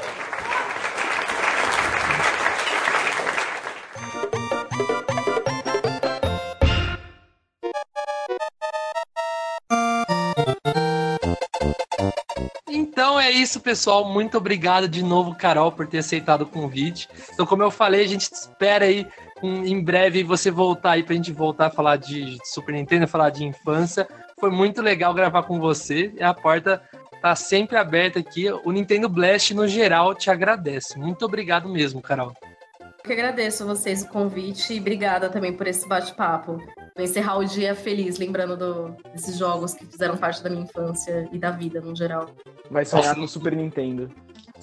Então 12.68 13.18
é 13.18 13.30
isso, 13.30 13.60
pessoal. 13.60 14.04
Muito 14.04 14.36
obrigado 14.36 14.88
de 14.88 15.02
novo, 15.02 15.34
Carol, 15.34 15.72
por 15.72 15.86
ter 15.86 15.98
aceitado 15.98 16.42
o 16.42 16.46
convite. 16.46 17.08
Então, 17.32 17.46
como 17.46 17.62
eu 17.62 17.70
falei, 17.70 18.04
a 18.04 18.08
gente 18.08 18.22
espera 18.22 18.84
aí 18.86 19.06
em 19.42 19.82
breve 19.82 20.22
você 20.22 20.50
voltar 20.50 20.92
aí 20.92 21.02
pra 21.02 21.14
gente 21.14 21.32
voltar 21.32 21.66
a 21.66 21.70
falar 21.70 21.96
de 21.96 22.38
Super 22.44 22.72
Nintendo, 22.74 23.06
falar 23.06 23.30
de 23.30 23.44
infância. 23.44 24.06
Foi 24.40 24.50
muito 24.50 24.82
legal 24.82 25.12
gravar 25.14 25.42
com 25.44 25.58
você. 25.60 26.12
E 26.18 26.22
a 26.22 26.32
porta 26.34 26.82
tá 27.20 27.34
sempre 27.34 27.76
aberta 27.76 28.18
aqui. 28.18 28.50
O 28.64 28.72
Nintendo 28.72 29.08
Blast, 29.08 29.52
no 29.54 29.66
geral, 29.68 30.14
te 30.14 30.30
agradece. 30.30 30.98
Muito 30.98 31.24
obrigado 31.24 31.68
mesmo, 31.68 32.00
Carol. 32.02 32.32
Eu 32.80 33.08
que 33.08 33.12
agradeço 33.12 33.62
a 33.62 33.66
vocês 33.66 34.02
o 34.02 34.08
convite 34.08 34.74
e 34.74 34.80
obrigada 34.80 35.30
também 35.30 35.52
por 35.52 35.66
esse 35.68 35.86
bate-papo. 35.88 36.56
Vou 36.96 37.04
encerrar 37.04 37.36
o 37.38 37.44
dia 37.44 37.74
feliz, 37.74 38.18
lembrando 38.18 38.56
do- 38.56 38.96
desses 39.12 39.36
jogos 39.38 39.74
que 39.74 39.86
fizeram 39.86 40.16
parte 40.16 40.42
da 40.42 40.50
minha 40.50 40.64
infância 40.64 41.28
e 41.30 41.38
da 41.38 41.50
vida 41.52 41.80
no 41.80 41.94
geral. 41.94 42.30
Vai 42.70 42.84
sonhar 42.84 43.04
Nossa. 43.08 43.16
com 43.16 43.24
o 43.24 43.28
Super 43.28 43.54
Nintendo. 43.54 44.10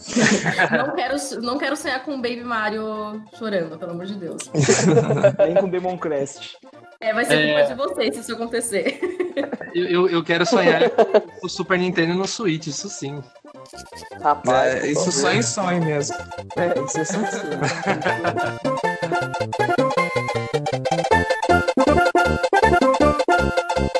Não 0.72 0.96
quero, 0.96 1.16
não 1.42 1.58
quero 1.58 1.76
sonhar 1.78 2.04
com 2.04 2.12
o 2.16 2.18
Baby 2.22 2.44
Mario 2.44 3.24
chorando, 3.38 3.78
pelo 3.78 3.92
amor 3.92 4.06
de 4.06 4.16
Deus. 4.16 4.38
Nem 5.46 5.56
com 5.56 5.70
Demon 5.70 5.98
Crest. 5.98 6.58
É, 7.00 7.14
vai 7.14 7.26
ser 7.26 7.34
É. 7.36 7.54
culpa 7.54 7.68
de 7.68 7.76
vocês 7.96 8.16
se 8.16 8.22
isso 8.22 8.34
acontecer. 8.34 9.00
Eu, 9.74 9.86
eu, 9.88 10.08
eu 10.10 10.24
quero 10.24 10.46
sonhar 10.46 10.88
com 10.92 11.48
o 11.48 11.50
Super 11.50 11.80
Nintendo 11.80 12.14
no 12.14 12.28
Switch, 12.28 12.68
isso 12.68 12.88
sim. 12.90 13.24
Rapaz, 14.22 14.84
É, 14.84 14.88
isso 14.92 15.12
só 15.12 15.32
em 15.32 15.42
sonho 15.42 15.84
mesmo. 15.84 16.16
É, 16.56 16.80
isso 16.80 17.00
é 17.00 17.04
só 17.06 17.20
isso. 17.20 17.42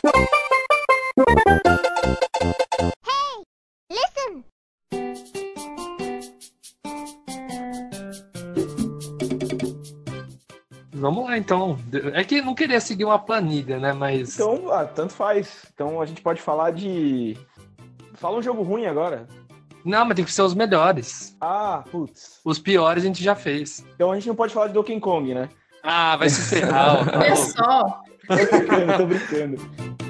Listen! 0.04 0.43
Então. 11.54 12.12
É 12.14 12.24
que 12.24 12.38
eu 12.38 12.46
não 12.46 12.56
queria 12.56 12.80
seguir 12.80 13.06
uma 13.06 13.20
planilha, 13.20 13.80
né? 13.80 13.94
Mas. 13.94 14.36
Então, 14.36 14.72
ah, 14.72 14.86
tanto 14.86 15.14
faz. 15.14 15.66
Então 15.74 16.02
a 16.02 16.06
gente 16.06 16.22
pode 16.22 16.42
falar 16.42 16.72
de. 16.72 17.38
Fala 18.16 18.38
um 18.38 18.42
jogo 18.42 18.64
ruim 18.64 18.86
agora. 18.86 19.28
Não, 19.84 20.06
mas 20.06 20.16
tem 20.16 20.24
que 20.24 20.32
ser 20.32 20.44
os 20.44 20.54
melhores. 20.54 21.36
Ah, 21.42 21.84
putz. 21.92 22.40
Os 22.44 22.58
piores 22.58 23.04
a 23.04 23.08
gente 23.08 23.24
já 23.24 23.36
fez. 23.36 23.86
Então 23.96 24.12
a 24.12 24.16
gente 24.16 24.28
não 24.28 24.36
pode 24.36 24.54
falar 24.54 24.68
de 24.68 24.74
Donkey 24.74 25.00
Kong, 25.00 25.34
né? 25.34 25.50
Ah, 25.84 26.16
vai 26.16 26.30
se 26.30 26.42
ferrar. 26.50 27.06
Olha 27.18 27.36
só, 27.36 28.04
Tô 28.28 28.36
brincando, 28.36 28.98
tô 28.98 29.06
brincando. 29.06 30.03